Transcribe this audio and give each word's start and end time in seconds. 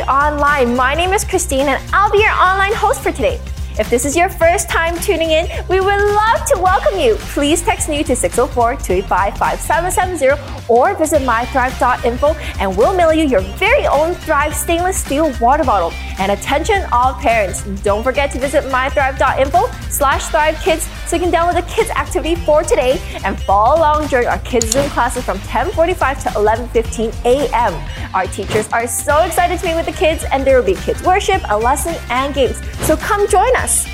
Online. 0.00 0.76
My 0.76 0.94
name 0.94 1.12
is 1.12 1.24
Christine 1.24 1.68
and 1.68 1.80
I'll 1.92 2.10
be 2.10 2.18
your 2.18 2.32
online 2.32 2.74
host 2.74 3.02
for 3.02 3.12
today. 3.12 3.40
If 3.78 3.88
this 3.88 4.04
is 4.04 4.16
your 4.16 4.28
first 4.28 4.68
time 4.68 4.98
tuning 4.98 5.30
in, 5.30 5.46
we 5.68 5.78
would 5.80 6.00
love 6.00 6.44
to 6.46 6.58
welcome 6.60 6.98
you. 6.98 7.14
Please 7.34 7.62
text 7.62 7.88
new 7.88 8.02
to 8.04 8.12
604-285-5770 8.12 10.61
or 10.72 10.94
visit 10.94 11.20
mythrive.info 11.20 12.28
and 12.58 12.74
we'll 12.74 12.94
mail 12.94 13.12
you 13.12 13.24
your 13.26 13.42
very 13.58 13.86
own 13.86 14.14
Thrive 14.14 14.54
stainless 14.54 14.96
steel 14.96 15.30
water 15.38 15.64
bottle. 15.64 15.92
And 16.18 16.32
attention 16.32 16.82
all 16.92 17.12
parents, 17.12 17.62
don't 17.82 18.02
forget 18.02 18.30
to 18.32 18.38
visit 18.38 18.64
mythrive.info 18.64 19.66
slash 19.90 20.28
thrive 20.28 20.58
kids 20.60 20.88
so 21.06 21.16
you 21.16 21.22
can 21.22 21.30
download 21.30 21.56
the 21.56 21.70
kids 21.70 21.90
activity 21.90 22.36
for 22.36 22.62
today 22.62 22.98
and 23.22 23.38
follow 23.42 23.78
along 23.78 24.06
during 24.06 24.28
our 24.28 24.38
kids 24.38 24.70
Zoom 24.70 24.88
classes 24.88 25.22
from 25.24 25.36
1045 25.40 26.22
to 26.22 26.28
1115 26.40 27.12
a.m. 27.26 27.74
Our 28.14 28.26
teachers 28.26 28.66
are 28.72 28.86
so 28.86 29.22
excited 29.24 29.58
to 29.60 29.66
meet 29.66 29.74
with 29.74 29.86
the 29.86 29.92
kids 29.92 30.24
and 30.32 30.42
there 30.42 30.58
will 30.58 30.66
be 30.66 30.76
kids 30.76 31.02
worship, 31.02 31.42
a 31.50 31.58
lesson, 31.58 31.94
and 32.08 32.34
games. 32.34 32.56
So 32.86 32.96
come 32.96 33.28
join 33.28 33.54
us. 33.56 33.91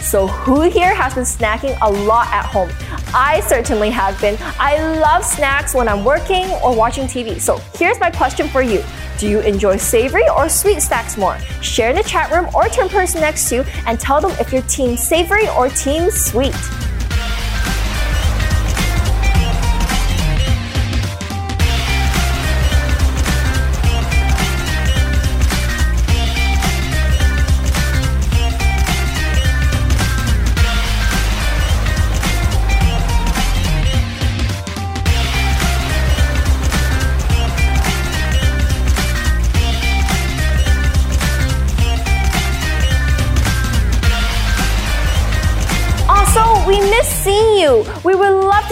So, 0.00 0.26
who 0.26 0.62
here 0.62 0.94
has 0.94 1.14
been 1.14 1.24
snacking 1.24 1.76
a 1.82 1.90
lot 1.90 2.28
at 2.28 2.46
home? 2.46 2.70
I 3.14 3.40
certainly 3.40 3.90
have 3.90 4.20
been. 4.20 4.36
I 4.58 4.98
love 4.98 5.24
snacks 5.24 5.74
when 5.74 5.88
I'm 5.88 6.04
working 6.04 6.48
or 6.62 6.74
watching 6.74 7.04
TV. 7.04 7.40
So, 7.40 7.58
here's 7.74 8.00
my 8.00 8.10
question 8.10 8.48
for 8.48 8.62
you 8.62 8.82
Do 9.18 9.28
you 9.28 9.40
enjoy 9.40 9.76
savory 9.76 10.28
or 10.28 10.48
sweet 10.48 10.80
snacks 10.80 11.16
more? 11.16 11.38
Share 11.60 11.90
in 11.90 11.96
the 11.96 12.02
chat 12.02 12.30
room 12.32 12.48
or 12.54 12.68
turn 12.68 12.88
person 12.88 13.20
next 13.20 13.48
to 13.50 13.56
you 13.56 13.62
and 13.86 14.00
tell 14.00 14.20
them 14.20 14.30
if 14.40 14.52
you're 14.52 14.62
team 14.62 14.96
savory 14.96 15.48
or 15.50 15.68
team 15.68 16.10
sweet. 16.10 16.54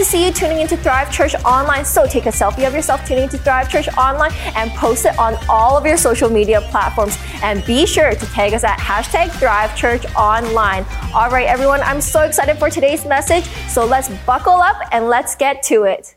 See 0.09 0.25
you 0.25 0.31
tuning 0.31 0.59
into 0.59 0.75
Thrive 0.75 1.11
Church 1.11 1.35
Online. 1.45 1.85
So 1.85 2.07
take 2.07 2.25
a 2.25 2.29
selfie 2.29 2.65
of 2.65 2.73
yourself 2.73 3.05
tuning 3.05 3.25
into 3.25 3.37
Thrive 3.37 3.69
Church 3.69 3.87
Online 3.89 4.31
and 4.55 4.71
post 4.71 5.05
it 5.05 5.17
on 5.19 5.37
all 5.47 5.77
of 5.77 5.85
your 5.85 5.97
social 5.97 6.31
media 6.31 6.61
platforms. 6.61 7.15
And 7.43 7.63
be 7.65 7.85
sure 7.85 8.09
to 8.09 8.25
tag 8.27 8.53
us 8.53 8.63
at 8.63 8.79
hashtag 8.79 9.29
Thrive 9.39 9.75
Church 9.75 10.05
Online. 10.15 10.83
All 11.13 11.29
right, 11.29 11.47
everyone, 11.47 11.81
I'm 11.81 12.01
so 12.01 12.23
excited 12.23 12.57
for 12.57 12.71
today's 12.71 13.05
message. 13.05 13.45
So 13.67 13.85
let's 13.85 14.09
buckle 14.25 14.53
up 14.53 14.81
and 14.91 15.09
let's 15.09 15.35
get 15.35 15.61
to 15.63 15.83
it. 15.83 16.15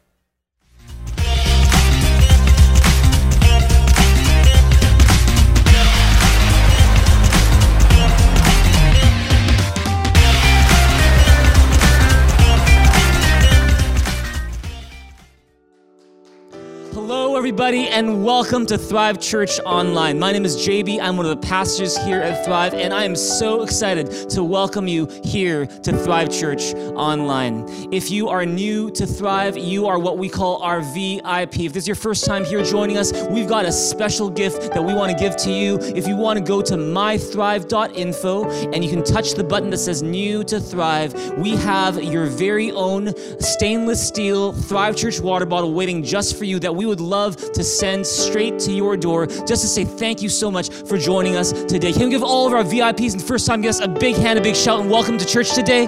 Everybody, 17.52 17.86
and 17.88 18.24
welcome 18.24 18.64
to 18.64 18.78
Thrive 18.78 19.20
Church 19.20 19.60
Online. 19.66 20.18
My 20.18 20.32
name 20.32 20.46
is 20.46 20.56
JB. 20.66 20.98
I'm 21.02 21.18
one 21.18 21.26
of 21.26 21.38
the 21.38 21.46
pastors 21.46 21.94
here 21.98 22.22
at 22.22 22.46
Thrive, 22.46 22.72
and 22.72 22.94
I 22.94 23.04
am 23.04 23.14
so 23.14 23.62
excited 23.62 24.30
to 24.30 24.42
welcome 24.42 24.88
you 24.88 25.06
here 25.22 25.66
to 25.66 25.92
Thrive 25.92 26.32
Church 26.32 26.72
Online. 26.72 27.66
If 27.92 28.10
you 28.10 28.30
are 28.30 28.46
new 28.46 28.90
to 28.92 29.04
Thrive, 29.06 29.58
you 29.58 29.86
are 29.86 29.98
what 29.98 30.16
we 30.16 30.30
call 30.30 30.62
our 30.62 30.80
VIP. 30.80 31.60
If 31.60 31.74
this 31.74 31.82
is 31.82 31.88
your 31.88 31.94
first 31.94 32.24
time 32.24 32.42
here 32.42 32.64
joining 32.64 32.96
us, 32.96 33.12
we've 33.28 33.48
got 33.48 33.66
a 33.66 33.72
special 33.72 34.30
gift 34.30 34.72
that 34.72 34.82
we 34.82 34.94
want 34.94 35.12
to 35.12 35.22
give 35.22 35.36
to 35.36 35.52
you. 35.52 35.78
If 35.78 36.08
you 36.08 36.16
want 36.16 36.38
to 36.38 36.42
go 36.42 36.62
to 36.62 36.74
mythrive.info 36.74 38.50
and 38.72 38.82
you 38.82 38.88
can 38.88 39.04
touch 39.04 39.34
the 39.34 39.44
button 39.44 39.68
that 39.68 39.78
says 39.78 40.02
New 40.02 40.42
to 40.44 40.58
Thrive, 40.58 41.12
we 41.36 41.50
have 41.56 42.02
your 42.02 42.24
very 42.24 42.72
own 42.72 43.12
stainless 43.40 44.08
steel 44.08 44.54
Thrive 44.54 44.96
Church 44.96 45.20
water 45.20 45.44
bottle 45.44 45.74
waiting 45.74 46.02
just 46.02 46.38
for 46.38 46.46
you 46.46 46.58
that 46.58 46.74
we 46.74 46.86
would 46.86 47.00
love 47.00 47.41
to 47.54 47.64
send 47.64 48.06
straight 48.06 48.58
to 48.60 48.72
your 48.72 48.96
door 48.96 49.26
just 49.26 49.62
to 49.62 49.68
say 49.68 49.84
thank 49.84 50.22
you 50.22 50.28
so 50.28 50.50
much 50.50 50.70
for 50.70 50.98
joining 50.98 51.36
us 51.36 51.52
today. 51.52 51.92
Can 51.92 52.04
we 52.04 52.10
give 52.10 52.22
all 52.22 52.46
of 52.46 52.52
our 52.52 52.64
VIPs 52.64 53.12
and 53.14 53.22
first 53.22 53.46
time 53.46 53.60
guests 53.60 53.80
a 53.80 53.88
big 53.88 54.16
hand, 54.16 54.38
a 54.38 54.42
big 54.42 54.56
shout, 54.56 54.80
and 54.80 54.90
welcome 54.90 55.18
to 55.18 55.26
church 55.26 55.54
today? 55.54 55.86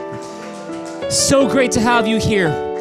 So 1.11 1.49
great 1.49 1.71
to 1.73 1.81
have 1.81 2.09
you 2.09 2.19
here. 2.19 2.74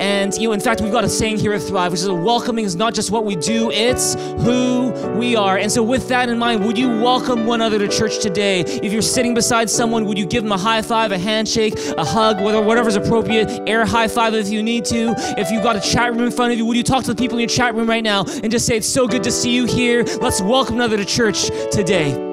And, 0.00 0.34
you 0.34 0.48
know, 0.48 0.54
in 0.54 0.60
fact, 0.60 0.80
we've 0.80 0.90
got 0.90 1.04
a 1.04 1.08
saying 1.10 1.36
here 1.38 1.52
at 1.52 1.60
Thrive, 1.60 1.92
which 1.92 2.00
is 2.00 2.08
welcoming 2.08 2.64
is 2.64 2.74
not 2.74 2.94
just 2.94 3.10
what 3.10 3.26
we 3.26 3.36
do, 3.36 3.70
it's 3.70 4.14
who 4.14 4.90
we 5.18 5.36
are. 5.36 5.58
And 5.58 5.70
so, 5.70 5.82
with 5.82 6.08
that 6.08 6.30
in 6.30 6.38
mind, 6.38 6.64
would 6.64 6.78
you 6.78 6.88
welcome 6.88 7.44
one 7.44 7.60
other 7.60 7.78
to 7.78 7.86
church 7.86 8.18
today? 8.20 8.60
If 8.60 8.94
you're 8.94 9.02
sitting 9.02 9.34
beside 9.34 9.68
someone, 9.68 10.06
would 10.06 10.16
you 10.16 10.24
give 10.24 10.42
them 10.42 10.52
a 10.52 10.58
high 10.58 10.80
five, 10.80 11.12
a 11.12 11.18
handshake, 11.18 11.74
a 11.98 12.04
hug, 12.04 12.40
whatever, 12.40 12.66
whatever's 12.66 12.96
appropriate? 12.96 13.68
Air 13.68 13.84
high 13.84 14.08
five 14.08 14.32
if 14.32 14.48
you 14.48 14.62
need 14.62 14.86
to. 14.86 15.14
If 15.36 15.50
you've 15.50 15.62
got 15.62 15.76
a 15.76 15.80
chat 15.80 16.12
room 16.12 16.24
in 16.24 16.32
front 16.32 16.52
of 16.52 16.58
you, 16.58 16.64
would 16.64 16.78
you 16.78 16.82
talk 16.82 17.04
to 17.04 17.12
the 17.12 17.20
people 17.20 17.36
in 17.36 17.42
your 17.42 17.48
chat 17.48 17.74
room 17.74 17.88
right 17.88 18.02
now 18.02 18.24
and 18.42 18.50
just 18.50 18.64
say, 18.64 18.78
It's 18.78 18.88
so 18.88 19.06
good 19.06 19.22
to 19.24 19.30
see 19.30 19.54
you 19.54 19.66
here. 19.66 20.02
Let's 20.22 20.40
welcome 20.40 20.76
another 20.76 20.96
to 20.96 21.04
church 21.04 21.50
today. 21.70 22.29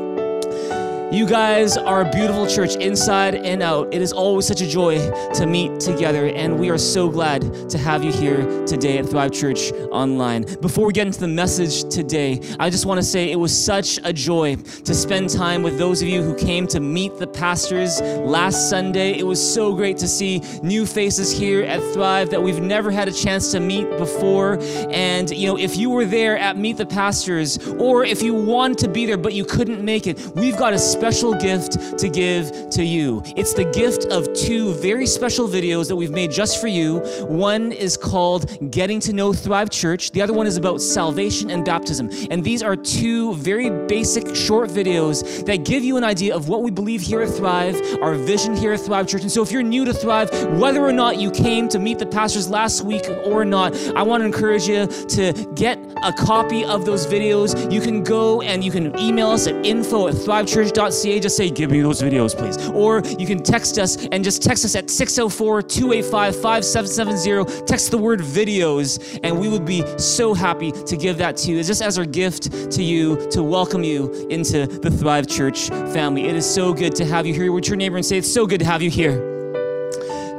You 1.09 1.25
guys 1.25 1.77
are 1.77 2.01
a 2.01 2.11
beautiful 2.11 2.45
church 2.47 2.75
inside 2.75 3.33
and 3.33 3.63
out. 3.63 3.93
It 3.93 4.01
is 4.01 4.11
always 4.11 4.45
such 4.45 4.59
a 4.59 4.67
joy 4.67 4.97
to 5.35 5.45
meet 5.45 5.79
together, 5.79 6.27
and 6.27 6.59
we 6.59 6.69
are 6.69 6.77
so 6.77 7.07
glad 7.07 7.69
to 7.69 7.77
have 7.77 8.03
you 8.03 8.11
here 8.11 8.65
today 8.65 8.97
at 8.97 9.07
Thrive 9.07 9.31
Church 9.31 9.71
Online. 9.93 10.43
Before 10.59 10.85
we 10.85 10.91
get 10.91 11.07
into 11.07 11.21
the 11.21 11.27
message 11.29 11.83
today, 11.85 12.41
I 12.59 12.69
just 12.69 12.85
want 12.85 12.99
to 12.99 13.07
say 13.07 13.31
it 13.31 13.37
was 13.37 13.57
such 13.57 14.01
a 14.03 14.11
joy 14.11 14.57
to 14.57 14.93
spend 14.93 15.29
time 15.29 15.63
with 15.63 15.77
those 15.77 16.01
of 16.01 16.09
you 16.09 16.21
who 16.21 16.35
came 16.35 16.67
to 16.67 16.81
meet 16.81 17.17
the 17.17 17.27
pastors 17.27 18.01
last 18.01 18.69
Sunday. 18.69 19.17
It 19.17 19.25
was 19.25 19.41
so 19.41 19.73
great 19.73 19.97
to 19.99 20.09
see 20.09 20.41
new 20.61 20.85
faces 20.85 21.31
here 21.31 21.63
at 21.63 21.81
Thrive 21.93 22.31
that 22.31 22.43
we've 22.43 22.59
never 22.59 22.91
had 22.91 23.07
a 23.07 23.13
chance 23.13 23.53
to 23.53 23.61
meet 23.61 23.89
before. 23.97 24.59
And, 24.91 25.31
you 25.31 25.47
know, 25.47 25.57
if 25.57 25.77
you 25.77 25.89
were 25.89 26.05
there 26.05 26.37
at 26.37 26.57
Meet 26.57 26.75
the 26.75 26.85
Pastors, 26.85 27.65
or 27.79 28.03
if 28.03 28.21
you 28.21 28.33
wanted 28.33 28.79
to 28.79 28.89
be 28.89 29.05
there 29.05 29.15
but 29.15 29.33
you 29.33 29.45
couldn't 29.45 29.81
make 29.81 30.05
it, 30.05 30.33
we've 30.35 30.57
got 30.57 30.73
a 30.73 30.96
special 30.97 31.35
gift 31.35 31.99
to 31.99 32.09
give 32.09 32.71
to 32.71 32.83
you. 32.83 33.21
It's 33.35 33.53
the 33.53 33.65
gift 33.65 34.05
of 34.05 34.33
two 34.33 34.73
very 34.73 35.05
special 35.05 35.47
videos 35.47 35.87
that 35.89 35.95
we've 35.95 36.09
made 36.09 36.31
just 36.31 36.59
for 36.59 36.65
you. 36.65 37.01
One 37.27 37.71
is 37.71 37.95
called 37.95 38.71
Getting 38.71 38.99
to 39.01 39.13
Know 39.13 39.31
Thrive 39.31 39.69
Church, 39.69 40.09
the 40.09 40.23
other 40.23 40.33
one 40.33 40.47
is 40.47 40.57
about 40.57 40.81
salvation 40.81 41.51
and 41.51 41.63
baptism. 41.63 42.09
And 42.31 42.43
these 42.43 42.63
are 42.63 42.75
two 42.75 43.35
very 43.35 43.69
basic 43.85 44.35
short 44.35 44.71
videos 44.71 45.45
that 45.45 45.65
give 45.65 45.83
you 45.83 45.97
an 45.97 46.03
idea 46.03 46.35
of 46.35 46.49
what 46.49 46.63
we 46.63 46.71
believe 46.71 47.01
here 47.01 47.21
at 47.21 47.29
Thrive, 47.29 47.79
our 48.01 48.15
vision 48.15 48.55
here 48.55 48.73
at 48.73 48.79
Thrive 48.79 49.07
Church. 49.07 49.21
And 49.21 49.31
so 49.31 49.43
if 49.43 49.51
you're 49.51 49.61
new 49.61 49.85
to 49.85 49.93
Thrive, 49.93 50.31
whether 50.59 50.81
or 50.81 50.93
not 50.93 51.19
you 51.19 51.29
came 51.29 51.69
to 51.69 51.77
meet 51.77 51.99
the 51.99 52.07
pastors 52.07 52.49
last 52.49 52.81
week 52.81 53.03
or 53.23 53.45
not, 53.45 53.75
I 53.95 54.01
want 54.01 54.21
to 54.21 54.25
encourage 54.25 54.67
you 54.67 54.87
to 54.87 55.33
get 55.53 55.77
a 56.03 56.11
copy 56.11 56.65
of 56.65 56.85
those 56.85 57.05
videos. 57.05 57.71
You 57.71 57.81
can 57.81 58.03
go 58.03 58.41
and 58.41 58.63
you 58.63 58.71
can 58.71 58.97
email 58.97 59.29
us 59.29 59.45
at 59.45 59.63
info 59.63 60.07
at 60.07 60.15
thrivechurch.ca 60.15 60.86
ca, 60.91 61.19
just 61.19 61.37
say, 61.37 61.49
Give 61.49 61.71
me 61.71 61.81
those 61.81 62.01
videos, 62.01 62.37
please. 62.37 62.57
Or 62.69 63.01
you 63.19 63.25
can 63.25 63.41
text 63.43 63.77
us 63.77 64.05
and 64.11 64.23
just 64.23 64.41
text 64.41 64.65
us 64.65 64.75
at 64.75 64.89
604 64.89 65.61
285 65.61 66.35
5770. 66.41 67.65
Text 67.65 67.91
the 67.91 67.97
word 67.97 68.19
videos, 68.19 69.19
and 69.23 69.39
we 69.39 69.49
would 69.49 69.65
be 69.65 69.83
so 69.97 70.33
happy 70.33 70.71
to 70.71 70.97
give 70.97 71.17
that 71.17 71.37
to 71.37 71.51
you. 71.51 71.59
It's 71.59 71.67
just 71.67 71.81
as 71.81 71.97
our 71.97 72.05
gift 72.05 72.71
to 72.71 72.83
you 72.83 73.29
to 73.31 73.43
welcome 73.43 73.83
you 73.83 74.11
into 74.29 74.67
the 74.67 74.91
Thrive 74.91 75.27
Church 75.27 75.69
family. 75.69 76.25
It 76.27 76.35
is 76.35 76.45
so 76.45 76.73
good 76.73 76.95
to 76.95 77.05
have 77.05 77.25
you 77.25 77.33
here. 77.33 77.51
With 77.51 77.67
your 77.67 77.77
neighbor 77.77 77.97
and 77.97 78.05
say, 78.05 78.17
It's 78.17 78.31
so 78.31 78.45
good 78.45 78.59
to 78.59 78.65
have 78.65 78.81
you 78.81 78.89
here. 78.89 79.17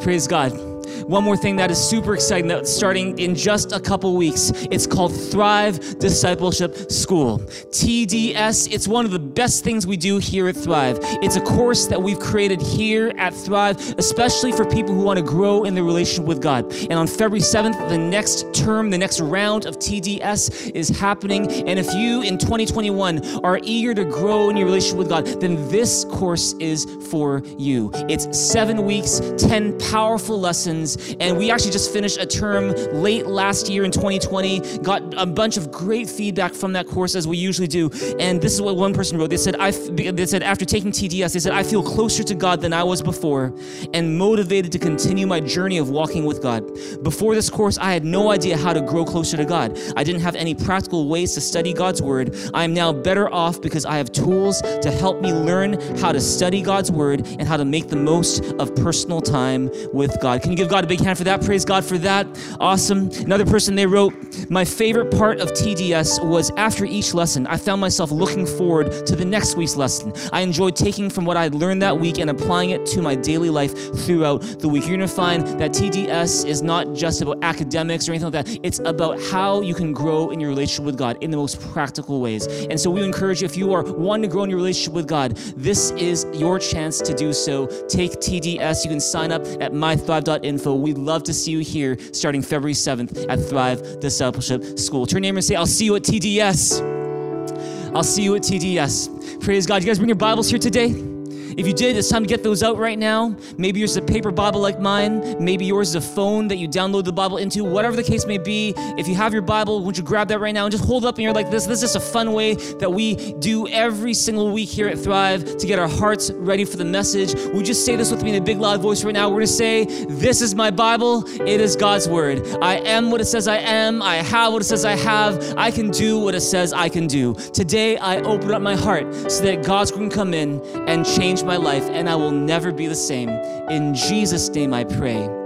Praise 0.00 0.26
God. 0.26 0.67
One 1.08 1.24
more 1.24 1.38
thing 1.38 1.56
that 1.56 1.70
is 1.70 1.78
super 1.78 2.12
exciting 2.12 2.48
that's 2.48 2.70
starting 2.70 3.18
in 3.18 3.34
just 3.34 3.72
a 3.72 3.80
couple 3.80 4.14
weeks. 4.14 4.52
It's 4.70 4.86
called 4.86 5.18
Thrive 5.18 5.98
Discipleship 5.98 6.92
School. 6.92 7.38
TDS, 7.38 8.70
it's 8.70 8.86
one 8.86 9.06
of 9.06 9.10
the 9.10 9.18
best 9.18 9.64
things 9.64 9.86
we 9.86 9.96
do 9.96 10.18
here 10.18 10.48
at 10.48 10.56
Thrive. 10.56 10.98
It's 11.22 11.36
a 11.36 11.40
course 11.40 11.86
that 11.86 12.02
we've 12.02 12.20
created 12.20 12.60
here 12.60 13.14
at 13.16 13.32
Thrive, 13.32 13.78
especially 13.96 14.52
for 14.52 14.66
people 14.66 14.94
who 14.94 15.00
want 15.00 15.18
to 15.18 15.24
grow 15.24 15.64
in 15.64 15.74
their 15.74 15.82
relationship 15.82 16.26
with 16.26 16.42
God. 16.42 16.70
And 16.74 16.92
on 16.92 17.06
February 17.06 17.40
7th, 17.40 17.88
the 17.88 17.96
next 17.96 18.52
term, 18.52 18.90
the 18.90 18.98
next 18.98 19.20
round 19.20 19.64
of 19.64 19.78
TDS 19.78 20.72
is 20.72 20.90
happening. 20.90 21.50
And 21.66 21.78
if 21.78 21.90
you 21.94 22.20
in 22.20 22.36
2021 22.36 23.42
are 23.46 23.58
eager 23.62 23.94
to 23.94 24.04
grow 24.04 24.50
in 24.50 24.58
your 24.58 24.66
relationship 24.66 24.98
with 24.98 25.08
God, 25.08 25.24
then 25.40 25.70
this 25.70 26.04
course 26.04 26.52
is 26.60 26.84
for 27.08 27.42
you. 27.56 27.90
It's 28.10 28.38
seven 28.38 28.84
weeks, 28.84 29.22
10 29.38 29.78
powerful 29.78 30.38
lessons 30.38 30.97
And 31.20 31.38
we 31.38 31.50
actually 31.50 31.72
just 31.72 31.92
finished 31.92 32.18
a 32.18 32.26
term 32.26 32.70
late 32.92 33.26
last 33.26 33.68
year 33.68 33.84
in 33.84 33.90
2020, 33.90 34.78
got 34.78 35.02
a 35.16 35.26
bunch 35.26 35.56
of 35.56 35.70
great 35.70 36.08
feedback 36.08 36.52
from 36.52 36.72
that 36.74 36.86
course 36.86 37.14
as 37.14 37.26
we 37.26 37.36
usually 37.36 37.68
do. 37.68 37.90
And 38.18 38.40
this 38.40 38.52
is 38.52 38.62
what 38.62 38.76
one 38.76 38.94
person 38.94 39.18
wrote. 39.18 39.30
They 39.30 39.36
said, 39.36 39.56
I, 39.56 39.70
they 39.70 40.26
said 40.26 40.42
after 40.42 40.64
taking 40.64 40.90
TDS, 40.90 41.32
they 41.32 41.40
said, 41.40 41.52
I 41.52 41.62
feel 41.62 41.82
closer 41.82 42.22
to 42.24 42.34
God 42.34 42.60
than 42.60 42.72
I 42.72 42.82
was 42.82 43.02
before 43.02 43.54
and 43.94 44.18
motivated 44.18 44.72
to 44.72 44.78
continue 44.78 45.26
my 45.26 45.40
journey 45.40 45.78
of 45.78 45.90
walking 45.90 46.24
with 46.24 46.42
God. 46.42 46.64
Before 47.02 47.34
this 47.34 47.50
course, 47.50 47.78
I 47.78 47.92
had 47.92 48.04
no 48.04 48.30
idea 48.30 48.56
how 48.56 48.72
to 48.72 48.80
grow 48.80 49.04
closer 49.04 49.36
to 49.36 49.44
God. 49.44 49.78
I 49.96 50.04
didn't 50.04 50.22
have 50.22 50.34
any 50.36 50.54
practical 50.54 51.08
ways 51.08 51.34
to 51.34 51.40
study 51.40 51.72
God's 51.72 52.02
word. 52.02 52.36
I 52.54 52.64
am 52.64 52.74
now 52.74 52.92
better 52.92 53.32
off 53.32 53.60
because 53.60 53.84
I 53.84 53.96
have 53.96 54.12
tools 54.12 54.60
to 54.62 54.90
help 54.90 55.20
me 55.20 55.32
learn 55.32 55.80
how 55.98 56.12
to 56.12 56.20
study 56.20 56.62
God's 56.62 56.90
word 56.90 57.26
and 57.26 57.42
how 57.42 57.56
to 57.56 57.64
make 57.64 57.88
the 57.88 57.96
most 57.96 58.44
of 58.54 58.74
personal 58.76 59.20
time 59.20 59.70
with 59.92 60.20
God. 60.20 60.42
Can 60.42 60.50
you 60.50 60.56
give 60.56 60.68
God 60.68 60.87
big 60.88 61.00
hand 61.00 61.18
for 61.18 61.24
that? 61.24 61.44
Praise 61.44 61.64
God 61.64 61.84
for 61.84 61.98
that. 61.98 62.26
Awesome. 62.58 63.10
Another 63.20 63.46
person 63.46 63.74
they 63.74 63.86
wrote, 63.86 64.14
My 64.50 64.64
favorite 64.64 65.10
part 65.10 65.38
of 65.40 65.50
TDS 65.52 66.24
was 66.26 66.50
after 66.56 66.84
each 66.84 67.14
lesson, 67.14 67.46
I 67.46 67.56
found 67.56 67.80
myself 67.80 68.10
looking 68.10 68.46
forward 68.46 69.06
to 69.06 69.14
the 69.14 69.24
next 69.24 69.56
week's 69.56 69.76
lesson. 69.76 70.12
I 70.32 70.40
enjoyed 70.40 70.74
taking 70.74 71.10
from 71.10 71.24
what 71.24 71.36
I 71.36 71.44
had 71.44 71.54
learned 71.54 71.82
that 71.82 71.98
week 71.98 72.18
and 72.18 72.30
applying 72.30 72.70
it 72.70 72.86
to 72.86 73.02
my 73.02 73.14
daily 73.14 73.50
life 73.50 73.94
throughout 74.04 74.40
the 74.60 74.68
week. 74.68 74.86
You're 74.86 74.96
going 74.96 75.08
to 75.08 75.14
find 75.14 75.46
that 75.60 75.72
TDS 75.72 76.46
is 76.46 76.62
not 76.62 76.94
just 76.94 77.20
about 77.20 77.38
academics 77.42 78.08
or 78.08 78.12
anything 78.12 78.32
like 78.32 78.46
that, 78.46 78.58
it's 78.62 78.78
about 78.80 79.20
how 79.30 79.60
you 79.60 79.74
can 79.74 79.92
grow 79.92 80.30
in 80.30 80.40
your 80.40 80.48
relationship 80.48 80.84
with 80.84 80.96
God 80.96 81.22
in 81.22 81.30
the 81.30 81.36
most 81.36 81.60
practical 81.72 82.20
ways. 82.20 82.46
And 82.46 82.80
so 82.80 82.90
we 82.90 83.02
encourage 83.04 83.42
you, 83.42 83.46
if 83.46 83.56
you 83.56 83.74
are 83.74 83.82
wanting 83.82 84.22
to 84.22 84.28
grow 84.28 84.44
in 84.44 84.50
your 84.50 84.58
relationship 84.58 84.94
with 84.94 85.06
God, 85.06 85.36
this 85.56 85.90
is 85.92 86.26
your 86.32 86.58
chance 86.58 87.00
to 87.00 87.14
do 87.14 87.32
so. 87.32 87.66
Take 87.88 88.12
TDS. 88.12 88.84
You 88.84 88.90
can 88.90 89.00
sign 89.00 89.32
up 89.32 89.44
at 89.60 89.72
mythrive.info. 89.72 90.77
We'd 90.78 90.98
love 90.98 91.22
to 91.24 91.34
see 91.34 91.52
you 91.52 91.60
here 91.60 91.98
starting 92.12 92.42
February 92.42 92.74
7th 92.74 93.26
at 93.28 93.38
Thrive 93.48 94.00
Discipleship 94.00 94.78
School. 94.78 95.06
Turn 95.06 95.22
your 95.22 95.32
name 95.32 95.36
and 95.36 95.44
say, 95.44 95.54
I'll 95.54 95.66
see 95.66 95.84
you 95.84 95.96
at 95.96 96.02
TDS. 96.02 97.94
I'll 97.94 98.04
see 98.04 98.22
you 98.22 98.34
at 98.36 98.42
TDS. 98.42 99.42
Praise 99.42 99.66
God. 99.66 99.82
You 99.82 99.86
guys 99.86 99.98
bring 99.98 100.08
your 100.08 100.16
Bibles 100.16 100.48
here 100.50 100.58
today? 100.58 101.07
If 101.56 101.66
you 101.66 101.72
did, 101.72 101.96
it's 101.96 102.08
time 102.08 102.22
to 102.22 102.28
get 102.28 102.42
those 102.42 102.62
out 102.62 102.78
right 102.78 102.98
now. 102.98 103.34
Maybe 103.56 103.80
yours 103.80 103.92
is 103.92 103.96
a 103.98 104.02
paper 104.02 104.30
Bible 104.30 104.60
like 104.60 104.80
mine. 104.80 105.42
Maybe 105.42 105.64
yours 105.64 105.90
is 105.90 105.94
a 105.94 106.00
phone 106.00 106.48
that 106.48 106.56
you 106.56 106.68
download 106.68 107.04
the 107.04 107.12
Bible 107.12 107.38
into. 107.38 107.64
Whatever 107.64 107.96
the 107.96 108.02
case 108.02 108.26
may 108.26 108.38
be, 108.38 108.74
if 108.98 109.08
you 109.08 109.14
have 109.14 109.32
your 109.32 109.42
Bible, 109.42 109.82
won't 109.82 109.96
you 109.96 110.02
grab 110.02 110.28
that 110.28 110.40
right 110.40 110.52
now 110.52 110.64
and 110.64 110.72
just 110.72 110.84
hold 110.84 111.04
up 111.04 111.16
and 111.16 111.22
you're 111.22 111.32
like 111.32 111.50
this. 111.50 111.66
This 111.66 111.82
is 111.82 111.94
a 111.94 112.00
fun 112.00 112.32
way 112.32 112.54
that 112.54 112.92
we 112.92 113.32
do 113.34 113.66
every 113.68 114.14
single 114.14 114.50
week 114.50 114.68
here 114.68 114.88
at 114.88 114.98
Thrive 114.98 115.56
to 115.56 115.66
get 115.66 115.78
our 115.78 115.88
hearts 115.88 116.30
ready 116.32 116.64
for 116.64 116.76
the 116.76 116.84
message. 116.84 117.34
We 117.52 117.62
just 117.62 117.84
say 117.84 117.96
this 117.96 118.10
with 118.10 118.22
me 118.22 118.34
in 118.34 118.42
a 118.42 118.44
big 118.44 118.58
loud 118.58 118.80
voice 118.80 119.04
right 119.04 119.14
now. 119.14 119.28
We're 119.28 119.36
gonna 119.36 119.46
say, 119.46 119.84
This 119.84 120.42
is 120.42 120.54
my 120.54 120.70
Bible, 120.70 121.24
it 121.40 121.60
is 121.60 121.76
God's 121.76 122.08
word. 122.08 122.46
I 122.60 122.76
am 122.76 123.10
what 123.10 123.20
it 123.20 123.26
says 123.26 123.48
I 123.48 123.58
am, 123.58 124.02
I 124.02 124.16
have 124.16 124.52
what 124.52 124.62
it 124.62 124.66
says 124.66 124.84
I 124.84 124.96
have, 124.96 125.56
I 125.56 125.70
can 125.70 125.90
do 125.90 126.18
what 126.18 126.34
it 126.34 126.40
says 126.40 126.72
I 126.72 126.88
can 126.88 127.06
do. 127.06 127.34
Today 127.34 127.96
I 127.96 128.20
open 128.20 128.52
up 128.52 128.62
my 128.62 128.76
heart 128.76 129.12
so 129.30 129.42
that 129.44 129.64
God's 129.64 129.90
going 129.90 130.10
to 130.10 130.14
come 130.16 130.34
in 130.34 130.60
and 130.88 131.04
change 131.06 131.37
my 131.42 131.56
life, 131.56 131.84
and 131.90 132.08
I 132.08 132.14
will 132.14 132.32
never 132.32 132.72
be 132.72 132.86
the 132.86 132.94
same. 132.94 133.28
In 133.70 133.94
Jesus' 133.94 134.48
name 134.50 134.74
I 134.74 134.84
pray. 134.84 135.37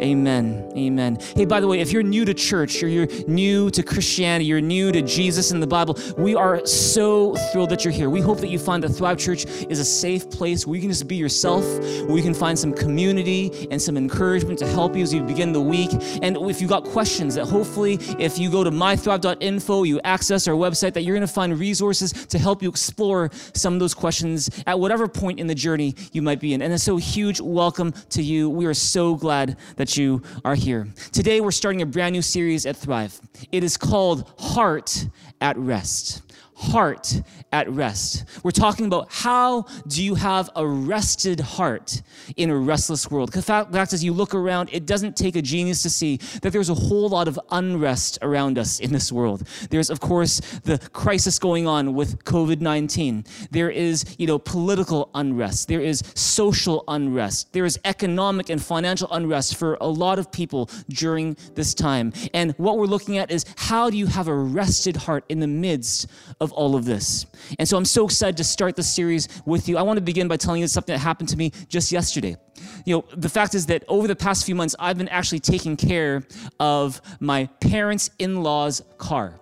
Amen. 0.00 0.72
Amen. 0.74 1.18
Hey, 1.36 1.44
by 1.44 1.60
the 1.60 1.68
way, 1.68 1.80
if 1.80 1.92
you're 1.92 2.02
new 2.02 2.24
to 2.24 2.32
church 2.32 2.82
or 2.82 2.88
you're 2.88 3.06
new 3.28 3.68
to 3.70 3.82
Christianity, 3.82 4.46
you're 4.46 4.60
new 4.62 4.90
to 4.92 5.02
Jesus 5.02 5.50
and 5.50 5.62
the 5.62 5.66
Bible, 5.66 5.98
we 6.16 6.34
are 6.34 6.64
so 6.64 7.34
thrilled 7.52 7.68
that 7.68 7.84
you're 7.84 7.92
here. 7.92 8.08
We 8.08 8.22
hope 8.22 8.38
that 8.38 8.48
you 8.48 8.58
find 8.58 8.82
that 8.82 8.90
Thrive 8.90 9.18
Church 9.18 9.44
is 9.44 9.78
a 9.78 9.84
safe 9.84 10.30
place 10.30 10.66
where 10.66 10.76
you 10.76 10.80
can 10.80 10.90
just 10.90 11.06
be 11.06 11.16
yourself, 11.16 11.64
where 12.06 12.16
you 12.16 12.22
can 12.22 12.32
find 12.32 12.58
some 12.58 12.72
community 12.72 13.68
and 13.70 13.80
some 13.80 13.98
encouragement 13.98 14.58
to 14.60 14.66
help 14.66 14.96
you 14.96 15.02
as 15.02 15.12
you 15.12 15.22
begin 15.22 15.52
the 15.52 15.60
week. 15.60 15.90
And 16.22 16.34
if 16.48 16.62
you've 16.62 16.70
got 16.70 16.84
questions, 16.84 17.34
that 17.34 17.44
hopefully 17.44 17.98
if 18.18 18.38
you 18.38 18.50
go 18.50 18.64
to 18.64 18.70
mythrive.info, 18.70 19.82
you 19.82 20.00
access 20.04 20.48
our 20.48 20.54
website, 20.54 20.94
that 20.94 21.02
you're 21.02 21.14
going 21.14 21.26
to 21.26 21.32
find 21.32 21.58
resources 21.58 22.12
to 22.28 22.38
help 22.38 22.62
you 22.62 22.70
explore 22.70 23.30
some 23.52 23.74
of 23.74 23.80
those 23.80 23.92
questions 23.92 24.48
at 24.66 24.80
whatever 24.80 25.06
point 25.08 25.38
in 25.38 25.46
the 25.46 25.54
journey 25.54 25.94
you 26.12 26.22
might 26.22 26.40
be 26.40 26.54
in. 26.54 26.62
And 26.62 26.80
so 26.80 26.96
huge 26.96 27.38
welcome 27.38 27.92
to 28.10 28.22
you. 28.22 28.48
We 28.48 28.64
are 28.64 28.72
so 28.72 29.14
glad 29.14 29.58
that 29.76 29.89
that 29.90 30.00
you 30.00 30.22
are 30.44 30.54
here. 30.54 30.86
Today, 31.12 31.40
we're 31.40 31.50
starting 31.50 31.82
a 31.82 31.86
brand 31.86 32.12
new 32.12 32.22
series 32.22 32.64
at 32.64 32.76
Thrive. 32.76 33.20
It 33.50 33.64
is 33.64 33.76
called 33.76 34.32
Heart 34.38 35.08
at 35.40 35.56
Rest 35.56 36.22
heart 36.60 37.22
at 37.52 37.68
rest. 37.70 38.24
We're 38.44 38.50
talking 38.50 38.86
about 38.86 39.08
how 39.10 39.62
do 39.88 40.04
you 40.04 40.14
have 40.14 40.50
a 40.54 40.66
rested 40.66 41.40
heart 41.40 42.02
in 42.36 42.50
a 42.50 42.56
restless 42.56 43.10
world. 43.10 43.32
The 43.32 43.42
fact, 43.42 43.92
is, 43.92 44.04
you 44.04 44.12
look 44.12 44.34
around, 44.34 44.68
it 44.72 44.86
doesn't 44.86 45.16
take 45.16 45.36
a 45.36 45.42
genius 45.42 45.82
to 45.82 45.90
see 45.90 46.18
that 46.42 46.52
there's 46.52 46.68
a 46.68 46.74
whole 46.74 47.08
lot 47.08 47.28
of 47.28 47.40
unrest 47.50 48.18
around 48.22 48.58
us 48.58 48.78
in 48.78 48.92
this 48.92 49.10
world. 49.10 49.48
There's, 49.70 49.90
of 49.90 50.00
course, 50.00 50.40
the 50.64 50.78
crisis 50.92 51.38
going 51.38 51.66
on 51.66 51.94
with 51.94 52.24
COVID 52.24 52.60
19. 52.60 53.24
There 53.50 53.70
is, 53.70 54.04
you 54.18 54.26
know, 54.26 54.38
political 54.38 55.10
unrest. 55.14 55.68
There 55.68 55.80
is 55.80 56.02
social 56.14 56.84
unrest. 56.88 57.52
There 57.52 57.64
is 57.64 57.80
economic 57.84 58.50
and 58.50 58.62
financial 58.62 59.08
unrest 59.10 59.56
for 59.56 59.78
a 59.80 59.88
lot 59.88 60.18
of 60.18 60.30
people 60.30 60.70
during 60.90 61.36
this 61.54 61.74
time. 61.74 62.12
And 62.34 62.52
what 62.58 62.78
we're 62.78 62.86
looking 62.86 63.18
at 63.18 63.30
is 63.30 63.44
how 63.56 63.90
do 63.90 63.96
you 63.96 64.06
have 64.06 64.28
a 64.28 64.34
rested 64.34 64.96
heart 64.96 65.24
in 65.28 65.40
the 65.40 65.46
midst 65.46 66.06
of 66.40 66.49
of 66.50 66.56
all 66.56 66.74
of 66.74 66.84
this. 66.84 67.26
And 67.58 67.68
so 67.68 67.76
I'm 67.76 67.84
so 67.84 68.04
excited 68.04 68.36
to 68.38 68.44
start 68.44 68.76
this 68.76 68.92
series 68.92 69.28
with 69.46 69.68
you. 69.68 69.78
I 69.78 69.82
want 69.82 69.96
to 69.98 70.02
begin 70.02 70.28
by 70.28 70.36
telling 70.36 70.60
you 70.60 70.68
something 70.68 70.92
that 70.92 70.98
happened 70.98 71.28
to 71.30 71.36
me 71.36 71.52
just 71.68 71.92
yesterday. 71.92 72.36
You 72.84 72.96
know, 72.96 73.04
the 73.16 73.28
fact 73.28 73.54
is 73.54 73.66
that 73.66 73.84
over 73.88 74.06
the 74.06 74.16
past 74.16 74.44
few 74.44 74.54
months, 74.54 74.74
I've 74.78 74.98
been 74.98 75.08
actually 75.08 75.40
taking 75.40 75.76
care 75.76 76.22
of 76.58 77.00
my 77.20 77.46
parents' 77.60 78.10
in 78.18 78.42
law's 78.42 78.82
car 78.98 79.39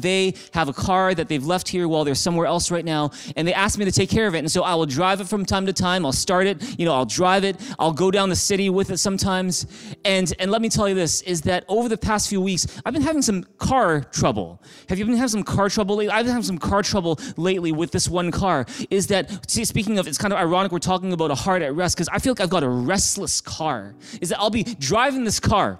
they 0.00 0.34
have 0.52 0.68
a 0.68 0.72
car 0.72 1.14
that 1.14 1.28
they've 1.28 1.44
left 1.44 1.68
here 1.68 1.88
while 1.88 2.04
they're 2.04 2.14
somewhere 2.14 2.46
else 2.46 2.70
right 2.70 2.84
now 2.84 3.10
and 3.36 3.46
they 3.46 3.54
asked 3.54 3.78
me 3.78 3.84
to 3.84 3.92
take 3.92 4.10
care 4.10 4.26
of 4.26 4.34
it. 4.34 4.38
And 4.38 4.50
so 4.50 4.62
i 4.62 4.74
will 4.74 4.86
drive 4.86 5.20
it 5.20 5.28
from 5.28 5.44
time 5.44 5.66
to 5.66 5.72
time. 5.72 6.04
I'll 6.04 6.12
start 6.12 6.46
it 6.46 6.78
you 6.78 6.84
know 6.84 6.94
i'll 6.94 7.06
drive 7.06 7.44
it. 7.44 7.56
I'll 7.78 7.92
go 7.92 8.10
down 8.10 8.28
the 8.28 8.36
city 8.36 8.70
with 8.70 8.90
it 8.90 8.98
sometimes. 8.98 9.66
And 10.04 10.32
and 10.38 10.50
let 10.50 10.62
me 10.62 10.68
tell 10.68 10.88
you 10.88 10.94
this 10.94 11.22
is 11.22 11.42
that 11.42 11.64
over 11.68 11.88
the 11.88 11.98
past 11.98 12.28
few 12.28 12.40
weeks 12.40 12.66
i've 12.84 12.92
been 12.92 13.02
having 13.02 13.22
some 13.22 13.44
car 13.58 14.00
trouble. 14.00 14.62
Have 14.88 14.98
you 14.98 15.04
been 15.04 15.16
having 15.16 15.28
some 15.28 15.44
car 15.44 15.68
trouble 15.68 15.96
lately? 15.96 16.12
I've 16.12 16.24
been 16.24 16.32
having 16.32 16.44
some 16.44 16.58
car 16.58 16.82
trouble 16.82 17.18
lately 17.36 17.72
with 17.72 17.90
this 17.90 18.08
one 18.08 18.30
car. 18.30 18.66
Is 18.90 19.06
that 19.08 19.50
see, 19.50 19.64
speaking 19.64 19.98
of 19.98 20.06
it's 20.06 20.18
kind 20.18 20.32
of 20.32 20.38
ironic 20.38 20.72
we're 20.72 20.78
talking 20.78 21.12
about 21.12 21.30
a 21.30 21.34
heart 21.34 21.62
at 21.62 21.74
rest 21.74 21.96
because 21.96 22.08
i 22.12 22.18
feel 22.18 22.32
like 22.32 22.40
i've 22.40 22.50
got 22.50 22.62
a 22.62 22.68
restless 22.68 23.40
car. 23.40 23.94
Is 24.20 24.28
that 24.30 24.38
i'll 24.38 24.50
be 24.50 24.64
driving 24.64 25.24
this 25.24 25.40
car 25.40 25.78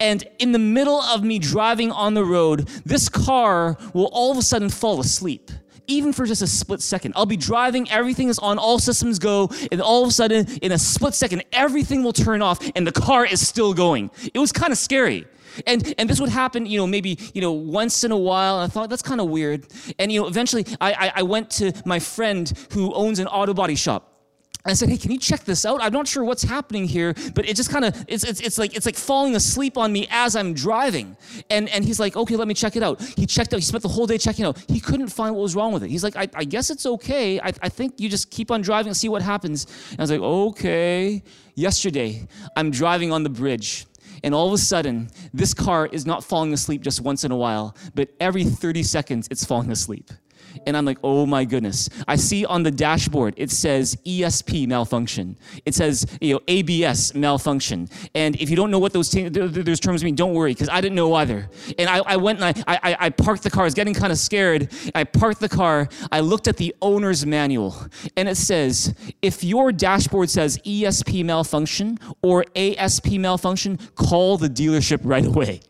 and 0.00 0.24
in 0.38 0.52
the 0.52 0.58
middle 0.58 1.00
of 1.00 1.22
me 1.22 1.38
driving 1.38 1.90
on 1.90 2.14
the 2.14 2.24
road 2.24 2.68
this 2.84 3.08
car 3.08 3.55
car 3.56 3.76
will 3.92 4.10
all 4.12 4.30
of 4.30 4.38
a 4.38 4.42
sudden 4.42 4.68
fall 4.68 5.00
asleep 5.00 5.50
even 5.88 6.12
for 6.12 6.26
just 6.26 6.42
a 6.42 6.48
split 6.48 6.82
second. 6.82 7.12
I'll 7.14 7.26
be 7.26 7.36
driving, 7.36 7.88
everything 7.88 8.28
is 8.28 8.40
on, 8.40 8.58
all 8.58 8.80
systems 8.80 9.20
go, 9.20 9.48
and 9.70 9.80
all 9.80 10.02
of 10.02 10.08
a 10.08 10.12
sudden, 10.12 10.44
in 10.60 10.72
a 10.72 10.78
split 10.78 11.14
second, 11.14 11.44
everything 11.52 12.02
will 12.02 12.12
turn 12.12 12.42
off 12.42 12.58
and 12.74 12.84
the 12.84 12.90
car 12.90 13.24
is 13.24 13.46
still 13.46 13.72
going. 13.72 14.10
It 14.34 14.40
was 14.40 14.50
kind 14.50 14.72
of 14.72 14.78
scary. 14.78 15.26
And, 15.64 15.94
and 15.96 16.10
this 16.10 16.18
would 16.18 16.28
happen, 16.28 16.66
you 16.66 16.76
know, 16.76 16.88
maybe, 16.88 17.20
you 17.34 17.40
know, 17.40 17.52
once 17.52 18.02
in 18.02 18.10
a 18.10 18.16
while. 18.16 18.56
I 18.56 18.66
thought, 18.66 18.90
that's 18.90 19.00
kind 19.00 19.20
of 19.20 19.28
weird. 19.28 19.68
And, 20.00 20.10
you 20.10 20.20
know, 20.20 20.26
eventually 20.26 20.66
I, 20.80 20.92
I, 20.92 21.12
I 21.20 21.22
went 21.22 21.50
to 21.50 21.72
my 21.84 22.00
friend 22.00 22.52
who 22.72 22.92
owns 22.92 23.20
an 23.20 23.28
auto 23.28 23.54
body 23.54 23.76
shop. 23.76 24.15
I 24.66 24.74
said, 24.74 24.88
"Hey, 24.88 24.96
can 24.96 25.10
you 25.10 25.18
check 25.18 25.44
this 25.44 25.64
out? 25.64 25.82
I'm 25.82 25.92
not 25.92 26.08
sure 26.08 26.24
what's 26.24 26.42
happening 26.42 26.86
here, 26.86 27.14
but 27.34 27.48
it 27.48 27.56
just 27.56 27.70
kind 27.70 27.84
of 27.84 28.04
it's, 28.08 28.24
it's 28.24 28.40
it's 28.40 28.58
like 28.58 28.76
it's 28.76 28.86
like 28.86 28.96
falling 28.96 29.36
asleep 29.36 29.76
on 29.76 29.92
me 29.92 30.06
as 30.10 30.36
I'm 30.36 30.54
driving." 30.54 31.16
And 31.50 31.68
and 31.68 31.84
he's 31.84 32.00
like, 32.00 32.16
"Okay, 32.16 32.36
let 32.36 32.48
me 32.48 32.54
check 32.54 32.76
it 32.76 32.82
out." 32.82 33.00
He 33.00 33.26
checked 33.26 33.52
out. 33.54 33.58
He 33.58 33.64
spent 33.64 33.82
the 33.82 33.88
whole 33.88 34.06
day 34.06 34.18
checking 34.18 34.44
out. 34.44 34.58
He 34.68 34.80
couldn't 34.80 35.08
find 35.08 35.34
what 35.34 35.42
was 35.42 35.54
wrong 35.54 35.72
with 35.72 35.82
it. 35.84 35.90
He's 35.90 36.04
like, 36.04 36.16
"I, 36.16 36.28
I 36.34 36.44
guess 36.44 36.70
it's 36.70 36.86
okay. 36.86 37.38
I, 37.40 37.52
I 37.62 37.68
think 37.68 38.00
you 38.00 38.08
just 38.08 38.30
keep 38.30 38.50
on 38.50 38.62
driving 38.62 38.88
and 38.88 38.96
see 38.96 39.08
what 39.08 39.22
happens." 39.22 39.66
And 39.90 40.00
I 40.00 40.02
was 40.02 40.10
like, 40.10 40.20
"Okay." 40.20 41.22
Yesterday, 41.54 42.26
I'm 42.54 42.70
driving 42.70 43.12
on 43.12 43.22
the 43.22 43.30
bridge. 43.30 43.86
And 44.22 44.34
all 44.34 44.46
of 44.46 44.52
a 44.52 44.58
sudden, 44.58 45.08
this 45.32 45.54
car 45.54 45.86
is 45.86 46.04
not 46.04 46.24
falling 46.24 46.52
asleep 46.52 46.82
just 46.82 47.00
once 47.00 47.22
in 47.24 47.30
a 47.30 47.36
while, 47.36 47.76
but 47.94 48.08
every 48.18 48.44
30 48.44 48.82
seconds, 48.82 49.28
it's 49.30 49.44
falling 49.44 49.70
asleep 49.70 50.10
and 50.66 50.76
I'm 50.76 50.84
like, 50.84 50.98
oh 51.02 51.26
my 51.26 51.44
goodness. 51.44 51.88
I 52.06 52.16
see 52.16 52.44
on 52.44 52.62
the 52.62 52.70
dashboard 52.70 53.34
it 53.36 53.50
says 53.50 53.96
ESP 54.04 54.68
malfunction. 54.68 55.36
It 55.64 55.74
says 55.74 56.06
you 56.20 56.34
know 56.34 56.40
ABS 56.48 57.14
malfunction. 57.14 57.88
And 58.14 58.36
if 58.36 58.50
you 58.50 58.56
don't 58.56 58.70
know 58.70 58.78
what 58.78 58.92
those 58.92 59.08
t- 59.08 59.28
those 59.28 59.80
terms 59.80 60.04
mean, 60.04 60.14
don't 60.14 60.34
worry 60.34 60.52
because 60.52 60.68
I 60.68 60.80
didn't 60.80 60.96
know 60.96 61.14
either. 61.14 61.48
And 61.78 61.88
I, 61.88 61.98
I 61.98 62.16
went 62.16 62.40
and 62.40 62.64
I, 62.66 62.78
I 62.82 62.96
I 63.06 63.10
parked 63.10 63.42
the 63.42 63.50
car. 63.50 63.62
I 63.62 63.66
was 63.66 63.74
getting 63.74 63.94
kind 63.94 64.12
of 64.12 64.18
scared. 64.18 64.72
I 64.94 65.04
parked 65.04 65.40
the 65.40 65.48
car. 65.48 65.88
I 66.12 66.20
looked 66.20 66.48
at 66.48 66.56
the 66.56 66.74
owner's 66.82 67.26
manual, 67.26 67.74
and 68.16 68.28
it 68.28 68.36
says 68.36 68.94
if 69.22 69.42
your 69.42 69.72
dashboard 69.72 70.30
says 70.30 70.58
ESP 70.58 71.24
malfunction 71.24 71.98
or 72.22 72.44
ASP 72.54 73.12
malfunction, 73.12 73.78
call 73.94 74.38
the 74.38 74.48
dealership 74.48 75.00
right 75.04 75.24
away. 75.24 75.60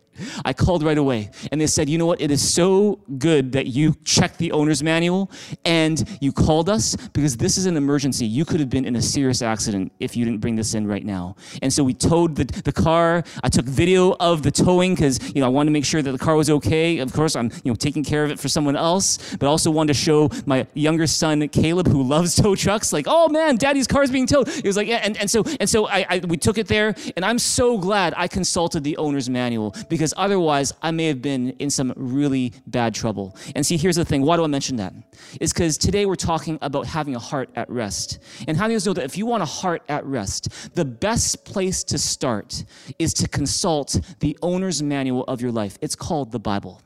I 0.44 0.52
called 0.52 0.82
right 0.82 0.98
away 0.98 1.30
and 1.52 1.60
they 1.60 1.66
said, 1.66 1.88
you 1.88 1.98
know 1.98 2.06
what? 2.06 2.20
It 2.20 2.30
is 2.30 2.46
so 2.46 3.00
good 3.18 3.52
that 3.52 3.66
you 3.68 3.94
checked 4.04 4.38
the 4.38 4.52
owner's 4.52 4.82
manual 4.82 5.30
and 5.64 6.02
you 6.20 6.32
called 6.32 6.68
us 6.68 6.96
because 7.12 7.36
this 7.36 7.56
is 7.56 7.66
an 7.66 7.76
emergency. 7.76 8.26
You 8.26 8.44
could 8.44 8.60
have 8.60 8.70
been 8.70 8.84
in 8.84 8.96
a 8.96 9.02
serious 9.02 9.42
accident 9.42 9.92
if 10.00 10.16
you 10.16 10.24
didn't 10.24 10.40
bring 10.40 10.56
this 10.56 10.74
in 10.74 10.86
right 10.86 11.04
now. 11.04 11.36
And 11.62 11.72
so 11.72 11.84
we 11.84 11.94
towed 11.94 12.36
the, 12.36 12.44
the 12.44 12.72
car. 12.72 13.24
I 13.42 13.48
took 13.48 13.66
video 13.66 14.12
of 14.20 14.42
the 14.42 14.50
towing 14.50 14.94
because, 14.94 15.34
you 15.34 15.40
know, 15.40 15.46
I 15.46 15.50
wanted 15.50 15.70
to 15.70 15.72
make 15.72 15.84
sure 15.84 16.02
that 16.02 16.12
the 16.12 16.18
car 16.18 16.36
was 16.36 16.50
okay. 16.50 16.98
Of 16.98 17.12
course, 17.12 17.36
I'm, 17.36 17.50
you 17.64 17.72
know, 17.72 17.74
taking 17.74 18.04
care 18.04 18.24
of 18.24 18.30
it 18.30 18.38
for 18.38 18.48
someone 18.48 18.76
else, 18.76 19.36
but 19.36 19.46
also 19.46 19.70
wanted 19.70 19.94
to 19.94 19.98
show 19.98 20.30
my 20.46 20.66
younger 20.74 21.06
son, 21.06 21.48
Caleb, 21.48 21.88
who 21.88 22.02
loves 22.02 22.34
tow 22.34 22.54
trucks, 22.54 22.92
like, 22.92 23.06
oh 23.08 23.28
man, 23.28 23.56
daddy's 23.56 23.86
car 23.86 24.02
is 24.02 24.10
being 24.10 24.26
towed. 24.26 24.48
He 24.48 24.66
was 24.66 24.76
like, 24.76 24.88
yeah. 24.88 25.00
And, 25.02 25.16
and 25.16 25.30
so, 25.30 25.44
and 25.60 25.68
so 25.68 25.86
I, 25.86 26.06
I, 26.08 26.18
we 26.26 26.36
took 26.36 26.58
it 26.58 26.68
there 26.68 26.94
and 27.16 27.24
I'm 27.24 27.38
so 27.38 27.78
glad 27.78 28.14
I 28.16 28.28
consulted 28.28 28.84
the 28.84 28.96
owner's 28.96 29.28
manual 29.28 29.74
because 29.88 30.05
otherwise 30.16 30.72
I 30.82 30.90
may 30.90 31.06
have 31.06 31.22
been 31.22 31.50
in 31.58 31.70
some 31.70 31.92
really 31.96 32.52
bad 32.66 32.94
trouble. 32.94 33.36
And 33.54 33.64
see, 33.64 33.76
here's 33.76 33.96
the 33.96 34.04
thing. 34.04 34.22
Why 34.22 34.36
do 34.36 34.44
I 34.44 34.46
mention 34.46 34.76
that? 34.76 34.92
Is 35.40 35.52
because 35.52 35.78
today 35.78 36.06
we're 36.06 36.16
talking 36.16 36.58
about 36.62 36.86
having 36.86 37.14
a 37.14 37.18
heart 37.18 37.50
at 37.56 37.68
rest. 37.70 38.18
And 38.46 38.56
how 38.56 38.66
do 38.66 38.74
you 38.74 38.80
know 38.84 38.92
that 38.92 39.04
if 39.04 39.16
you 39.16 39.26
want 39.26 39.42
a 39.42 39.46
heart 39.46 39.82
at 39.88 40.04
rest, 40.04 40.74
the 40.74 40.84
best 40.84 41.44
place 41.44 41.82
to 41.84 41.98
start 41.98 42.64
is 42.98 43.14
to 43.14 43.28
consult 43.28 44.00
the 44.20 44.36
owner's 44.42 44.82
manual 44.82 45.24
of 45.24 45.40
your 45.40 45.52
life. 45.52 45.78
It's 45.80 45.96
called 45.96 46.32
the 46.32 46.38
Bible. 46.38 46.82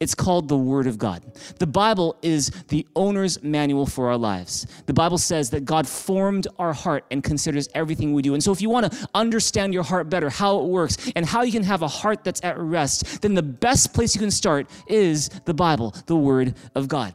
It's 0.00 0.14
called 0.14 0.48
the 0.48 0.56
Word 0.56 0.86
of 0.86 0.98
God. 0.98 1.22
The 1.58 1.66
Bible 1.66 2.16
is 2.22 2.50
the 2.68 2.86
owner's 2.96 3.42
manual 3.42 3.86
for 3.86 4.08
our 4.08 4.16
lives. 4.16 4.66
The 4.86 4.94
Bible 4.94 5.18
says 5.18 5.50
that 5.50 5.64
God 5.64 5.86
formed 5.86 6.46
our 6.58 6.72
heart 6.72 7.04
and 7.10 7.22
considers 7.22 7.68
everything 7.74 8.12
we 8.12 8.22
do. 8.22 8.34
And 8.34 8.42
so, 8.42 8.52
if 8.52 8.60
you 8.60 8.70
want 8.70 8.90
to 8.90 9.08
understand 9.14 9.74
your 9.74 9.82
heart 9.82 10.08
better, 10.08 10.30
how 10.30 10.58
it 10.60 10.64
works, 10.64 11.10
and 11.16 11.26
how 11.26 11.42
you 11.42 11.52
can 11.52 11.64
have 11.64 11.82
a 11.82 11.88
heart 11.88 12.24
that's 12.24 12.42
at 12.42 12.58
rest, 12.58 13.22
then 13.22 13.34
the 13.34 13.42
best 13.42 13.94
place 13.94 14.14
you 14.14 14.20
can 14.20 14.30
start 14.30 14.68
is 14.86 15.28
the 15.44 15.54
Bible, 15.54 15.94
the 16.06 16.16
Word 16.16 16.54
of 16.74 16.88
God. 16.88 17.14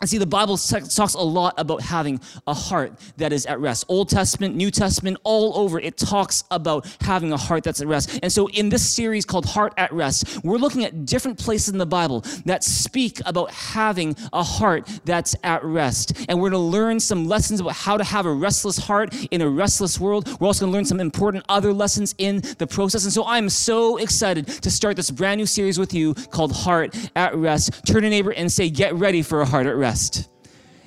And 0.00 0.08
see, 0.08 0.16
the 0.16 0.24
Bible 0.24 0.56
talks 0.56 1.12
a 1.12 1.20
lot 1.20 1.52
about 1.58 1.82
having 1.82 2.20
a 2.46 2.54
heart 2.54 2.94
that 3.18 3.34
is 3.34 3.44
at 3.44 3.60
rest. 3.60 3.84
Old 3.86 4.08
Testament, 4.08 4.56
New 4.56 4.70
Testament, 4.70 5.18
all 5.24 5.54
over, 5.58 5.78
it 5.78 5.98
talks 5.98 6.44
about 6.50 6.96
having 7.02 7.32
a 7.32 7.36
heart 7.36 7.64
that's 7.64 7.82
at 7.82 7.86
rest. 7.86 8.18
And 8.22 8.32
so, 8.32 8.48
in 8.48 8.70
this 8.70 8.88
series 8.88 9.26
called 9.26 9.44
Heart 9.44 9.74
at 9.76 9.92
Rest, 9.92 10.42
we're 10.42 10.56
looking 10.56 10.84
at 10.86 11.04
different 11.04 11.38
places 11.38 11.68
in 11.68 11.76
the 11.76 11.84
Bible 11.84 12.24
that 12.46 12.64
speak 12.64 13.20
about 13.26 13.50
having 13.50 14.16
a 14.32 14.42
heart 14.42 14.88
that's 15.04 15.36
at 15.44 15.62
rest. 15.64 16.24
And 16.30 16.40
we're 16.40 16.48
going 16.48 16.62
to 16.62 16.78
learn 16.78 16.98
some 16.98 17.28
lessons 17.28 17.60
about 17.60 17.74
how 17.74 17.98
to 17.98 18.04
have 18.04 18.24
a 18.24 18.32
restless 18.32 18.78
heart 18.78 19.14
in 19.30 19.42
a 19.42 19.48
restless 19.50 20.00
world. 20.00 20.28
We're 20.40 20.46
also 20.46 20.60
going 20.60 20.72
to 20.72 20.76
learn 20.78 20.86
some 20.86 21.00
important 21.00 21.44
other 21.50 21.74
lessons 21.74 22.14
in 22.16 22.40
the 22.56 22.66
process. 22.66 23.04
And 23.04 23.12
so, 23.12 23.26
I'm 23.26 23.50
so 23.50 23.98
excited 23.98 24.46
to 24.46 24.70
start 24.70 24.96
this 24.96 25.10
brand 25.10 25.38
new 25.40 25.46
series 25.46 25.78
with 25.78 25.92
you 25.92 26.14
called 26.14 26.52
Heart 26.52 26.96
at 27.16 27.34
Rest. 27.36 27.84
Turn 27.84 28.00
to 28.00 28.08
neighbor 28.08 28.32
and 28.32 28.50
say, 28.50 28.70
Get 28.70 28.94
ready 28.94 29.20
for 29.20 29.42
a 29.42 29.44
heart 29.44 29.66
at 29.66 29.76
rest 29.76 29.89
rest. 29.90 30.30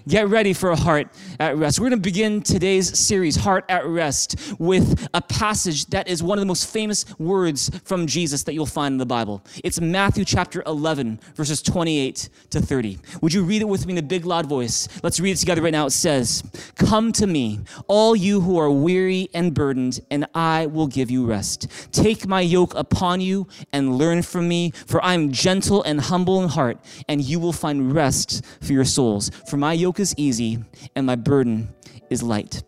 Get 0.06 0.28
ready 0.28 0.52
for 0.52 0.70
a 0.70 0.76
heart 0.76 1.08
at 1.40 1.56
rest. 1.58 1.80
We're 1.80 1.88
going 1.88 2.02
to 2.02 2.04
begin 2.04 2.42
today's 2.42 3.00
series, 3.00 3.38
Heart 3.38 3.64
at 3.70 3.86
Rest, 3.86 4.54
with 4.60 5.08
a 5.14 5.22
passage 5.22 5.86
that 5.88 6.10
is 6.10 6.22
one 6.22 6.38
of 6.38 6.42
the 6.42 6.46
most 6.46 6.70
famous 6.70 7.06
words 7.20 7.72
from 7.86 8.06
Jesus 8.06 8.44
that 8.44 8.54
you'll 8.54 8.66
find 8.66 8.94
in 8.94 8.98
the 8.98 9.06
Bible. 9.06 9.42
It's 9.64 9.80
Matthew 9.80 10.26
chapter 10.26 10.62
11, 10.66 11.22
verses 11.36 11.62
28 11.62 12.28
to 12.50 12.60
30. 12.60 13.00
Would 13.22 13.34
you 13.34 13.46
read 13.46 13.62
it 13.62 13.68
with 13.70 13.86
me 13.86 13.94
in 13.94 13.98
a 13.98 14.02
big, 14.02 14.26
loud 14.26 14.46
voice? 14.46 14.90
Let's 15.04 15.22
read 15.22 15.32
it 15.32 15.38
together 15.38 15.62
right 15.62 15.72
now. 15.72 15.86
It 15.86 15.92
says, 15.92 16.44
Come 16.76 17.14
to 17.14 17.26
me, 17.26 17.62
all 17.88 18.14
you 18.14 18.42
who 18.42 18.58
are 18.58 18.70
weary 18.70 19.30
and 19.34 19.54
burdened, 19.54 20.02
and 20.12 20.26
I 20.36 20.66
will 20.66 20.88
give 20.88 21.12
you 21.12 21.26
rest. 21.26 21.72
Take 21.94 22.28
my 22.28 22.42
yoke 22.42 22.76
upon 22.76 23.22
you 23.22 23.48
and 23.72 23.98
learn 23.98 24.22
from 24.22 24.50
me, 24.50 24.72
for 24.72 25.02
I 25.02 25.14
am 25.14 25.32
gentle 25.32 25.82
and 25.84 26.02
humble 26.02 26.44
in 26.44 26.50
heart, 26.50 26.78
and 27.08 27.22
you 27.22 27.40
will 27.40 27.54
find 27.54 27.96
rest 27.96 28.44
for 28.60 28.74
your 28.74 28.84
souls. 28.84 29.32
For 29.48 29.56
my 29.56 29.72
yoke 29.72 29.93
yoke 29.94 30.00
is 30.00 30.16
easy 30.18 30.58
and 30.96 31.06
my 31.06 31.16
burden 31.16 31.72
is 32.10 32.24
light. 32.24 32.64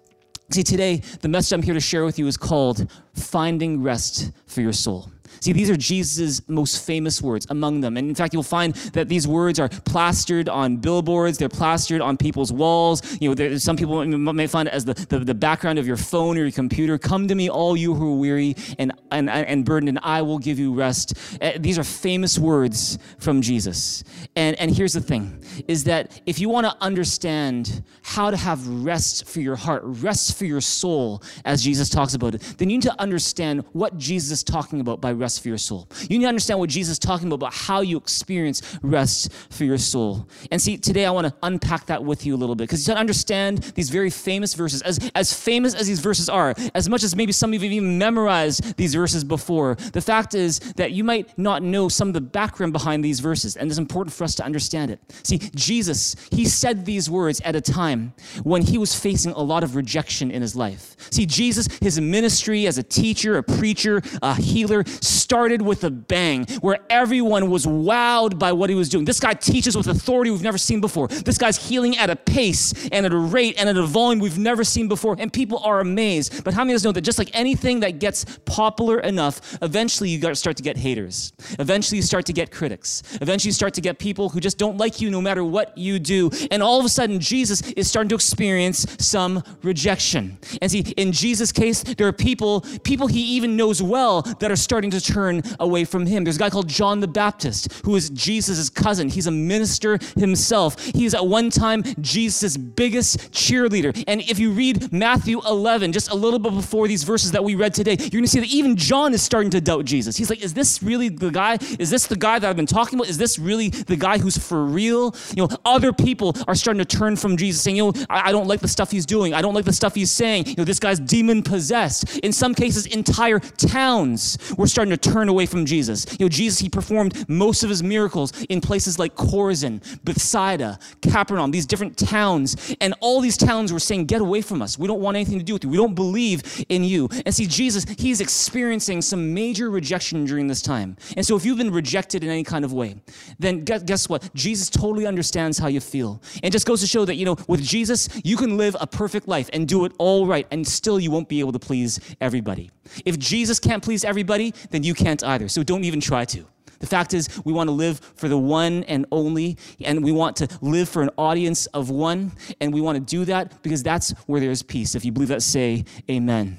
See, 0.52 0.62
today, 0.62 1.02
the 1.22 1.28
message 1.28 1.54
I'm 1.54 1.64
here 1.64 1.74
to 1.74 1.80
share 1.80 2.06
with 2.06 2.20
you 2.20 2.28
is 2.28 2.38
called 2.38 2.88
Finding 3.16 3.82
Rest 3.82 4.32
for 4.46 4.62
Your 4.62 4.74
Soul. 4.74 5.10
See, 5.40 5.54
these 5.54 5.70
are 5.70 5.78
Jesus' 5.78 6.42
most 6.48 6.86
famous 6.86 7.22
words 7.22 7.46
among 7.50 7.82
them. 7.82 7.98
And 7.98 8.10
in 8.10 8.16
fact, 8.16 8.34
you'll 8.34 8.44
find 8.44 8.74
that 8.94 9.10
these 9.10 9.28
words 9.28 9.60
are 9.60 9.70
plastered 9.70 10.50
on 10.50 10.78
billboards, 10.78 11.38
they're 11.38 11.50
plastered 11.50 12.02
on 12.02 12.18
people's 12.18 12.52
walls. 12.52 13.02
You 13.20 13.30
know, 13.30 13.36
there, 13.36 13.60
some 13.60 13.78
people 13.78 14.06
may 14.06 14.48
find 14.48 14.68
it 14.68 14.74
as 14.74 14.86
the, 14.86 14.94
the, 14.94 15.20
the, 15.20 15.36
background 15.36 15.78
of 15.78 15.86
your 15.86 15.98
phone 15.98 16.38
or 16.38 16.44
your 16.44 16.52
computer. 16.52 16.98
Come 16.98 17.28
to 17.28 17.36
me, 17.36 17.50
all 17.50 17.76
you 17.76 17.94
who 17.94 18.14
are 18.14 18.18
weary 18.18 18.56
and, 18.80 18.94
and, 19.12 19.30
and 19.30 19.66
burdened, 19.66 19.90
and 19.90 20.00
I 20.02 20.22
will 20.22 20.40
give 20.40 20.58
you 20.58 20.74
rest. 20.74 21.14
Uh, 21.42 21.52
these 21.60 21.78
are 21.78 21.84
famous 21.84 22.40
words 22.40 22.98
from 23.20 23.42
Jesus. 23.42 24.04
And, 24.36 24.58
and 24.60 24.74
here's 24.76 24.94
the 24.94 25.02
thing 25.02 25.44
is 25.68 25.84
that 25.84 26.22
if 26.26 26.40
you 26.40 26.50
want 26.50 26.66
to 26.66 26.76
understand 26.82 27.84
how 28.02 28.32
to 28.32 28.38
have 28.38 28.66
rest 28.68 29.28
for 29.28 29.42
your 29.42 29.56
heart, 29.56 29.82
rest 29.84 30.38
for 30.38 30.46
your 30.46 30.62
soul, 30.62 31.22
as 31.44 31.64
Jesus 31.64 31.90
talks 31.90 32.14
about 32.14 32.36
it, 32.36 32.42
then 32.58 32.70
you 32.70 32.78
need 32.78 32.84
to 32.84 33.02
understand 33.02 33.64
what 33.74 33.98
Jesus 33.98 34.32
is 34.32 34.44
talking 34.44 34.80
about 34.80 35.02
by 35.02 35.12
rest 35.12 35.25
rest 35.26 35.42
for 35.42 35.48
your 35.48 35.58
soul. 35.58 35.88
You 36.10 36.18
need 36.20 36.26
to 36.26 36.30
understand 36.30 36.60
what 36.60 36.70
Jesus 36.70 36.94
is 36.94 37.00
talking 37.00 37.28
about, 37.28 37.36
about 37.36 37.54
how 37.54 37.82
you 37.82 37.98
experience 37.98 38.62
rest 38.84 39.32
for 39.50 39.64
your 39.64 39.80
soul. 39.80 40.28
And 40.52 40.62
see, 40.62 40.78
today 40.78 41.06
I 41.06 41.12
want 41.12 41.26
to 41.28 41.34
unpack 41.42 41.88
that 41.88 42.04
with 42.04 42.26
you 42.26 42.36
a 42.36 42.40
little 42.42 42.56
bit 42.56 42.66
because 42.66 42.88
you 42.88 42.94
to 42.94 43.00
understand 43.00 43.60
these 43.76 43.90
very 43.90 44.12
famous 44.12 44.54
verses, 44.54 44.84
as, 44.84 45.00
as 45.16 45.34
famous 45.34 45.74
as 45.74 45.88
these 45.88 46.00
verses 46.00 46.30
are, 46.30 46.54
as 46.76 46.88
much 46.88 47.04
as 47.04 47.16
maybe 47.16 47.32
some 47.32 47.50
of 47.50 47.54
you 47.56 47.60
have 47.60 47.74
even 47.74 47.98
memorized 47.98 48.78
these 48.78 48.94
verses 48.94 49.24
before, 49.24 49.76
the 49.94 50.02
fact 50.02 50.36
is 50.36 50.60
that 50.74 50.92
you 50.92 51.04
might 51.04 51.36
not 51.38 51.64
know 51.64 51.90
some 51.90 52.08
of 52.08 52.14
the 52.14 52.22
background 52.22 52.72
behind 52.72 53.04
these 53.04 53.20
verses, 53.20 53.58
and 53.58 53.70
it's 53.70 53.80
important 53.80 54.14
for 54.14 54.24
us 54.24 54.36
to 54.36 54.46
understand 54.46 54.92
it. 54.92 55.00
See, 55.24 55.40
Jesus, 55.56 56.16
he 56.32 56.46
said 56.46 56.86
these 56.86 57.10
words 57.10 57.42
at 57.42 57.56
a 57.56 57.62
time 57.62 58.14
when 58.44 58.62
he 58.62 58.78
was 58.78 58.94
facing 58.94 59.32
a 59.32 59.42
lot 59.42 59.64
of 59.64 59.76
rejection 59.76 60.30
in 60.30 60.42
his 60.42 60.56
life. 60.56 60.96
See, 61.12 61.26
Jesus, 61.26 61.68
his 61.82 62.00
ministry 62.00 62.68
as 62.68 62.78
a 62.78 62.84
teacher, 62.84 63.38
a 63.38 63.44
preacher, 63.44 64.02
a 64.22 64.36
healer, 64.36 64.84
started 65.06 65.62
with 65.62 65.84
a 65.84 65.90
bang 65.90 66.46
where 66.62 66.80
everyone 66.90 67.50
was 67.50 67.66
wowed 67.66 68.38
by 68.40 68.52
what 68.52 68.70
he 68.70 68.76
was 68.76 68.90
doing. 68.90 69.06
This 69.06 69.20
guy 69.20 69.34
teaches 69.34 69.76
with 69.78 69.88
authority 69.88 70.32
we've 70.32 70.42
never 70.42 70.58
seen 70.58 70.82
before. 70.82 71.08
This 71.08 71.38
guy's 71.38 71.58
healing 71.70 71.98
at 71.98 72.10
a 72.10 72.16
pace 72.16 72.74
and 72.90 73.06
at 73.06 73.14
a 73.14 73.18
rate 73.18 73.56
and 73.60 73.70
at 73.70 73.78
a 73.78 73.86
volume 73.86 74.20
we've 74.20 74.38
never 74.38 74.64
seen 74.64 74.88
before, 74.88 75.16
and 75.20 75.32
people 75.32 75.60
are 75.60 75.80
amazed. 75.80 76.44
But 76.44 76.54
how 76.54 76.64
many 76.64 76.74
of 76.74 76.78
us 76.78 76.84
know 76.84 76.92
that 76.92 77.02
just 77.02 77.18
like 77.18 77.30
anything 77.34 77.82
that 77.82 78.00
gets 78.00 78.26
popular 78.46 79.00
enough, 79.00 79.58
eventually 79.62 80.10
you 80.10 80.36
start 80.36 80.58
to 80.58 80.64
get 80.64 80.78
haters. 80.78 81.34
Eventually 81.60 81.98
you 81.98 82.04
start 82.04 82.26
to 82.26 82.34
get 82.34 82.52
critics. 82.52 83.04
Eventually 83.22 83.50
you 83.50 83.54
start 83.54 83.74
to 83.76 83.82
get 83.82 84.00
people 84.00 84.30
who 84.30 84.40
just 84.40 84.58
don't 84.58 84.78
like 84.78 85.02
you 85.02 85.10
no 85.10 85.22
matter 85.22 85.44
what 85.44 85.78
you 85.78 86.00
do. 86.00 86.30
And 86.52 86.62
all 86.64 86.80
of 86.80 86.86
a 86.86 86.90
sudden, 86.90 87.20
Jesus 87.20 87.62
is 87.74 87.90
starting 87.90 88.10
to 88.10 88.16
experience 88.16 88.86
some 89.00 89.44
rejection. 89.64 90.38
And 90.62 90.72
see, 90.72 90.80
in 90.98 91.12
Jesus' 91.12 91.52
case, 91.52 91.84
there 91.84 92.08
are 92.08 92.14
people, 92.14 92.62
people 92.84 93.08
he 93.08 93.22
even 93.36 93.56
knows 93.56 93.82
well, 93.82 94.22
that 94.40 94.52
are 94.52 94.56
starting 94.56 94.92
to 94.92 94.95
turn 95.02 95.42
away 95.60 95.86
from 95.86 96.06
him. 96.06 96.24
There's 96.24 96.38
a 96.38 96.40
guy 96.40 96.50
called 96.50 96.68
John 96.68 97.00
the 97.00 97.08
Baptist 97.08 97.72
who 97.86 97.96
is 97.96 98.10
Jesus' 98.10 98.70
cousin. 98.70 99.10
He's 99.10 99.28
a 99.28 99.32
minister 99.32 100.00
himself. 100.18 100.80
He's 100.80 101.14
at 101.14 101.26
one 101.26 101.50
time 101.50 101.84
Jesus' 102.02 102.58
biggest 102.58 103.32
cheerleader. 103.32 104.04
And 104.08 104.22
if 104.22 104.40
you 104.40 104.52
read 104.52 104.92
Matthew 104.92 105.42
11, 105.46 105.92
just 105.92 106.12
a 106.12 106.16
little 106.16 106.40
bit 106.40 106.54
before 106.54 106.88
these 106.88 107.04
verses 107.04 107.32
that 107.32 107.44
we 107.44 107.56
read 107.56 107.74
today, 107.74 107.98
you're 108.00 108.10
going 108.10 108.24
to 108.24 108.30
see 108.30 108.40
that 108.40 108.50
even 108.50 108.76
John 108.76 109.14
is 109.14 109.22
starting 109.22 109.52
to 109.52 109.62
doubt 109.62 109.86
Jesus. 109.86 110.18
He's 110.18 110.30
like, 110.30 110.44
is 110.44 110.54
this 110.54 110.82
really 110.82 111.10
the 111.10 111.30
guy? 111.30 111.58
Is 111.80 111.90
this 111.90 112.08
the 112.08 112.16
guy 112.16 112.40
that 112.40 112.50
I've 112.50 112.56
been 112.56 112.66
talking 112.66 113.00
about? 113.00 113.10
Is 113.10 113.18
this 113.18 113.40
really 113.40 113.70
the 113.70 113.96
guy 113.96 114.18
who's 114.18 114.38
for 114.38 114.66
real? 114.66 115.16
You 115.36 115.48
know, 115.48 115.50
other 115.66 115.94
people 115.94 116.36
are 116.48 116.56
starting 116.56 116.84
to 116.84 116.98
turn 116.98 117.16
from 117.16 117.38
Jesus, 117.38 117.62
saying, 117.62 117.78
you 117.78 117.92
know, 117.92 118.06
I, 118.10 118.30
I 118.30 118.32
don't 118.32 118.48
like 118.48 118.62
the 118.62 118.68
stuff 118.68 118.92
he's 118.92 119.06
doing. 119.06 119.34
I 119.34 119.42
don't 119.42 119.54
like 119.54 119.66
the 119.66 119.74
stuff 119.74 119.96
he's 119.96 120.12
saying. 120.12 120.48
You 120.48 120.56
know, 120.58 120.64
this 120.64 120.80
guy's 120.80 121.00
demon 121.00 121.44
possessed. 121.44 122.18
In 122.20 122.32
some 122.32 122.54
cases, 122.56 122.86
entire 122.86 123.40
towns 123.40 124.38
were 124.58 124.68
starting 124.68 124.85
to 124.90 124.98
turn 124.98 125.30
away 125.30 125.46
from 125.46 125.66
Jesus. 125.66 126.06
You 126.20 126.26
know, 126.26 126.30
Jesus, 126.30 126.60
he 126.60 126.70
performed 126.70 127.28
most 127.30 127.64
of 127.64 127.70
his 127.70 127.84
miracles 127.84 128.32
in 128.46 128.62
places 128.62 129.00
like 129.00 129.16
Chorazin, 129.16 129.82
Bethsaida, 130.04 130.80
Capernaum, 131.02 131.52
these 131.52 131.66
different 131.66 131.98
towns. 131.98 132.76
And 132.82 132.94
all 133.00 133.22
these 133.22 133.38
towns 133.38 133.72
were 133.72 133.80
saying, 133.80 134.06
Get 134.06 134.22
away 134.22 134.42
from 134.42 134.62
us. 134.62 134.78
We 134.78 134.88
don't 134.88 135.02
want 135.02 135.16
anything 135.16 135.40
to 135.40 135.46
do 135.46 135.54
with 135.54 135.64
you. 135.64 135.70
We 135.70 135.78
don't 135.78 135.96
believe 135.96 136.66
in 136.70 136.84
you. 136.84 137.10
And 137.26 137.34
see, 137.34 137.48
Jesus, 137.48 137.86
he's 137.98 138.22
experiencing 138.22 139.02
some 139.02 139.34
major 139.34 139.70
rejection 139.70 140.26
during 140.26 140.48
this 140.48 140.62
time. 140.62 140.98
And 141.18 141.26
so 141.26 141.36
if 141.36 141.46
you've 141.46 141.58
been 141.58 141.72
rejected 141.72 142.24
in 142.24 142.30
any 142.30 142.44
kind 142.44 142.66
of 142.66 142.74
way, 142.74 142.96
then 143.40 143.64
guess 143.64 144.10
what? 144.10 144.34
Jesus 144.34 144.70
totally 144.70 145.06
understands 145.06 145.58
how 145.58 145.68
you 145.68 145.80
feel. 145.80 146.22
And 146.44 146.52
just 146.52 146.66
goes 146.66 146.82
to 146.82 146.88
show 146.88 147.06
that, 147.06 147.16
you 147.16 147.26
know, 147.26 147.38
with 147.48 147.62
Jesus, 147.62 148.10
you 148.24 148.38
can 148.38 148.58
live 148.58 148.76
a 148.80 148.88
perfect 148.88 149.28
life 149.28 149.50
and 149.54 149.68
do 149.68 149.86
it 149.86 149.94
all 149.98 150.26
right, 150.28 150.48
and 150.52 150.68
still 150.68 151.00
you 151.00 151.12
won't 151.12 151.30
be 151.30 151.40
able 151.40 151.52
to 151.52 151.60
please 151.60 152.00
everybody. 152.22 152.72
If 153.06 153.20
Jesus 153.20 153.60
can't 153.60 153.84
please 153.84 154.04
everybody, 154.04 154.54
then 154.72 154.84
you 154.84 154.94
can't 154.94 155.24
either. 155.24 155.48
So 155.48 155.64
don't 155.64 155.84
even 155.84 156.00
try 156.00 156.26
to. 156.26 156.46
The 156.80 156.88
fact 156.88 157.14
is, 157.14 157.30
we 157.46 157.54
want 157.54 157.68
to 157.68 157.72
live 157.72 158.00
for 158.16 158.28
the 158.28 158.38
one 158.38 158.84
and 158.84 159.06
only, 159.12 159.58
and 159.84 160.04
we 160.04 160.12
want 160.12 160.36
to 160.38 160.48
live 160.62 160.90
for 160.90 161.02
an 161.02 161.10
audience 161.18 161.68
of 161.68 161.90
one, 161.90 162.32
and 162.60 162.74
we 162.74 162.82
want 162.82 162.96
to 162.96 163.16
do 163.16 163.26
that 163.26 163.62
because 163.64 163.82
that's 163.82 164.12
where 164.28 164.42
there's 164.42 164.62
peace. 164.62 164.96
If 164.96 165.06
you 165.06 165.12
believe 165.12 165.30
that, 165.30 165.42
say 165.42 165.86
amen. 166.10 166.58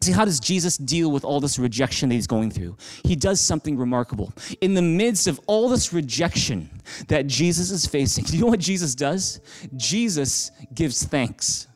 See, 0.00 0.10
how 0.10 0.24
does 0.24 0.40
Jesus 0.40 0.76
deal 0.78 1.12
with 1.12 1.24
all 1.24 1.38
this 1.38 1.60
rejection 1.60 2.08
that 2.08 2.16
he's 2.16 2.26
going 2.26 2.50
through? 2.50 2.76
He 3.04 3.14
does 3.14 3.40
something 3.40 3.76
remarkable. 3.76 4.32
In 4.60 4.74
the 4.74 4.82
midst 4.82 5.28
of 5.28 5.40
all 5.46 5.68
this 5.68 5.92
rejection 5.92 6.68
that 7.06 7.28
Jesus 7.28 7.70
is 7.70 7.86
facing, 7.86 8.24
you 8.30 8.40
know 8.40 8.48
what 8.48 8.58
Jesus 8.58 8.96
does? 8.96 9.40
Jesus 9.76 10.50
gives 10.74 11.04
thanks. 11.04 11.68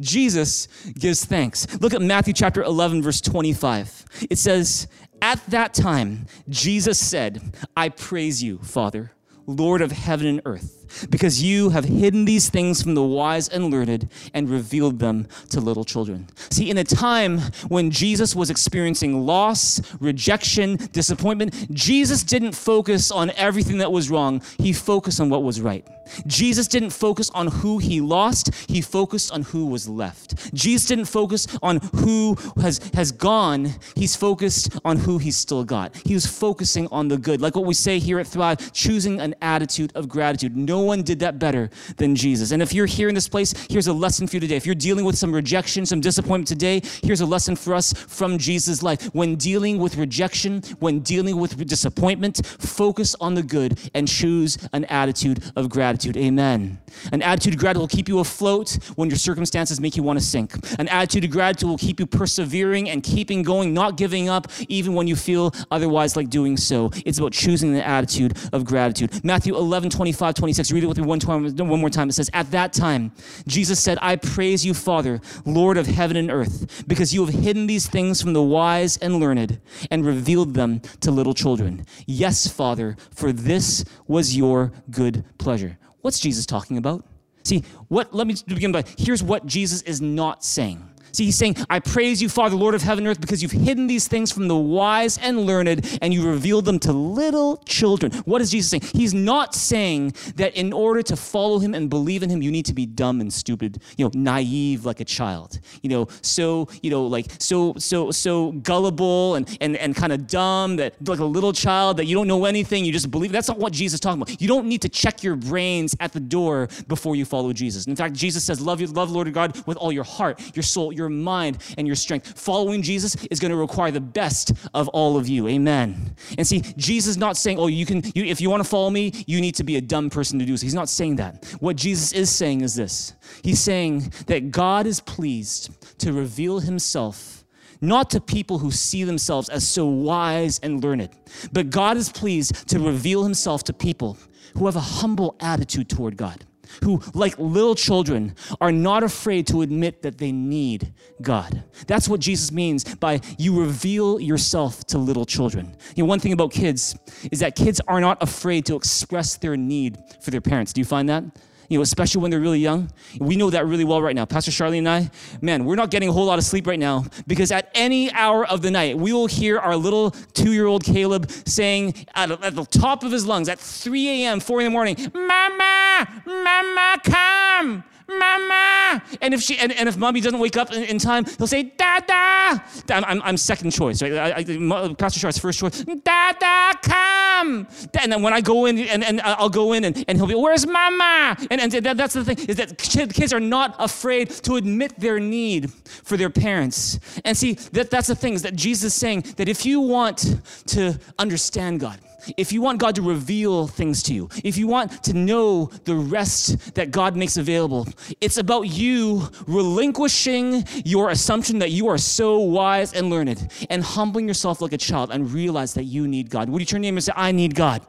Jesus 0.00 0.66
gives 0.98 1.24
thanks. 1.24 1.66
Look 1.80 1.94
at 1.94 2.02
Matthew 2.02 2.34
chapter 2.34 2.62
11, 2.62 3.02
verse 3.02 3.20
25. 3.20 4.26
It 4.30 4.38
says, 4.38 4.88
At 5.22 5.44
that 5.46 5.74
time, 5.74 6.26
Jesus 6.48 6.98
said, 6.98 7.54
I 7.76 7.88
praise 7.88 8.42
you, 8.42 8.58
Father, 8.58 9.12
Lord 9.46 9.82
of 9.82 9.92
heaven 9.92 10.26
and 10.26 10.42
earth 10.44 10.83
because 11.10 11.42
you 11.42 11.70
have 11.70 11.84
hidden 11.84 12.24
these 12.24 12.48
things 12.50 12.82
from 12.82 12.94
the 12.94 13.02
wise 13.02 13.48
and 13.48 13.70
learned 13.70 14.08
and 14.32 14.48
revealed 14.48 14.98
them 14.98 15.26
to 15.50 15.60
little 15.60 15.84
children. 15.84 16.28
See, 16.50 16.70
in 16.70 16.78
a 16.78 16.84
time 16.84 17.38
when 17.68 17.90
Jesus 17.90 18.34
was 18.34 18.50
experiencing 18.50 19.26
loss, 19.26 19.80
rejection, 20.00 20.76
disappointment, 20.92 21.72
Jesus 21.72 22.22
didn't 22.22 22.52
focus 22.52 23.10
on 23.10 23.30
everything 23.36 23.78
that 23.78 23.92
was 23.92 24.10
wrong, 24.10 24.42
he 24.58 24.72
focused 24.72 25.20
on 25.20 25.30
what 25.30 25.42
was 25.42 25.60
right. 25.60 25.86
Jesus 26.26 26.68
didn't 26.68 26.90
focus 26.90 27.30
on 27.30 27.46
who 27.48 27.78
he 27.78 28.00
lost, 28.00 28.50
he 28.68 28.80
focused 28.80 29.32
on 29.32 29.42
who 29.42 29.66
was 29.66 29.88
left. 29.88 30.54
Jesus 30.54 30.86
didn't 30.86 31.06
focus 31.06 31.46
on 31.62 31.78
who 31.94 32.36
has, 32.60 32.78
has 32.94 33.12
gone, 33.12 33.74
he's 33.94 34.14
focused 34.14 34.76
on 34.84 34.98
who 34.98 35.18
he's 35.18 35.36
still 35.36 35.64
got. 35.64 35.96
He 36.04 36.14
was 36.14 36.26
focusing 36.26 36.88
on 36.90 37.08
the 37.08 37.16
good. 37.16 37.40
Like 37.40 37.56
what 37.56 37.64
we 37.64 37.74
say 37.74 37.98
here 37.98 38.18
at 38.18 38.26
Thrive, 38.26 38.72
choosing 38.72 39.20
an 39.20 39.34
attitude 39.40 39.92
of 39.94 40.08
gratitude. 40.08 40.56
No 40.56 40.73
one 40.80 41.02
did 41.02 41.20
that 41.20 41.38
better 41.38 41.70
than 41.96 42.14
Jesus. 42.14 42.50
And 42.50 42.62
if 42.62 42.72
you're 42.72 42.86
here 42.86 43.08
in 43.08 43.14
this 43.14 43.28
place, 43.28 43.54
here's 43.68 43.86
a 43.86 43.92
lesson 43.92 44.26
for 44.26 44.36
you 44.36 44.40
today. 44.40 44.56
If 44.56 44.66
you're 44.66 44.74
dealing 44.74 45.04
with 45.04 45.16
some 45.16 45.32
rejection, 45.32 45.86
some 45.86 46.00
disappointment 46.00 46.48
today, 46.48 46.82
here's 47.02 47.20
a 47.20 47.26
lesson 47.26 47.56
for 47.56 47.74
us 47.74 47.92
from 47.92 48.38
Jesus' 48.38 48.82
life. 48.82 49.06
When 49.14 49.36
dealing 49.36 49.78
with 49.78 49.96
rejection, 49.96 50.62
when 50.80 51.00
dealing 51.00 51.36
with 51.36 51.66
disappointment, 51.66 52.44
focus 52.46 53.14
on 53.20 53.34
the 53.34 53.42
good 53.42 53.78
and 53.94 54.08
choose 54.08 54.58
an 54.72 54.84
attitude 54.86 55.42
of 55.56 55.68
gratitude. 55.68 56.16
Amen. 56.16 56.78
An 57.12 57.22
attitude 57.22 57.54
of 57.54 57.60
gratitude 57.60 57.80
will 57.80 57.88
keep 57.88 58.08
you 58.08 58.20
afloat 58.20 58.78
when 58.96 59.10
your 59.10 59.18
circumstances 59.18 59.80
make 59.80 59.96
you 59.96 60.02
want 60.02 60.18
to 60.18 60.24
sink. 60.24 60.54
An 60.78 60.88
attitude 60.88 61.24
of 61.24 61.30
gratitude 61.30 61.68
will 61.68 61.78
keep 61.78 62.00
you 62.00 62.06
persevering 62.06 62.88
and 62.88 63.02
keeping 63.02 63.42
going, 63.42 63.74
not 63.74 63.96
giving 63.96 64.28
up, 64.28 64.48
even 64.68 64.94
when 64.94 65.06
you 65.06 65.16
feel 65.16 65.52
otherwise 65.70 66.16
like 66.16 66.30
doing 66.30 66.56
so. 66.56 66.90
It's 67.04 67.18
about 67.18 67.32
choosing 67.32 67.72
the 67.72 67.86
attitude 67.86 68.36
of 68.52 68.64
gratitude. 68.64 69.24
Matthew 69.24 69.56
11, 69.56 69.90
25, 69.90 70.34
26 70.34 70.63
read 70.72 70.84
it 70.84 70.86
with 70.86 70.98
me 70.98 71.04
one, 71.04 71.18
time, 71.18 71.44
one 71.44 71.80
more 71.80 71.90
time. 71.90 72.08
It 72.08 72.12
says, 72.12 72.30
At 72.32 72.50
that 72.50 72.72
time, 72.72 73.12
Jesus 73.46 73.80
said, 73.80 73.98
I 74.00 74.16
praise 74.16 74.64
you, 74.64 74.74
Father, 74.74 75.20
Lord 75.44 75.76
of 75.76 75.86
heaven 75.86 76.16
and 76.16 76.30
earth, 76.30 76.84
because 76.86 77.12
you 77.14 77.24
have 77.24 77.34
hidden 77.34 77.66
these 77.66 77.86
things 77.86 78.20
from 78.22 78.32
the 78.32 78.42
wise 78.42 78.96
and 78.98 79.20
learned 79.20 79.60
and 79.90 80.04
revealed 80.04 80.54
them 80.54 80.80
to 81.00 81.10
little 81.10 81.34
children. 81.34 81.84
Yes, 82.06 82.46
Father, 82.46 82.96
for 83.14 83.32
this 83.32 83.84
was 84.06 84.36
your 84.36 84.72
good 84.90 85.24
pleasure. 85.38 85.78
What's 86.00 86.20
Jesus 86.20 86.46
talking 86.46 86.76
about? 86.76 87.04
See, 87.44 87.62
what 87.88 88.14
let 88.14 88.26
me 88.26 88.34
begin 88.46 88.72
by 88.72 88.84
here's 88.96 89.22
what 89.22 89.46
Jesus 89.46 89.82
is 89.82 90.00
not 90.00 90.44
saying. 90.44 90.82
See, 91.14 91.26
he's 91.26 91.36
saying, 91.36 91.56
I 91.70 91.78
praise 91.78 92.20
you, 92.20 92.28
Father, 92.28 92.56
Lord 92.56 92.74
of 92.74 92.82
heaven 92.82 93.06
and 93.06 93.12
earth, 93.12 93.20
because 93.20 93.40
you've 93.40 93.52
hidden 93.52 93.86
these 93.86 94.08
things 94.08 94.32
from 94.32 94.48
the 94.48 94.56
wise 94.56 95.16
and 95.18 95.46
learned, 95.46 95.98
and 96.02 96.12
you 96.12 96.28
revealed 96.28 96.64
them 96.64 96.80
to 96.80 96.92
little 96.92 97.58
children. 97.58 98.10
What 98.24 98.40
is 98.40 98.50
Jesus 98.50 98.70
saying? 98.70 98.82
He's 98.92 99.14
not 99.14 99.54
saying 99.54 100.14
that 100.34 100.56
in 100.56 100.72
order 100.72 101.02
to 101.02 101.14
follow 101.14 101.60
him 101.60 101.72
and 101.72 101.88
believe 101.88 102.24
in 102.24 102.30
him, 102.30 102.42
you 102.42 102.50
need 102.50 102.66
to 102.66 102.74
be 102.74 102.84
dumb 102.84 103.20
and 103.20 103.32
stupid, 103.32 103.80
you 103.96 104.04
know, 104.04 104.10
naive 104.12 104.84
like 104.84 104.98
a 104.98 105.04
child, 105.04 105.60
you 105.82 105.88
know, 105.88 106.08
so, 106.20 106.68
you 106.82 106.90
know, 106.90 107.06
like 107.06 107.26
so, 107.38 107.74
so, 107.78 108.10
so 108.10 108.50
gullible 108.50 109.36
and, 109.36 109.56
and, 109.60 109.76
and 109.76 109.94
kind 109.94 110.12
of 110.12 110.26
dumb 110.26 110.74
that 110.76 110.94
like 111.06 111.20
a 111.20 111.24
little 111.24 111.52
child 111.52 111.96
that 111.98 112.06
you 112.06 112.16
don't 112.16 112.26
know 112.26 112.44
anything, 112.44 112.84
you 112.84 112.90
just 112.90 113.12
believe. 113.12 113.30
That's 113.30 113.46
not 113.46 113.58
what 113.58 113.72
Jesus 113.72 113.94
is 113.94 114.00
talking 114.00 114.20
about. 114.20 114.40
You 114.40 114.48
don't 114.48 114.66
need 114.66 114.82
to 114.82 114.88
check 114.88 115.22
your 115.22 115.36
brains 115.36 115.94
at 116.00 116.12
the 116.12 116.18
door 116.18 116.68
before 116.88 117.14
you 117.14 117.24
follow 117.24 117.52
Jesus. 117.52 117.86
In 117.86 117.94
fact, 117.94 118.14
Jesus 118.14 118.44
says, 118.44 118.60
love 118.60 118.80
you, 118.80 118.88
love 118.88 119.12
Lord 119.12 119.32
God 119.32 119.64
with 119.64 119.76
all 119.76 119.92
your 119.92 120.02
heart, 120.02 120.40
your 120.56 120.64
soul, 120.64 120.92
your 120.92 121.03
your 121.04 121.10
mind 121.10 121.58
and 121.76 121.86
your 121.86 121.96
strength. 121.96 122.38
Following 122.38 122.82
Jesus 122.82 123.14
is 123.26 123.40
going 123.40 123.50
to 123.50 123.56
require 123.56 123.90
the 123.90 124.00
best 124.00 124.52
of 124.72 124.88
all 124.88 125.16
of 125.16 125.28
you. 125.28 125.48
Amen. 125.48 126.14
And 126.38 126.46
see, 126.46 126.60
Jesus 126.76 127.10
is 127.10 127.16
not 127.16 127.36
saying, 127.36 127.58
oh, 127.58 127.66
you 127.66 127.86
can, 127.86 128.02
you, 128.14 128.24
if 128.24 128.40
you 128.40 128.50
want 128.50 128.62
to 128.62 128.68
follow 128.68 128.90
me, 128.90 129.12
you 129.26 129.40
need 129.40 129.54
to 129.56 129.64
be 129.64 129.76
a 129.76 129.80
dumb 129.80 130.10
person 130.10 130.38
to 130.38 130.44
do 130.44 130.56
so. 130.56 130.64
He's 130.64 130.74
not 130.74 130.88
saying 130.88 131.16
that. 131.16 131.44
What 131.60 131.76
Jesus 131.76 132.12
is 132.12 132.30
saying 132.30 132.62
is 132.62 132.74
this 132.74 133.14
He's 133.42 133.60
saying 133.60 134.12
that 134.26 134.50
God 134.50 134.86
is 134.86 135.00
pleased 135.00 135.70
to 135.98 136.12
reveal 136.12 136.60
himself 136.60 137.44
not 137.80 138.08
to 138.10 138.20
people 138.20 138.58
who 138.58 138.70
see 138.70 139.04
themselves 139.04 139.50
as 139.50 139.68
so 139.68 139.84
wise 139.84 140.58
and 140.60 140.82
learned, 140.82 141.10
but 141.52 141.68
God 141.68 141.98
is 141.98 142.08
pleased 142.08 142.68
to 142.68 142.78
reveal 142.78 143.24
himself 143.24 143.62
to 143.64 143.74
people 143.74 144.16
who 144.56 144.64
have 144.64 144.76
a 144.76 144.80
humble 144.80 145.36
attitude 145.40 145.90
toward 145.90 146.16
God 146.16 146.46
who, 146.82 147.02
like 147.14 147.38
little 147.38 147.74
children, 147.74 148.34
are 148.60 148.72
not 148.72 149.02
afraid 149.02 149.46
to 149.48 149.62
admit 149.62 150.02
that 150.02 150.18
they 150.18 150.32
need 150.32 150.92
God. 151.22 151.64
That's 151.86 152.08
what 152.08 152.20
Jesus 152.20 152.50
means 152.50 152.84
by 152.96 153.20
you 153.38 153.60
reveal 153.60 154.20
yourself 154.20 154.84
to 154.86 154.98
little 154.98 155.24
children. 155.24 155.76
You 155.94 156.04
know, 156.04 156.08
one 156.08 156.20
thing 156.20 156.32
about 156.32 156.52
kids 156.52 156.96
is 157.30 157.40
that 157.40 157.56
kids 157.56 157.80
are 157.86 158.00
not 158.00 158.22
afraid 158.22 158.66
to 158.66 158.76
express 158.76 159.36
their 159.36 159.56
need 159.56 159.98
for 160.20 160.30
their 160.30 160.40
parents. 160.40 160.72
Do 160.72 160.80
you 160.80 160.84
find 160.84 161.08
that? 161.08 161.24
You 161.68 161.78
know, 161.78 161.82
especially 161.82 162.20
when 162.20 162.30
they're 162.30 162.40
really 162.40 162.58
young. 162.58 162.90
We 163.18 163.36
know 163.36 163.50
that 163.50 163.66
really 163.66 163.84
well 163.84 164.02
right 164.02 164.14
now. 164.14 164.24
Pastor 164.24 164.50
Charlie 164.50 164.78
and 164.78 164.88
I, 164.88 165.10
man, 165.40 165.64
we're 165.64 165.76
not 165.76 165.90
getting 165.90 166.08
a 166.08 166.12
whole 166.12 166.26
lot 166.26 166.38
of 166.38 166.44
sleep 166.44 166.66
right 166.66 166.78
now 166.78 167.04
because 167.26 167.50
at 167.50 167.70
any 167.74 168.12
hour 168.12 168.46
of 168.46 168.62
the 168.62 168.70
night, 168.70 168.96
we 168.96 169.12
will 169.12 169.26
hear 169.26 169.58
our 169.58 169.76
little 169.76 170.10
two 170.10 170.52
year 170.52 170.66
old 170.66 170.84
Caleb 170.84 171.30
saying 171.46 171.94
at, 172.14 172.30
at, 172.30 172.54
the 172.54 172.64
top 172.64 173.02
of 173.02 173.12
his 173.12 173.26
lungs 173.26 173.48
at 173.48 173.58
3 173.58 174.24
a.m., 174.24 174.40
4 174.40 174.60
in 174.60 174.64
the 174.64 174.70
morning, 174.70 174.96
Mama, 175.14 176.22
Mama, 176.26 177.00
come. 177.04 177.84
Mama. 178.08 179.02
And 179.20 179.34
if 179.34 179.40
she 179.40 179.58
and, 179.58 179.72
and 179.72 179.88
if 179.88 179.96
mommy 179.96 180.20
doesn't 180.20 180.38
wake 180.38 180.56
up 180.56 180.72
in, 180.72 180.82
in 180.84 180.98
time, 180.98 181.24
he'll 181.24 181.46
say, 181.46 181.62
Dada. 181.62 182.62
I'm, 182.90 183.04
I'm, 183.04 183.22
I'm 183.22 183.36
second 183.36 183.70
choice, 183.70 184.02
right? 184.02 184.12
I, 184.12 184.34
I, 184.38 184.94
Pastor 184.94 185.20
Charles 185.20 185.38
first 185.38 185.58
choice. 185.58 185.84
Dada, 185.84 186.78
come. 186.82 187.66
And 188.00 188.12
then 188.12 188.22
when 188.22 188.32
I 188.32 188.40
go 188.40 188.66
in, 188.66 188.78
and, 188.78 189.02
and 189.04 189.20
uh, 189.20 189.36
I'll 189.38 189.48
go 189.48 189.72
in, 189.72 189.84
and, 189.84 190.04
and 190.08 190.18
he'll 190.18 190.26
be, 190.26 190.34
Where's 190.34 190.66
Mama? 190.66 191.36
And, 191.50 191.60
and 191.60 191.72
that, 191.72 191.96
that's 191.96 192.14
the 192.14 192.24
thing 192.24 192.38
is 192.48 192.56
that 192.56 192.78
kids 192.78 193.32
are 193.32 193.40
not 193.40 193.74
afraid 193.78 194.30
to 194.30 194.56
admit 194.56 194.98
their 194.98 195.18
need 195.18 195.72
for 195.72 196.16
their 196.16 196.30
parents. 196.30 196.98
And 197.24 197.36
see, 197.36 197.54
that, 197.72 197.90
that's 197.90 198.08
the 198.08 198.16
thing 198.16 198.34
is 198.34 198.42
that 198.42 198.54
Jesus 198.54 198.84
is 198.84 198.94
saying 198.94 199.22
that 199.36 199.48
if 199.48 199.64
you 199.64 199.80
want 199.80 200.40
to 200.66 200.98
understand 201.18 201.80
God, 201.80 201.98
if 202.36 202.52
you 202.52 202.62
want 202.62 202.78
God 202.78 202.94
to 202.96 203.02
reveal 203.02 203.66
things 203.66 204.02
to 204.04 204.14
you, 204.14 204.28
if 204.42 204.56
you 204.56 204.66
want 204.66 205.02
to 205.04 205.14
know 205.14 205.66
the 205.84 205.94
rest 205.94 206.74
that 206.74 206.90
God 206.90 207.16
makes 207.16 207.36
available, 207.36 207.86
it's 208.20 208.36
about 208.36 208.62
you 208.62 209.28
relinquishing 209.46 210.64
your 210.84 211.10
assumption 211.10 211.58
that 211.60 211.70
you 211.70 211.88
are 211.88 211.98
so 211.98 212.38
wise 212.38 212.92
and 212.92 213.10
learned 213.10 213.50
and 213.70 213.82
humbling 213.82 214.28
yourself 214.28 214.60
like 214.60 214.72
a 214.72 214.78
child 214.78 215.10
and 215.10 215.32
realize 215.32 215.74
that 215.74 215.84
you 215.84 216.06
need 216.08 216.30
God. 216.30 216.48
Would 216.48 216.60
you 216.60 216.66
turn 216.66 216.82
to 216.82 216.88
him 216.88 216.96
and 216.96 217.04
say, 217.04 217.12
I 217.14 217.32
need 217.32 217.54
God? 217.54 217.86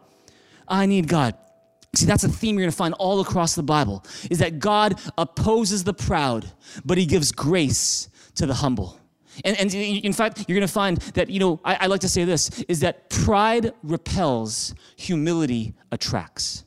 I 0.67 0.85
need 0.85 1.07
God. 1.07 1.35
See, 1.95 2.05
that's 2.05 2.23
a 2.25 2.29
theme 2.29 2.55
you're 2.55 2.63
going 2.63 2.71
to 2.71 2.77
find 2.77 2.93
all 2.95 3.21
across 3.21 3.55
the 3.55 3.63
Bible 3.63 4.03
is 4.29 4.39
that 4.39 4.59
God 4.59 4.99
opposes 5.17 5.83
the 5.83 5.93
proud, 5.93 6.51
but 6.83 6.97
he 6.97 7.05
gives 7.05 7.31
grace 7.31 8.09
to 8.35 8.45
the 8.45 8.55
humble. 8.55 8.99
And, 9.43 9.57
and 9.59 9.73
in 9.73 10.13
fact, 10.13 10.45
you're 10.47 10.57
going 10.57 10.67
to 10.67 10.73
find 10.73 10.97
that, 11.15 11.29
you 11.29 11.39
know, 11.39 11.59
I, 11.63 11.77
I 11.81 11.85
like 11.87 12.01
to 12.01 12.09
say 12.09 12.23
this 12.23 12.63
is 12.67 12.79
that 12.81 13.09
pride 13.09 13.73
repels, 13.83 14.75
humility 14.97 15.73
attracts. 15.91 16.64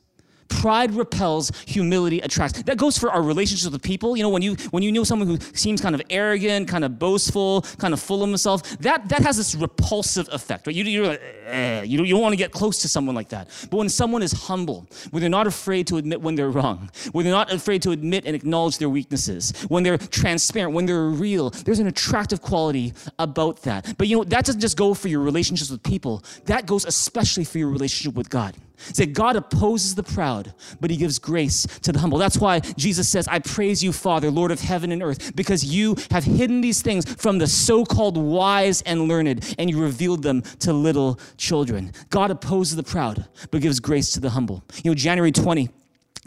Pride 0.49 0.93
repels, 0.93 1.51
humility 1.65 2.19
attracts. 2.19 2.61
That 2.63 2.77
goes 2.77 2.97
for 2.97 3.09
our 3.11 3.21
relationships 3.21 3.71
with 3.71 3.81
people. 3.81 4.17
You 4.17 4.23
know, 4.23 4.29
when 4.29 4.41
you 4.41 4.55
when 4.71 4.83
you 4.83 4.91
know 4.91 5.03
someone 5.03 5.27
who 5.27 5.37
seems 5.53 5.79
kind 5.81 5.95
of 5.95 6.01
arrogant, 6.09 6.67
kind 6.67 6.83
of 6.83 6.99
boastful, 6.99 7.61
kind 7.77 7.93
of 7.93 7.99
full 7.99 8.23
of 8.23 8.29
himself, 8.29 8.63
that 8.79 9.07
that 9.09 9.21
has 9.21 9.37
this 9.37 9.55
repulsive 9.55 10.27
effect, 10.31 10.67
right? 10.67 10.75
You, 10.75 10.83
you're 10.83 11.07
like, 11.07 11.21
eh, 11.45 11.83
you, 11.83 11.97
don't, 11.97 12.07
you 12.07 12.13
don't 12.13 12.21
want 12.21 12.33
to 12.33 12.37
get 12.37 12.51
close 12.51 12.81
to 12.81 12.89
someone 12.89 13.15
like 13.15 13.29
that. 13.29 13.47
But 13.69 13.77
when 13.77 13.89
someone 13.89 14.21
is 14.21 14.31
humble, 14.31 14.87
when 15.11 15.21
they're 15.21 15.29
not 15.29 15.47
afraid 15.47 15.87
to 15.87 15.97
admit 15.97 16.21
when 16.21 16.35
they're 16.35 16.49
wrong, 16.49 16.89
when 17.11 17.25
they're 17.25 17.33
not 17.33 17.51
afraid 17.51 17.81
to 17.83 17.91
admit 17.91 18.25
and 18.25 18.35
acknowledge 18.35 18.77
their 18.77 18.89
weaknesses, 18.89 19.51
when 19.69 19.83
they're 19.83 19.97
transparent, 19.97 20.73
when 20.73 20.85
they're 20.85 21.05
real, 21.05 21.51
there's 21.51 21.79
an 21.79 21.87
attractive 21.87 22.41
quality 22.41 22.93
about 23.17 23.61
that. 23.63 23.95
But 23.97 24.07
you 24.07 24.17
know, 24.17 24.23
that 24.25 24.45
doesn't 24.45 24.61
just 24.61 24.77
go 24.77 24.93
for 24.93 25.07
your 25.07 25.21
relationships 25.21 25.69
with 25.69 25.83
people. 25.83 26.23
That 26.45 26.65
goes 26.65 26.85
especially 26.85 27.45
for 27.45 27.57
your 27.57 27.69
relationship 27.69 28.15
with 28.15 28.29
God. 28.29 28.55
Say, 28.79 29.05
God 29.05 29.35
opposes 29.35 29.95
the 29.95 30.03
proud, 30.03 30.53
but 30.79 30.89
he 30.89 30.97
gives 30.97 31.19
grace 31.19 31.65
to 31.81 31.91
the 31.91 31.99
humble. 31.99 32.17
That's 32.17 32.37
why 32.37 32.59
Jesus 32.59 33.07
says, 33.09 33.27
I 33.27 33.39
praise 33.39 33.83
you, 33.83 33.91
Father, 33.91 34.31
Lord 34.31 34.51
of 34.51 34.59
heaven 34.59 34.91
and 34.91 35.03
earth, 35.03 35.35
because 35.35 35.63
you 35.63 35.95
have 36.11 36.23
hidden 36.23 36.61
these 36.61 36.81
things 36.81 37.05
from 37.15 37.37
the 37.37 37.47
so 37.47 37.85
called 37.85 38.17
wise 38.17 38.81
and 38.83 39.07
learned, 39.07 39.55
and 39.59 39.69
you 39.69 39.81
revealed 39.81 40.23
them 40.23 40.41
to 40.59 40.73
little 40.73 41.19
children. 41.37 41.91
God 42.09 42.31
opposes 42.31 42.75
the 42.75 42.83
proud, 42.83 43.27
but 43.51 43.61
gives 43.61 43.79
grace 43.79 44.11
to 44.13 44.19
the 44.19 44.29
humble. 44.29 44.63
You 44.83 44.91
know, 44.91 44.95
January 44.95 45.31
20, 45.31 45.69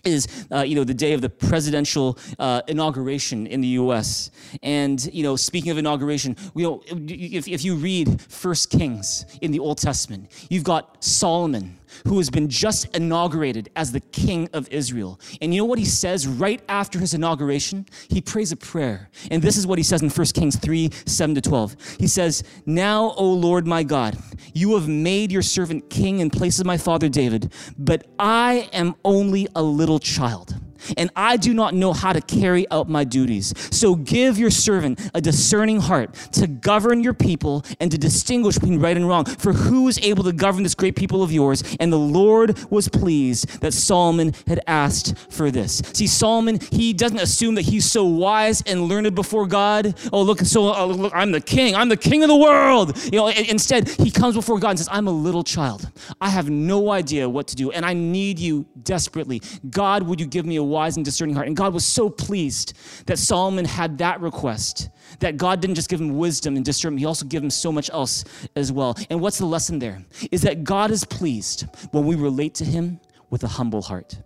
is 0.04 0.46
uh, 0.50 0.62
you 0.62 0.74
know 0.74 0.84
the 0.84 0.94
day 0.94 1.12
of 1.12 1.20
the 1.20 1.28
presidential 1.28 2.18
uh, 2.38 2.62
inauguration 2.68 3.46
in 3.46 3.60
the 3.60 3.68
U.S. 3.68 4.30
And 4.62 5.02
you 5.14 5.22
know, 5.22 5.36
speaking 5.36 5.70
of 5.70 5.78
inauguration, 5.78 6.36
you 6.54 6.64
know, 6.64 6.82
if, 6.86 7.48
if 7.48 7.64
you 7.64 7.76
read 7.76 8.20
First 8.20 8.70
Kings 8.70 9.24
in 9.40 9.52
the 9.52 9.60
Old 9.60 9.78
Testament, 9.78 10.30
you've 10.50 10.64
got 10.64 11.02
Solomon 11.04 11.78
who 12.06 12.18
has 12.18 12.30
been 12.30 12.48
just 12.48 12.94
inaugurated 12.96 13.70
as 13.76 13.92
the 13.92 14.00
king 14.00 14.48
of 14.52 14.68
Israel. 14.70 15.20
And 15.40 15.54
you 15.54 15.62
know 15.62 15.66
what 15.66 15.78
he 15.78 15.84
says 15.84 16.26
right 16.26 16.62
after 16.68 16.98
his 16.98 17.14
inauguration? 17.14 17.86
He 18.08 18.20
prays 18.20 18.52
a 18.52 18.56
prayer. 18.56 19.10
And 19.30 19.42
this 19.42 19.56
is 19.56 19.66
what 19.66 19.78
he 19.78 19.84
says 19.84 20.02
in 20.02 20.10
1 20.10 20.26
Kings 20.28 20.56
3 20.56 20.90
7 21.06 21.34
to 21.34 21.40
12. 21.40 21.76
He 21.98 22.06
says, 22.06 22.42
Now, 22.66 23.12
O 23.16 23.32
Lord 23.32 23.66
my 23.66 23.82
God, 23.82 24.16
you 24.54 24.74
have 24.74 24.88
made 24.88 25.32
your 25.32 25.42
servant 25.42 25.90
king 25.90 26.20
in 26.20 26.30
place 26.30 26.58
of 26.58 26.66
my 26.66 26.76
father 26.76 27.08
David, 27.08 27.52
but 27.78 28.06
I 28.18 28.68
am 28.72 28.94
only 29.04 29.48
a 29.54 29.62
little 29.62 29.98
child 29.98 30.54
and 30.96 31.10
I 31.16 31.36
do 31.36 31.54
not 31.54 31.74
know 31.74 31.92
how 31.92 32.12
to 32.12 32.20
carry 32.20 32.70
out 32.70 32.88
my 32.88 33.04
duties. 33.04 33.52
So 33.70 33.94
give 33.94 34.38
your 34.38 34.50
servant 34.50 35.00
a 35.14 35.20
discerning 35.20 35.80
heart 35.80 36.14
to 36.32 36.46
govern 36.46 37.02
your 37.02 37.14
people 37.14 37.64
and 37.80 37.90
to 37.90 37.98
distinguish 37.98 38.58
between 38.58 38.80
right 38.80 38.96
and 38.96 39.06
wrong. 39.08 39.24
For 39.24 39.52
who 39.52 39.88
is 39.88 39.98
able 40.00 40.24
to 40.24 40.32
govern 40.32 40.62
this 40.62 40.74
great 40.74 40.96
people 40.96 41.22
of 41.22 41.32
yours? 41.32 41.62
And 41.80 41.92
the 41.92 41.98
Lord 41.98 42.58
was 42.70 42.88
pleased 42.88 43.60
that 43.60 43.72
Solomon 43.72 44.34
had 44.46 44.60
asked 44.66 45.16
for 45.30 45.50
this. 45.50 45.82
See, 45.92 46.06
Solomon, 46.06 46.58
he 46.70 46.92
doesn't 46.92 47.20
assume 47.20 47.54
that 47.56 47.62
he's 47.62 47.90
so 47.90 48.04
wise 48.04 48.62
and 48.62 48.82
learned 48.82 49.14
before 49.14 49.46
God. 49.46 49.94
Oh, 50.12 50.22
look, 50.22 50.40
so 50.40 50.74
oh, 50.74 50.86
look, 50.86 51.12
I'm 51.14 51.32
the 51.32 51.40
king. 51.40 51.74
I'm 51.74 51.88
the 51.88 51.96
king 51.96 52.22
of 52.22 52.28
the 52.28 52.36
world. 52.36 52.96
You 53.04 53.18
know, 53.18 53.28
instead, 53.28 53.88
he 53.88 54.10
comes 54.10 54.34
before 54.34 54.58
God 54.58 54.70
and 54.70 54.78
says, 54.78 54.88
I'm 54.90 55.08
a 55.08 55.12
little 55.12 55.44
child. 55.44 55.90
I 56.20 56.28
have 56.28 56.50
no 56.50 56.90
idea 56.90 57.28
what 57.28 57.48
to 57.48 57.56
do, 57.56 57.70
and 57.70 57.84
I 57.84 57.94
need 57.94 58.38
you 58.38 58.66
desperately. 58.82 59.42
God, 59.70 60.02
would 60.04 60.20
you 60.20 60.26
give 60.26 60.46
me 60.46 60.56
a 60.56 60.62
wise 60.72 60.96
and 60.96 61.04
discerning 61.04 61.34
heart. 61.34 61.46
And 61.46 61.56
God 61.56 61.72
was 61.72 61.84
so 61.84 62.10
pleased 62.10 62.72
that 63.06 63.18
Solomon 63.18 63.64
had 63.64 63.98
that 63.98 64.20
request, 64.20 64.88
that 65.20 65.36
God 65.36 65.60
didn't 65.60 65.76
just 65.76 65.88
give 65.88 66.00
him 66.00 66.16
wisdom 66.16 66.56
and 66.56 66.64
discernment, 66.64 67.00
he 67.00 67.06
also 67.06 67.26
gave 67.26 67.42
him 67.42 67.50
so 67.50 67.70
much 67.70 67.90
else 67.90 68.24
as 68.56 68.72
well. 68.72 68.96
And 69.10 69.20
what's 69.20 69.38
the 69.38 69.46
lesson 69.46 69.78
there? 69.78 70.04
Is 70.30 70.42
that 70.42 70.64
God 70.64 70.90
is 70.90 71.04
pleased 71.04 71.66
when 71.92 72.04
we 72.04 72.16
relate 72.16 72.54
to 72.56 72.64
him 72.64 72.98
with 73.30 73.44
a 73.44 73.48
humble 73.48 73.82
heart. 73.82 74.16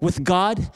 With 0.00 0.24
God, 0.24 0.70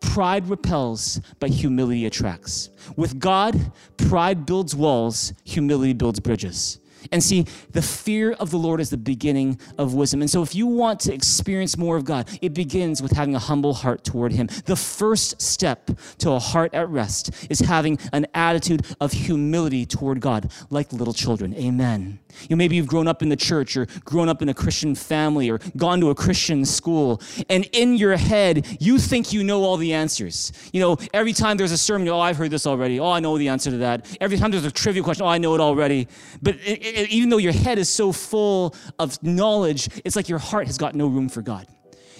pride 0.00 0.48
repels, 0.48 1.20
but 1.40 1.50
humility 1.50 2.06
attracts. 2.06 2.70
With 2.96 3.18
God, 3.18 3.72
pride 3.96 4.46
builds 4.46 4.74
walls, 4.74 5.32
humility 5.44 5.92
builds 5.92 6.20
bridges. 6.20 6.78
And 7.12 7.22
see, 7.22 7.46
the 7.70 7.82
fear 7.82 8.32
of 8.32 8.50
the 8.50 8.58
Lord 8.58 8.80
is 8.80 8.90
the 8.90 8.96
beginning 8.96 9.58
of 9.78 9.94
wisdom. 9.94 10.20
And 10.20 10.30
so, 10.30 10.42
if 10.42 10.54
you 10.54 10.66
want 10.66 11.00
to 11.00 11.12
experience 11.12 11.76
more 11.76 11.96
of 11.96 12.04
God, 12.04 12.28
it 12.42 12.54
begins 12.54 13.02
with 13.02 13.12
having 13.12 13.34
a 13.34 13.38
humble 13.38 13.74
heart 13.74 14.04
toward 14.04 14.32
Him. 14.32 14.48
The 14.66 14.76
first 14.76 15.40
step 15.40 15.90
to 16.18 16.30
a 16.32 16.38
heart 16.38 16.74
at 16.74 16.88
rest 16.88 17.30
is 17.50 17.60
having 17.60 17.98
an 18.12 18.26
attitude 18.34 18.86
of 19.00 19.12
humility 19.12 19.86
toward 19.86 20.20
God, 20.20 20.50
like 20.70 20.92
little 20.92 21.14
children. 21.14 21.54
Amen. 21.54 22.18
You 22.42 22.48
know, 22.50 22.56
maybe 22.56 22.76
you've 22.76 22.86
grown 22.86 23.08
up 23.08 23.22
in 23.22 23.28
the 23.28 23.36
church 23.36 23.76
or 23.76 23.86
grown 24.04 24.28
up 24.28 24.42
in 24.42 24.48
a 24.48 24.54
Christian 24.54 24.94
family 24.94 25.50
or 25.50 25.58
gone 25.76 26.00
to 26.00 26.10
a 26.10 26.14
Christian 26.14 26.64
school, 26.64 27.20
and 27.48 27.64
in 27.72 27.96
your 27.96 28.16
head, 28.16 28.66
you 28.80 28.98
think 28.98 29.32
you 29.32 29.42
know 29.42 29.62
all 29.62 29.76
the 29.76 29.92
answers. 29.92 30.52
You 30.72 30.80
know, 30.80 30.98
every 31.12 31.32
time 31.32 31.56
there's 31.56 31.72
a 31.72 31.78
sermon, 31.78 32.08
oh, 32.08 32.20
I've 32.20 32.36
heard 32.36 32.50
this 32.50 32.66
already. 32.66 33.00
Oh, 33.00 33.10
I 33.10 33.20
know 33.20 33.36
the 33.38 33.48
answer 33.48 33.70
to 33.70 33.78
that. 33.78 34.06
Every 34.20 34.36
time 34.36 34.50
there's 34.50 34.64
a 34.64 34.70
trivia 34.70 35.02
question, 35.02 35.24
oh, 35.24 35.28
I 35.28 35.38
know 35.38 35.54
it 35.54 35.60
already. 35.60 36.08
But 36.42 36.56
it, 36.56 36.87
even 36.96 37.28
though 37.28 37.38
your 37.38 37.52
head 37.52 37.78
is 37.78 37.88
so 37.88 38.12
full 38.12 38.74
of 38.98 39.22
knowledge, 39.22 39.88
it's 40.04 40.16
like 40.16 40.28
your 40.28 40.38
heart 40.38 40.66
has 40.66 40.78
got 40.78 40.94
no 40.94 41.06
room 41.06 41.28
for 41.28 41.42
God. 41.42 41.66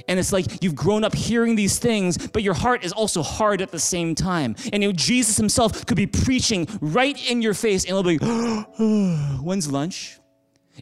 And 0.06 0.18
it's 0.18 0.32
like 0.32 0.62
you've 0.62 0.76
grown 0.76 1.04
up 1.04 1.14
hearing 1.14 1.56
these 1.56 1.78
things, 1.78 2.16
but 2.28 2.42
your 2.42 2.54
heart 2.54 2.84
is 2.84 2.92
also 2.92 3.22
hard 3.22 3.60
at 3.60 3.70
the 3.70 3.78
same 3.78 4.14
time. 4.14 4.54
And 4.72 4.82
you 4.82 4.90
know, 4.90 4.92
Jesus 4.92 5.36
himself 5.36 5.86
could 5.86 5.96
be 5.96 6.06
preaching 6.06 6.68
right 6.80 7.18
in 7.30 7.42
your 7.42 7.54
face, 7.54 7.84
and 7.84 7.90
it'll 7.90 8.02
be, 8.02 8.18
when's 9.42 9.70
lunch? 9.70 10.18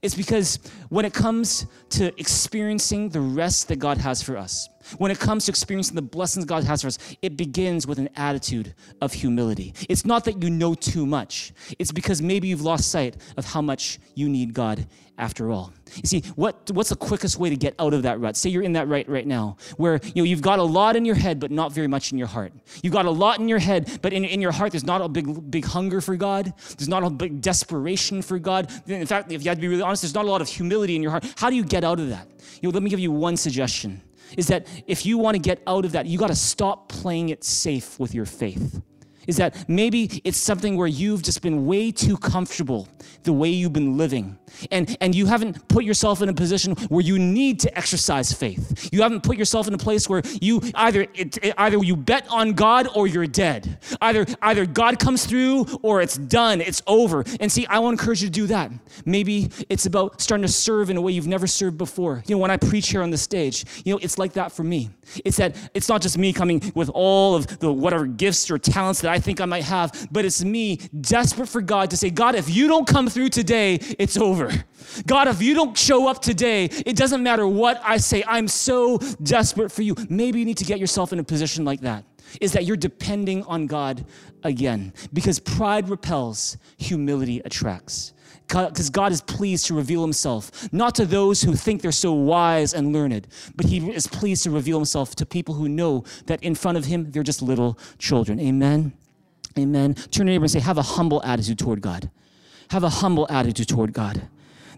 It's 0.02 0.14
because 0.14 0.58
when 0.90 1.04
it 1.04 1.14
comes 1.14 1.66
to 1.90 2.18
experiencing 2.20 3.08
the 3.08 3.20
rest 3.20 3.68
that 3.68 3.78
God 3.78 3.98
has 3.98 4.22
for 4.22 4.36
us, 4.36 4.68
when 4.98 5.10
it 5.10 5.18
comes 5.18 5.46
to 5.46 5.52
experiencing 5.52 5.94
the 5.94 6.02
blessings 6.02 6.44
God 6.44 6.64
has 6.64 6.82
for 6.82 6.88
us, 6.88 6.98
it 7.22 7.36
begins 7.36 7.86
with 7.86 7.98
an 7.98 8.08
attitude 8.16 8.74
of 9.00 9.12
humility. 9.12 9.74
It's 9.88 10.04
not 10.04 10.24
that 10.24 10.42
you 10.42 10.50
know 10.50 10.74
too 10.74 11.06
much, 11.06 11.52
it's 11.78 11.92
because 11.92 12.22
maybe 12.22 12.48
you've 12.48 12.62
lost 12.62 12.90
sight 12.90 13.16
of 13.36 13.44
how 13.44 13.62
much 13.62 13.98
you 14.14 14.28
need 14.28 14.54
God 14.54 14.86
after 15.18 15.50
all. 15.50 15.72
You 15.94 16.06
see, 16.06 16.20
what, 16.34 16.70
what's 16.72 16.90
the 16.90 16.96
quickest 16.96 17.38
way 17.38 17.48
to 17.48 17.56
get 17.56 17.74
out 17.78 17.94
of 17.94 18.02
that 18.02 18.20
rut? 18.20 18.36
Say 18.36 18.50
you're 18.50 18.62
in 18.62 18.74
that 18.74 18.88
rut 18.88 19.08
right 19.08 19.26
now, 19.26 19.56
where 19.76 20.00
you 20.14 20.22
know, 20.22 20.24
you've 20.24 20.42
got 20.42 20.58
a 20.58 20.62
lot 20.62 20.96
in 20.96 21.04
your 21.04 21.14
head, 21.14 21.40
but 21.40 21.50
not 21.50 21.72
very 21.72 21.86
much 21.86 22.12
in 22.12 22.18
your 22.18 22.26
heart. 22.26 22.52
You've 22.82 22.92
got 22.92 23.06
a 23.06 23.10
lot 23.10 23.38
in 23.38 23.48
your 23.48 23.58
head, 23.58 24.00
but 24.02 24.12
in, 24.12 24.24
in 24.24 24.40
your 24.40 24.52
heart, 24.52 24.72
there's 24.72 24.84
not 24.84 25.00
a 25.00 25.08
big, 25.08 25.50
big 25.50 25.64
hunger 25.64 26.00
for 26.00 26.16
God. 26.16 26.52
There's 26.76 26.88
not 26.88 27.02
a 27.02 27.10
big 27.10 27.40
desperation 27.40 28.20
for 28.20 28.38
God. 28.38 28.70
In 28.86 29.06
fact, 29.06 29.32
if 29.32 29.42
you 29.42 29.48
have 29.48 29.58
to 29.58 29.62
be 29.62 29.68
really 29.68 29.82
honest, 29.82 30.02
there's 30.02 30.14
not 30.14 30.24
a 30.24 30.30
lot 30.30 30.40
of 30.40 30.48
humility 30.48 30.96
in 30.96 31.02
your 31.02 31.12
heart. 31.12 31.24
How 31.36 31.50
do 31.50 31.56
you 31.56 31.64
get 31.64 31.84
out 31.84 32.00
of 32.00 32.10
that? 32.10 32.28
You 32.60 32.68
know, 32.68 32.74
let 32.74 32.82
me 32.82 32.90
give 32.90 33.00
you 33.00 33.12
one 33.12 33.36
suggestion 33.36 34.02
is 34.36 34.48
that 34.48 34.66
if 34.86 35.06
you 35.06 35.18
want 35.18 35.34
to 35.34 35.40
get 35.40 35.62
out 35.66 35.84
of 35.84 35.92
that, 35.92 36.06
you 36.06 36.18
got 36.18 36.28
to 36.28 36.34
stop 36.34 36.88
playing 36.88 37.28
it 37.28 37.44
safe 37.44 37.98
with 37.98 38.14
your 38.14 38.26
faith 38.26 38.80
is 39.26 39.36
that 39.36 39.68
maybe 39.68 40.20
it's 40.24 40.38
something 40.38 40.76
where 40.76 40.86
you've 40.86 41.22
just 41.22 41.42
been 41.42 41.66
way 41.66 41.90
too 41.90 42.16
comfortable 42.16 42.88
the 43.22 43.32
way 43.32 43.48
you've 43.48 43.72
been 43.72 43.96
living. 43.96 44.38
And, 44.70 44.96
and 45.00 45.14
you 45.14 45.26
haven't 45.26 45.68
put 45.68 45.84
yourself 45.84 46.22
in 46.22 46.28
a 46.28 46.32
position 46.32 46.74
where 46.88 47.02
you 47.02 47.18
need 47.18 47.60
to 47.60 47.76
exercise 47.76 48.32
faith. 48.32 48.88
You 48.92 49.02
haven't 49.02 49.22
put 49.22 49.36
yourself 49.36 49.68
in 49.68 49.74
a 49.74 49.78
place 49.78 50.08
where 50.08 50.22
you 50.40 50.62
either, 50.74 51.02
it, 51.14 51.36
it, 51.44 51.54
either 51.58 51.78
you 51.78 51.96
bet 51.96 52.26
on 52.30 52.52
God 52.52 52.88
or 52.94 53.06
you're 53.06 53.26
dead. 53.26 53.78
Either, 54.00 54.24
either 54.42 54.64
God 54.64 54.98
comes 54.98 55.26
through 55.26 55.66
or 55.82 56.00
it's 56.00 56.16
done, 56.16 56.60
it's 56.60 56.82
over. 56.86 57.24
And 57.40 57.50
see, 57.50 57.66
I 57.66 57.80
want 57.80 57.98
to 57.98 58.02
encourage 58.02 58.22
you 58.22 58.28
to 58.28 58.32
do 58.32 58.46
that. 58.46 58.70
Maybe 59.04 59.50
it's 59.68 59.86
about 59.86 60.20
starting 60.20 60.46
to 60.46 60.52
serve 60.52 60.88
in 60.90 60.96
a 60.96 61.00
way 61.00 61.12
you've 61.12 61.26
never 61.26 61.46
served 61.46 61.76
before. 61.76 62.22
You 62.26 62.36
know, 62.36 62.40
when 62.40 62.50
I 62.50 62.56
preach 62.56 62.88
here 62.88 63.02
on 63.02 63.10
the 63.10 63.18
stage, 63.18 63.64
you 63.84 63.92
know, 63.92 63.98
it's 64.02 64.18
like 64.18 64.34
that 64.34 64.52
for 64.52 64.62
me. 64.62 64.90
It's 65.24 65.36
that 65.36 65.56
it's 65.74 65.88
not 65.88 66.02
just 66.02 66.16
me 66.16 66.32
coming 66.32 66.72
with 66.74 66.90
all 66.90 67.34
of 67.34 67.58
the 67.58 67.72
whatever 67.72 68.06
gifts 68.06 68.50
or 68.50 68.58
talents 68.58 69.00
that 69.02 69.10
I 69.10 69.15
think 69.18 69.40
I 69.40 69.44
might 69.44 69.64
have, 69.64 70.08
but 70.10 70.24
it's 70.24 70.44
me 70.44 70.76
desperate 71.00 71.48
for 71.48 71.60
God 71.60 71.90
to 71.90 71.96
say, 71.96 72.10
God, 72.10 72.34
if 72.34 72.48
you 72.48 72.68
don't 72.68 72.86
come 72.86 73.08
through 73.08 73.30
today, 73.30 73.74
it's 73.98 74.16
over. 74.16 74.52
God, 75.06 75.28
if 75.28 75.42
you 75.42 75.54
don't 75.54 75.76
show 75.76 76.08
up 76.08 76.22
today, 76.22 76.64
it 76.64 76.96
doesn't 76.96 77.22
matter 77.22 77.46
what 77.46 77.80
I 77.84 77.96
say. 77.98 78.22
I'm 78.26 78.48
so 78.48 78.98
desperate 79.22 79.70
for 79.72 79.82
you. 79.82 79.94
Maybe 80.08 80.38
you 80.38 80.44
need 80.44 80.58
to 80.58 80.64
get 80.64 80.78
yourself 80.78 81.12
in 81.12 81.18
a 81.18 81.24
position 81.24 81.64
like 81.64 81.80
that. 81.80 82.04
Is 82.40 82.52
that 82.52 82.64
you're 82.64 82.76
depending 82.76 83.44
on 83.44 83.66
God 83.66 84.04
again 84.42 84.92
because 85.12 85.38
pride 85.38 85.88
repels, 85.88 86.56
humility 86.76 87.40
attracts 87.44 88.12
because 88.48 88.90
God 88.90 89.12
is 89.12 89.20
pleased 89.20 89.66
to 89.66 89.74
reveal 89.74 90.02
himself, 90.02 90.72
not 90.72 90.94
to 90.96 91.04
those 91.04 91.42
who 91.42 91.54
think 91.54 91.82
they're 91.82 91.92
so 91.92 92.12
wise 92.12 92.74
and 92.74 92.92
learned, 92.92 93.26
but 93.56 93.66
he 93.66 93.90
is 93.90 94.06
pleased 94.06 94.44
to 94.44 94.50
reveal 94.50 94.78
himself 94.78 95.16
to 95.16 95.26
people 95.26 95.54
who 95.54 95.68
know 95.68 96.04
that 96.26 96.42
in 96.42 96.54
front 96.54 96.78
of 96.78 96.84
him, 96.84 97.10
they're 97.10 97.22
just 97.22 97.42
little 97.42 97.78
children. 97.98 98.38
Amen. 98.40 98.92
Amen. 99.58 99.94
Turn 99.94 100.10
to 100.10 100.18
your 100.18 100.24
neighbor 100.26 100.44
and 100.44 100.50
say, 100.50 100.60
have 100.60 100.78
a 100.78 100.82
humble 100.82 101.22
attitude 101.22 101.58
toward 101.58 101.80
God. 101.80 102.10
Have 102.70 102.84
a 102.84 102.88
humble 102.88 103.26
attitude 103.30 103.68
toward 103.68 103.92
God. 103.92 104.28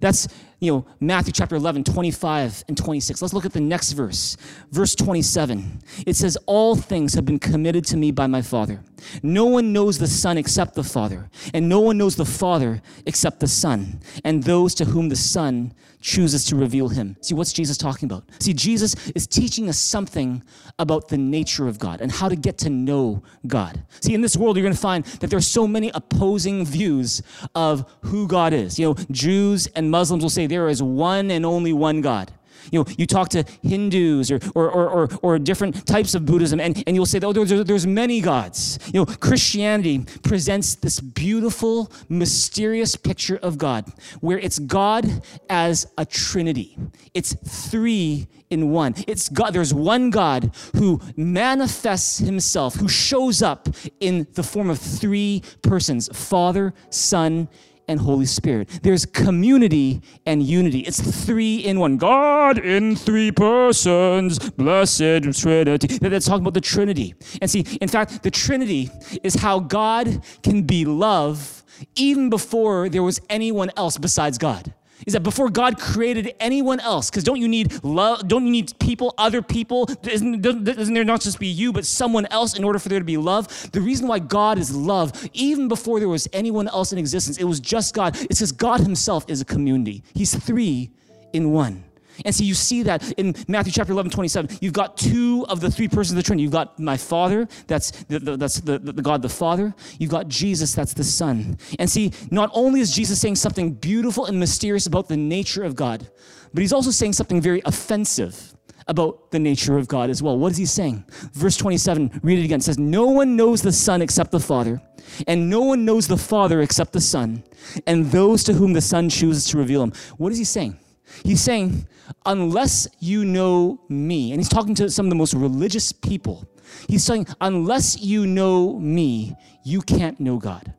That's, 0.00 0.28
you 0.60 0.72
know, 0.72 0.86
Matthew 1.00 1.32
chapter 1.32 1.54
11, 1.54 1.84
25 1.84 2.64
and 2.68 2.76
26. 2.76 3.22
Let's 3.22 3.34
look 3.34 3.44
at 3.44 3.52
the 3.52 3.60
next 3.60 3.92
verse. 3.92 4.36
Verse 4.70 4.94
27. 4.94 5.80
It 6.06 6.16
says, 6.16 6.36
All 6.46 6.74
things 6.74 7.14
have 7.14 7.24
been 7.24 7.38
committed 7.38 7.84
to 7.86 7.96
me 7.96 8.10
by 8.10 8.26
my 8.26 8.42
Father. 8.42 8.82
No 9.22 9.44
one 9.44 9.72
knows 9.72 9.98
the 9.98 10.08
Son 10.08 10.36
except 10.36 10.74
the 10.74 10.82
Father, 10.82 11.30
and 11.54 11.68
no 11.68 11.80
one 11.80 11.98
knows 11.98 12.16
the 12.16 12.24
Father 12.24 12.82
except 13.06 13.40
the 13.40 13.46
Son, 13.46 14.00
and 14.24 14.42
those 14.42 14.74
to 14.74 14.84
whom 14.84 15.08
the 15.08 15.16
Son 15.16 15.72
chooses 16.00 16.44
to 16.44 16.56
reveal 16.56 16.88
him. 16.88 17.16
See, 17.20 17.34
what's 17.34 17.52
Jesus 17.52 17.76
talking 17.76 18.06
about? 18.06 18.24
See, 18.38 18.52
Jesus 18.52 18.94
is 19.10 19.26
teaching 19.26 19.68
us 19.68 19.78
something 19.78 20.42
about 20.78 21.08
the 21.08 21.18
nature 21.18 21.66
of 21.66 21.78
God 21.78 22.00
and 22.00 22.10
how 22.10 22.28
to 22.28 22.36
get 22.36 22.58
to 22.58 22.70
know 22.70 23.22
God. 23.46 23.82
See, 24.00 24.14
in 24.14 24.20
this 24.20 24.36
world, 24.36 24.56
you're 24.56 24.62
going 24.62 24.74
to 24.74 24.80
find 24.80 25.04
that 25.04 25.28
there 25.28 25.38
are 25.38 25.42
so 25.42 25.66
many 25.66 25.90
opposing 25.94 26.64
views 26.64 27.22
of 27.54 27.84
who 28.02 28.28
God 28.28 28.52
is. 28.52 28.78
You 28.78 28.88
know, 28.88 28.94
Jews 29.10 29.66
and 29.68 29.90
Muslims 29.90 30.22
will 30.22 30.30
say 30.30 30.46
there 30.48 30.68
is 30.68 30.82
one 30.82 31.30
and 31.30 31.44
only 31.44 31.72
one 31.72 32.00
God. 32.00 32.32
You 32.70 32.80
know, 32.80 32.86
you 32.96 33.06
talk 33.06 33.30
to 33.30 33.44
Hindus 33.62 34.30
or, 34.30 34.40
or, 34.54 34.70
or, 34.70 35.08
or, 35.22 35.38
different 35.38 35.86
types 35.86 36.14
of 36.14 36.26
Buddhism, 36.26 36.60
and, 36.60 36.82
and 36.86 36.94
you'll 36.94 37.06
say, 37.06 37.20
oh, 37.22 37.32
there's, 37.32 37.50
there's 37.64 37.86
many 37.86 38.20
gods. 38.20 38.78
You 38.92 39.00
know, 39.00 39.06
Christianity 39.06 40.04
presents 40.22 40.74
this 40.74 41.00
beautiful, 41.00 41.90
mysterious 42.08 42.96
picture 42.96 43.36
of 43.36 43.58
God, 43.58 43.90
where 44.20 44.38
it's 44.38 44.58
God 44.58 45.22
as 45.48 45.86
a 45.96 46.04
trinity. 46.04 46.76
It's 47.14 47.34
three 47.70 48.28
in 48.50 48.70
one. 48.70 48.94
It's 49.06 49.28
God. 49.28 49.52
There's 49.52 49.74
one 49.74 50.10
God 50.10 50.52
who 50.76 51.00
manifests 51.16 52.18
himself, 52.18 52.74
who 52.76 52.88
shows 52.88 53.42
up 53.42 53.68
in 54.00 54.26
the 54.34 54.42
form 54.42 54.70
of 54.70 54.78
three 54.78 55.42
persons 55.62 56.08
Father, 56.16 56.74
Son, 56.90 57.48
and 57.88 58.00
Holy 58.00 58.26
Spirit. 58.26 58.68
There's 58.82 59.04
community 59.06 60.02
and 60.26 60.42
unity. 60.42 60.80
It's 60.80 61.00
three 61.24 61.56
in 61.56 61.80
one. 61.80 61.96
God 61.96 62.58
in 62.58 62.94
three 62.94 63.32
persons, 63.32 64.38
blessed 64.50 65.32
Trinity. 65.32 65.98
That's 65.98 66.26
talking 66.26 66.42
about 66.42 66.54
the 66.54 66.60
Trinity. 66.60 67.14
And 67.40 67.50
see, 67.50 67.60
in 67.80 67.88
fact, 67.88 68.22
the 68.22 68.30
Trinity 68.30 68.90
is 69.22 69.34
how 69.34 69.60
God 69.60 70.22
can 70.42 70.62
be 70.62 70.84
love 70.84 71.64
even 71.96 72.28
before 72.28 72.88
there 72.88 73.02
was 73.02 73.20
anyone 73.30 73.70
else 73.76 73.98
besides 73.98 74.38
God 74.38 74.74
is 75.06 75.12
that 75.12 75.22
before 75.22 75.48
God 75.48 75.78
created 75.78 76.34
anyone 76.40 76.80
else, 76.80 77.10
because 77.10 77.24
don't 77.24 77.40
you 77.40 77.48
need 77.48 77.82
love? 77.84 78.26
Don't 78.28 78.44
you 78.44 78.50
need 78.50 78.78
people, 78.78 79.14
other 79.18 79.42
people? 79.42 79.88
Isn't, 80.02 80.42
doesn't 80.42 80.94
there 80.94 81.04
not 81.04 81.20
just 81.20 81.38
be 81.38 81.46
you, 81.46 81.72
but 81.72 81.86
someone 81.86 82.26
else 82.26 82.56
in 82.56 82.64
order 82.64 82.78
for 82.78 82.88
there 82.88 82.98
to 82.98 83.04
be 83.04 83.16
love? 83.16 83.70
The 83.72 83.80
reason 83.80 84.08
why 84.08 84.18
God 84.18 84.58
is 84.58 84.74
love, 84.74 85.28
even 85.32 85.68
before 85.68 86.00
there 86.00 86.08
was 86.08 86.28
anyone 86.32 86.68
else 86.68 86.92
in 86.92 86.98
existence, 86.98 87.38
it 87.38 87.44
was 87.44 87.60
just 87.60 87.94
God. 87.94 88.16
It's 88.16 88.40
because 88.40 88.52
God 88.52 88.80
Himself 88.80 89.24
is 89.28 89.40
a 89.40 89.44
community. 89.44 90.02
He's 90.14 90.34
three 90.34 90.90
in 91.32 91.52
one. 91.52 91.84
And 92.24 92.34
so 92.34 92.44
you 92.44 92.54
see 92.54 92.82
that 92.84 93.12
in 93.12 93.34
Matthew 93.46 93.72
chapter 93.72 93.92
11, 93.92 94.10
27. 94.10 94.58
You've 94.60 94.72
got 94.72 94.96
two 94.96 95.46
of 95.48 95.60
the 95.60 95.70
three 95.70 95.88
persons 95.88 96.12
of 96.12 96.16
the 96.16 96.22
Trinity. 96.22 96.42
You've 96.44 96.52
got 96.52 96.78
my 96.78 96.96
Father, 96.96 97.48
that's 97.66 97.90
the, 98.04 98.18
the 98.18 98.36
that's 98.36 98.60
the, 98.60 98.78
the, 98.78 99.02
God 99.02 99.22
the 99.22 99.28
Father. 99.28 99.74
You've 99.98 100.10
got 100.10 100.28
Jesus, 100.28 100.74
that's 100.74 100.94
the 100.94 101.04
Son. 101.04 101.58
And 101.78 101.88
see, 101.88 102.12
not 102.30 102.50
only 102.52 102.80
is 102.80 102.94
Jesus 102.94 103.20
saying 103.20 103.36
something 103.36 103.72
beautiful 103.72 104.26
and 104.26 104.38
mysterious 104.38 104.86
about 104.86 105.08
the 105.08 105.16
nature 105.16 105.64
of 105.64 105.76
God, 105.76 106.08
but 106.52 106.60
he's 106.60 106.72
also 106.72 106.90
saying 106.90 107.12
something 107.12 107.40
very 107.40 107.62
offensive 107.64 108.54
about 108.86 109.30
the 109.30 109.38
nature 109.38 109.76
of 109.76 109.86
God 109.86 110.10
as 110.10 110.22
well. 110.22 110.38
What 110.38 110.52
is 110.52 110.58
he 110.58 110.66
saying? 110.66 111.04
Verse 111.32 111.56
27, 111.56 112.20
read 112.22 112.38
it 112.38 112.44
again. 112.44 112.60
It 112.60 112.64
says, 112.64 112.78
No 112.78 113.06
one 113.06 113.36
knows 113.36 113.62
the 113.62 113.72
Son 113.72 114.02
except 114.02 114.30
the 114.30 114.40
Father, 114.40 114.80
and 115.26 115.48
no 115.50 115.60
one 115.60 115.84
knows 115.84 116.08
the 116.08 116.16
Father 116.16 116.62
except 116.62 116.92
the 116.92 117.00
Son, 117.00 117.44
and 117.86 118.06
those 118.06 118.42
to 118.44 118.54
whom 118.54 118.72
the 118.72 118.80
Son 118.80 119.08
chooses 119.08 119.44
to 119.46 119.58
reveal 119.58 119.82
him. 119.82 119.92
What 120.16 120.32
is 120.32 120.38
he 120.38 120.44
saying? 120.44 120.78
He's 121.24 121.40
saying, 121.40 121.86
unless 122.26 122.88
you 123.00 123.24
know 123.24 123.80
me, 123.88 124.32
and 124.32 124.40
he's 124.40 124.48
talking 124.48 124.74
to 124.76 124.90
some 124.90 125.06
of 125.06 125.10
the 125.10 125.16
most 125.16 125.34
religious 125.34 125.92
people. 125.92 126.48
He's 126.88 127.04
saying, 127.04 127.26
unless 127.40 128.00
you 128.00 128.26
know 128.26 128.78
me, 128.78 129.34
you 129.64 129.80
can't 129.80 130.18
know 130.20 130.38
God. 130.38 130.72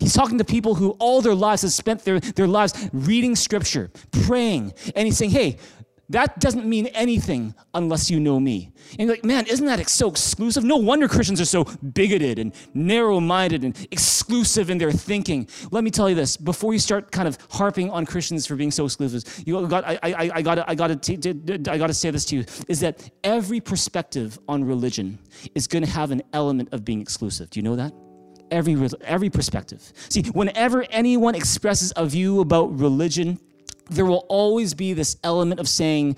He's 0.00 0.12
talking 0.12 0.38
to 0.38 0.44
people 0.44 0.74
who 0.74 0.90
all 0.92 1.22
their 1.22 1.34
lives 1.34 1.62
have 1.62 1.72
spent 1.72 2.04
their, 2.04 2.20
their 2.20 2.46
lives 2.46 2.90
reading 2.92 3.36
scripture, 3.36 3.90
praying, 4.26 4.72
and 4.94 5.06
he's 5.06 5.16
saying, 5.16 5.30
hey, 5.30 5.56
that 6.10 6.38
doesn't 6.38 6.66
mean 6.66 6.86
anything 6.88 7.54
unless 7.72 8.10
you 8.10 8.20
know 8.20 8.38
me. 8.38 8.72
And 8.92 9.00
you're 9.00 9.10
like, 9.10 9.24
man, 9.24 9.46
isn't 9.46 9.64
that 9.66 9.88
so 9.88 10.10
exclusive? 10.10 10.62
No 10.62 10.76
wonder 10.76 11.08
Christians 11.08 11.40
are 11.40 11.46
so 11.46 11.64
bigoted 11.64 12.38
and 12.38 12.54
narrow 12.74 13.20
minded 13.20 13.64
and 13.64 13.88
exclusive 13.90 14.68
in 14.68 14.78
their 14.78 14.92
thinking. 14.92 15.48
Let 15.70 15.82
me 15.82 15.90
tell 15.90 16.08
you 16.08 16.14
this 16.14 16.36
before 16.36 16.72
you 16.72 16.78
start 16.78 17.10
kind 17.10 17.26
of 17.26 17.38
harping 17.50 17.90
on 17.90 18.04
Christians 18.04 18.46
for 18.46 18.54
being 18.56 18.70
so 18.70 18.84
exclusive, 18.84 19.24
you 19.46 19.66
got, 19.66 19.84
I, 19.86 19.98
I, 20.02 20.30
I, 20.34 20.42
gotta, 20.42 20.68
I, 20.70 20.74
gotta 20.74 20.96
gotta 21.78 21.94
say 21.94 22.10
this 22.10 22.24
to 22.26 22.36
you 22.36 22.44
is 22.68 22.80
that 22.80 23.10
every 23.22 23.60
perspective 23.60 24.38
on 24.48 24.64
religion 24.64 25.18
is 25.54 25.66
going 25.66 25.84
to 25.84 25.90
have 25.90 26.10
an 26.10 26.22
element 26.32 26.68
of 26.72 26.84
being 26.84 27.00
exclusive. 27.00 27.50
Do 27.50 27.60
you 27.60 27.64
know 27.64 27.76
that? 27.76 27.92
Every, 28.50 28.76
every 29.02 29.30
perspective. 29.30 29.92
See, 30.10 30.22
whenever 30.32 30.84
anyone 30.90 31.34
expresses 31.34 31.92
a 31.96 32.06
view 32.06 32.40
about 32.40 32.78
religion, 32.78 33.38
there 33.90 34.06
will 34.06 34.26
always 34.28 34.74
be 34.74 34.92
this 34.92 35.16
element 35.22 35.60
of 35.60 35.68
saying, 35.68 36.16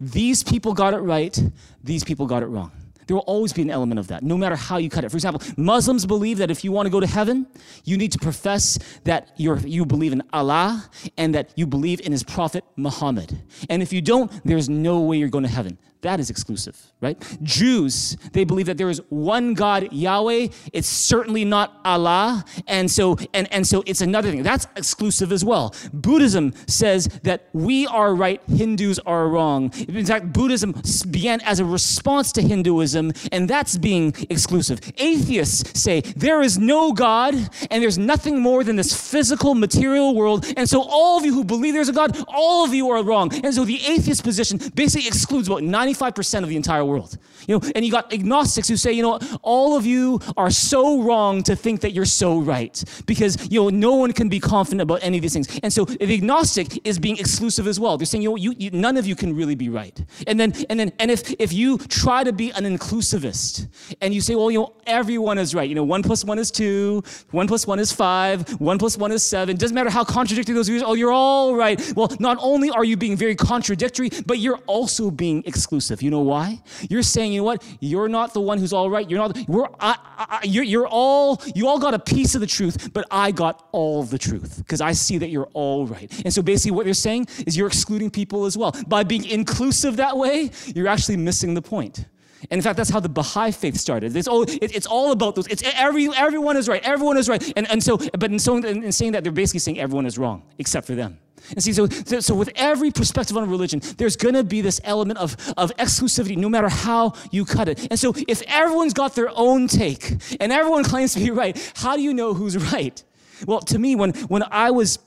these 0.00 0.42
people 0.42 0.74
got 0.74 0.94
it 0.94 0.98
right, 0.98 1.38
these 1.82 2.04
people 2.04 2.26
got 2.26 2.42
it 2.42 2.46
wrong. 2.46 2.72
There 3.06 3.14
will 3.14 3.24
always 3.24 3.52
be 3.52 3.62
an 3.62 3.70
element 3.70 4.00
of 4.00 4.08
that, 4.08 4.24
no 4.24 4.36
matter 4.36 4.56
how 4.56 4.78
you 4.78 4.90
cut 4.90 5.04
it. 5.04 5.10
For 5.10 5.16
example, 5.16 5.40
Muslims 5.56 6.04
believe 6.06 6.38
that 6.38 6.50
if 6.50 6.64
you 6.64 6.72
want 6.72 6.86
to 6.86 6.90
go 6.90 6.98
to 6.98 7.06
heaven, 7.06 7.46
you 7.84 7.96
need 7.96 8.10
to 8.12 8.18
profess 8.18 8.78
that 9.04 9.30
you 9.36 9.56
you 9.58 9.86
believe 9.86 10.12
in 10.12 10.22
Allah 10.32 10.90
and 11.16 11.34
that 11.34 11.52
you 11.54 11.66
believe 11.66 12.00
in 12.00 12.10
his 12.10 12.24
prophet 12.24 12.64
Muhammad. 12.76 13.38
And 13.70 13.80
if 13.80 13.92
you 13.92 14.02
don't, 14.02 14.32
there's 14.44 14.68
no 14.68 15.00
way 15.00 15.18
you're 15.18 15.28
going 15.28 15.44
to 15.44 15.50
heaven. 15.50 15.78
That 16.06 16.20
is 16.20 16.30
exclusive, 16.30 16.80
right? 17.00 17.20
Jews, 17.42 18.16
they 18.30 18.44
believe 18.44 18.66
that 18.66 18.78
there 18.78 18.88
is 18.88 19.02
one 19.08 19.54
God, 19.54 19.92
Yahweh. 19.92 20.50
It's 20.72 20.86
certainly 20.86 21.44
not 21.44 21.80
Allah. 21.84 22.44
And 22.68 22.88
so, 22.88 23.16
and, 23.34 23.52
and 23.52 23.66
so 23.66 23.82
it's 23.86 24.02
another 24.02 24.30
thing. 24.30 24.44
That's 24.44 24.68
exclusive 24.76 25.32
as 25.32 25.44
well. 25.44 25.74
Buddhism 25.92 26.54
says 26.68 27.08
that 27.24 27.48
we 27.52 27.88
are 27.88 28.14
right, 28.14 28.40
Hindus 28.48 29.00
are 29.00 29.28
wrong. 29.28 29.72
In 29.88 30.06
fact, 30.06 30.32
Buddhism 30.32 30.80
began 31.10 31.40
as 31.40 31.58
a 31.58 31.64
response 31.64 32.30
to 32.34 32.40
Hinduism, 32.40 33.12
and 33.32 33.50
that's 33.50 33.76
being 33.76 34.14
exclusive. 34.30 34.78
Atheists 34.98 35.82
say 35.82 36.02
there 36.02 36.40
is 36.40 36.56
no 36.56 36.92
God, 36.92 37.34
and 37.68 37.82
there's 37.82 37.98
nothing 37.98 38.38
more 38.38 38.62
than 38.62 38.76
this 38.76 38.94
physical, 38.94 39.56
material 39.56 40.14
world. 40.14 40.46
And 40.56 40.68
so 40.68 40.82
all 40.82 41.18
of 41.18 41.24
you 41.24 41.34
who 41.34 41.42
believe 41.42 41.74
there's 41.74 41.88
a 41.88 41.92
God, 41.92 42.16
all 42.28 42.64
of 42.64 42.72
you 42.72 42.90
are 42.90 43.02
wrong. 43.02 43.34
And 43.42 43.52
so 43.52 43.64
the 43.64 43.84
atheist 43.84 44.22
position 44.22 44.60
basically 44.76 45.08
excludes 45.08 45.48
about 45.48 45.64
90 45.64 45.95
95% 45.96 46.42
of 46.42 46.48
the 46.48 46.56
entire 46.56 46.84
world. 46.84 47.16
You 47.46 47.58
know, 47.58 47.70
and 47.74 47.84
you 47.84 47.92
got 47.92 48.12
agnostics 48.12 48.68
who 48.68 48.76
say, 48.76 48.92
you 48.92 49.02
know, 49.02 49.18
all 49.42 49.76
of 49.76 49.86
you 49.86 50.20
are 50.36 50.50
so 50.50 51.02
wrong 51.02 51.42
to 51.44 51.54
think 51.54 51.80
that 51.82 51.92
you're 51.92 52.04
so 52.04 52.40
right 52.40 52.82
because, 53.06 53.50
you 53.50 53.60
know, 53.60 53.68
no 53.68 53.94
one 53.94 54.12
can 54.12 54.28
be 54.28 54.40
confident 54.40 54.80
about 54.80 55.02
any 55.02 55.18
of 55.18 55.22
these 55.22 55.32
things. 55.32 55.60
And 55.62 55.72
so 55.72 55.84
the 55.84 56.14
agnostic 56.14 56.84
is 56.86 56.98
being 56.98 57.18
exclusive 57.18 57.66
as 57.66 57.78
well. 57.78 57.96
They're 57.96 58.06
saying, 58.06 58.22
you 58.22 58.30
know, 58.30 58.36
you, 58.36 58.54
you, 58.58 58.70
none 58.72 58.96
of 58.96 59.06
you 59.06 59.14
can 59.14 59.34
really 59.34 59.54
be 59.54 59.68
right. 59.68 59.98
And 60.26 60.40
then, 60.40 60.54
and 60.68 60.80
then, 60.80 60.92
and 60.98 61.10
if, 61.10 61.32
if 61.38 61.52
you 61.52 61.78
try 61.78 62.24
to 62.24 62.32
be 62.32 62.50
an 62.52 62.64
inclusivist 62.64 63.68
and 64.00 64.12
you 64.12 64.20
say, 64.20 64.34
well, 64.34 64.50
you 64.50 64.58
know, 64.58 64.74
everyone 64.86 65.38
is 65.38 65.54
right. 65.54 65.68
You 65.68 65.74
know, 65.74 65.84
one 65.84 66.02
plus 66.02 66.24
one 66.24 66.38
is 66.38 66.50
two, 66.50 67.02
one 67.30 67.46
plus 67.46 67.66
one 67.66 67.78
is 67.78 67.92
five, 67.92 68.48
one 68.60 68.78
plus 68.78 68.98
one 68.98 69.12
is 69.12 69.24
seven. 69.24 69.56
Doesn't 69.56 69.74
matter 69.74 69.90
how 69.90 70.04
contradictory 70.04 70.54
those 70.54 70.68
views. 70.68 70.82
Oh, 70.84 70.94
you're 70.94 71.12
all 71.12 71.54
right. 71.54 71.80
Well, 71.94 72.10
not 72.18 72.38
only 72.40 72.70
are 72.70 72.84
you 72.84 72.96
being 72.96 73.16
very 73.16 73.36
contradictory, 73.36 74.10
but 74.26 74.38
you're 74.38 74.58
also 74.66 75.10
being 75.10 75.44
exclusive 75.46 75.75
exclusive. 75.76 76.02
You 76.02 76.10
know 76.10 76.20
why? 76.20 76.60
You're 76.88 77.02
saying, 77.02 77.32
you 77.32 77.40
know 77.40 77.44
what? 77.44 77.62
You're 77.80 78.08
not 78.08 78.32
the 78.32 78.40
one 78.40 78.58
who's 78.58 78.72
all 78.72 78.88
right. 78.90 79.08
You're 79.08 79.18
not. 79.18 79.36
We're. 79.46 79.66
I, 79.78 79.96
I, 80.18 80.40
you're, 80.44 80.64
you're 80.64 80.88
all. 80.88 81.40
You 81.54 81.68
all 81.68 81.78
got 81.78 81.94
a 81.94 81.98
piece 81.98 82.34
of 82.34 82.40
the 82.40 82.46
truth, 82.46 82.92
but 82.92 83.06
I 83.10 83.30
got 83.30 83.68
all 83.72 84.02
the 84.02 84.18
truth 84.18 84.58
because 84.58 84.80
I 84.80 84.92
see 84.92 85.18
that 85.18 85.28
you're 85.28 85.48
all 85.52 85.86
right. 85.86 86.10
And 86.24 86.32
so 86.32 86.42
basically, 86.42 86.72
what 86.72 86.86
you're 86.86 86.94
saying 86.94 87.26
is 87.46 87.56
you're 87.56 87.66
excluding 87.66 88.10
people 88.10 88.46
as 88.46 88.56
well 88.56 88.72
by 88.86 89.04
being 89.04 89.24
inclusive 89.26 89.96
that 89.96 90.16
way. 90.16 90.50
You're 90.74 90.88
actually 90.88 91.18
missing 91.18 91.54
the 91.54 91.62
point. 91.62 92.06
And 92.42 92.58
in 92.58 92.62
fact, 92.62 92.76
that's 92.76 92.90
how 92.90 93.00
the 93.00 93.08
Baha'i 93.08 93.50
faith 93.50 93.76
started. 93.76 94.14
It's 94.14 94.28
all, 94.28 94.40
oh, 94.40 94.42
it, 94.42 94.74
it's 94.74 94.86
all 94.86 95.12
about 95.12 95.34
those. 95.34 95.46
It's 95.48 95.62
every, 95.74 96.08
everyone 96.14 96.56
is 96.56 96.68
right. 96.68 96.82
Everyone 96.84 97.16
is 97.16 97.28
right. 97.28 97.42
And, 97.56 97.68
and 97.70 97.82
so, 97.82 97.96
but 97.96 98.30
in, 98.30 98.38
so, 98.38 98.56
in 98.56 98.92
saying 98.92 99.12
that, 99.12 99.24
they're 99.24 99.32
basically 99.32 99.60
saying 99.60 99.80
everyone 99.80 100.06
is 100.06 100.18
wrong 100.18 100.42
except 100.58 100.86
for 100.86 100.94
them. 100.94 101.18
And 101.50 101.62
see, 101.62 101.72
so, 101.72 101.86
so 101.88 102.34
with 102.34 102.50
every 102.56 102.90
perspective 102.90 103.36
on 103.36 103.48
religion, 103.48 103.80
there's 103.98 104.16
going 104.16 104.34
to 104.34 104.44
be 104.44 104.60
this 104.60 104.80
element 104.84 105.18
of, 105.18 105.36
of 105.56 105.74
exclusivity, 105.76 106.36
no 106.36 106.48
matter 106.48 106.68
how 106.68 107.14
you 107.30 107.44
cut 107.44 107.68
it. 107.68 107.86
And 107.90 107.98
so 107.98 108.12
if 108.28 108.42
everyone's 108.48 108.94
got 108.94 109.14
their 109.14 109.30
own 109.34 109.68
take 109.68 110.10
and 110.40 110.52
everyone 110.52 110.84
claims 110.92 111.14
to 111.14 111.20
be 111.20 111.30
right, 111.30 111.72
how 111.76 111.96
do 111.96 112.02
you 112.02 112.12
know 112.12 112.34
who's 112.34 112.56
right? 112.72 113.02
Well, 113.46 113.60
to 113.60 113.78
me, 113.78 113.96
when, 113.96 114.12
when 114.28 114.42
I 114.50 114.70
was 114.70 114.98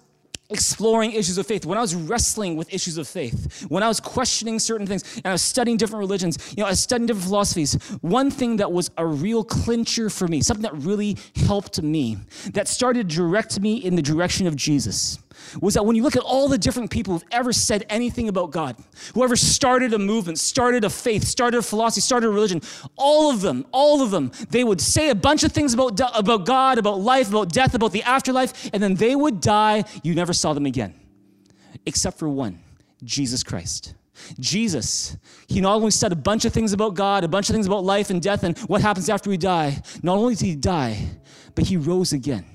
exploring 0.50 1.12
issues 1.12 1.38
of 1.38 1.46
faith, 1.46 1.66
when 1.66 1.78
I 1.78 1.82
was 1.82 1.94
wrestling 1.94 2.56
with 2.56 2.74
issues 2.74 2.98
of 2.98 3.08
faith, 3.08 3.66
when 3.70 3.84
I 3.84 3.88
was 3.88 4.00
questioning 4.00 4.60
certain 4.60 4.88
things, 4.88 5.18
and 5.18 5.28
I 5.28 5.32
was 5.32 5.42
studying 5.42 5.78
different 5.78 6.00
religions, 6.00 6.54
you 6.58 6.62
know, 6.62 6.68
I 6.68 6.72
was 6.72 6.80
studying 6.80 7.08
different 7.08 7.28
philosophies, 7.28 7.74
one 8.02 8.32
thing 8.32 8.58
that 8.58 8.72
was 8.72 8.90
a 8.98 9.06
real 9.06 9.44
clincher 9.44 10.10
for 10.10 10.28
me, 10.28 10.42
something 10.42 10.64
that 10.64 10.76
really 10.76 11.18
helped 11.36 11.82
me, 11.82 12.18
that 12.54 12.68
started 12.68 13.10
to 13.10 13.16
direct 13.16 13.60
me 13.60 13.76
in 13.76 13.96
the 13.96 14.02
direction 14.02 14.48
of 14.48 14.56
Jesus, 14.56 15.20
was 15.62 15.74
that 15.74 15.86
when 15.86 15.96
you 15.96 16.04
look 16.04 16.16
at 16.16 16.24
all 16.24 16.48
the 16.48 16.58
different 16.58 16.90
people 16.90 17.14
who've 17.14 17.28
ever 17.32 17.54
said 17.54 17.86
anything 17.90 18.30
about 18.30 18.52
God, 18.52 18.76
whoever 19.14 19.36
started 19.36 19.94
a 19.94 20.00
movement, 20.00 20.40
started 20.40 20.84
a 20.84 20.90
faith, 20.90 21.24
started 21.24 21.58
a 21.58 21.62
philosophy, 21.62 22.02
started 22.02 22.28
a 22.28 22.32
religion, 22.32 22.62
all 22.96 23.32
of 23.32 23.42
them, 23.42 23.66
all 23.72 24.02
of 24.02 24.12
them, 24.12 24.32
they 24.50 24.64
would 24.64 24.82
say 24.82 25.10
a 25.10 25.16
bunch 25.16 25.44
of 25.44 25.52
things 25.52 25.74
about, 25.74 26.00
about 26.18 26.46
God, 26.46 26.78
about 26.78 27.00
life, 27.00 27.30
about 27.30 27.52
death, 27.52 27.74
about 27.74 27.92
the 27.92 28.04
afterlife, 28.04 28.70
and 28.74 28.82
then 28.82 28.96
they 28.96 29.16
would 29.16 29.42
die. 29.42 29.84
You 30.04 30.16
never 30.16 30.34
saw 30.34 30.54
them 30.54 30.66
again, 30.66 30.94
except 31.86 32.20
for 32.20 32.30
one 32.30 32.60
Jesus 33.04 33.44
Christ. 33.44 33.96
Jesus, 34.40 35.18
he 35.48 35.62
not 35.62 35.76
only 35.76 35.92
said 35.92 36.12
a 36.12 36.16
bunch 36.16 36.46
of 36.46 36.54
things 36.54 36.74
about 36.74 36.94
God, 36.94 37.24
a 37.24 37.28
bunch 37.28 37.50
of 37.50 37.54
things 37.54 37.68
about 37.68 37.84
life 37.84 38.10
and 38.10 38.22
death 38.22 38.44
and 38.44 38.58
what 38.60 38.82
happens 38.82 39.10
after 39.10 39.30
we 39.30 39.38
die, 39.38 39.82
not 40.04 40.18
only 40.18 40.36
did 40.36 40.46
he 40.46 40.56
die, 40.56 40.98
but 41.56 41.66
he 41.66 41.78
rose 41.78 42.14
again. 42.14 42.46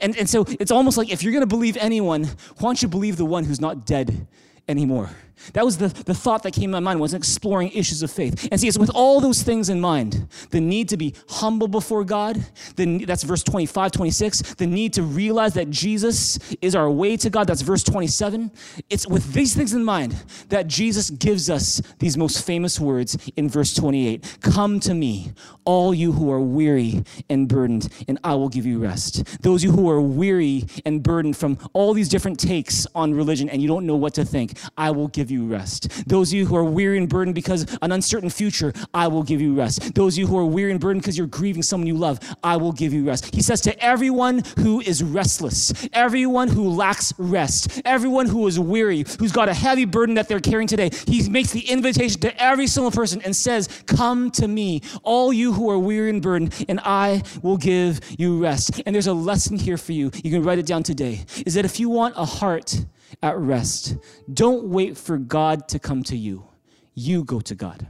And, 0.00 0.16
and 0.16 0.28
so 0.28 0.44
it's 0.60 0.70
almost 0.70 0.96
like 0.96 1.10
if 1.10 1.22
you're 1.22 1.32
going 1.32 1.42
to 1.42 1.46
believe 1.46 1.76
anyone, 1.76 2.24
why 2.24 2.68
don't 2.68 2.82
you 2.82 2.88
believe 2.88 3.16
the 3.16 3.24
one 3.24 3.44
who's 3.44 3.60
not 3.60 3.86
dead 3.86 4.26
anymore? 4.68 5.10
That 5.52 5.64
was 5.64 5.78
the, 5.78 5.88
the 5.88 6.14
thought 6.14 6.42
that 6.42 6.52
came 6.52 6.64
in 6.64 6.70
my 6.70 6.80
mind 6.80 7.00
was 7.00 7.14
exploring 7.14 7.70
issues 7.72 8.02
of 8.02 8.10
faith. 8.10 8.48
And 8.50 8.60
see, 8.60 8.68
it's 8.68 8.78
with 8.78 8.90
all 8.94 9.20
those 9.20 9.42
things 9.42 9.68
in 9.68 9.80
mind, 9.80 10.28
the 10.50 10.60
need 10.60 10.88
to 10.90 10.96
be 10.96 11.14
humble 11.28 11.68
before 11.68 12.04
God, 12.04 12.44
the, 12.76 13.04
that's 13.04 13.22
verse 13.22 13.42
25, 13.42 13.92
26, 13.92 14.54
the 14.54 14.66
need 14.66 14.92
to 14.94 15.02
realize 15.02 15.54
that 15.54 15.70
Jesus 15.70 16.38
is 16.60 16.74
our 16.74 16.90
way 16.90 17.16
to 17.16 17.30
God, 17.30 17.46
that's 17.46 17.62
verse 17.62 17.82
27. 17.82 18.50
It's 18.90 19.06
with 19.06 19.32
these 19.32 19.54
things 19.54 19.72
in 19.72 19.84
mind 19.84 20.16
that 20.48 20.66
Jesus 20.66 21.10
gives 21.10 21.50
us 21.50 21.80
these 21.98 22.16
most 22.16 22.44
famous 22.44 22.80
words 22.80 23.16
in 23.36 23.48
verse 23.48 23.74
28. 23.74 24.38
Come 24.40 24.80
to 24.80 24.94
me, 24.94 25.32
all 25.64 25.94
you 25.94 26.12
who 26.12 26.30
are 26.30 26.40
weary 26.40 27.04
and 27.28 27.48
burdened, 27.48 27.88
and 28.08 28.18
I 28.24 28.34
will 28.34 28.48
give 28.48 28.66
you 28.66 28.78
rest. 28.78 29.42
Those 29.42 29.62
you 29.62 29.72
who 29.72 29.88
are 29.90 30.00
weary 30.00 30.64
and 30.84 31.02
burdened 31.02 31.36
from 31.36 31.58
all 31.72 31.94
these 31.94 32.08
different 32.08 32.38
takes 32.38 32.86
on 32.94 33.14
religion 33.14 33.48
and 33.48 33.60
you 33.60 33.68
don't 33.68 33.86
know 33.86 33.96
what 33.96 34.14
to 34.14 34.24
think, 34.24 34.58
I 34.76 34.90
will 34.90 35.08
give 35.28 35.38
you 35.38 35.46
rest. 35.46 36.08
Those 36.08 36.30
of 36.30 36.38
you 36.38 36.46
who 36.46 36.56
are 36.56 36.64
weary 36.64 36.96
and 36.96 37.08
burdened 37.08 37.34
because 37.34 37.66
an 37.82 37.92
uncertain 37.92 38.30
future, 38.30 38.72
I 38.94 39.08
will 39.08 39.22
give 39.22 39.40
you 39.42 39.54
rest. 39.54 39.94
Those 39.94 40.14
of 40.14 40.20
you 40.20 40.26
who 40.26 40.38
are 40.38 40.44
weary 40.44 40.70
and 40.70 40.80
burdened 40.80 41.02
because 41.02 41.18
you're 41.18 41.26
grieving 41.26 41.62
someone 41.62 41.86
you 41.86 41.96
love, 41.96 42.18
I 42.42 42.56
will 42.56 42.72
give 42.72 42.94
you 42.94 43.06
rest. 43.06 43.34
He 43.34 43.42
says 43.42 43.60
to 43.62 43.84
everyone 43.84 44.42
who 44.58 44.80
is 44.80 45.02
restless, 45.02 45.86
everyone 45.92 46.48
who 46.48 46.70
lacks 46.70 47.12
rest, 47.18 47.82
everyone 47.84 48.26
who 48.26 48.46
is 48.46 48.58
weary, 48.58 49.04
who's 49.18 49.32
got 49.32 49.50
a 49.50 49.54
heavy 49.54 49.84
burden 49.84 50.14
that 50.14 50.28
they're 50.28 50.40
carrying 50.40 50.66
today, 50.66 50.90
he 51.06 51.28
makes 51.28 51.52
the 51.52 51.68
invitation 51.68 52.20
to 52.22 52.42
every 52.42 52.66
single 52.66 52.90
person 52.90 53.20
and 53.22 53.36
says, 53.36 53.68
Come 53.86 54.30
to 54.32 54.48
me, 54.48 54.80
all 55.02 55.30
you 55.32 55.52
who 55.52 55.68
are 55.68 55.78
weary 55.78 56.08
and 56.08 56.22
burdened, 56.22 56.64
and 56.68 56.80
I 56.80 57.22
will 57.42 57.58
give 57.58 58.00
you 58.18 58.42
rest. 58.42 58.80
And 58.86 58.94
there's 58.94 59.06
a 59.06 59.12
lesson 59.12 59.58
here 59.58 59.76
for 59.76 59.92
you. 59.92 60.10
You 60.24 60.30
can 60.30 60.42
write 60.42 60.58
it 60.58 60.66
down 60.66 60.82
today. 60.82 61.24
Is 61.44 61.54
that 61.54 61.66
if 61.66 61.78
you 61.78 61.90
want 61.90 62.14
a 62.16 62.24
heart 62.24 62.84
at 63.22 63.36
rest. 63.38 63.96
Don't 64.32 64.64
wait 64.64 64.96
for 64.96 65.18
God 65.18 65.68
to 65.68 65.78
come 65.78 66.02
to 66.04 66.16
you. 66.16 66.44
You 66.94 67.24
go 67.24 67.40
to 67.40 67.54
God. 67.54 67.86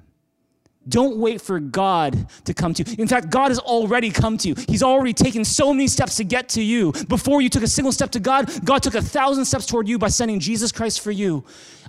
Don't 0.89 1.19
wait 1.19 1.41
for 1.41 1.61
God 1.61 2.29
to 2.45 2.55
come 2.55 2.73
to 2.75 2.83
you. 2.83 2.97
In 2.99 3.09
fact, 3.09 3.31
God 3.31 3.49
has 3.49 3.59
already 3.59 4.11
come 4.11 4.39
to 4.39 4.49
you. 4.49 4.55
He's 4.69 4.83
already 4.83 5.13
taken 5.13 5.45
so 5.45 5.75
many 5.75 5.87
steps 5.87 6.17
to 6.17 6.25
get 6.25 6.49
to 6.51 6.63
you. 6.63 6.93
Before 7.09 7.43
you 7.43 7.51
took 7.51 7.63
a 7.63 7.69
single 7.69 7.93
step 7.93 8.11
to 8.13 8.21
God, 8.21 8.51
God 8.65 8.83
took 8.83 8.95
a 8.95 9.03
thousand 9.03 9.45
steps 9.45 9.67
toward 9.67 9.87
you 9.87 9.99
by 9.99 10.09
sending 10.09 10.41
Jesus 10.41 10.73
Christ 10.73 11.01
for 11.01 11.11
you. 11.11 11.45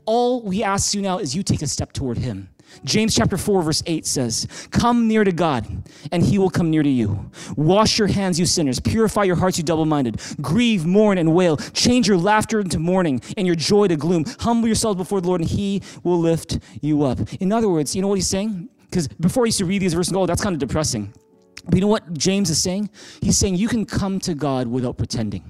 All 0.06 0.50
he 0.50 0.64
asks 0.64 0.94
you 0.94 1.02
now 1.02 1.20
is 1.20 1.36
you 1.36 1.44
take 1.44 1.62
a 1.62 1.68
step 1.68 1.94
toward 1.94 2.18
him. 2.18 2.50
James 2.84 3.16
chapter 3.16 3.38
4 3.38 3.62
verse 3.62 3.84
8 3.86 4.06
says, 4.06 4.48
"Come 4.72 5.08
near 5.08 5.24
to 5.24 5.32
God, 5.32 5.68
and 6.12 6.24
he 6.24 6.38
will 6.38 6.50
come 6.50 6.70
near 6.70 6.84
to 6.84 6.90
you. 6.90 7.30
Wash 7.56 8.00
your 8.00 8.08
hands, 8.08 8.40
you 8.40 8.46
sinners. 8.46 8.80
Purify 8.80 9.24
your 9.24 9.36
hearts, 9.36 9.58
you 9.58 9.64
double-minded. 9.64 10.20
Grieve, 10.42 10.86
mourn, 10.86 11.18
and 11.18 11.34
wail. 11.34 11.58
Change 11.58 12.08
your 12.08 12.18
laughter 12.18 12.60
into 12.60 12.80
mourning 12.80 13.22
and 13.38 13.46
your 13.46 13.56
joy 13.56 13.88
to 13.88 13.96
gloom. 13.96 14.26
Humble 14.40 14.68
yourselves 14.68 14.98
before 14.98 15.22
the 15.22 15.28
Lord, 15.28 15.42
and 15.42 15.50
he 15.50 15.82
will 16.04 16.20
lift 16.20 16.60
you 16.82 17.04
up." 17.04 17.20
In 17.40 17.52
other 17.52 17.70
words, 17.70 17.96
you 17.96 18.02
know 18.02 18.08
what 18.08 18.16
he's 18.16 18.28
saying? 18.28 18.70
Because 18.90 19.08
before 19.08 19.44
I 19.44 19.48
used 19.48 19.60
to 19.60 19.66
read 19.66 19.82
these 19.82 19.94
verses 19.94 20.10
and 20.10 20.16
go, 20.16 20.24
oh, 20.24 20.26
that's 20.26 20.42
kind 20.42 20.54
of 20.54 20.60
depressing. 20.60 21.14
But 21.66 21.76
you 21.76 21.82
know 21.82 21.88
what 21.88 22.14
James 22.18 22.50
is 22.50 22.60
saying? 22.60 22.90
He's 23.22 23.38
saying 23.38 23.56
you 23.56 23.68
can 23.68 23.86
come 23.86 24.20
to 24.22 24.34
God 24.34 24.68
without 24.68 24.98
pretending. 24.98 25.44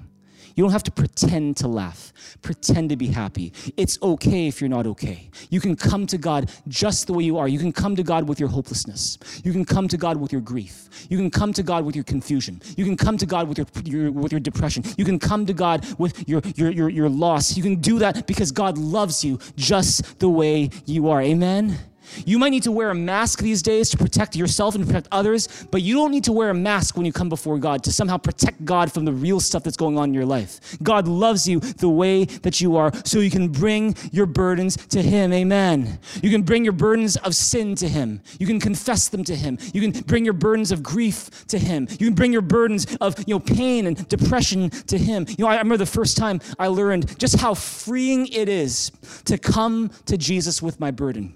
You 0.60 0.66
don't 0.66 0.74
have 0.74 0.84
to 0.84 0.92
pretend 0.92 1.56
to 1.56 1.70
laugh, 1.70 2.12
pretend 2.42 2.90
to 2.90 2.98
be 2.98 3.08
happy. 3.08 3.54
It's 3.78 3.98
okay 4.04 4.48
if 4.50 4.60
you're 4.60 4.70
not 4.70 4.86
okay. 4.88 5.30
You 5.50 5.62
can 5.62 5.78
come 5.78 6.06
to 6.08 6.18
God 6.18 6.52
just 6.68 7.08
the 7.08 7.14
way 7.14 7.24
you 7.24 7.38
are. 7.38 7.48
You 7.48 7.60
can 7.60 7.72
come 7.72 7.96
to 7.96 8.04
God 8.04 8.28
with 8.28 8.42
your 8.42 8.50
hopelessness. 8.50 9.18
You 9.46 9.54
can 9.54 9.64
come 9.64 9.88
to 9.88 9.96
God 9.96 10.18
with 10.18 10.34
your 10.34 10.42
grief. 10.42 10.90
You 11.10 11.18
can 11.18 11.32
come 11.32 11.54
to 11.54 11.64
God 11.64 11.86
with 11.86 11.96
your 11.96 12.04
confusion. 12.04 12.62
You 12.76 12.84
can 12.84 12.98
come 12.98 13.18
to 13.20 13.26
God 13.26 13.48
with 13.48 13.58
your, 13.58 13.68
your 13.86 14.12
with 14.12 14.34
your 14.34 14.42
depression. 14.42 14.84
You 14.98 15.06
can 15.06 15.18
come 15.18 15.46
to 15.46 15.54
God 15.54 15.86
with 15.98 16.28
your, 16.28 16.42
your, 16.58 16.72
your, 16.72 16.90
your 16.90 17.08
loss. 17.08 17.56
You 17.56 17.64
can 17.64 17.76
do 17.76 17.98
that 18.00 18.28
because 18.28 18.52
God 18.52 18.78
loves 18.78 19.24
you 19.24 19.40
just 19.56 20.20
the 20.20 20.28
way 20.28 20.72
you 20.86 21.08
are. 21.08 21.22
Amen? 21.22 21.80
You 22.26 22.40
might 22.40 22.50
need 22.50 22.64
to 22.64 22.72
wear 22.72 22.90
a 22.90 22.96
mask 22.96 23.40
these 23.40 23.62
days 23.62 23.90
to 23.92 23.98
protect 23.98 24.36
yourself 24.36 24.76
and 24.76 24.86
protect 24.86 25.08
others, 25.12 25.48
but 25.72 25.82
you 25.82 25.96
don't 25.96 26.12
need 26.12 26.24
to 26.26 26.32
wear 26.32 26.50
a 26.50 26.54
mask 26.54 26.98
when 26.98 27.06
you 27.06 27.14
come 27.14 27.30
before 27.30 27.58
God 27.58 27.84
to 27.84 27.92
somehow 27.92 28.18
protect 28.18 28.64
God 28.66 28.92
from 28.92 29.06
the 29.06 29.14
real 29.14 29.40
stuff 29.40 29.64
that's 29.64 29.78
going 29.78 29.98
on 29.98 30.10
in 30.10 30.14
your 30.14 30.26
life. 30.26 30.78
God 30.82 31.08
loves 31.08 31.48
you 31.48 31.60
the 31.60 31.90
way 31.90 32.26
that 32.26 32.62
you 32.62 32.76
are 32.76 32.92
so 33.06 33.20
you 33.20 33.32
can 33.32 33.50
bring 33.50 33.96
your 34.12 34.26
burdens 34.26 34.78
to 34.88 35.02
Him. 35.02 35.34
Amen. 35.34 36.00
You 36.22 36.30
can 36.30 36.44
bring 36.44 36.64
your 36.64 36.74
burdens 36.74 37.18
of 37.18 37.36
sin 37.36 37.76
to 37.76 37.88
Him. 37.88 38.22
You 38.40 38.48
can 38.48 38.60
confess 38.60 39.10
them 39.10 39.24
to 39.26 39.36
Him. 39.36 39.58
You 39.74 39.82
can 39.82 40.02
bring 40.04 40.26
your 40.26 40.34
burdens 40.34 40.72
of 40.72 40.84
grief 40.84 41.48
to 41.48 41.58
Him. 41.58 41.88
You 41.92 42.08
can 42.08 42.16
bring 42.16 42.34
your 42.34 42.42
burdens 42.42 42.88
of 43.02 43.18
you 43.28 43.36
know 43.36 43.40
pain 43.40 43.88
and 43.88 44.08
depression 44.08 44.70
to 44.70 44.98
Him. 44.98 45.26
You 45.28 45.46
know, 45.46 45.48
I 45.48 45.54
remember 45.54 45.78
the 45.78 45.86
first 45.86 46.18
time 46.18 46.42
I 46.58 46.68
learned 46.68 47.20
just 47.20 47.40
how 47.40 47.54
freeing 47.54 48.28
it 48.28 48.50
is 48.50 48.92
to 49.26 49.38
come 49.38 49.92
to 50.06 50.18
Jesus 50.18 50.62
with 50.62 50.80
my 50.80 50.92
burden. 50.92 51.34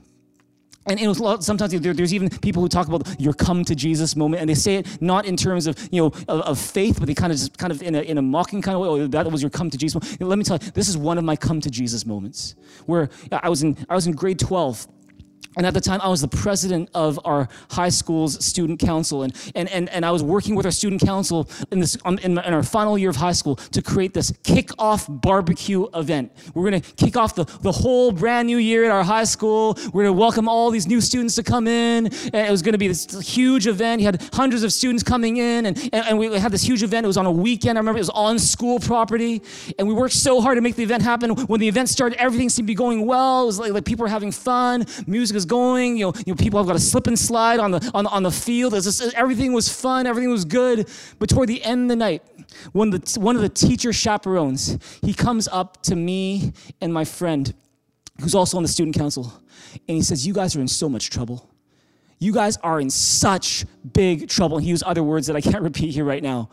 And 0.86 1.00
it 1.00 1.08
was 1.08 1.46
sometimes 1.46 1.80
there, 1.80 1.94
there's 1.94 2.14
even 2.14 2.30
people 2.30 2.62
who 2.62 2.68
talk 2.68 2.88
about 2.88 3.20
your 3.20 3.34
come 3.34 3.64
to 3.66 3.76
Jesus 3.76 4.16
moment, 4.16 4.42
and 4.42 4.50
they 4.50 4.56
say 4.56 4.76
it 4.78 5.02
not 5.02 5.26
in 5.26 5.38
terms 5.38 5.66
of 5.68 5.78
you 5.92 6.02
know 6.02 6.08
of, 6.28 6.42
of 6.42 6.60
faith, 6.60 7.00
but 7.00 7.08
they 7.08 7.14
kind 7.14 7.32
of 7.32 7.38
just 7.38 7.58
kind 7.58 7.72
of 7.72 7.82
in 7.82 7.96
a, 7.96 8.02
in 8.02 8.18
a 8.18 8.22
mocking 8.22 8.62
kind 8.62 8.76
of 8.76 8.82
way. 8.82 8.90
Oh, 8.90 9.08
that 9.08 9.32
was 9.32 9.42
your 9.42 9.50
come 9.50 9.70
to 9.70 9.78
Jesus. 9.78 9.96
Moment. 9.96 10.22
Let 10.22 10.38
me 10.38 10.44
tell 10.44 10.58
you, 10.62 10.72
this 10.72 10.90
is 10.90 10.98
one 10.98 11.18
of 11.18 11.24
my 11.24 11.36
come 11.36 11.62
to 11.62 11.70
Jesus 11.70 12.06
moments, 12.06 12.56
where 12.86 13.10
I 13.32 13.50
was 13.50 13.64
in 13.64 13.78
I 13.90 13.96
was 13.96 14.08
in 14.08 14.14
grade 14.14 14.40
twelve, 14.40 14.88
and 15.56 15.66
at 15.66 15.74
the 15.74 15.82
time, 15.82 16.02
I 16.02 16.10
was 16.10 16.22
the 16.22 16.28
president 16.28 16.90
of 16.94 17.20
our 17.26 17.48
high 17.70 17.90
school's 17.90 18.44
student 18.44 18.80
council. 18.80 19.24
And, 19.24 19.36
and, 19.56 19.70
and, 19.70 19.90
and 19.90 20.06
I 20.06 20.12
was 20.12 20.24
working 20.24 20.56
with 20.56 20.66
our 20.66 20.72
student 20.72 21.02
council 21.02 21.50
in, 21.72 21.80
this, 21.80 21.98
in, 22.06 22.20
in 22.20 22.38
our 22.38 22.64
final 22.64 22.98
year 22.98 23.10
of 23.10 23.16
high 23.16 23.32
school 23.32 23.56
to 23.56 23.82
create 23.82 24.14
this 24.14 24.34
kick-off 24.44 25.06
barbecue 25.10 25.88
event. 25.94 26.32
We're 26.54 26.70
going 26.70 26.82
to 26.82 26.96
kick 26.96 27.18
off 27.18 27.36
the, 27.36 27.46
the 27.62 27.72
whole 27.72 28.12
brand 28.12 28.48
new 28.48 28.58
year 28.58 28.86
at 28.86 28.92
our 28.92 29.04
high 29.04 29.24
school. 29.24 29.76
We're 29.94 30.04
going 30.04 30.16
to 30.16 30.20
welcome 30.20 30.48
all 30.48 30.72
these 30.72 30.88
new 30.88 31.02
students 31.02 31.36
to 31.36 31.44
come 31.44 31.68
in. 31.68 32.08
And 32.08 32.36
it 32.36 32.52
was 32.52 32.62
going 32.62 32.74
to 32.74 32.80
be 32.80 32.88
this 32.88 33.06
huge 33.22 33.68
event. 33.68 34.02
You 34.02 34.08
had 34.08 34.22
hundreds 34.34 34.64
of 34.64 34.74
students 34.74 35.04
coming 35.04 35.38
in. 35.38 35.66
And, 35.66 35.78
and, 35.94 36.06
and 36.08 36.20
we 36.20 36.38
had 36.40 36.52
this 36.52 36.64
huge 36.64 36.84
event. 36.84 37.06
It 37.06 37.08
was 37.08 37.18
on 37.18 37.26
a 37.26 37.32
weekend. 37.32 37.78
I 37.78 37.82
remember 37.82 37.98
it 37.98 38.02
was 38.02 38.10
on 38.10 38.40
school 38.40 38.80
property. 38.80 39.42
And 39.78 39.88
we 39.88 39.94
worked 39.94 40.16
so 40.16 40.42
hard 40.42 40.58
to 40.58 40.62
make 40.62 40.76
the 40.76 40.84
event 40.84 41.04
happen. 41.04 41.32
When 41.32 41.60
the 41.60 41.68
event 41.68 41.90
started, 41.90 42.20
everything 42.20 42.50
seemed 42.50 42.68
to 42.68 42.72
be 42.72 42.76
going 42.76 43.06
well. 43.06 43.44
It 43.44 43.46
was 43.46 43.60
like, 43.60 43.72
like 43.72 43.86
people 43.86 44.04
were 44.04 44.10
having 44.10 44.32
fun. 44.32 44.86
Music 45.08 45.36
was 45.36 45.43
going. 45.46 45.98
You 45.98 46.08
know, 46.08 46.14
you 46.26 46.34
know 46.34 46.36
people 46.36 46.60
have 46.60 46.68
got 46.68 46.76
a 46.76 46.80
slip 46.80 47.08
and 47.08 47.18
slide 47.18 47.60
on 47.60 47.72
the 47.72 47.92
on, 47.94 48.08
on 48.08 48.24
the 48.24 48.32
field. 48.32 48.74
Just, 48.74 49.02
everything 49.14 49.54
was 49.54 49.70
fun. 49.70 50.08
Everything 50.08 50.30
was 50.30 50.46
good. 50.46 50.90
But 51.20 51.30
toward 51.30 51.50
the 51.50 51.64
end 51.64 51.84
of 51.84 51.90
the 51.90 51.96
night, 51.96 52.24
when 52.72 52.90
the 52.90 53.18
one 53.20 53.36
of 53.36 53.42
the 53.42 53.50
teacher 53.50 53.94
chaperones, 53.94 54.78
he 55.02 55.14
comes 55.14 55.48
up 55.48 55.82
to 55.84 55.96
me 55.96 56.54
and 56.82 56.94
my 56.94 57.06
friend, 57.06 57.54
who's 58.22 58.36
also 58.36 58.58
on 58.58 58.64
the 58.64 58.70
student 58.70 58.96
council, 58.96 59.34
and 59.88 59.98
he 59.98 60.02
says, 60.02 60.26
"You 60.26 60.34
guys 60.34 60.56
are 60.56 60.62
in 60.62 60.68
so 60.68 60.90
much 60.90 61.10
trouble." 61.10 61.50
You 62.24 62.32
guys 62.32 62.56
are 62.64 62.80
in 62.80 62.90
such 62.90 63.66
big 63.92 64.30
trouble. 64.30 64.56
And 64.56 64.64
he 64.64 64.70
used 64.70 64.84
other 64.84 65.04
words 65.04 65.28
that 65.28 65.36
I 65.36 65.42
can't 65.42 65.62
repeat 65.62 65.94
here 65.94 66.06
right 66.06 66.24
now. 66.24 66.50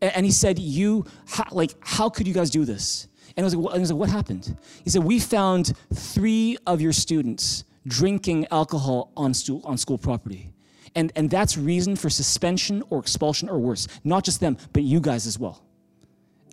And 0.00 0.26
he 0.26 0.32
said, 0.32 0.58
You, 0.58 1.06
how, 1.26 1.44
like, 1.50 1.74
how 1.80 2.10
could 2.10 2.26
you 2.26 2.34
guys 2.34 2.50
do 2.50 2.64
this? 2.64 3.08
And 3.36 3.42
I 3.42 3.46
was, 3.46 3.56
like, 3.56 3.74
I 3.74 3.78
was 3.78 3.90
like, 3.90 3.98
What 3.98 4.10
happened? 4.10 4.56
He 4.84 4.90
said, 4.90 5.02
We 5.02 5.18
found 5.18 5.72
three 5.94 6.58
of 6.66 6.82
your 6.82 6.92
students 6.92 7.64
drinking 7.86 8.46
alcohol 8.50 9.12
on 9.16 9.34
school, 9.34 9.60
on 9.64 9.76
school 9.76 9.98
property. 9.98 10.52
And, 10.94 11.12
and 11.16 11.28
that's 11.28 11.58
reason 11.58 11.96
for 11.96 12.08
suspension 12.08 12.82
or 12.90 13.00
expulsion 13.00 13.48
or 13.48 13.58
worse. 13.58 13.88
Not 14.04 14.24
just 14.24 14.40
them, 14.40 14.56
but 14.72 14.82
you 14.82 15.00
guys 15.00 15.26
as 15.26 15.38
well. 15.38 15.62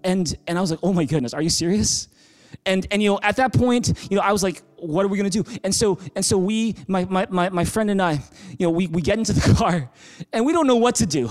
And, 0.03 0.35
and 0.47 0.57
I 0.57 0.61
was 0.61 0.71
like, 0.71 0.79
oh 0.81 0.93
my 0.93 1.05
goodness, 1.05 1.33
are 1.33 1.41
you 1.41 1.49
serious? 1.49 2.07
And, 2.65 2.85
and 2.91 3.01
you 3.01 3.09
know, 3.09 3.19
at 3.23 3.37
that 3.37 3.53
point, 3.53 3.93
you 4.09 4.17
know, 4.17 4.23
I 4.23 4.31
was 4.31 4.43
like, 4.43 4.61
what 4.77 5.05
are 5.05 5.07
we 5.07 5.17
gonna 5.17 5.29
do? 5.29 5.43
And 5.63 5.73
so, 5.73 5.99
and 6.15 6.25
so 6.25 6.37
we, 6.37 6.75
my, 6.87 7.05
my, 7.05 7.27
my, 7.29 7.49
my 7.49 7.65
friend 7.65 7.89
and 7.89 8.01
I, 8.01 8.13
you 8.57 8.65
know, 8.65 8.71
we, 8.71 8.87
we 8.87 9.01
get 9.01 9.17
into 9.17 9.33
the 9.33 9.53
car 9.57 9.89
and 10.33 10.45
we 10.45 10.51
don't 10.53 10.67
know 10.67 10.75
what 10.75 10.95
to 10.95 11.05
do. 11.05 11.29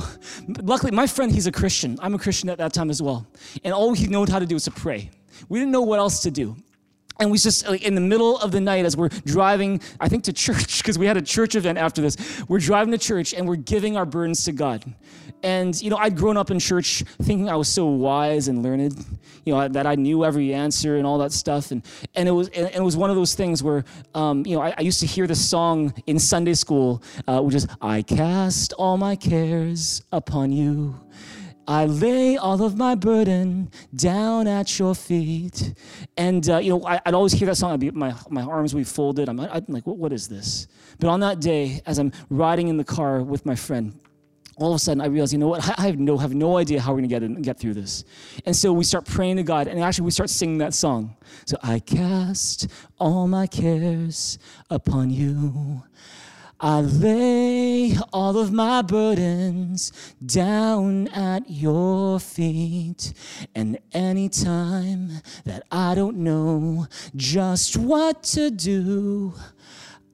Luckily, 0.62 0.92
my 0.92 1.06
friend, 1.06 1.30
he's 1.30 1.46
a 1.46 1.52
Christian. 1.52 1.98
I'm 2.00 2.14
a 2.14 2.18
Christian 2.18 2.48
at 2.48 2.58
that 2.58 2.72
time 2.72 2.90
as 2.90 3.02
well. 3.02 3.26
And 3.64 3.74
all 3.74 3.92
he 3.92 4.06
know 4.06 4.24
how 4.24 4.38
to 4.38 4.46
do 4.46 4.56
is 4.56 4.64
to 4.64 4.70
pray. 4.70 5.10
We 5.48 5.58
didn't 5.58 5.72
know 5.72 5.82
what 5.82 5.98
else 5.98 6.22
to 6.22 6.30
do. 6.30 6.56
And 7.20 7.30
we 7.30 7.36
just 7.36 7.68
like 7.68 7.82
in 7.82 7.94
the 7.94 8.00
middle 8.00 8.38
of 8.38 8.50
the 8.50 8.60
night 8.60 8.86
as 8.86 8.96
we're 8.96 9.08
driving, 9.08 9.80
I 10.00 10.08
think 10.08 10.24
to 10.24 10.32
church, 10.32 10.78
because 10.82 10.98
we 10.98 11.06
had 11.06 11.18
a 11.18 11.22
church 11.22 11.54
event 11.54 11.78
after 11.78 12.00
this. 12.00 12.16
We're 12.48 12.58
driving 12.58 12.92
to 12.92 12.98
church 12.98 13.34
and 13.34 13.46
we're 13.46 13.56
giving 13.56 13.96
our 13.96 14.06
burdens 14.06 14.44
to 14.44 14.52
God. 14.52 14.82
And 15.42 15.80
you 15.80 15.90
know, 15.90 15.96
I'd 15.96 16.16
grown 16.16 16.36
up 16.36 16.50
in 16.50 16.58
church 16.58 17.04
thinking 17.22 17.48
I 17.48 17.56
was 17.56 17.68
so 17.68 17.86
wise 17.86 18.48
and 18.48 18.62
learned, 18.62 19.04
you 19.44 19.54
know, 19.54 19.68
that 19.68 19.86
I 19.86 19.94
knew 19.94 20.24
every 20.24 20.52
answer 20.52 20.96
and 20.96 21.06
all 21.06 21.18
that 21.18 21.32
stuff. 21.32 21.70
And 21.70 21.82
and 22.14 22.28
it 22.28 22.32
was 22.32 22.48
and 22.48 22.68
it 22.68 22.82
was 22.82 22.96
one 22.96 23.10
of 23.10 23.16
those 23.16 23.34
things 23.34 23.62
where, 23.62 23.84
um, 24.14 24.44
you 24.46 24.56
know, 24.56 24.62
I, 24.62 24.74
I, 24.76 24.80
used 24.80 25.00
to 25.00 25.06
hear 25.06 25.26
this 25.26 25.46
song 25.46 25.94
in 26.06 26.18
Sunday 26.18 26.54
school, 26.54 27.02
uh, 27.26 27.40
which 27.40 27.54
is 27.54 27.66
"I 27.80 28.02
cast 28.02 28.72
all 28.74 28.96
my 28.96 29.16
cares 29.16 30.02
upon 30.12 30.52
you." 30.52 31.00
I 31.70 31.86
lay 31.86 32.36
all 32.36 32.64
of 32.64 32.76
my 32.76 32.96
burden 32.96 33.70
down 33.94 34.48
at 34.48 34.76
your 34.76 34.92
feet. 34.92 35.72
And, 36.16 36.48
uh, 36.50 36.58
you 36.58 36.70
know, 36.70 36.84
I, 36.84 37.00
would 37.06 37.14
always 37.14 37.32
hear 37.32 37.46
that 37.46 37.54
song. 37.54 37.78
Be, 37.78 37.92
my, 37.92 38.12
my 38.28 38.42
arms 38.42 38.74
would 38.74 38.80
be 38.80 38.84
folded. 38.84 39.28
I'm, 39.28 39.38
I'm 39.38 39.64
like, 39.68 39.86
what, 39.86 39.96
what 39.96 40.12
is 40.12 40.26
this? 40.26 40.66
But 40.98 41.10
on 41.10 41.20
that 41.20 41.38
day, 41.38 41.80
as 41.86 42.00
I'm 42.00 42.10
riding 42.28 42.66
in 42.66 42.76
the 42.76 42.82
car 42.82 43.22
with 43.22 43.46
my 43.46 43.54
friend, 43.54 43.96
all 44.56 44.72
of 44.72 44.76
a 44.76 44.78
sudden 44.80 45.00
I 45.00 45.06
realized, 45.06 45.32
you 45.32 45.38
know 45.38 45.46
what? 45.46 45.78
I 45.78 45.86
have 45.86 45.96
no 45.96 46.18
have 46.18 46.34
no 46.34 46.56
idea 46.56 46.80
how 46.80 46.92
we're 46.92 47.02
gonna 47.06 47.20
get 47.20 47.42
get 47.42 47.60
through 47.60 47.74
this. 47.74 48.02
And 48.44 48.54
so 48.54 48.72
we 48.72 48.82
start 48.82 49.06
praying 49.06 49.36
to 49.36 49.44
God, 49.44 49.68
and 49.68 49.80
actually 49.80 50.06
we 50.06 50.10
start 50.10 50.28
singing 50.28 50.58
that 50.58 50.74
song. 50.74 51.16
So 51.46 51.56
I 51.62 51.78
cast 51.78 52.66
all 52.98 53.28
my 53.28 53.46
cares 53.46 54.38
upon 54.68 55.10
you. 55.10 55.84
I 56.62 56.82
lay 56.82 57.96
all 58.12 58.36
of 58.36 58.52
my 58.52 58.82
burdens 58.82 59.92
down 60.24 61.08
at 61.08 61.48
your 61.48 62.20
feet. 62.20 63.14
And 63.54 63.78
anytime 63.92 65.22
that 65.46 65.62
I 65.72 65.94
don't 65.94 66.18
know 66.18 66.86
just 67.16 67.78
what 67.78 68.22
to 68.24 68.50
do, 68.50 69.32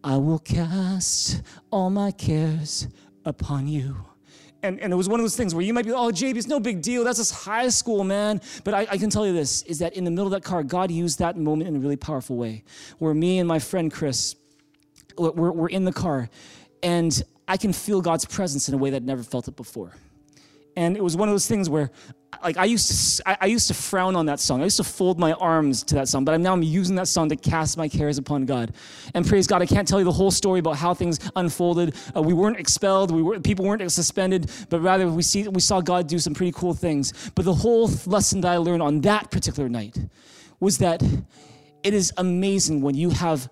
I 0.04 0.18
will 0.18 0.38
cast 0.38 1.42
all 1.72 1.90
my 1.90 2.12
cares 2.12 2.86
upon 3.24 3.66
you. 3.66 3.96
And, 4.62 4.78
and 4.80 4.92
it 4.92 4.96
was 4.96 5.08
one 5.08 5.18
of 5.18 5.24
those 5.24 5.36
things 5.36 5.52
where 5.52 5.64
you 5.64 5.74
might 5.74 5.84
be, 5.84 5.92
oh, 5.92 6.12
JB, 6.12 6.36
it's 6.36 6.46
no 6.46 6.60
big 6.60 6.80
deal. 6.80 7.02
That's 7.02 7.18
just 7.18 7.34
high 7.34 7.68
school, 7.70 8.04
man. 8.04 8.40
But 8.62 8.74
I, 8.74 8.86
I 8.92 8.98
can 8.98 9.10
tell 9.10 9.26
you 9.26 9.32
this 9.32 9.62
is 9.62 9.80
that 9.80 9.94
in 9.94 10.04
the 10.04 10.12
middle 10.12 10.26
of 10.26 10.32
that 10.32 10.44
car, 10.44 10.62
God 10.62 10.92
used 10.92 11.18
that 11.18 11.36
moment 11.36 11.68
in 11.68 11.76
a 11.76 11.78
really 11.80 11.96
powerful 11.96 12.36
way. 12.36 12.62
Where 12.98 13.14
me 13.14 13.40
and 13.40 13.48
my 13.48 13.58
friend 13.58 13.92
Chris, 13.92 14.36
we're, 15.16 15.52
we're 15.52 15.68
in 15.68 15.84
the 15.84 15.92
car, 15.92 16.28
and 16.82 17.22
I 17.48 17.56
can 17.56 17.72
feel 17.72 18.00
God's 18.00 18.24
presence 18.24 18.68
in 18.68 18.74
a 18.74 18.78
way 18.78 18.90
that 18.90 18.96
I'd 18.96 19.06
never 19.06 19.22
felt 19.22 19.48
it 19.48 19.56
before. 19.56 19.92
And 20.76 20.94
it 20.94 21.02
was 21.02 21.16
one 21.16 21.28
of 21.28 21.32
those 21.32 21.46
things 21.46 21.70
where, 21.70 21.90
like, 22.44 22.58
I 22.58 22.66
used 22.66 23.16
to, 23.16 23.28
I, 23.30 23.38
I 23.42 23.46
used 23.46 23.68
to 23.68 23.74
frown 23.74 24.14
on 24.14 24.26
that 24.26 24.40
song. 24.40 24.60
I 24.60 24.64
used 24.64 24.76
to 24.76 24.84
fold 24.84 25.18
my 25.18 25.32
arms 25.32 25.82
to 25.84 25.94
that 25.94 26.06
song, 26.06 26.26
but 26.26 26.34
I'm 26.34 26.42
now 26.42 26.52
I'm 26.52 26.62
using 26.62 26.96
that 26.96 27.08
song 27.08 27.30
to 27.30 27.36
cast 27.36 27.78
my 27.78 27.88
cares 27.88 28.18
upon 28.18 28.44
God. 28.44 28.74
And 29.14 29.26
praise 29.26 29.46
God, 29.46 29.62
I 29.62 29.66
can't 29.66 29.88
tell 29.88 29.98
you 29.98 30.04
the 30.04 30.12
whole 30.12 30.30
story 30.30 30.60
about 30.60 30.76
how 30.76 30.92
things 30.92 31.18
unfolded. 31.34 31.94
Uh, 32.14 32.20
we 32.20 32.34
weren't 32.34 32.58
expelled. 32.58 33.10
We 33.10 33.22
were 33.22 33.40
people 33.40 33.64
weren't 33.64 33.90
suspended, 33.90 34.50
but 34.68 34.80
rather 34.80 35.08
we 35.08 35.22
see 35.22 35.48
we 35.48 35.60
saw 35.60 35.80
God 35.80 36.08
do 36.08 36.18
some 36.18 36.34
pretty 36.34 36.52
cool 36.52 36.74
things. 36.74 37.30
But 37.34 37.46
the 37.46 37.54
whole 37.54 37.90
lesson 38.04 38.42
that 38.42 38.52
I 38.52 38.58
learned 38.58 38.82
on 38.82 39.00
that 39.00 39.30
particular 39.30 39.70
night 39.70 39.98
was 40.60 40.76
that 40.78 41.02
it 41.82 41.94
is 41.94 42.12
amazing 42.18 42.82
when 42.82 42.94
you 42.94 43.10
have 43.10 43.48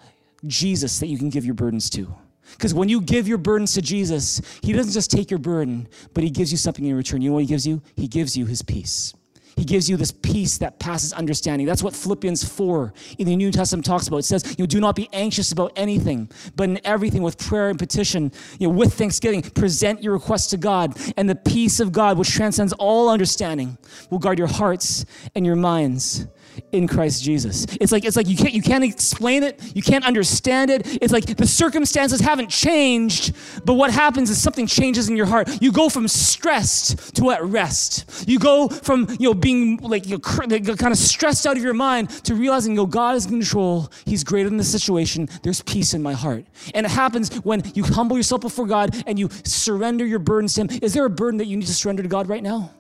Jesus 0.46 0.98
that 1.00 1.06
you 1.06 1.18
can 1.18 1.30
give 1.30 1.44
your 1.44 1.54
burdens 1.54 1.90
to. 1.90 2.14
Because 2.52 2.74
when 2.74 2.88
you 2.88 3.00
give 3.00 3.26
your 3.26 3.38
burdens 3.38 3.74
to 3.74 3.82
Jesus, 3.82 4.40
He 4.62 4.72
doesn't 4.72 4.92
just 4.92 5.10
take 5.10 5.30
your 5.30 5.38
burden, 5.38 5.88
but 6.12 6.24
He 6.24 6.30
gives 6.30 6.52
you 6.52 6.58
something 6.58 6.84
in 6.84 6.94
return. 6.94 7.22
You 7.22 7.30
know 7.30 7.34
what 7.34 7.44
He 7.44 7.48
gives 7.48 7.66
you? 7.66 7.82
He 7.96 8.08
gives 8.08 8.36
you 8.36 8.46
His 8.46 8.62
peace. 8.62 9.14
He 9.56 9.64
gives 9.64 9.88
you 9.88 9.96
this 9.96 10.10
peace 10.10 10.58
that 10.58 10.80
passes 10.80 11.12
understanding. 11.12 11.66
That's 11.66 11.82
what 11.82 11.94
Philippians 11.94 12.42
4 12.44 12.92
in 13.18 13.26
the 13.26 13.36
New 13.36 13.52
Testament 13.52 13.86
talks 13.86 14.08
about. 14.08 14.18
It 14.18 14.24
says, 14.24 14.56
you 14.58 14.64
know, 14.64 14.66
do 14.66 14.80
not 14.80 14.96
be 14.96 15.08
anxious 15.12 15.52
about 15.52 15.72
anything, 15.76 16.28
but 16.56 16.68
in 16.68 16.80
everything 16.84 17.22
with 17.22 17.38
prayer 17.38 17.68
and 17.68 17.78
petition, 17.78 18.32
you 18.58 18.66
know, 18.66 18.74
with 18.74 18.94
thanksgiving, 18.94 19.42
present 19.42 20.02
your 20.02 20.14
requests 20.14 20.48
to 20.48 20.56
God, 20.56 20.96
and 21.16 21.28
the 21.28 21.36
peace 21.36 21.78
of 21.78 21.92
God, 21.92 22.18
which 22.18 22.30
transcends 22.30 22.72
all 22.74 23.08
understanding, 23.08 23.78
will 24.10 24.18
guard 24.18 24.38
your 24.38 24.48
hearts 24.48 25.04
and 25.34 25.46
your 25.46 25.56
minds 25.56 26.26
in 26.72 26.88
Christ 26.88 27.22
Jesus. 27.22 27.66
It's 27.80 27.92
like 27.92 28.04
it's 28.04 28.16
like 28.16 28.28
you 28.28 28.36
can't 28.36 28.52
you 28.52 28.62
can't 28.62 28.84
explain 28.84 29.42
it, 29.42 29.60
you 29.74 29.82
can't 29.82 30.04
understand 30.04 30.70
it. 30.70 31.02
It's 31.02 31.12
like 31.12 31.36
the 31.36 31.46
circumstances 31.46 32.20
haven't 32.20 32.48
changed, 32.48 33.34
but 33.64 33.74
what 33.74 33.90
happens 33.90 34.30
is 34.30 34.40
something 34.40 34.66
changes 34.66 35.08
in 35.08 35.16
your 35.16 35.26
heart. 35.26 35.48
You 35.60 35.72
go 35.72 35.88
from 35.88 36.08
stressed 36.08 37.16
to 37.16 37.30
at 37.30 37.44
rest. 37.44 38.28
You 38.28 38.38
go 38.38 38.68
from 38.68 39.08
you 39.18 39.28
know 39.28 39.34
being 39.34 39.78
like 39.78 40.06
you 40.06 40.18
know, 40.18 40.18
kind 40.20 40.92
of 40.92 40.98
stressed 40.98 41.46
out 41.46 41.56
of 41.56 41.62
your 41.62 41.74
mind 41.74 42.10
to 42.24 42.34
realizing 42.34 42.72
you 42.72 42.76
know 42.76 42.86
God 42.86 43.16
is 43.16 43.26
in 43.26 43.32
control. 43.32 43.90
He's 44.04 44.24
greater 44.24 44.48
than 44.48 44.58
the 44.58 44.64
situation. 44.64 45.28
There's 45.42 45.62
peace 45.62 45.94
in 45.94 46.02
my 46.02 46.12
heart, 46.12 46.44
and 46.74 46.86
it 46.86 46.90
happens 46.90 47.34
when 47.36 47.62
you 47.74 47.84
humble 47.84 48.16
yourself 48.16 48.40
before 48.40 48.66
God 48.66 49.02
and 49.06 49.18
you 49.18 49.28
surrender 49.44 50.06
your 50.06 50.18
burdens 50.18 50.54
to 50.54 50.62
Him. 50.62 50.68
Is 50.82 50.94
there 50.94 51.04
a 51.04 51.10
burden 51.10 51.38
that 51.38 51.46
you 51.46 51.56
need 51.56 51.66
to 51.66 51.74
surrender 51.74 52.02
to 52.02 52.08
God 52.08 52.28
right 52.28 52.42
now? 52.42 52.70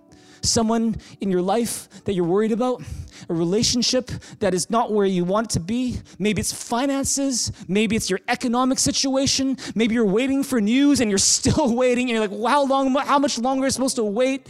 Someone 0.44 0.96
in 1.20 1.30
your 1.30 1.42
life 1.42 1.88
that 2.04 2.14
you're 2.14 2.24
worried 2.24 2.52
about, 2.52 2.82
a 3.28 3.34
relationship 3.34 4.10
that 4.40 4.54
is 4.54 4.70
not 4.70 4.92
where 4.92 5.06
you 5.06 5.24
want 5.24 5.50
it 5.50 5.50
to 5.54 5.60
be. 5.60 5.98
Maybe 6.18 6.40
it's 6.40 6.52
finances, 6.52 7.52
maybe 7.68 7.96
it's 7.96 8.10
your 8.10 8.20
economic 8.28 8.78
situation, 8.78 9.56
maybe 9.74 9.94
you're 9.94 10.04
waiting 10.04 10.42
for 10.42 10.60
news 10.60 11.00
and 11.00 11.10
you're 11.10 11.18
still 11.38 11.74
waiting 11.74 12.10
and 12.10 12.18
you're 12.18 12.26
like, 12.26 12.50
how 12.50 12.64
long, 12.64 12.94
how 12.94 13.18
much 13.18 13.38
longer 13.38 13.64
am 13.64 13.66
I 13.66 13.70
supposed 13.70 13.96
to 13.96 14.04
wait? 14.04 14.48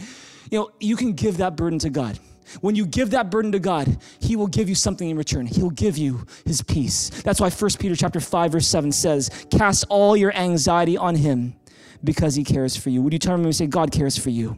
You 0.51 0.59
know, 0.59 0.71
you 0.79 0.95
can 0.95 1.13
give 1.13 1.37
that 1.37 1.55
burden 1.55 1.79
to 1.79 1.89
God. 1.89 2.19
When 2.61 2.75
you 2.75 2.85
give 2.85 3.11
that 3.11 3.29
burden 3.29 3.51
to 3.53 3.59
God, 3.59 3.97
He 4.19 4.35
will 4.35 4.47
give 4.47 4.69
you 4.69 4.75
something 4.75 5.09
in 5.09 5.17
return. 5.17 5.45
He'll 5.45 5.69
give 5.71 5.97
you 5.97 6.25
His 6.45 6.61
peace. 6.61 7.09
That's 7.23 7.39
why 7.39 7.49
1 7.49 7.71
Peter 7.79 7.95
chapter 7.95 8.19
5, 8.19 8.51
verse 8.51 8.67
7 8.67 8.91
says, 8.91 9.47
Cast 9.49 9.85
all 9.89 10.15
your 10.15 10.33
anxiety 10.33 10.97
on 10.97 11.15
Him 11.15 11.55
because 12.03 12.35
He 12.35 12.43
cares 12.43 12.75
for 12.75 12.89
you. 12.89 13.01
Would 13.01 13.13
you 13.13 13.19
turn 13.19 13.39
to 13.39 13.45
and 13.45 13.55
say, 13.55 13.67
God 13.67 13.91
cares 13.91 14.17
for 14.17 14.29
you? 14.29 14.57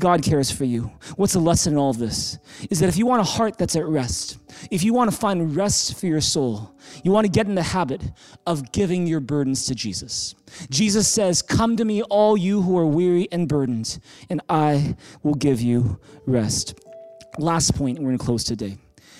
God 0.00 0.22
cares 0.22 0.50
for 0.50 0.64
you. 0.64 0.90
What's 1.16 1.34
the 1.34 1.38
lesson 1.38 1.74
in 1.74 1.78
all 1.78 1.90
of 1.90 1.98
this? 1.98 2.38
Is 2.70 2.80
that 2.80 2.88
if 2.88 2.96
you 2.96 3.06
want 3.06 3.20
a 3.20 3.24
heart 3.24 3.58
that's 3.58 3.76
at 3.76 3.86
rest, 3.86 4.38
if 4.70 4.82
you 4.82 4.92
want 4.92 5.10
to 5.10 5.16
find 5.16 5.54
rest 5.54 5.98
for 5.98 6.06
your 6.06 6.20
soul, 6.20 6.74
you 7.04 7.12
want 7.12 7.26
to 7.26 7.30
get 7.30 7.46
in 7.46 7.54
the 7.54 7.62
habit 7.62 8.02
of 8.46 8.72
giving 8.72 9.06
your 9.06 9.20
burdens 9.20 9.66
to 9.66 9.74
Jesus. 9.74 10.34
Jesus 10.68 11.06
says, 11.06 11.42
Come 11.42 11.76
to 11.76 11.84
me, 11.84 12.02
all 12.02 12.36
you 12.36 12.62
who 12.62 12.76
are 12.76 12.86
weary 12.86 13.28
and 13.30 13.48
burdened, 13.48 13.98
and 14.30 14.40
I 14.48 14.96
will 15.22 15.34
give 15.34 15.60
you 15.60 15.98
rest. 16.26 16.78
Last 17.38 17.74
point, 17.74 17.98
we're 17.98 18.06
going 18.06 18.18
to 18.18 18.24
close 18.24 18.44
today. 18.44 18.76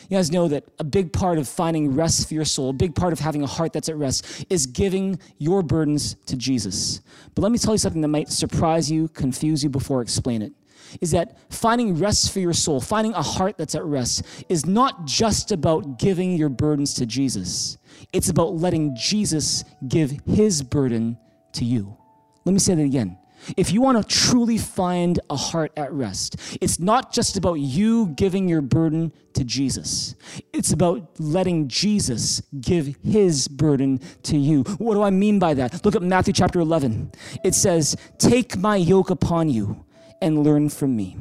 You 0.09 0.19
guys 0.19 0.31
know 0.31 0.49
that 0.49 0.65
a 0.79 0.85
big 0.85 1.13
part 1.13 1.39
of 1.39 1.49
finding 1.49 1.95
rest 1.95 2.29
for 2.29 2.35
your 2.35 2.45
soul, 2.45 2.71
a 2.71 2.75
big 2.75 2.95
part 2.95 3.13
of 3.13 3.21
having 3.21 3.43
a 3.43 3.47
heart 3.47 3.73
that's 3.73 3.89
at 3.89 3.97
rest, 3.97 4.45
is 4.51 4.67
giving 4.67 5.19
your 5.39 5.63
burdens 5.63 6.17
to 6.27 6.37
Jesus. 6.37 7.01
But 7.35 7.43
let 7.43 7.53
me 7.53 7.59
tell 7.59 7.73
you 7.73 7.79
something 7.79 8.03
that 8.03 8.09
might 8.09 8.29
surprise 8.29 8.91
you, 8.91 9.09
confuse 9.09 9.65
you 9.65 9.71
before 9.71 10.01
I 10.01 10.03
explain 10.03 10.43
it 10.43 10.53
is 11.01 11.11
that 11.13 11.37
finding 11.53 11.99
rest 11.99 12.33
for 12.33 12.41
your 12.41 12.53
soul, 12.53 12.81
finding 12.81 13.13
a 13.15 13.23
heart 13.23 13.57
that's 13.57 13.75
at 13.75 13.85
rest, 13.85 14.25
is 14.49 14.67
not 14.67 15.07
just 15.07 15.53
about 15.53 15.99
giving 15.99 16.37
your 16.37 16.49
burdens 16.49 16.95
to 16.95 17.07
Jesus. 17.07 17.79
It's 18.13 18.29
about 18.29 18.55
letting 18.55 18.97
Jesus 18.97 19.65
give 19.87 20.13
his 20.27 20.63
burden 20.63 21.19
to 21.55 21.65
you. 21.65 21.97
Let 22.45 22.53
me 22.53 22.59
say 22.59 22.75
that 22.75 22.83
again. 22.83 23.19
If 23.57 23.73
you 23.73 23.83
want 23.83 24.01
to 24.01 24.17
truly 24.17 24.59
find 24.59 25.21
a 25.29 25.37
heart 25.37 25.73
at 25.77 25.93
rest, 25.93 26.37
it's 26.61 26.81
not 26.81 27.13
just 27.13 27.37
about 27.37 27.55
you 27.55 28.09
giving 28.09 28.49
your 28.49 28.63
burden 28.63 29.13
to 29.35 29.45
Jesus. 29.45 30.15
It's 30.53 30.73
about 30.73 31.21
letting 31.21 31.69
Jesus 31.69 32.43
give 32.61 32.97
his 33.03 33.49
burden 33.49 34.01
to 34.25 34.37
you. 34.37 34.63
What 34.79 34.95
do 34.95 35.03
I 35.03 35.11
mean 35.11 35.39
by 35.39 35.55
that? 35.55 35.85
Look 35.85 35.95
at 35.95 36.03
Matthew 36.03 36.33
chapter 36.33 36.61
11. 36.61 37.13
It 37.45 37.55
says, 37.55 37.97
Take 38.19 38.57
my 38.57 38.77
yoke 38.77 39.11
upon 39.11 39.49
you 39.49 39.84
and 40.25 40.43
learn 40.43 40.71
from 40.71 40.97
me. 40.97 41.17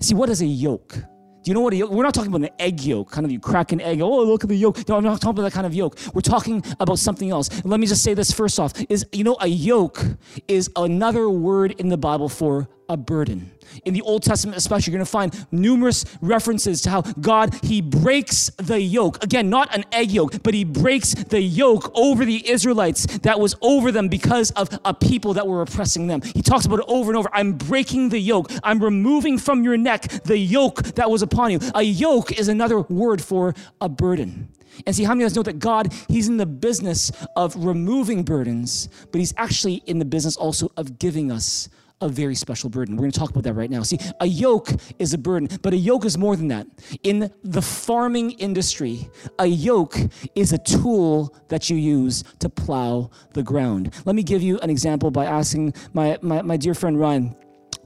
See, 0.00 0.14
what 0.14 0.30
is 0.30 0.40
a 0.40 0.46
yoke? 0.46 0.94
Do 0.94 1.50
you 1.50 1.54
know 1.54 1.60
what 1.60 1.74
a 1.74 1.76
yoke? 1.76 1.90
We're 1.90 2.02
not 2.02 2.14
talking 2.14 2.32
about 2.32 2.48
an 2.48 2.54
egg 2.58 2.80
yolk, 2.80 3.10
kind 3.10 3.26
of 3.26 3.30
you 3.30 3.38
crack 3.38 3.72
an 3.72 3.80
egg. 3.80 4.00
Oh, 4.00 4.22
look 4.22 4.42
at 4.42 4.48
the 4.48 4.56
yolk. 4.56 4.88
No, 4.88 4.96
I'm 4.96 5.04
not 5.04 5.20
talking 5.20 5.38
about 5.38 5.42
that 5.42 5.52
kind 5.52 5.66
of 5.66 5.74
yoke. 5.74 5.98
We're 6.14 6.22
talking 6.22 6.64
about 6.80 6.98
something 6.98 7.30
else. 7.30 7.50
Let 7.64 7.78
me 7.78 7.86
just 7.86 8.02
say 8.02 8.14
this 8.14 8.32
first 8.32 8.58
off: 8.58 8.72
is 8.88 9.04
you 9.12 9.22
know 9.22 9.36
a 9.40 9.48
yoke 9.48 10.02
is 10.48 10.70
another 10.76 11.28
word 11.28 11.72
in 11.72 11.88
the 11.88 11.98
Bible 11.98 12.28
for 12.28 12.68
a 12.92 12.96
burden. 12.96 13.50
In 13.86 13.94
the 13.94 14.02
Old 14.02 14.22
Testament, 14.22 14.58
especially, 14.58 14.92
you're 14.92 14.98
going 14.98 15.06
to 15.06 15.10
find 15.10 15.46
numerous 15.50 16.04
references 16.20 16.82
to 16.82 16.90
how 16.90 17.00
God, 17.00 17.54
He 17.62 17.80
breaks 17.80 18.50
the 18.58 18.78
yoke. 18.78 19.24
Again, 19.24 19.48
not 19.48 19.74
an 19.74 19.84
egg 19.92 20.10
yoke, 20.10 20.42
but 20.42 20.52
He 20.52 20.64
breaks 20.64 21.14
the 21.14 21.40
yoke 21.40 21.90
over 21.94 22.26
the 22.26 22.48
Israelites 22.48 23.06
that 23.20 23.40
was 23.40 23.54
over 23.62 23.90
them 23.90 24.08
because 24.08 24.50
of 24.52 24.68
a 24.84 24.92
people 24.92 25.32
that 25.34 25.46
were 25.46 25.62
oppressing 25.62 26.06
them. 26.06 26.20
He 26.20 26.42
talks 26.42 26.66
about 26.66 26.80
it 26.80 26.84
over 26.86 27.10
and 27.10 27.18
over. 27.18 27.30
I'm 27.32 27.54
breaking 27.54 28.10
the 28.10 28.18
yoke. 28.18 28.50
I'm 28.62 28.78
removing 28.78 29.38
from 29.38 29.64
your 29.64 29.78
neck 29.78 30.02
the 30.24 30.36
yoke 30.36 30.82
that 30.94 31.10
was 31.10 31.22
upon 31.22 31.52
you. 31.52 31.60
A 31.74 31.82
yoke 31.82 32.32
is 32.32 32.48
another 32.48 32.80
word 32.80 33.22
for 33.22 33.54
a 33.80 33.88
burden. 33.88 34.48
And 34.86 34.94
see, 34.94 35.04
how 35.04 35.14
many 35.14 35.24
of 35.24 35.30
us 35.30 35.36
know 35.36 35.42
that 35.42 35.58
God, 35.58 35.92
He's 36.08 36.28
in 36.28 36.36
the 36.36 36.46
business 36.46 37.10
of 37.36 37.54
removing 37.56 38.22
burdens, 38.22 38.88
but 39.10 39.18
He's 39.18 39.34
actually 39.36 39.82
in 39.86 39.98
the 39.98 40.04
business 40.04 40.36
also 40.36 40.72
of 40.76 40.98
giving 40.98 41.30
us 41.30 41.68
a 42.02 42.08
very 42.08 42.34
special 42.34 42.68
burden. 42.68 42.96
We're 42.96 43.02
going 43.02 43.12
to 43.12 43.18
talk 43.18 43.30
about 43.30 43.44
that 43.44 43.54
right 43.54 43.70
now. 43.70 43.82
See, 43.82 43.98
a 44.20 44.26
yoke 44.26 44.70
is 44.98 45.14
a 45.14 45.18
burden, 45.18 45.48
but 45.62 45.72
a 45.72 45.76
yoke 45.76 46.04
is 46.04 46.18
more 46.18 46.36
than 46.36 46.48
that. 46.48 46.66
In 47.02 47.32
the 47.42 47.62
farming 47.62 48.32
industry, 48.32 49.08
a 49.38 49.46
yoke 49.46 49.96
is 50.34 50.52
a 50.52 50.58
tool 50.58 51.34
that 51.48 51.70
you 51.70 51.76
use 51.76 52.24
to 52.40 52.48
plow 52.48 53.10
the 53.32 53.42
ground. 53.42 53.94
Let 54.04 54.16
me 54.16 54.22
give 54.22 54.42
you 54.42 54.58
an 54.60 54.70
example 54.70 55.10
by 55.10 55.26
asking 55.26 55.74
my, 55.92 56.18
my, 56.20 56.42
my 56.42 56.56
dear 56.56 56.74
friend 56.74 56.98
Ryan 56.98 57.36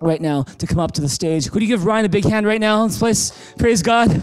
right 0.00 0.20
now 0.20 0.42
to 0.42 0.66
come 0.66 0.78
up 0.78 0.92
to 0.92 1.00
the 1.00 1.08
stage. 1.08 1.50
Could 1.50 1.62
you 1.62 1.68
give 1.68 1.84
Ryan 1.84 2.04
a 2.04 2.08
big 2.08 2.24
hand 2.24 2.46
right 2.46 2.60
now 2.60 2.82
in 2.82 2.88
this 2.88 2.98
place? 2.98 3.54
Praise 3.58 3.82
God. 3.82 4.22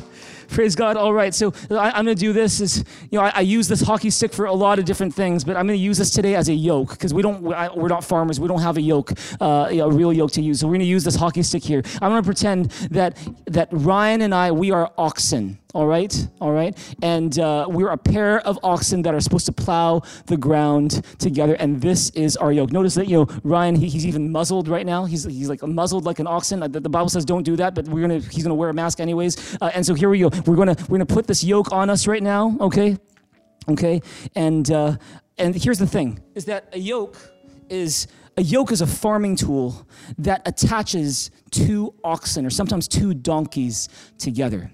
Praise 0.54 0.76
God. 0.76 0.98
All 0.98 1.14
right. 1.14 1.34
So 1.34 1.52
I, 1.72 1.98
am 1.98 2.06
going 2.06 2.16
to 2.16 2.20
do 2.20 2.32
this. 2.32 2.62
Is 2.62 2.86
you 3.10 3.18
know 3.18 3.26
I, 3.26 3.32
I, 3.36 3.42
use 3.42 3.68
this 3.68 3.82
hockey 3.82 4.12
stick 4.12 4.32
for 4.32 4.46
a 4.46 4.54
lot 4.54 4.78
of 4.78 4.86
different 4.86 5.14
things, 5.16 5.44
but 5.44 5.58
I'm 5.58 5.66
going 5.66 5.80
to 5.80 5.84
use 5.84 5.98
this 5.98 6.12
today 6.12 6.36
as 6.36 6.48
a 6.48 6.54
yoke 6.54 6.92
because 6.92 7.12
we 7.12 7.24
don't 7.24 7.42
we're 7.42 7.88
not 7.88 8.04
farmers. 8.04 8.40
We 8.40 8.48
don't 8.48 8.62
have 8.62 8.78
a 8.78 8.82
yoke, 8.82 9.14
uh, 9.42 9.70
a 9.72 9.90
real 9.90 10.14
yoke 10.14 10.32
to 10.34 10.44
use. 10.44 10.60
So 10.60 10.68
we're 10.68 10.74
going 10.74 10.82
to 10.82 10.86
use 10.86 11.04
this 11.04 11.16
hockey 11.16 11.42
stick 11.42 11.64
here. 11.64 11.82
I'm 12.02 12.12
going 12.12 12.22
to 12.22 12.26
pretend 12.26 12.70
that 12.92 13.18
that 13.48 13.70
Ryan 13.72 14.22
and 14.22 14.36
I 14.36 14.52
we 14.52 14.70
are 14.70 14.92
oxen. 14.96 15.58
All 15.74 15.88
right? 15.88 16.28
All 16.40 16.52
right? 16.52 16.78
And 17.02 17.38
uh, 17.40 17.66
we're 17.70 17.90
a 17.90 17.98
pair 17.98 18.40
of 18.42 18.60
oxen 18.64 19.02
that 19.04 19.14
are 19.14 19.20
supposed 19.20 19.46
to 19.48 19.52
plow 19.52 20.02
the 20.28 20.38
ground 20.38 21.06
together, 21.18 21.56
and 21.56 21.82
this 21.82 22.10
is 22.12 22.38
our 22.38 22.52
yoke. 22.52 22.72
Notice 22.72 22.96
that, 22.96 23.08
you 23.08 23.18
know, 23.18 23.28
Ryan, 23.44 23.76
he, 23.76 23.90
he's 23.90 24.06
even 24.06 24.32
muzzled 24.32 24.68
right 24.68 24.86
now. 24.86 25.06
He's, 25.06 25.24
he's 25.24 25.50
like 25.50 25.64
muzzled 25.64 26.06
like 26.06 26.20
an 26.20 26.28
oxen. 26.28 26.60
The, 26.60 26.80
the 26.80 26.90
Bible 26.90 27.10
says 27.10 27.26
don't 27.26 27.44
do 27.44 27.56
that, 27.58 27.76
but 27.76 27.88
we're 27.88 28.02
gonna, 28.02 28.20
he's 28.20 28.44
gonna 28.44 28.56
wear 28.56 28.70
a 28.70 28.74
mask 28.74 29.00
anyways. 29.00 29.58
Uh, 29.62 29.72
and 29.74 29.86
so 29.86 29.94
here 29.94 30.10
we 30.10 30.20
go. 30.20 30.30
We're 30.46 30.56
gonna, 30.56 30.76
we're 30.88 30.98
gonna 30.98 31.06
put 31.06 31.28
this 31.28 31.44
yoke 31.44 31.72
on 31.72 31.90
us 31.90 32.08
right 32.08 32.24
now, 32.24 32.56
okay? 32.62 32.98
Okay? 33.70 34.02
And, 34.36 34.70
uh, 34.70 34.98
and 35.38 35.56
here's 35.56 35.80
the 35.80 35.88
thing, 35.88 36.22
is 36.36 36.46
that 36.46 36.70
a 36.74 36.80
yoke 36.80 37.18
is, 37.70 38.08
a 38.38 38.42
yoke 38.42 38.72
is 38.72 38.82
a 38.82 38.88
farming 38.88 39.36
tool 39.36 39.88
that 40.18 40.42
attaches 40.48 41.32
two 41.52 41.94
oxen 42.04 42.46
or 42.46 42.50
sometimes 42.50 42.88
two 42.88 43.14
donkeys 43.14 43.90
together. 44.18 44.72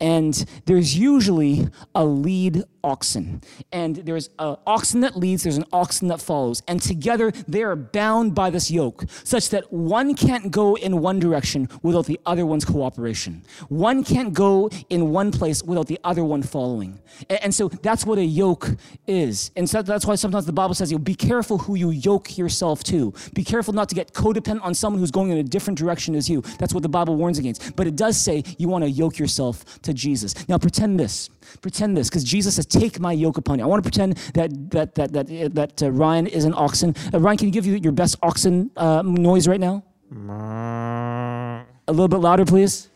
And 0.00 0.44
there's 0.66 0.96
usually 0.98 1.68
a 1.94 2.04
lead 2.04 2.64
oxen. 2.84 3.42
And 3.72 3.96
there's 3.96 4.30
an 4.38 4.56
oxen 4.66 5.00
that 5.00 5.16
leads, 5.16 5.42
there's 5.42 5.56
an 5.56 5.64
oxen 5.72 6.08
that 6.08 6.20
follows. 6.20 6.62
And 6.68 6.80
together 6.80 7.30
they 7.48 7.62
are 7.62 7.76
bound 7.76 8.34
by 8.34 8.50
this 8.50 8.70
yoke, 8.70 9.04
such 9.24 9.50
that 9.50 9.72
one 9.72 10.14
can't 10.14 10.50
go 10.50 10.74
in 10.76 11.00
one 11.00 11.18
direction 11.18 11.68
without 11.82 12.06
the 12.06 12.20
other 12.26 12.46
one's 12.46 12.64
cooperation. 12.64 13.42
One 13.68 14.04
can't 14.04 14.32
go 14.32 14.70
in 14.88 15.10
one 15.10 15.32
place 15.32 15.62
without 15.62 15.86
the 15.86 16.00
other 16.04 16.24
one 16.24 16.42
following. 16.42 17.00
And 17.28 17.54
so 17.54 17.68
that's 17.68 18.04
what 18.04 18.18
a 18.18 18.24
yoke 18.24 18.68
is. 19.06 19.50
And 19.56 19.68
so 19.68 19.82
that's 19.82 20.06
why 20.06 20.14
sometimes 20.14 20.46
the 20.46 20.52
Bible 20.52 20.74
says, 20.74 20.90
you 20.90 20.98
know, 20.98 21.04
be 21.04 21.14
careful 21.14 21.58
who 21.58 21.74
you 21.74 21.90
yoke 21.90 22.38
yourself 22.38 22.82
to. 22.84 23.12
Be 23.34 23.44
careful 23.44 23.74
not 23.74 23.88
to 23.88 23.94
get 23.94 24.12
codependent 24.12 24.64
on 24.64 24.74
someone 24.74 25.00
who's 25.00 25.10
going 25.10 25.30
in 25.30 25.38
a 25.38 25.42
different 25.42 25.78
direction 25.78 26.14
as 26.14 26.28
you. 26.28 26.40
That's 26.58 26.74
what 26.74 26.82
the 26.82 26.88
Bible 26.88 27.16
warns 27.16 27.38
against. 27.38 27.76
But 27.76 27.86
it 27.86 27.96
does 27.96 28.20
say 28.20 28.42
you 28.58 28.68
want 28.68 28.84
to 28.84 28.90
yoke 28.90 29.18
yourself 29.18 29.80
to 29.82 29.92
Jesus. 29.92 30.48
Now 30.48 30.58
pretend 30.58 30.98
this. 30.98 31.30
Pretend 31.60 31.96
this, 31.96 32.08
because 32.08 32.22
Jesus 32.22 32.54
says, 32.54 32.66
"Take 32.72 32.98
my 33.00 33.12
yoke 33.12 33.38
upon 33.38 33.58
you." 33.58 33.64
I 33.64 33.68
want 33.68 33.84
to 33.84 33.88
pretend 33.90 34.16
that 34.34 34.50
that 34.70 34.94
that 34.96 35.12
that 35.12 35.26
that 35.54 35.82
uh, 35.82 35.90
Ryan 35.90 36.26
is 36.26 36.44
an 36.44 36.54
oxen. 36.54 36.94
Uh, 37.12 37.20
Ryan, 37.20 37.38
can 37.38 37.46
you 37.48 37.52
give 37.52 37.66
you 37.66 37.76
your 37.76 37.92
best 37.92 38.16
oxen 38.22 38.70
uh, 38.76 39.02
noise 39.02 39.46
right 39.46 39.60
now? 39.60 39.82
A 41.88 41.92
little 41.92 42.08
bit 42.08 42.20
louder, 42.20 42.44
please. 42.44 42.88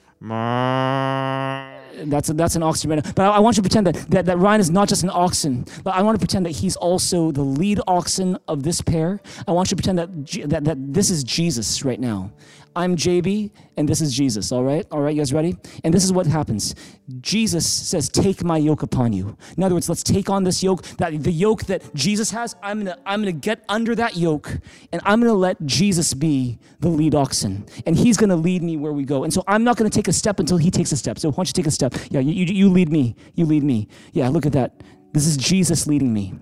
That's 2.05 2.29
a, 2.29 2.35
that's 2.35 2.57
an 2.57 2.63
oxen 2.63 2.91
right 2.91 3.05
now. 3.05 3.13
But 3.15 3.31
I, 3.31 3.37
I, 3.37 3.39
want 3.41 3.57
you 3.57 3.63
to 3.63 3.69
pretend 3.69 3.87
that, 3.87 4.11
that, 4.11 4.27
that 4.27 4.39
Ryan 4.39 4.61
is 4.61 4.71
not 4.71 4.89
just 4.89 5.03
an 5.03 5.11
oxen, 5.11 5.65
but 5.83 5.95
I 5.95 6.03
want 6.03 6.17
to 6.17 6.19
pretend 6.19 6.47
that 6.47 6.51
he's 6.51 6.77
also 6.77 7.31
the 7.31 7.43
lead 7.43 7.81
oxen 7.87 8.39
of 8.49 8.63
this 8.63 8.81
pair. 8.81 9.21
I 9.47 9.53
want 9.53 9.71
you 9.71 9.77
to 9.77 9.83
pretend 9.83 9.99
that, 9.99 10.51
that, 10.51 10.65
that 10.65 10.93
this 10.93 11.11
is 11.11 11.25
Jesus 11.25 11.85
right 11.85 12.01
now. 12.01 12.33
I'm 12.77 12.95
JB, 12.95 13.53
and 13.79 13.89
this 13.89 14.03
is 14.03 14.15
Jesus, 14.15 14.53
all 14.53 14.63
right? 14.63 14.87
All 14.91 15.01
right, 15.01 15.15
you 15.15 15.23
guys 15.23 15.33
ready? 15.33 15.57
And 15.83 15.95
this 15.95 16.05
is 16.05 16.13
what 16.13 16.27
happens. 16.27 16.75
Jesus 17.23 17.67
says, 17.67 18.11
Take 18.11 18.45
my 18.45 18.59
yoke 18.59 18.83
upon 18.83 19.15
you. 19.15 19.35
In 19.57 19.63
other 19.63 19.75
words, 19.75 19.89
let's 19.89 20.03
take 20.03 20.29
on 20.29 20.45
this 20.45 20.63
yoke, 20.63 20.83
that 20.99 21.23
the 21.23 21.33
yoke 21.33 21.65
that 21.65 21.83
Jesus 21.95 22.31
has, 22.33 22.55
I'm 22.63 22.81
gonna, 22.85 22.99
I'm 23.07 23.23
gonna 23.23 23.33
get 23.33 23.65
under 23.71 23.95
that 23.95 24.19
yoke, 24.19 24.59
and 24.93 25.01
I'm 25.07 25.21
gonna 25.21 25.33
let 25.33 25.65
Jesus 25.65 26.13
be 26.13 26.59
the 26.81 26.91
lead 26.91 27.15
oxen. 27.15 27.65
And 27.87 27.97
he's 27.97 28.19
gonna 28.19 28.37
lead 28.37 28.63
me 28.63 28.77
where 28.77 28.93
we 28.93 29.05
go. 29.05 29.25
And 29.25 29.33
so 29.33 29.43
I'm 29.49 29.65
not 29.65 29.79
gonna 29.79 29.89
take 29.89 30.09
a 30.09 30.13
step 30.13 30.39
until 30.39 30.59
he 30.59 30.71
takes 30.71 30.93
a 30.93 30.99
step. 30.99 31.19
So 31.19 31.31
why 31.31 31.37
don't 31.37 31.49
you 31.49 31.55
take 31.55 31.67
a 31.67 31.71
step? 31.71 31.86
Yeah, 32.11 32.21
you, 32.21 32.33
you, 32.33 32.55
you 32.55 32.69
lead 32.71 32.91
me. 32.91 33.17
You 33.35 33.47
lead 33.47 33.63
me. 33.63 33.89
Yeah, 34.13 34.29
look 34.29 34.47
at 34.47 34.53
that. 34.53 34.83
This 35.13 35.27
is 35.27 35.37
Jesus 35.37 35.87
leading 35.87 36.13
me. 36.13 36.35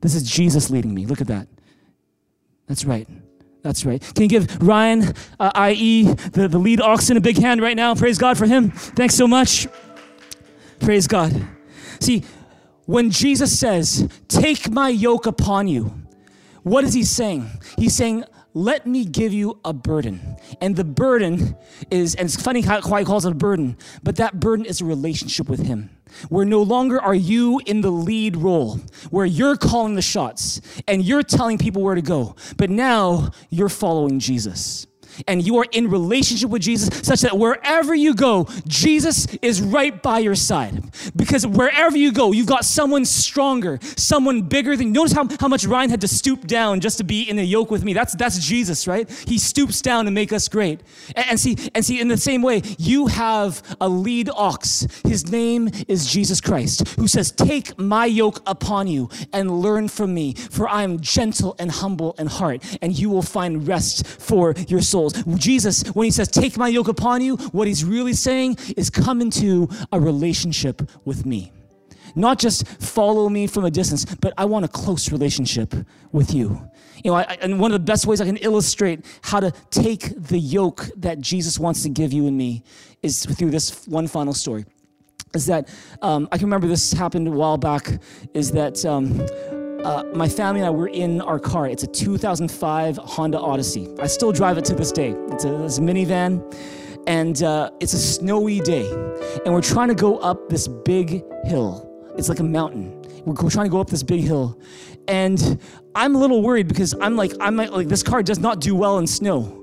This 0.00 0.14
is 0.14 0.22
Jesus 0.22 0.70
leading 0.70 0.94
me. 0.94 1.06
Look 1.06 1.20
at 1.20 1.26
that. 1.28 1.48
That's 2.66 2.84
right. 2.84 3.08
That's 3.62 3.84
right. 3.84 4.00
Can 4.14 4.24
you 4.24 4.28
give 4.28 4.62
Ryan, 4.62 5.14
uh, 5.40 5.50
i.e., 5.54 6.04
the, 6.04 6.48
the 6.48 6.58
lead 6.58 6.80
oxen, 6.80 7.16
a 7.16 7.20
big 7.20 7.38
hand 7.38 7.60
right 7.60 7.76
now? 7.76 7.94
Praise 7.94 8.18
God 8.18 8.38
for 8.38 8.46
him. 8.46 8.70
Thanks 8.70 9.14
so 9.14 9.26
much. 9.26 9.66
Praise 10.80 11.06
God. 11.06 11.34
See, 12.00 12.24
when 12.86 13.10
Jesus 13.10 13.58
says, 13.58 14.08
Take 14.28 14.70
my 14.70 14.88
yoke 14.88 15.26
upon 15.26 15.68
you, 15.68 15.92
what 16.62 16.84
is 16.84 16.94
he 16.94 17.04
saying? 17.04 17.50
He's 17.76 17.96
saying, 17.96 18.24
let 18.58 18.86
me 18.86 19.04
give 19.04 19.32
you 19.32 19.60
a 19.64 19.72
burden. 19.72 20.36
And 20.60 20.74
the 20.74 20.84
burden 20.84 21.56
is, 21.90 22.14
and 22.16 22.26
it's 22.26 22.40
funny 22.40 22.60
how, 22.60 22.80
he 22.80 23.04
calls 23.04 23.24
it 23.24 23.32
a 23.32 23.34
burden, 23.34 23.76
but 24.02 24.16
that 24.16 24.40
burden 24.40 24.66
is 24.66 24.80
a 24.80 24.84
relationship 24.84 25.48
with 25.48 25.64
him. 25.64 25.90
Where 26.28 26.44
no 26.44 26.62
longer 26.62 27.00
are 27.00 27.14
you 27.14 27.60
in 27.66 27.82
the 27.82 27.90
lead 27.90 28.36
role, 28.36 28.80
where 29.10 29.26
you're 29.26 29.56
calling 29.56 29.94
the 29.94 30.02
shots 30.02 30.60
and 30.88 31.04
you're 31.04 31.22
telling 31.22 31.58
people 31.58 31.82
where 31.82 31.94
to 31.94 32.02
go, 32.02 32.34
but 32.56 32.70
now 32.70 33.30
you're 33.50 33.68
following 33.68 34.18
Jesus 34.18 34.86
and 35.26 35.46
you 35.46 35.58
are 35.58 35.66
in 35.72 35.90
relationship 35.90 36.50
with 36.50 36.62
Jesus 36.62 36.90
such 37.02 37.20
that 37.22 37.36
wherever 37.36 37.94
you 37.94 38.14
go, 38.14 38.46
Jesus 38.66 39.26
is 39.42 39.60
right 39.60 40.02
by 40.02 40.18
your 40.18 40.34
side. 40.34 40.82
Because 41.16 41.46
wherever 41.46 41.96
you 41.96 42.12
go, 42.12 42.32
you've 42.32 42.46
got 42.46 42.64
someone 42.64 43.04
stronger, 43.04 43.78
someone 43.96 44.42
bigger 44.42 44.76
than 44.76 44.88
you. 44.88 44.92
Notice 44.92 45.12
how, 45.12 45.28
how 45.40 45.48
much 45.48 45.64
Ryan 45.64 45.90
had 45.90 46.00
to 46.02 46.08
stoop 46.08 46.46
down 46.46 46.80
just 46.80 46.98
to 46.98 47.04
be 47.04 47.22
in 47.28 47.36
the 47.36 47.44
yoke 47.44 47.70
with 47.70 47.84
me. 47.84 47.92
That's 47.92 48.14
that's 48.16 48.38
Jesus, 48.38 48.86
right? 48.86 49.08
He 49.26 49.38
stoops 49.38 49.80
down 49.80 50.04
to 50.04 50.10
make 50.10 50.32
us 50.32 50.48
great. 50.48 50.80
And, 51.14 51.26
and 51.30 51.40
see, 51.40 51.56
and 51.74 51.84
see, 51.84 52.00
in 52.00 52.08
the 52.08 52.16
same 52.16 52.42
way, 52.42 52.62
you 52.78 53.06
have 53.06 53.62
a 53.80 53.88
lead 53.88 54.30
ox. 54.30 54.86
His 55.04 55.30
name 55.30 55.68
is 55.86 56.10
Jesus 56.10 56.40
Christ, 56.40 56.88
who 56.96 57.08
says, 57.08 57.30
Take 57.30 57.78
my 57.78 58.06
yoke 58.06 58.40
upon 58.46 58.86
you 58.86 59.08
and 59.32 59.60
learn 59.60 59.88
from 59.88 60.14
me, 60.14 60.34
for 60.34 60.68
I 60.68 60.82
am 60.82 61.00
gentle 61.00 61.54
and 61.58 61.70
humble 61.70 62.14
in 62.18 62.26
heart, 62.26 62.62
and 62.82 62.98
you 62.98 63.10
will 63.10 63.22
find 63.22 63.66
rest 63.66 64.06
for 64.06 64.54
your 64.68 64.80
soul 64.80 65.07
souls. 65.10 65.38
Jesus, 65.38 65.82
when 65.88 66.04
he 66.04 66.10
says, 66.10 66.28
Take 66.28 66.56
my 66.56 66.68
yoke 66.68 66.88
upon 66.88 67.22
you, 67.22 67.36
what 67.36 67.68
he's 67.68 67.84
really 67.84 68.12
saying 68.12 68.56
is 68.76 68.90
come 68.90 69.20
into 69.20 69.68
a 69.92 70.00
relationship 70.00 70.90
with 71.04 71.26
me. 71.26 71.52
Not 72.14 72.38
just 72.38 72.66
follow 72.66 73.28
me 73.28 73.46
from 73.46 73.64
a 73.64 73.70
distance, 73.70 74.04
but 74.04 74.32
I 74.36 74.44
want 74.46 74.64
a 74.64 74.68
close 74.68 75.12
relationship 75.12 75.74
with 76.10 76.34
you. 76.34 76.68
You 77.04 77.12
know, 77.12 77.16
I, 77.16 77.38
and 77.40 77.60
one 77.60 77.70
of 77.70 77.80
the 77.80 77.84
best 77.84 78.06
ways 78.06 78.20
I 78.20 78.26
can 78.26 78.38
illustrate 78.38 79.04
how 79.22 79.40
to 79.40 79.52
take 79.70 80.14
the 80.16 80.38
yoke 80.38 80.88
that 80.96 81.20
Jesus 81.20 81.58
wants 81.58 81.82
to 81.84 81.88
give 81.88 82.12
you 82.12 82.26
and 82.26 82.36
me 82.36 82.62
is 83.02 83.24
through 83.24 83.50
this 83.50 83.86
one 83.86 84.08
final 84.08 84.34
story. 84.34 84.64
Is 85.34 85.46
that 85.46 85.68
um, 86.02 86.28
I 86.32 86.38
can 86.38 86.46
remember 86.46 86.66
this 86.66 86.92
happened 86.92 87.28
a 87.28 87.30
while 87.30 87.58
back. 87.58 88.00
Is 88.34 88.50
that 88.52 88.84
um, 88.84 89.24
uh, 89.84 90.04
my 90.12 90.28
family 90.28 90.60
and 90.60 90.66
I 90.66 90.70
were 90.70 90.88
in 90.88 91.20
our 91.20 91.38
car. 91.38 91.68
It's 91.68 91.82
a 91.82 91.86
2005 91.86 92.96
Honda 92.98 93.38
Odyssey. 93.38 93.88
I 94.00 94.06
still 94.06 94.32
drive 94.32 94.58
it 94.58 94.64
to 94.66 94.74
this 94.74 94.92
day. 94.92 95.10
It's 95.28 95.44
a, 95.44 95.64
it's 95.64 95.78
a 95.78 95.80
minivan, 95.80 96.42
and 97.06 97.42
uh, 97.42 97.70
it's 97.80 97.92
a 97.92 97.98
snowy 97.98 98.60
day, 98.60 98.90
and 99.44 99.54
we're 99.54 99.62
trying 99.62 99.88
to 99.88 99.94
go 99.94 100.18
up 100.18 100.48
this 100.48 100.68
big 100.68 101.22
hill. 101.44 101.84
It's 102.16 102.28
like 102.28 102.40
a 102.40 102.44
mountain. 102.44 102.94
We're, 103.24 103.50
trying 103.50 103.66
to 103.66 103.70
go 103.70 103.80
up 103.80 103.90
this 103.90 104.02
big 104.02 104.22
hill, 104.22 104.58
and 105.06 105.60
I'm 105.94 106.14
a 106.14 106.18
little 106.18 106.42
worried 106.42 106.68
because 106.68 106.94
I'm 107.00 107.16
like, 107.16 107.32
I'm 107.40 107.56
like, 107.56 107.70
like 107.70 107.88
this 107.88 108.02
car 108.02 108.22
does 108.22 108.38
not 108.38 108.60
do 108.60 108.74
well 108.74 108.98
in 108.98 109.06
snow. 109.06 109.54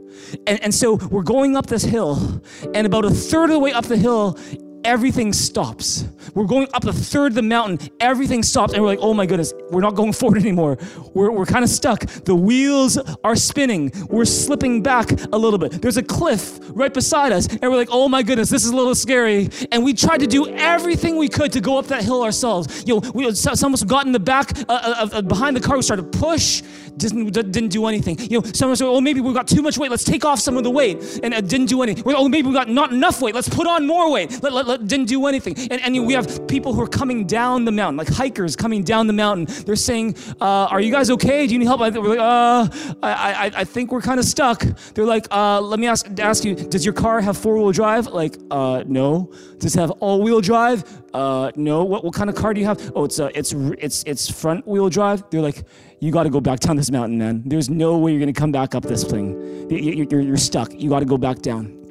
And, 0.48 0.64
and 0.64 0.74
so 0.74 0.96
we're 0.96 1.24
going 1.24 1.56
up 1.56 1.68
this 1.68 1.84
hill, 1.84 2.42
and 2.74 2.88
about 2.88 3.06
a 3.06 3.10
third 3.10 3.46
of 3.46 3.52
the 3.52 3.60
way 3.60 3.74
up 3.74 3.86
the 3.86 3.98
hill, 3.98 4.40
everything 4.86 5.34
stops. 5.34 6.06
We're 6.34 6.46
going 6.46 6.68
up 6.74 6.84
the 6.84 6.94
third 6.94 7.32
of 7.32 7.36
the 7.36 7.42
mountain, 7.42 7.90
everything 8.00 8.44
stops, 8.44 8.74
and 8.74 8.82
we're 8.82 8.90
like, 8.90 9.00
oh 9.02 9.14
my 9.14 9.26
goodness, 9.26 9.54
we're 9.72 9.82
not 9.82 9.96
going 9.96 10.14
forward 10.22 10.40
anymore. 10.40 10.78
We're, 11.14 11.32
we're 11.32 11.46
kind 11.46 11.64
of 11.64 11.70
stuck. 11.70 12.06
The 12.06 12.36
wheels 12.36 12.98
are 13.24 13.36
spinning. 13.36 13.92
We're 14.10 14.26
slipping 14.26 14.82
back 14.82 15.12
a 15.34 15.38
little 15.38 15.60
bit. 15.60 15.82
There's 15.82 15.98
a 15.98 16.04
cliff 16.04 16.60
right 16.70 16.94
beside 16.94 17.32
us, 17.32 17.48
and 17.48 17.64
we're 17.64 17.78
like, 17.78 17.90
oh 17.92 18.08
my 18.08 18.24
goodness, 18.24 18.50
this 18.50 18.64
is 18.64 18.72
a 18.72 18.76
little 18.76 18.96
scary. 18.96 19.50
And 19.72 19.84
we 19.84 19.94
tried 19.94 20.20
to 20.20 20.28
do 20.28 20.48
everything 20.50 21.18
we 21.18 21.30
could 21.30 21.52
to 21.54 21.62
go 21.62 21.78
up 21.78 21.88
that 21.88 22.04
hill 22.04 22.24
ourselves. 22.24 22.84
You 22.88 23.00
know, 23.00 23.12
we, 23.14 23.34
some 23.34 23.74
of 23.74 23.82
us 23.82 23.84
got 23.84 24.06
in 24.06 24.12
the 24.12 24.20
back, 24.20 24.52
uh, 24.70 25.10
uh, 25.12 25.22
behind 25.24 25.56
the 25.56 25.62
car, 25.62 25.78
we 25.78 25.82
started 25.82 26.12
to 26.12 26.20
push, 26.20 26.62
didn't, 26.98 27.32
didn't 27.32 27.70
do 27.70 27.88
anything. 27.88 28.20
You 28.20 28.42
know, 28.42 28.52
some 28.54 28.70
of 28.70 28.74
us 28.74 28.82
oh, 28.82 29.02
maybe 29.02 29.22
we 29.22 29.34
got 29.34 29.48
too 29.48 29.62
much 29.62 29.78
weight, 29.78 29.92
let's 29.92 30.04
take 30.04 30.26
off 30.26 30.40
some 30.40 30.58
of 30.58 30.64
the 30.64 30.72
weight, 30.72 31.20
and 31.24 31.34
it 31.34 31.48
didn't 31.48 31.68
do 31.68 31.82
anything. 31.82 32.04
Oh, 32.06 32.30
maybe 32.30 32.48
we 32.48 32.54
got 32.54 32.70
not 32.70 32.92
enough 32.92 33.22
weight, 33.22 33.36
let's 33.36 33.50
put 33.50 33.68
on 33.68 33.88
more 33.88 34.12
weight. 34.12 34.44
Let, 34.44 34.54
let, 34.54 34.75
didn't 34.78 35.06
do 35.06 35.26
anything. 35.28 35.56
And, 35.72 35.82
and 35.82 36.06
we 36.06 36.14
have 36.14 36.48
people 36.48 36.74
who 36.74 36.82
are 36.82 36.88
coming 36.88 37.26
down 37.26 37.66
the 37.66 37.72
mountain, 37.72 37.98
like 37.98 38.08
hikers 38.08 38.56
coming 38.56 38.84
down 38.84 39.08
the 39.08 39.14
mountain. 39.14 39.46
They're 39.66 39.76
saying, 39.76 40.16
uh, 40.42 40.68
Are 40.72 40.82
you 40.82 40.92
guys 40.92 41.10
okay? 41.12 41.48
Do 41.48 41.54
you 41.54 41.60
need 41.60 41.66
help? 41.66 41.82
We're 41.82 41.90
like, 41.90 42.20
uh, 42.20 42.96
I, 43.04 43.34
I, 43.46 43.52
I 43.58 43.64
think 43.64 43.92
we're 43.92 44.02
kind 44.02 44.20
of 44.20 44.26
stuck. 44.26 44.64
They're 44.94 45.06
like, 45.06 45.28
uh, 45.32 45.62
Let 45.62 45.80
me 45.80 45.88
ask, 45.88 46.08
ask 46.20 46.44
you, 46.44 46.56
does 46.56 46.86
your 46.86 46.94
car 46.94 47.22
have 47.22 47.38
four 47.38 47.58
wheel 47.58 47.72
drive? 47.72 48.08
Like, 48.08 48.38
uh, 48.52 48.84
no. 48.88 49.32
Does 49.60 49.76
it 49.76 49.80
have 49.80 49.92
all 49.92 50.22
wheel 50.22 50.42
drive? 50.42 50.84
Uh, 51.14 51.52
no. 51.56 51.84
What, 51.84 52.04
what 52.04 52.14
kind 52.14 52.30
of 52.30 52.36
car 52.36 52.54
do 52.54 52.60
you 52.60 52.68
have? 52.68 52.92
Oh, 52.96 53.06
it's, 53.06 53.20
uh, 53.20 53.30
it's, 53.34 53.54
it's, 53.54 54.04
it's 54.04 54.30
front 54.30 54.68
wheel 54.68 54.90
drive. 54.90 55.24
They're 55.30 55.42
like, 55.42 55.64
you 56.00 56.12
got 56.12 56.24
to 56.24 56.30
go 56.30 56.42
back 56.42 56.60
down 56.60 56.76
this 56.76 56.92
mountain, 56.92 57.18
man. 57.18 57.44
There's 57.46 57.70
no 57.70 57.98
way 57.98 58.12
you're 58.12 58.20
going 58.20 58.34
to 58.34 58.40
come 58.40 58.52
back 58.52 58.76
up 58.76 58.84
this 58.84 59.04
thing. 59.04 59.70
You're, 59.70 60.22
you're 60.22 60.38
stuck. 60.38 60.74
You 60.74 60.90
got 60.90 61.00
to 61.00 61.06
go 61.06 61.18
back 61.18 61.40
down. 61.42 61.85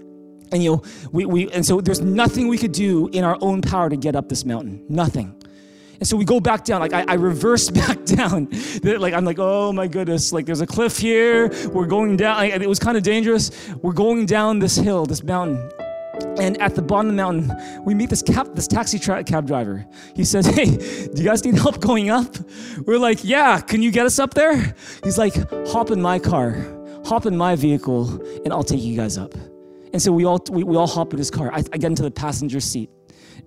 And 0.54 0.62
you 0.62 0.70
know, 0.70 0.82
we, 1.10 1.26
we 1.26 1.50
and 1.50 1.66
so 1.66 1.80
there's 1.80 2.00
nothing 2.00 2.46
we 2.46 2.56
could 2.56 2.70
do 2.70 3.08
in 3.08 3.24
our 3.24 3.36
own 3.40 3.60
power 3.60 3.90
to 3.90 3.96
get 3.96 4.14
up 4.14 4.28
this 4.28 4.44
mountain. 4.44 4.84
Nothing. 4.88 5.34
And 5.98 6.08
so 6.08 6.16
we 6.16 6.24
go 6.24 6.38
back 6.38 6.64
down. 6.64 6.80
Like 6.80 6.92
I, 6.92 7.04
I 7.08 7.14
reverse 7.14 7.70
back 7.82 8.04
down. 8.04 8.48
like 8.84 9.12
I'm 9.14 9.24
like, 9.24 9.38
oh 9.40 9.72
my 9.72 9.88
goodness! 9.88 10.32
Like 10.32 10.46
there's 10.46 10.60
a 10.60 10.66
cliff 10.66 10.96
here. 10.96 11.48
We're 11.70 11.86
going 11.86 12.16
down. 12.16 12.36
Like, 12.36 12.52
it 12.52 12.68
was 12.68 12.78
kind 12.78 12.96
of 12.96 13.02
dangerous. 13.02 13.50
We're 13.82 13.92
going 13.92 14.26
down 14.26 14.60
this 14.60 14.76
hill, 14.76 15.06
this 15.06 15.24
mountain, 15.24 15.58
And 16.38 16.60
at 16.62 16.76
the 16.76 16.82
bottom 16.82 17.10
of 17.10 17.16
the 17.16 17.22
mountain, 17.22 17.84
we 17.84 17.94
meet 17.94 18.10
this 18.10 18.22
cab, 18.22 18.54
this 18.54 18.68
taxi 18.68 19.00
tra- 19.00 19.24
cab 19.24 19.48
driver. 19.48 19.84
He 20.14 20.24
says, 20.24 20.46
"Hey, 20.46 20.66
do 20.66 21.20
you 21.20 21.24
guys 21.24 21.44
need 21.44 21.56
help 21.56 21.80
going 21.80 22.10
up?" 22.10 22.36
We're 22.86 22.98
like, 22.98 23.24
"Yeah, 23.24 23.60
can 23.60 23.82
you 23.82 23.90
get 23.90 24.06
us 24.06 24.20
up 24.20 24.34
there?" 24.34 24.76
He's 25.02 25.18
like, 25.18 25.34
"Hop 25.68 25.90
in 25.90 26.00
my 26.00 26.20
car, 26.20 26.58
hop 27.04 27.26
in 27.26 27.36
my 27.36 27.56
vehicle, 27.56 28.22
and 28.44 28.52
I'll 28.52 28.62
take 28.62 28.82
you 28.82 28.94
guys 28.94 29.18
up." 29.18 29.34
And 29.94 30.02
so 30.02 30.10
we 30.10 30.24
all 30.24 30.40
we, 30.50 30.64
we 30.64 30.76
all 30.76 30.88
hop 30.88 31.12
in 31.12 31.18
his 31.18 31.30
car. 31.30 31.52
I, 31.52 31.58
I 31.72 31.78
get 31.78 31.84
into 31.84 32.02
the 32.02 32.10
passenger 32.10 32.58
seat, 32.58 32.90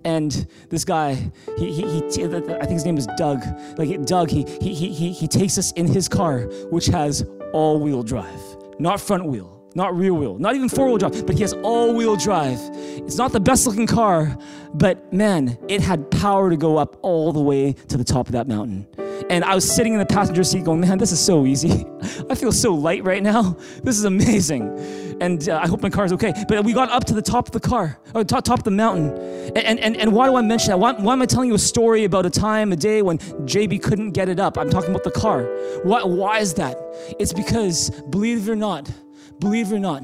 and 0.05 0.47
this 0.69 0.85
guy, 0.85 1.15
he, 1.57 1.73
he, 1.73 1.99
he, 1.99 2.23
I 2.23 2.29
think 2.29 2.69
his 2.69 2.85
name 2.85 2.97
is 2.97 3.05
Doug. 3.17 3.43
Like 3.77 4.05
Doug, 4.05 4.29
he, 4.29 4.45
he, 4.61 4.73
he, 4.73 5.11
he 5.11 5.27
takes 5.27 5.57
us 5.57 5.73
in 5.73 5.87
his 5.87 6.07
car, 6.07 6.43
which 6.69 6.85
has 6.85 7.25
all-wheel 7.51 8.01
drive, 8.01 8.41
not 8.79 9.01
front 9.01 9.25
wheel 9.25 9.57
not 9.75 9.95
rear 9.95 10.11
wheel, 10.11 10.39
not 10.39 10.55
even 10.55 10.67
four 10.67 10.87
wheel 10.87 10.97
drive, 10.97 11.27
but 11.27 11.35
he 11.35 11.41
has 11.41 11.53
all 11.61 11.93
wheel 11.93 12.15
drive. 12.15 12.57
It's 12.73 13.17
not 13.17 13.31
the 13.31 13.39
best 13.39 13.67
looking 13.67 13.85
car, 13.85 14.35
but 14.73 15.13
man, 15.13 15.55
it 15.67 15.81
had 15.81 16.09
power 16.09 16.49
to 16.49 16.57
go 16.57 16.77
up 16.77 16.97
all 17.03 17.31
the 17.31 17.41
way 17.41 17.73
to 17.73 17.95
the 17.95 18.03
top 18.03 18.25
of 18.25 18.31
that 18.31 18.47
mountain. 18.47 18.87
And 19.29 19.43
I 19.43 19.55
was 19.55 19.69
sitting 19.69 19.93
in 19.93 19.99
the 19.99 20.05
passenger 20.05 20.43
seat 20.43 20.63
going, 20.63 20.81
man, 20.81 20.97
this 20.97 21.11
is 21.11 21.19
so 21.19 21.45
easy. 21.45 21.85
I 22.29 22.35
feel 22.35 22.51
so 22.51 22.73
light 22.73 23.03
right 23.03 23.23
now. 23.23 23.57
This 23.83 23.97
is 23.97 24.05
amazing. 24.05 25.17
And 25.19 25.49
uh, 25.49 25.59
I 25.61 25.67
hope 25.67 25.81
my 25.81 25.89
car 25.89 26.05
is 26.05 26.13
okay. 26.13 26.33
But 26.47 26.63
we 26.63 26.73
got 26.73 26.89
up 26.89 27.05
to 27.05 27.13
the 27.13 27.21
top 27.21 27.47
of 27.47 27.51
the 27.51 27.59
car, 27.59 27.99
or 28.13 28.23
top, 28.23 28.43
top 28.43 28.59
of 28.59 28.63
the 28.63 28.71
mountain. 28.71 29.09
And, 29.55 29.79
and, 29.79 29.97
and 29.97 30.13
why 30.13 30.27
do 30.27 30.35
I 30.35 30.41
mention 30.41 30.69
that? 30.69 30.79
Why, 30.79 30.93
why 30.93 31.13
am 31.13 31.21
I 31.21 31.25
telling 31.25 31.49
you 31.49 31.55
a 31.55 31.59
story 31.59 32.03
about 32.03 32.25
a 32.25 32.29
time, 32.29 32.71
a 32.71 32.75
day 32.75 33.01
when 33.01 33.17
JB 33.17 33.81
couldn't 33.81 34.11
get 34.11 34.29
it 34.29 34.39
up? 34.39 34.57
I'm 34.57 34.69
talking 34.69 34.91
about 34.91 35.03
the 35.03 35.11
car. 35.11 35.43
Why, 35.83 36.03
why 36.03 36.39
is 36.39 36.53
that? 36.55 36.77
It's 37.19 37.33
because, 37.33 37.89
believe 38.09 38.47
it 38.47 38.51
or 38.51 38.55
not, 38.55 38.91
Believe 39.39 39.71
it 39.71 39.75
or 39.75 39.79
not, 39.79 40.03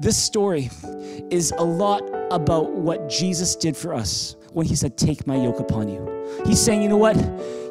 this 0.00 0.16
story 0.16 0.70
is 1.30 1.52
a 1.56 1.62
lot 1.64 2.02
about 2.32 2.72
what 2.72 3.08
Jesus 3.08 3.54
did 3.54 3.76
for 3.76 3.94
us 3.94 4.34
when 4.56 4.64
he 4.64 4.74
said, 4.74 4.96
Take 4.96 5.26
my 5.26 5.36
yoke 5.36 5.60
upon 5.60 5.86
you. 5.86 6.00
He's 6.46 6.58
saying, 6.58 6.80
You 6.80 6.88
know 6.88 6.96
what? 6.96 7.14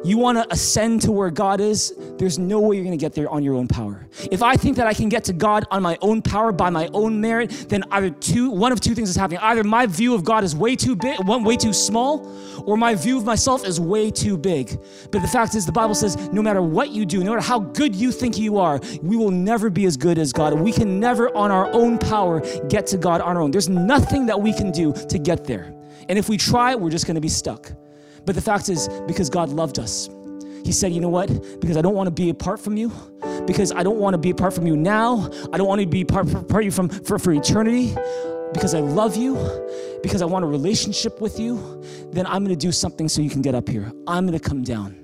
You 0.04 0.18
want 0.18 0.38
to 0.38 0.46
ascend 0.52 1.02
to 1.02 1.10
where 1.10 1.30
God 1.30 1.60
is? 1.60 1.92
There's 2.16 2.38
no 2.38 2.60
way 2.60 2.76
you're 2.76 2.84
going 2.84 2.96
to 2.96 3.04
get 3.04 3.12
there 3.12 3.28
on 3.28 3.42
your 3.42 3.56
own 3.56 3.66
power. 3.66 4.06
If 4.30 4.40
I 4.40 4.54
think 4.54 4.76
that 4.76 4.86
I 4.86 4.94
can 4.94 5.08
get 5.08 5.24
to 5.24 5.32
God 5.32 5.64
on 5.72 5.82
my 5.82 5.98
own 6.00 6.22
power, 6.22 6.52
by 6.52 6.70
my 6.70 6.88
own 6.92 7.20
merit, 7.20 7.50
then 7.68 7.82
either 7.90 8.10
two, 8.10 8.50
one 8.50 8.70
of 8.70 8.80
two 8.80 8.94
things 8.94 9.10
is 9.10 9.16
happening. 9.16 9.40
Either 9.40 9.64
my 9.64 9.86
view 9.86 10.14
of 10.14 10.22
God 10.22 10.44
is 10.44 10.54
way 10.54 10.76
too 10.76 10.94
big, 10.94 11.18
one 11.26 11.42
way 11.42 11.56
too 11.56 11.72
small, 11.72 12.24
or 12.66 12.76
my 12.76 12.94
view 12.94 13.18
of 13.18 13.24
myself 13.24 13.66
is 13.66 13.80
way 13.80 14.12
too 14.12 14.38
big. 14.38 14.78
But 15.10 15.22
the 15.22 15.28
fact 15.28 15.56
is, 15.56 15.66
the 15.66 15.72
Bible 15.72 15.96
says 15.96 16.28
no 16.28 16.40
matter 16.40 16.62
what 16.62 16.90
you 16.90 17.04
do, 17.04 17.24
no 17.24 17.30
matter 17.30 17.42
how 17.44 17.58
good 17.58 17.96
you 17.96 18.12
think 18.12 18.38
you 18.38 18.58
are, 18.58 18.78
we 19.02 19.16
will 19.16 19.32
never 19.32 19.70
be 19.70 19.86
as 19.86 19.96
good 19.96 20.18
as 20.18 20.32
God. 20.32 20.54
We 20.54 20.70
can 20.70 21.00
never, 21.00 21.36
on 21.36 21.50
our 21.50 21.68
own 21.72 21.98
power, 21.98 22.42
get 22.68 22.86
to 22.88 22.96
God 22.96 23.20
on 23.22 23.36
our 23.36 23.42
own. 23.42 23.50
There's 23.50 23.68
nothing 23.68 24.26
that 24.26 24.40
we 24.40 24.52
can 24.52 24.70
do 24.70 24.92
to 24.92 25.18
get 25.18 25.46
there. 25.46 25.75
And 26.08 26.18
if 26.18 26.28
we 26.28 26.36
try, 26.36 26.74
we're 26.74 26.90
just 26.90 27.06
going 27.06 27.16
to 27.16 27.20
be 27.20 27.28
stuck. 27.28 27.72
But 28.24 28.34
the 28.34 28.40
fact 28.40 28.68
is, 28.68 28.88
because 29.06 29.30
God 29.30 29.50
loved 29.50 29.78
us, 29.78 30.08
He 30.64 30.72
said, 30.72 30.92
You 30.92 31.00
know 31.00 31.08
what? 31.08 31.28
Because 31.60 31.76
I 31.76 31.82
don't 31.82 31.94
want 31.94 32.08
to 32.08 32.10
be 32.10 32.30
apart 32.30 32.60
from 32.60 32.76
you, 32.76 32.92
because 33.46 33.72
I 33.72 33.82
don't 33.82 33.98
want 33.98 34.14
to 34.14 34.18
be 34.18 34.30
apart 34.30 34.52
from 34.54 34.66
you 34.66 34.76
now, 34.76 35.30
I 35.52 35.58
don't 35.58 35.68
want 35.68 35.80
to 35.80 35.86
be 35.86 36.02
apart 36.02 36.28
from 36.28 36.62
you 36.62 36.70
from, 36.70 36.88
for, 36.88 37.18
for 37.18 37.32
eternity, 37.32 37.94
because 38.52 38.74
I 38.74 38.80
love 38.80 39.16
you, 39.16 39.34
because 40.02 40.22
I 40.22 40.24
want 40.24 40.44
a 40.44 40.48
relationship 40.48 41.20
with 41.20 41.38
you, 41.38 41.82
then 42.12 42.26
I'm 42.26 42.44
going 42.44 42.56
to 42.56 42.66
do 42.66 42.72
something 42.72 43.08
so 43.08 43.22
you 43.22 43.30
can 43.30 43.42
get 43.42 43.54
up 43.54 43.68
here. 43.68 43.92
I'm 44.06 44.26
going 44.26 44.38
to 44.38 44.48
come 44.48 44.62
down 44.62 44.96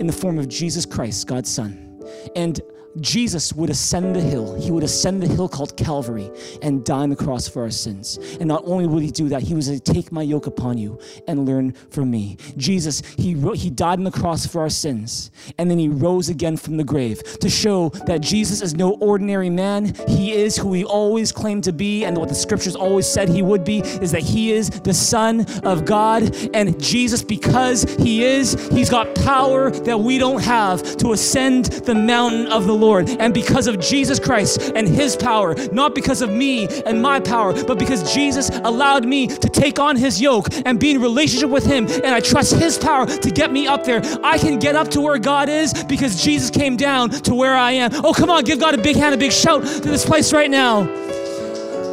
in 0.00 0.06
the 0.06 0.12
form 0.12 0.38
of 0.38 0.48
Jesus 0.48 0.86
Christ, 0.86 1.26
God's 1.26 1.50
Son. 1.50 2.02
And 2.36 2.60
Jesus 3.00 3.52
would 3.52 3.70
ascend 3.70 4.16
the 4.16 4.20
hill. 4.20 4.54
He 4.54 4.70
would 4.70 4.82
ascend 4.82 5.22
the 5.22 5.28
hill 5.28 5.48
called 5.48 5.76
Calvary 5.76 6.30
and 6.62 6.84
die 6.84 7.00
on 7.00 7.10
the 7.10 7.16
cross 7.16 7.48
for 7.48 7.62
our 7.62 7.70
sins. 7.70 8.18
And 8.40 8.48
not 8.48 8.62
only 8.66 8.86
would 8.86 9.02
he 9.02 9.10
do 9.10 9.28
that, 9.28 9.42
he 9.42 9.54
was 9.54 9.66
to 9.66 9.80
take 9.80 10.10
my 10.12 10.22
yoke 10.22 10.46
upon 10.46 10.78
you 10.78 10.98
and 11.26 11.46
learn 11.46 11.72
from 11.90 12.10
me. 12.10 12.36
Jesus, 12.56 13.02
he, 13.16 13.34
he 13.54 13.70
died 13.70 13.98
on 13.98 14.04
the 14.04 14.10
cross 14.10 14.46
for 14.46 14.60
our 14.60 14.70
sins. 14.70 15.30
And 15.58 15.70
then 15.70 15.78
he 15.78 15.88
rose 15.88 16.28
again 16.28 16.56
from 16.56 16.76
the 16.76 16.84
grave 16.84 17.22
to 17.40 17.48
show 17.48 17.90
that 18.06 18.20
Jesus 18.20 18.62
is 18.62 18.74
no 18.74 18.94
ordinary 18.94 19.50
man. 19.50 19.94
He 20.06 20.32
is 20.32 20.56
who 20.56 20.72
he 20.72 20.84
always 20.84 21.32
claimed 21.32 21.64
to 21.64 21.72
be. 21.72 22.04
And 22.04 22.16
what 22.16 22.28
the 22.28 22.34
scriptures 22.34 22.76
always 22.76 23.06
said 23.06 23.28
he 23.28 23.42
would 23.42 23.64
be 23.64 23.80
is 23.80 24.12
that 24.12 24.22
he 24.22 24.52
is 24.52 24.70
the 24.70 24.94
Son 24.94 25.46
of 25.64 25.84
God. 25.84 26.34
And 26.54 26.80
Jesus, 26.82 27.22
because 27.22 27.82
he 27.98 28.24
is, 28.24 28.68
he's 28.70 28.90
got 28.90 29.14
power 29.14 29.70
that 29.70 29.98
we 29.98 30.18
don't 30.18 30.42
have 30.42 30.96
to 30.98 31.12
ascend 31.12 31.66
the 31.66 31.94
mountain 31.94 32.46
of 32.46 32.66
the 32.66 32.74
Lord. 32.74 32.87
And 32.96 33.34
because 33.34 33.66
of 33.66 33.78
Jesus 33.78 34.18
Christ 34.18 34.72
and 34.74 34.88
His 34.88 35.16
power, 35.16 35.54
not 35.72 35.94
because 35.94 36.22
of 36.22 36.30
me 36.30 36.66
and 36.86 37.02
my 37.02 37.20
power, 37.20 37.52
but 37.64 37.78
because 37.78 38.12
Jesus 38.12 38.50
allowed 38.50 39.06
me 39.06 39.26
to 39.26 39.48
take 39.48 39.78
on 39.78 39.96
His 39.96 40.20
yoke 40.20 40.48
and 40.64 40.80
be 40.80 40.92
in 40.92 41.00
relationship 41.00 41.50
with 41.50 41.66
Him, 41.66 41.86
and 41.86 42.06
I 42.06 42.20
trust 42.20 42.54
His 42.54 42.78
power 42.78 43.06
to 43.06 43.30
get 43.30 43.52
me 43.52 43.66
up 43.66 43.84
there, 43.84 44.00
I 44.22 44.38
can 44.38 44.58
get 44.58 44.76
up 44.76 44.88
to 44.88 45.00
where 45.00 45.18
God 45.18 45.48
is 45.48 45.72
because 45.84 46.22
Jesus 46.22 46.50
came 46.50 46.76
down 46.76 47.10
to 47.10 47.34
where 47.34 47.54
I 47.54 47.72
am. 47.72 47.90
Oh, 48.04 48.12
come 48.12 48.30
on, 48.30 48.44
give 48.44 48.58
God 48.60 48.74
a 48.74 48.82
big 48.82 48.96
hand, 48.96 49.14
a 49.14 49.18
big 49.18 49.32
shout 49.32 49.62
to 49.62 49.80
this 49.80 50.04
place 50.04 50.32
right 50.32 50.50
now. 50.50 50.86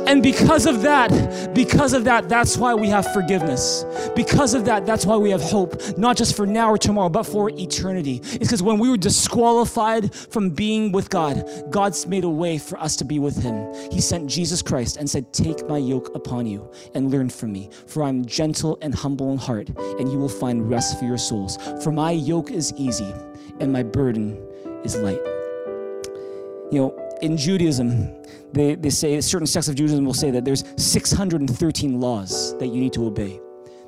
And 0.08 0.22
because 0.22 0.66
of 0.66 0.82
that, 0.84 1.54
because 1.54 1.94
of 1.94 2.04
that, 2.04 2.30
that's 2.30 2.58
why 2.58 2.74
we 2.76 2.88
have 2.90 3.12
forgiveness. 3.12 3.86
Because 4.16 4.54
of 4.54 4.66
that, 4.66 4.86
that's 4.86 5.06
why 5.06 5.18
we 5.18 5.32
have 5.32 5.42
hope, 5.42 5.98
not 5.98 6.16
just 6.16 6.36
for 6.36 6.46
now 6.46 6.70
or 6.70 6.78
tomorrow, 6.78 7.10
but 7.10 7.24
for 7.24 7.50
eternity. 7.50 8.22
It's 8.24 8.38
because 8.38 8.62
when 8.62 8.78
we 8.78 8.90
were 8.90 8.98
disqualified 8.98 10.14
from 10.14 10.52
being 10.52 10.92
with 10.92 11.10
God, 11.10 11.44
God's 11.70 12.06
made 12.06 12.24
a 12.24 12.30
way 12.30 12.58
for 12.58 12.80
us 12.80 12.96
to 12.98 13.06
be 13.06 13.20
with 13.20 13.42
Him. 13.42 13.74
He 13.92 14.00
sent 14.00 14.30
Jesus 14.30 14.62
Christ 14.62 14.98
and 14.98 15.10
said, 15.10 15.34
Take 15.34 15.68
my 15.68 15.78
yoke 15.78 16.14
upon 16.16 16.46
you 16.46 16.70
and 16.94 17.10
learn 17.10 17.30
from 17.30 17.52
me, 17.52 17.70
for 17.88 18.04
I'm 18.04 18.26
gentle 18.26 18.78
and 18.82 18.94
humble 18.94 19.32
in 19.32 19.38
heart, 19.38 19.70
and 19.70 20.12
you 20.12 20.20
will 20.20 20.30
find 20.30 20.70
rest 20.70 21.00
for 21.00 21.06
your 21.06 21.18
souls. 21.18 21.58
For 21.84 21.92
my 21.92 22.12
yoke 22.12 22.52
is 22.52 22.74
easy 22.78 23.12
and 23.60 23.72
my 23.72 23.84
burden 23.84 24.38
is 24.84 24.96
light. 24.98 25.22
You 26.72 26.80
know, 26.80 27.05
in 27.22 27.38
Judaism, 27.38 28.14
they, 28.54 28.76
they 28.76 28.90
say 28.90 29.20
certain 29.22 29.48
sects 29.48 29.68
of 29.68 29.76
Judaism 29.76 30.06
will 30.06 30.14
say 30.14 30.32
that 30.32 30.46
there's 30.46 30.64
613 30.78 32.00
laws 32.00 32.58
that 32.58 32.68
you 32.68 32.80
need 32.80 32.94
to 32.94 33.06
obey. 33.06 33.40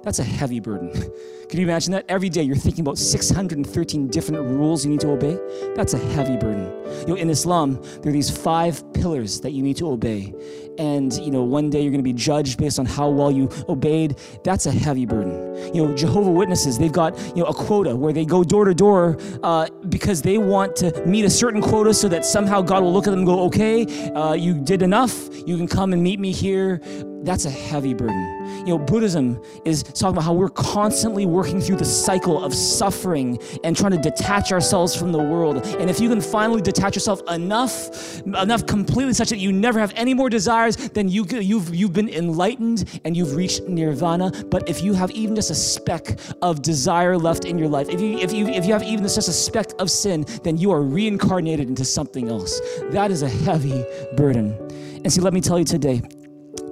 That's 0.03 0.19
a 0.19 0.23
heavy 0.23 0.59
burden. 0.59 0.91
Can 1.49 1.59
you 1.59 1.65
imagine 1.65 1.91
that? 1.93 2.05
Every 2.09 2.29
day 2.29 2.43
you're 2.43 2.55
thinking 2.55 2.81
about 2.81 2.97
613 2.97 4.07
different 4.07 4.43
rules 4.43 4.85
you 4.85 4.91
need 4.91 4.99
to 5.01 5.11
obey. 5.11 5.37
That's 5.75 5.93
a 5.93 5.97
heavy 5.97 6.37
burden. 6.37 6.71
You 7.01 7.07
know, 7.07 7.15
in 7.15 7.29
Islam, 7.29 7.81
there 8.01 8.09
are 8.09 8.13
these 8.13 8.29
five 8.29 8.81
pillars 8.93 9.41
that 9.41 9.51
you 9.51 9.63
need 9.63 9.77
to 9.77 9.89
obey. 9.89 10.33
And, 10.77 11.13
you 11.13 11.31
know, 11.31 11.43
one 11.43 11.69
day 11.69 11.81
you're 11.81 11.91
going 11.91 11.99
to 11.99 12.03
be 12.03 12.13
judged 12.13 12.59
based 12.59 12.79
on 12.79 12.85
how 12.85 13.09
well 13.09 13.31
you 13.31 13.49
obeyed. 13.67 14.17
That's 14.43 14.65
a 14.65 14.71
heavy 14.71 15.05
burden. 15.05 15.73
You 15.73 15.85
know, 15.85 15.95
Jehovah 15.95 16.31
Witnesses, 16.31 16.77
they've 16.77 16.91
got, 16.91 17.17
you 17.35 17.43
know, 17.43 17.45
a 17.45 17.53
quota 17.53 17.95
where 17.95 18.13
they 18.13 18.25
go 18.25 18.43
door 18.43 18.65
to 18.65 18.73
door 18.73 19.17
uh, 19.43 19.67
because 19.89 20.21
they 20.21 20.37
want 20.37 20.75
to 20.77 21.05
meet 21.05 21.25
a 21.25 21.29
certain 21.29 21.61
quota 21.61 21.93
so 21.93 22.07
that 22.09 22.25
somehow 22.25 22.61
God 22.61 22.83
will 22.83 22.93
look 22.93 23.07
at 23.07 23.11
them 23.11 23.19
and 23.19 23.27
go, 23.27 23.41
okay, 23.45 23.85
uh, 24.11 24.33
you 24.33 24.53
did 24.53 24.81
enough. 24.81 25.29
You 25.47 25.57
can 25.57 25.67
come 25.67 25.93
and 25.93 26.03
meet 26.03 26.19
me 26.19 26.31
here 26.31 26.81
that's 27.27 27.45
a 27.45 27.49
heavy 27.49 27.93
burden. 27.93 28.65
You 28.65 28.77
know, 28.77 28.79
Buddhism 28.79 29.41
is 29.65 29.83
talking 29.83 30.15
about 30.15 30.23
how 30.23 30.33
we're 30.33 30.49
constantly 30.49 31.25
working 31.25 31.59
through 31.59 31.75
the 31.75 31.85
cycle 31.85 32.43
of 32.43 32.53
suffering 32.53 33.37
and 33.63 33.75
trying 33.75 33.91
to 33.91 33.97
detach 33.97 34.51
ourselves 34.51 34.95
from 34.95 35.11
the 35.11 35.17
world. 35.17 35.65
And 35.65 35.89
if 35.89 35.99
you 35.99 36.07
can 36.09 36.21
finally 36.21 36.61
detach 36.61 36.95
yourself 36.95 37.21
enough, 37.29 38.21
enough 38.25 38.65
completely 38.65 39.13
such 39.13 39.29
that 39.29 39.39
you 39.39 39.51
never 39.51 39.79
have 39.79 39.93
any 39.95 40.13
more 40.13 40.29
desires, 40.29 40.75
then 40.75 41.09
you, 41.09 41.25
you've, 41.25 41.75
you've 41.75 41.93
been 41.93 42.09
enlightened 42.09 43.01
and 43.03 43.15
you've 43.15 43.35
reached 43.35 43.63
nirvana. 43.63 44.31
But 44.49 44.69
if 44.69 44.81
you 44.81 44.93
have 44.93 45.11
even 45.11 45.35
just 45.35 45.51
a 45.51 45.55
speck 45.55 46.19
of 46.41 46.61
desire 46.61 47.17
left 47.17 47.43
in 47.43 47.57
your 47.57 47.67
life, 47.67 47.89
if 47.89 47.99
you, 47.99 48.17
if 48.19 48.31
you, 48.31 48.47
if 48.47 48.65
you 48.65 48.71
have 48.73 48.83
even 48.83 49.03
just 49.03 49.17
a 49.17 49.33
speck 49.33 49.67
of 49.79 49.91
sin, 49.91 50.25
then 50.43 50.57
you 50.57 50.71
are 50.71 50.81
reincarnated 50.81 51.67
into 51.67 51.83
something 51.83 52.29
else. 52.29 52.59
That 52.91 53.11
is 53.11 53.21
a 53.21 53.29
heavy 53.29 53.85
burden. 54.15 54.55
And 55.03 55.11
see, 55.11 55.21
let 55.21 55.33
me 55.33 55.41
tell 55.41 55.59
you 55.59 55.65
today, 55.65 56.01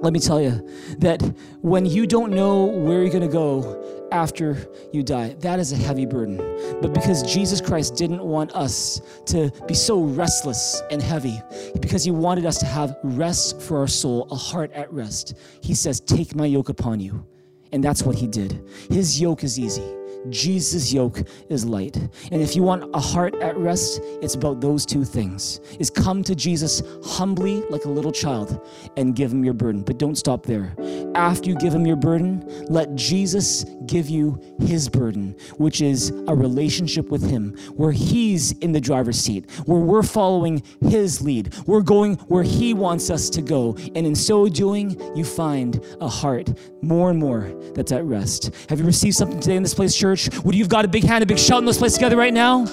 let 0.02 0.12
me 0.12 0.20
tell 0.20 0.40
you 0.40 0.68
that 0.98 1.22
when 1.62 1.86
you 1.86 2.06
don't 2.06 2.32
know 2.32 2.64
where 2.64 3.02
you're 3.02 3.10
going 3.10 3.26
to 3.26 3.32
go 3.32 4.08
after 4.12 4.68
you 4.92 5.02
die, 5.02 5.34
that 5.40 5.58
is 5.58 5.72
a 5.72 5.76
heavy 5.76 6.06
burden. 6.06 6.36
But 6.80 6.92
because 6.92 7.22
Jesus 7.22 7.60
Christ 7.60 7.96
didn't 7.96 8.22
want 8.22 8.52
us 8.52 9.00
to 9.26 9.50
be 9.66 9.74
so 9.74 10.02
restless 10.02 10.82
and 10.90 11.02
heavy, 11.02 11.40
because 11.80 12.04
he 12.04 12.10
wanted 12.10 12.46
us 12.46 12.58
to 12.58 12.66
have 12.66 12.96
rest 13.02 13.60
for 13.60 13.78
our 13.78 13.88
soul, 13.88 14.28
a 14.30 14.36
heart 14.36 14.70
at 14.72 14.92
rest, 14.92 15.34
he 15.60 15.74
says, 15.74 16.00
Take 16.00 16.34
my 16.34 16.46
yoke 16.46 16.68
upon 16.68 17.00
you. 17.00 17.26
And 17.72 17.82
that's 17.82 18.02
what 18.02 18.16
he 18.16 18.26
did. 18.26 18.64
His 18.90 19.20
yoke 19.20 19.44
is 19.44 19.58
easy. 19.58 19.82
Jesus' 20.30 20.92
yoke 20.92 21.22
is 21.48 21.64
light. 21.64 21.96
And 21.96 22.42
if 22.42 22.56
you 22.56 22.62
want 22.62 22.90
a 22.94 23.00
heart 23.00 23.34
at 23.36 23.56
rest, 23.56 24.00
it's 24.22 24.34
about 24.34 24.60
those 24.60 24.84
two 24.86 25.04
things. 25.04 25.60
Is 25.78 25.90
come 25.90 26.22
to 26.24 26.34
Jesus 26.34 26.82
humbly 27.04 27.62
like 27.70 27.84
a 27.84 27.88
little 27.88 28.12
child 28.12 28.66
and 28.96 29.14
give 29.14 29.32
him 29.32 29.44
your 29.44 29.54
burden. 29.54 29.82
But 29.82 29.98
don't 29.98 30.16
stop 30.16 30.44
there. 30.44 30.74
After 31.14 31.50
you 31.50 31.56
give 31.56 31.74
him 31.74 31.86
your 31.86 31.96
burden, 31.96 32.44
let 32.68 32.94
Jesus 32.94 33.64
give 33.86 34.08
you 34.08 34.40
his 34.60 34.88
burden, 34.88 35.36
which 35.58 35.80
is 35.80 36.10
a 36.28 36.34
relationship 36.34 37.08
with 37.10 37.28
him 37.28 37.56
where 37.76 37.92
he's 37.92 38.52
in 38.58 38.72
the 38.72 38.80
driver's 38.80 39.18
seat, 39.18 39.50
where 39.66 39.80
we're 39.80 40.02
following 40.02 40.62
his 40.80 41.22
lead. 41.22 41.54
We're 41.66 41.82
going 41.82 42.16
where 42.28 42.42
he 42.42 42.74
wants 42.74 43.10
us 43.10 43.30
to 43.30 43.42
go. 43.42 43.76
And 43.94 44.06
in 44.06 44.14
so 44.14 44.48
doing, 44.48 45.00
you 45.16 45.24
find 45.24 45.84
a 46.00 46.08
heart 46.08 46.52
more 46.82 47.10
and 47.10 47.18
more 47.18 47.52
that's 47.74 47.92
at 47.92 48.04
rest. 48.04 48.50
Have 48.68 48.80
you 48.80 48.86
received 48.86 49.16
something 49.16 49.40
today 49.40 49.56
in 49.56 49.62
this 49.62 49.74
place, 49.74 49.94
church? 49.94 50.15
Would 50.44 50.54
you 50.54 50.62
have 50.62 50.68
got 50.68 50.84
a 50.84 50.88
big 50.88 51.04
hand, 51.04 51.22
a 51.22 51.26
big 51.26 51.38
shout 51.38 51.58
in 51.58 51.64
this 51.64 51.78
place 51.78 51.94
together 51.94 52.16
right 52.16 52.34
now? 52.34 52.66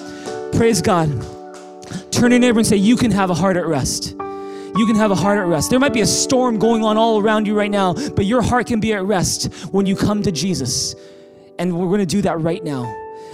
Praise 0.52 0.82
God. 0.82 1.08
Turn 2.10 2.30
to 2.30 2.36
your 2.36 2.38
neighbor 2.38 2.58
and 2.60 2.66
say, 2.66 2.76
You 2.76 2.96
can 2.96 3.10
have 3.10 3.30
a 3.30 3.34
heart 3.34 3.56
at 3.56 3.66
rest. 3.66 4.14
You 4.76 4.86
can 4.86 4.96
have 4.96 5.12
a 5.12 5.14
heart 5.14 5.38
at 5.38 5.46
rest. 5.46 5.70
There 5.70 5.78
might 5.78 5.92
be 5.92 6.00
a 6.00 6.06
storm 6.06 6.58
going 6.58 6.82
on 6.82 6.96
all 6.96 7.20
around 7.20 7.46
you 7.46 7.56
right 7.56 7.70
now, 7.70 7.94
but 7.94 8.24
your 8.24 8.42
heart 8.42 8.66
can 8.66 8.80
be 8.80 8.92
at 8.92 9.04
rest 9.04 9.52
when 9.70 9.86
you 9.86 9.94
come 9.94 10.22
to 10.22 10.32
Jesus. 10.32 10.96
And 11.58 11.78
we're 11.78 11.86
going 11.86 12.00
to 12.00 12.06
do 12.06 12.22
that 12.22 12.40
right 12.40 12.62
now. 12.64 12.84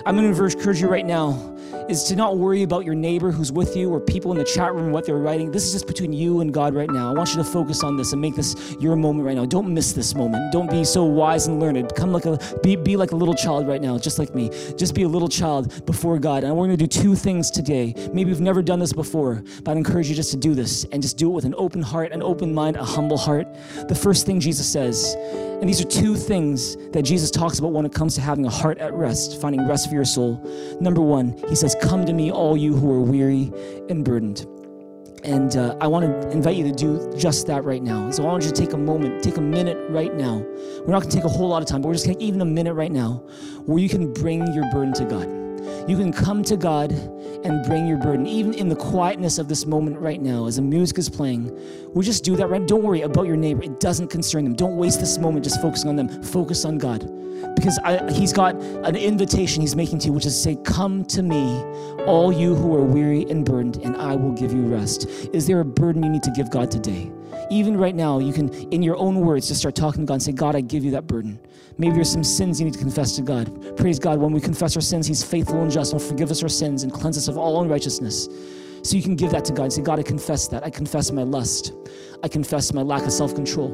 I'm 0.04 0.16
going 0.16 0.34
to 0.34 0.44
encourage 0.44 0.80
you 0.80 0.88
right 0.88 1.06
now 1.06 1.56
is 1.90 2.04
to 2.04 2.14
not 2.14 2.38
worry 2.38 2.62
about 2.62 2.84
your 2.84 2.94
neighbor 2.94 3.32
who's 3.32 3.50
with 3.50 3.76
you 3.76 3.92
or 3.92 3.98
people 3.98 4.30
in 4.30 4.38
the 4.38 4.44
chat 4.44 4.72
room 4.72 4.92
what 4.92 5.04
they're 5.04 5.18
writing. 5.18 5.50
This 5.50 5.64
is 5.64 5.72
just 5.72 5.88
between 5.88 6.12
you 6.12 6.40
and 6.40 6.54
God 6.54 6.72
right 6.72 6.88
now. 6.88 7.10
I 7.10 7.12
want 7.12 7.30
you 7.30 7.36
to 7.36 7.44
focus 7.44 7.82
on 7.82 7.96
this 7.96 8.12
and 8.12 8.22
make 8.22 8.36
this 8.36 8.76
your 8.78 8.94
moment 8.94 9.26
right 9.26 9.34
now. 9.34 9.44
Don't 9.44 9.74
miss 9.74 9.92
this 9.92 10.14
moment. 10.14 10.52
Don't 10.52 10.70
be 10.70 10.84
so 10.84 11.02
wise 11.02 11.48
and 11.48 11.58
learned. 11.58 11.92
Come 11.96 12.12
like 12.12 12.26
a 12.26 12.38
be, 12.62 12.76
be 12.76 12.96
like 12.96 13.10
a 13.10 13.16
little 13.16 13.34
child 13.34 13.66
right 13.66 13.82
now, 13.82 13.98
just 13.98 14.20
like 14.20 14.36
me. 14.36 14.50
Just 14.76 14.94
be 14.94 15.02
a 15.02 15.08
little 15.08 15.28
child 15.28 15.84
before 15.84 16.16
God. 16.20 16.44
And 16.44 16.56
we're 16.56 16.66
going 16.66 16.78
to 16.78 16.86
do 16.86 16.86
two 16.86 17.16
things 17.16 17.50
today. 17.50 17.92
Maybe 18.12 18.30
you've 18.30 18.40
never 18.40 18.62
done 18.62 18.78
this 18.78 18.92
before, 18.92 19.42
but 19.64 19.72
I 19.72 19.76
encourage 19.76 20.08
you 20.08 20.14
just 20.14 20.30
to 20.30 20.36
do 20.36 20.54
this 20.54 20.84
and 20.92 21.02
just 21.02 21.18
do 21.18 21.28
it 21.28 21.34
with 21.34 21.44
an 21.44 21.56
open 21.58 21.82
heart, 21.82 22.12
an 22.12 22.22
open 22.22 22.54
mind, 22.54 22.76
a 22.76 22.84
humble 22.84 23.18
heart. 23.18 23.48
The 23.88 23.96
first 23.96 24.26
thing 24.26 24.38
Jesus 24.38 24.70
says 24.70 25.16
and 25.60 25.68
these 25.68 25.80
are 25.82 25.84
two 25.84 26.16
things 26.16 26.78
that 26.92 27.02
Jesus 27.02 27.30
talks 27.30 27.58
about 27.58 27.72
when 27.72 27.84
it 27.84 27.92
comes 27.92 28.14
to 28.14 28.22
having 28.22 28.46
a 28.46 28.50
heart 28.50 28.78
at 28.78 28.94
rest, 28.94 29.42
finding 29.42 29.68
rest 29.68 29.90
for 29.90 29.94
your 29.94 30.06
soul. 30.06 30.42
Number 30.80 31.02
one, 31.02 31.36
he 31.50 31.54
says, 31.54 31.76
Come 31.80 32.04
to 32.06 32.12
me, 32.12 32.30
all 32.30 32.56
you 32.56 32.74
who 32.74 32.90
are 32.92 33.00
weary 33.00 33.52
and 33.88 34.04
burdened. 34.04 34.46
And 35.24 35.56
uh, 35.56 35.76
I 35.80 35.86
want 35.86 36.06
to 36.06 36.30
invite 36.30 36.56
you 36.56 36.64
to 36.64 36.72
do 36.72 37.12
just 37.16 37.46
that 37.46 37.64
right 37.64 37.82
now. 37.82 38.10
So 38.10 38.22
I 38.22 38.26
want 38.26 38.44
you 38.44 38.50
to 38.50 38.54
take 38.54 38.72
a 38.72 38.78
moment, 38.78 39.22
take 39.22 39.36
a 39.36 39.42
minute 39.42 39.76
right 39.90 40.14
now. 40.14 40.38
We're 40.38 40.92
not 40.92 41.00
going 41.00 41.10
to 41.10 41.16
take 41.16 41.24
a 41.24 41.28
whole 41.28 41.48
lot 41.48 41.62
of 41.62 41.68
time, 41.68 41.82
but 41.82 41.88
we're 41.88 41.94
just 41.94 42.06
going 42.06 42.18
to 42.18 42.24
even 42.24 42.40
a 42.40 42.46
minute 42.46 42.74
right 42.74 42.92
now 42.92 43.22
where 43.66 43.78
you 43.78 43.88
can 43.88 44.12
bring 44.12 44.50
your 44.54 44.70
burden 44.70 44.94
to 44.94 45.04
God. 45.04 45.26
You 45.88 45.96
can 45.96 46.12
come 46.12 46.42
to 46.44 46.56
God 46.56 46.92
and 46.92 47.64
bring 47.66 47.86
your 47.86 47.98
burden, 47.98 48.26
even 48.26 48.54
in 48.54 48.68
the 48.68 48.76
quietness 48.76 49.38
of 49.38 49.48
this 49.48 49.66
moment 49.66 49.98
right 49.98 50.20
now, 50.20 50.46
as 50.46 50.56
the 50.56 50.62
music 50.62 50.98
is 50.98 51.08
playing. 51.08 51.56
We 51.94 52.04
just 52.04 52.24
do 52.24 52.36
that 52.36 52.48
right. 52.48 52.66
Don't 52.66 52.82
worry 52.82 53.02
about 53.02 53.26
your 53.26 53.36
neighbor. 53.36 53.62
It 53.62 53.80
doesn't 53.80 54.08
concern 54.08 54.44
them. 54.44 54.54
Don't 54.54 54.76
waste 54.76 55.00
this 55.00 55.18
moment 55.18 55.44
just 55.44 55.60
focusing 55.60 55.88
on 55.88 55.96
them. 55.96 56.22
Focus 56.22 56.64
on 56.64 56.78
God. 56.78 57.10
Because 57.56 57.78
I, 57.84 58.10
He's 58.12 58.32
got 58.32 58.54
an 58.56 58.96
invitation 58.96 59.60
He's 59.60 59.74
making 59.74 59.98
to 60.00 60.06
you, 60.06 60.12
which 60.12 60.26
is 60.26 60.34
to 60.34 60.42
say, 60.42 60.56
Come 60.64 61.04
to 61.06 61.22
me, 61.22 61.62
all 62.04 62.32
you 62.32 62.54
who 62.54 62.74
are 62.74 62.84
weary 62.84 63.22
and 63.30 63.44
burdened, 63.44 63.76
and 63.78 63.96
I 63.96 64.14
will 64.14 64.32
give 64.32 64.52
you 64.52 64.62
rest. 64.62 65.06
Is 65.32 65.46
there 65.46 65.60
a 65.60 65.64
burden 65.64 66.02
you 66.02 66.10
need 66.10 66.22
to 66.24 66.32
give 66.32 66.50
God 66.50 66.70
today? 66.70 67.10
Even 67.50 67.76
right 67.76 67.94
now, 67.94 68.18
you 68.18 68.32
can, 68.32 68.52
in 68.70 68.82
your 68.82 68.96
own 68.96 69.20
words, 69.20 69.48
just 69.48 69.60
start 69.60 69.74
talking 69.74 70.02
to 70.02 70.06
God 70.06 70.14
and 70.14 70.22
say, 70.22 70.32
God, 70.32 70.54
I 70.54 70.60
give 70.60 70.84
you 70.84 70.92
that 70.92 71.06
burden. 71.06 71.38
Maybe 71.80 71.94
there's 71.94 72.12
some 72.12 72.22
sins 72.22 72.60
you 72.60 72.66
need 72.66 72.74
to 72.74 72.78
confess 72.78 73.16
to 73.16 73.22
God. 73.22 73.74
Praise 73.78 73.98
God. 73.98 74.18
When 74.18 74.32
we 74.32 74.40
confess 74.42 74.76
our 74.76 74.82
sins, 74.82 75.06
He's 75.06 75.24
faithful 75.24 75.62
and 75.62 75.70
just 75.70 75.94
and 75.94 76.02
will 76.02 76.06
forgive 76.06 76.30
us 76.30 76.42
our 76.42 76.48
sins 76.50 76.82
and 76.82 76.92
cleanse 76.92 77.16
us 77.16 77.26
of 77.26 77.38
all 77.38 77.62
unrighteousness. 77.62 78.28
So 78.82 78.96
you 78.96 79.02
can 79.02 79.16
give 79.16 79.30
that 79.30 79.46
to 79.46 79.54
God 79.54 79.62
and 79.62 79.72
say, 79.72 79.80
God, 79.80 79.98
I 79.98 80.02
confess 80.02 80.46
that. 80.48 80.62
I 80.62 80.68
confess 80.68 81.10
my 81.10 81.22
lust. 81.22 81.72
I 82.22 82.28
confess 82.28 82.74
my 82.74 82.82
lack 82.82 83.04
of 83.04 83.12
self 83.12 83.34
control. 83.34 83.70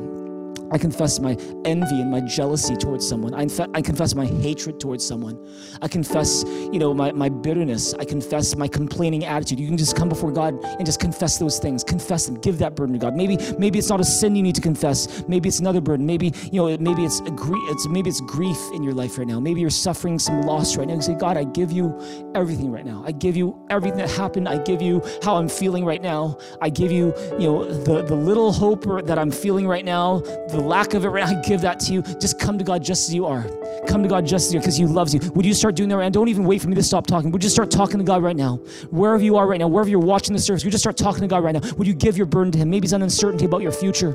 I 0.72 0.78
confess 0.78 1.20
my 1.20 1.36
envy 1.64 2.00
and 2.00 2.10
my 2.10 2.20
jealousy 2.20 2.76
towards 2.76 3.06
someone. 3.06 3.34
I, 3.34 3.42
inf- 3.42 3.60
I, 3.74 3.82
confess 3.82 4.14
my 4.14 4.26
hatred 4.26 4.80
towards 4.80 5.06
someone. 5.06 5.38
I 5.80 5.88
confess, 5.88 6.44
you 6.46 6.78
know, 6.78 6.92
my, 6.92 7.12
my 7.12 7.28
bitterness. 7.28 7.94
I 7.94 8.04
confess 8.04 8.56
my 8.56 8.66
complaining 8.68 9.24
attitude. 9.24 9.60
You 9.60 9.68
can 9.68 9.76
just 9.76 9.96
come 9.96 10.08
before 10.08 10.32
God 10.32 10.62
and 10.64 10.84
just 10.84 11.00
confess 11.00 11.38
those 11.38 11.58
things. 11.58 11.84
Confess 11.84 12.26
them. 12.26 12.36
Give 12.40 12.58
that 12.58 12.74
burden 12.74 12.94
to 12.94 12.98
God. 12.98 13.14
Maybe 13.14 13.38
maybe 13.58 13.78
it's 13.78 13.88
not 13.88 14.00
a 14.00 14.04
sin 14.04 14.34
you 14.34 14.42
need 14.42 14.54
to 14.56 14.60
confess. 14.60 15.24
Maybe 15.28 15.48
it's 15.48 15.60
another 15.60 15.80
burden. 15.80 16.06
Maybe 16.06 16.32
you 16.50 16.60
know 16.60 16.76
maybe 16.78 17.04
it's 17.04 17.20
a 17.20 17.30
gr- 17.30 17.54
it's 17.70 17.86
maybe 17.88 18.10
it's 18.10 18.20
grief 18.22 18.58
in 18.74 18.82
your 18.82 18.94
life 18.94 19.18
right 19.18 19.26
now. 19.26 19.40
Maybe 19.40 19.60
you're 19.60 19.70
suffering 19.70 20.18
some 20.18 20.42
loss 20.42 20.76
right 20.76 20.88
now. 20.88 20.94
You 20.94 21.02
say, 21.02 21.14
God, 21.14 21.36
I 21.36 21.44
give 21.44 21.70
you 21.72 21.96
everything 22.34 22.70
right 22.70 22.84
now. 22.84 23.02
I 23.06 23.12
give 23.12 23.36
you 23.36 23.64
everything 23.70 23.98
that 23.98 24.10
happened. 24.10 24.48
I 24.48 24.58
give 24.62 24.82
you 24.82 25.02
how 25.22 25.36
I'm 25.36 25.48
feeling 25.48 25.84
right 25.84 26.02
now. 26.02 26.38
I 26.60 26.70
give 26.70 26.90
you 26.90 27.14
you 27.38 27.46
know 27.46 27.64
the 27.64 28.02
the 28.02 28.16
little 28.16 28.52
hope 28.52 28.84
that 29.06 29.18
I'm 29.18 29.30
feeling 29.30 29.66
right 29.66 29.84
now 29.84 30.22
the 30.48 30.55
lack 30.56 30.94
of 30.94 31.04
it 31.04 31.08
right 31.08 31.24
now, 31.28 31.38
I 31.38 31.42
give 31.42 31.60
that 31.62 31.80
to 31.80 31.92
you. 31.92 32.02
Just 32.02 32.38
come 32.38 32.58
to 32.58 32.64
God 32.64 32.82
just 32.82 33.08
as 33.08 33.14
you 33.14 33.26
are. 33.26 33.44
Come 33.86 34.02
to 34.02 34.08
God 34.08 34.26
just 34.26 34.48
as 34.48 34.54
you 34.54 34.58
are 34.58 34.62
because 34.62 34.76
He 34.76 34.84
loves 34.84 35.14
you. 35.14 35.20
Would 35.34 35.46
you 35.46 35.54
start 35.54 35.74
doing 35.76 35.88
that 35.90 35.96
right 35.96 36.04
now? 36.04 36.10
Don't 36.10 36.28
even 36.28 36.44
wait 36.44 36.62
for 36.62 36.68
me 36.68 36.74
to 36.74 36.82
stop 36.82 37.06
talking. 37.06 37.30
Would 37.30 37.42
you 37.42 37.50
start 37.50 37.70
talking 37.70 37.98
to 37.98 38.04
God 38.04 38.22
right 38.22 38.36
now? 38.36 38.56
Wherever 38.90 39.22
you 39.22 39.36
are 39.36 39.46
right 39.46 39.58
now, 39.58 39.68
wherever 39.68 39.88
you're 39.88 39.98
watching 39.98 40.32
the 40.34 40.40
service, 40.40 40.64
you 40.64 40.70
just 40.70 40.82
start 40.82 40.96
talking 40.96 41.20
to 41.22 41.28
God 41.28 41.44
right 41.44 41.54
now? 41.54 41.60
Would 41.76 41.86
you 41.86 41.94
give 41.94 42.16
your 42.16 42.26
burden 42.26 42.52
to 42.52 42.58
Him? 42.58 42.70
Maybe 42.70 42.86
it's 42.86 42.92
an 42.92 43.02
uncertainty 43.02 43.44
about 43.44 43.62
your 43.62 43.72
future. 43.72 44.12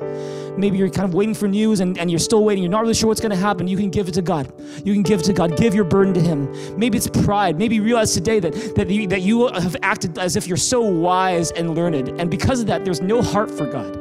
Maybe 0.57 0.77
you're 0.77 0.89
kind 0.89 1.07
of 1.07 1.13
waiting 1.13 1.33
for 1.33 1.47
news 1.47 1.79
and, 1.79 1.97
and 1.97 2.11
you're 2.11 2.19
still 2.19 2.43
waiting. 2.43 2.63
You're 2.63 2.71
not 2.71 2.81
really 2.81 2.93
sure 2.93 3.07
what's 3.07 3.21
going 3.21 3.31
to 3.31 3.37
happen. 3.37 3.67
You 3.67 3.77
can 3.77 3.89
give 3.89 4.07
it 4.07 4.13
to 4.15 4.21
God. 4.21 4.51
You 4.83 4.93
can 4.93 5.03
give 5.03 5.21
it 5.21 5.23
to 5.23 5.33
God. 5.33 5.57
Give 5.57 5.73
your 5.73 5.85
burden 5.85 6.13
to 6.13 6.21
Him. 6.21 6.51
Maybe 6.77 6.97
it's 6.97 7.07
pride. 7.07 7.57
Maybe 7.57 7.75
you 7.75 7.83
realize 7.83 8.13
today 8.13 8.39
that, 8.39 8.75
that, 8.75 8.89
you, 8.89 9.07
that 9.07 9.21
you 9.21 9.47
have 9.47 9.75
acted 9.81 10.17
as 10.17 10.35
if 10.35 10.47
you're 10.47 10.57
so 10.57 10.81
wise 10.81 11.51
and 11.51 11.75
learned. 11.75 12.09
And 12.19 12.29
because 12.29 12.59
of 12.59 12.67
that, 12.67 12.83
there's 12.85 13.01
no 13.01 13.21
heart 13.21 13.49
for 13.49 13.65
God. 13.65 13.97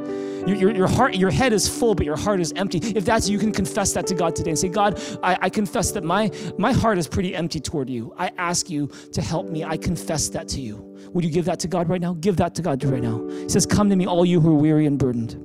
Your, 0.47 0.57
your, 0.57 0.71
your, 0.71 0.87
heart, 0.87 1.15
your 1.15 1.29
head 1.29 1.53
is 1.53 1.67
full, 1.67 1.93
but 1.93 2.05
your 2.05 2.17
heart 2.17 2.39
is 2.39 2.51
empty. 2.55 2.79
If 2.95 3.05
that's 3.05 3.29
you, 3.29 3.37
can 3.37 3.51
confess 3.51 3.93
that 3.93 4.07
to 4.07 4.15
God 4.15 4.35
today 4.35 4.51
and 4.51 4.59
say, 4.59 4.69
God, 4.69 5.01
I, 5.21 5.37
I 5.41 5.49
confess 5.49 5.91
that 5.91 6.03
my, 6.03 6.31
my 6.57 6.73
heart 6.73 6.97
is 6.97 7.07
pretty 7.07 7.35
empty 7.35 7.59
toward 7.59 7.89
you. 7.89 8.13
I 8.17 8.31
ask 8.37 8.69
you 8.69 8.87
to 9.13 9.21
help 9.21 9.47
me. 9.47 9.63
I 9.63 9.77
confess 9.77 10.29
that 10.29 10.47
to 10.49 10.61
you. 10.61 10.97
Would 11.13 11.23
you 11.23 11.31
give 11.31 11.45
that 11.45 11.59
to 11.59 11.67
God 11.67 11.89
right 11.89 12.01
now? 12.01 12.13
Give 12.13 12.37
that 12.37 12.55
to 12.55 12.61
God 12.61 12.83
right 12.83 13.03
now. 13.03 13.27
He 13.27 13.49
says, 13.49 13.65
Come 13.65 13.89
to 13.89 13.95
me, 13.95 14.07
all 14.07 14.25
you 14.25 14.39
who 14.39 14.55
are 14.55 14.59
weary 14.59 14.85
and 14.85 14.97
burdened. 14.97 15.37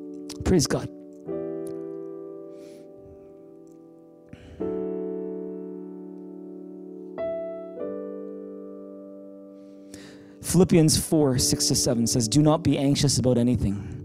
Praise 0.45 0.67
God. 0.67 0.89
Philippians 10.43 10.97
4 10.97 11.39
6 11.39 11.67
to 11.67 11.75
7 11.75 12.07
says, 12.07 12.29
Do 12.29 12.41
not 12.41 12.63
be 12.63 12.79
anxious 12.79 13.19
about 13.19 13.37
anything 13.37 13.96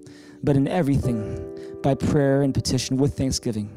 but 0.44 0.56
in 0.56 0.68
everything, 0.68 1.80
by 1.82 1.96
prayer 1.96 2.42
and 2.42 2.54
petition 2.54 2.98
with 2.98 3.18
thanksgiving, 3.18 3.70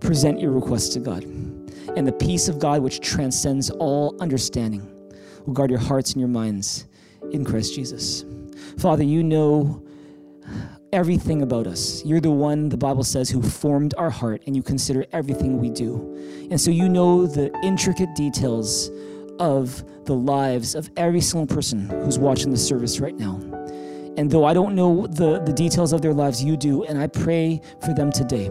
present 0.00 0.40
your 0.40 0.52
requests 0.52 0.90
to 0.94 1.00
God. 1.00 1.22
And 1.24 2.06
the 2.06 2.12
peace 2.12 2.48
of 2.48 2.58
God, 2.58 2.82
which 2.82 3.00
transcends 3.00 3.70
all 3.70 4.16
understanding, 4.20 4.90
will 5.46 5.54
guard 5.54 5.70
your 5.70 5.78
hearts 5.78 6.12
and 6.12 6.20
your 6.20 6.28
minds 6.28 6.86
in 7.32 7.44
Christ 7.44 7.74
Jesus. 7.74 8.24
Father, 8.78 9.04
you 9.04 9.22
know 9.22 9.84
everything 10.92 11.42
about 11.42 11.66
us. 11.66 12.04
You're 12.04 12.20
the 12.20 12.30
one, 12.30 12.68
the 12.68 12.76
Bible 12.76 13.04
says, 13.04 13.28
who 13.28 13.42
formed 13.42 13.94
our 13.98 14.10
heart, 14.10 14.42
and 14.46 14.54
you 14.54 14.62
consider 14.62 15.04
everything 15.12 15.58
we 15.60 15.70
do. 15.70 16.48
And 16.50 16.60
so 16.60 16.70
you 16.70 16.88
know 16.88 17.26
the 17.26 17.52
intricate 17.62 18.14
details 18.14 18.90
of 19.40 19.84
the 20.06 20.14
lives 20.14 20.74
of 20.74 20.90
every 20.96 21.20
single 21.20 21.52
person 21.52 21.88
who's 21.88 22.18
watching 22.18 22.50
the 22.50 22.56
service 22.56 23.00
right 23.00 23.16
now. 23.16 23.53
And 24.16 24.30
though 24.30 24.44
I 24.44 24.54
don't 24.54 24.76
know 24.76 25.06
the, 25.08 25.40
the 25.40 25.52
details 25.52 25.92
of 25.92 26.00
their 26.00 26.14
lives, 26.14 26.42
you 26.42 26.56
do. 26.56 26.84
And 26.84 26.98
I 26.98 27.08
pray 27.08 27.60
for 27.80 27.92
them 27.94 28.12
today 28.12 28.48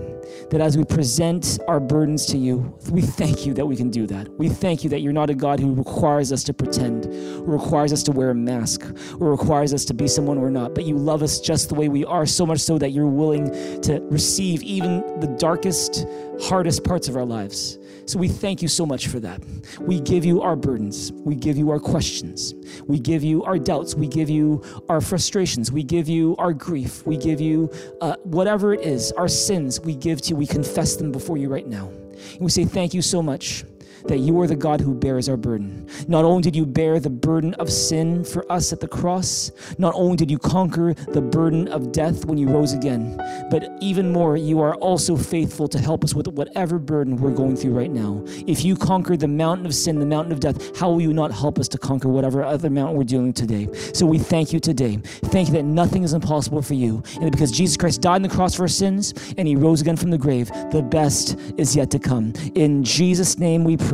that 0.49 0.59
as 0.59 0.77
we 0.77 0.83
present 0.83 1.57
our 1.67 1.79
burdens 1.79 2.25
to 2.27 2.37
you, 2.37 2.77
we 2.91 3.01
thank 3.01 3.45
you 3.45 3.53
that 3.53 3.65
we 3.65 3.75
can 3.75 3.89
do 3.89 4.05
that. 4.07 4.27
We 4.37 4.49
thank 4.49 4.83
you 4.83 4.89
that 4.89 4.99
you're 4.99 5.13
not 5.13 5.29
a 5.29 5.33
God 5.33 5.59
who 5.59 5.73
requires 5.73 6.33
us 6.33 6.43
to 6.45 6.53
pretend, 6.53 7.05
or 7.05 7.57
requires 7.57 7.93
us 7.93 8.03
to 8.03 8.11
wear 8.11 8.29
a 8.31 8.35
mask, 8.35 8.83
or 9.19 9.31
requires 9.31 9.73
us 9.73 9.85
to 9.85 9.93
be 9.93 10.07
someone 10.07 10.41
we're 10.41 10.49
not. 10.49 10.75
But 10.75 10.85
you 10.85 10.97
love 10.97 11.23
us 11.23 11.39
just 11.39 11.69
the 11.69 11.75
way 11.75 11.87
we 11.87 12.03
are, 12.05 12.25
so 12.25 12.45
much 12.45 12.59
so 12.59 12.77
that 12.77 12.89
you're 12.89 13.07
willing 13.07 13.49
to 13.81 14.01
receive 14.09 14.63
even 14.63 15.19
the 15.21 15.27
darkest, 15.39 16.05
hardest 16.41 16.83
parts 16.83 17.07
of 17.07 17.15
our 17.15 17.25
lives. 17.25 17.77
So 18.05 18.19
we 18.19 18.27
thank 18.27 18.61
you 18.61 18.67
so 18.67 18.85
much 18.85 19.07
for 19.07 19.19
that. 19.21 19.41
We 19.79 19.99
give 19.99 20.25
you 20.25 20.41
our 20.41 20.55
burdens. 20.55 21.11
We 21.13 21.35
give 21.35 21.57
you 21.57 21.71
our 21.71 21.79
questions. 21.79 22.53
We 22.87 22.99
give 22.99 23.23
you 23.23 23.43
our 23.43 23.57
doubts. 23.57 23.95
We 23.95 24.07
give 24.07 24.29
you 24.29 24.63
our 24.89 25.01
frustrations. 25.01 25.71
We 25.71 25.83
give 25.83 26.07
you 26.07 26.35
our 26.37 26.53
grief. 26.53 27.05
We 27.05 27.17
give 27.17 27.39
you 27.39 27.71
uh, 28.01 28.15
whatever 28.23 28.73
it 28.73 28.81
is, 28.81 29.11
our 29.13 29.27
sins, 29.27 29.79
we 29.79 29.95
give 29.95 30.21
to 30.23 30.29
you. 30.31 30.35
We 30.35 30.47
confess 30.47 30.95
them 30.95 31.11
before 31.11 31.37
you 31.37 31.49
right 31.49 31.67
now. 31.67 31.87
And 31.87 32.41
we 32.41 32.49
say, 32.49 32.65
Thank 32.65 32.93
you 32.93 33.01
so 33.01 33.21
much 33.21 33.63
that 34.05 34.19
you 34.19 34.39
are 34.41 34.47
the 34.47 34.55
God 34.55 34.81
who 34.81 34.93
bears 34.93 35.29
our 35.29 35.37
burden. 35.37 35.87
Not 36.07 36.25
only 36.25 36.41
did 36.41 36.55
you 36.55 36.65
bear 36.65 36.99
the 36.99 37.09
burden 37.09 37.53
of 37.55 37.71
sin 37.71 38.23
for 38.23 38.49
us 38.51 38.73
at 38.73 38.79
the 38.79 38.87
cross, 38.87 39.51
not 39.77 39.93
only 39.95 40.17
did 40.17 40.29
you 40.29 40.37
conquer 40.39 40.93
the 40.93 41.21
burden 41.21 41.67
of 41.67 41.91
death 41.91 42.25
when 42.25 42.37
you 42.37 42.47
rose 42.47 42.73
again, 42.73 43.17
but 43.49 43.71
even 43.79 44.11
more, 44.11 44.37
you 44.37 44.61
are 44.61 44.75
also 44.75 45.15
faithful 45.15 45.67
to 45.67 45.79
help 45.79 46.03
us 46.03 46.13
with 46.13 46.27
whatever 46.27 46.79
burden 46.79 47.17
we're 47.17 47.31
going 47.31 47.55
through 47.55 47.73
right 47.73 47.91
now. 47.91 48.23
If 48.47 48.63
you 48.63 48.75
conquered 48.75 49.19
the 49.19 49.27
mountain 49.27 49.65
of 49.65 49.73
sin, 49.73 49.99
the 49.99 50.05
mountain 50.05 50.33
of 50.33 50.39
death, 50.39 50.77
how 50.77 50.89
will 50.91 51.01
you 51.01 51.13
not 51.13 51.31
help 51.31 51.59
us 51.59 51.67
to 51.69 51.77
conquer 51.77 52.09
whatever 52.09 52.43
other 52.43 52.69
mountain 52.69 52.97
we're 52.97 53.03
dealing 53.03 53.33
today? 53.33 53.67
So 53.93 54.05
we 54.05 54.19
thank 54.19 54.51
you 54.53 54.59
today. 54.59 54.97
Thank 55.25 55.47
you 55.47 55.53
that 55.53 55.63
nothing 55.63 56.03
is 56.03 56.13
impossible 56.13 56.61
for 56.61 56.73
you. 56.73 57.03
And 57.21 57.31
because 57.31 57.51
Jesus 57.51 57.77
Christ 57.77 58.01
died 58.01 58.15
on 58.15 58.21
the 58.21 58.29
cross 58.29 58.55
for 58.55 58.63
our 58.63 58.67
sins 58.67 59.13
and 59.37 59.47
he 59.47 59.55
rose 59.55 59.81
again 59.81 59.95
from 59.95 60.11
the 60.11 60.17
grave, 60.17 60.49
the 60.71 60.81
best 60.81 61.39
is 61.57 61.75
yet 61.75 61.91
to 61.91 61.99
come. 61.99 62.33
In 62.55 62.83
Jesus' 62.83 63.37
name 63.37 63.63
we 63.63 63.77
pray. 63.77 63.92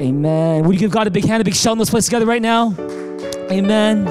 Amen. 0.00 0.64
Would 0.64 0.74
you 0.74 0.80
give 0.80 0.90
God 0.90 1.06
a 1.06 1.10
big 1.10 1.24
hand, 1.24 1.40
a 1.40 1.44
big 1.44 1.54
shout 1.54 1.72
in 1.72 1.78
this 1.78 1.90
place 1.90 2.06
together 2.06 2.26
right 2.26 2.42
now? 2.42 2.74
Amen. 3.50 4.08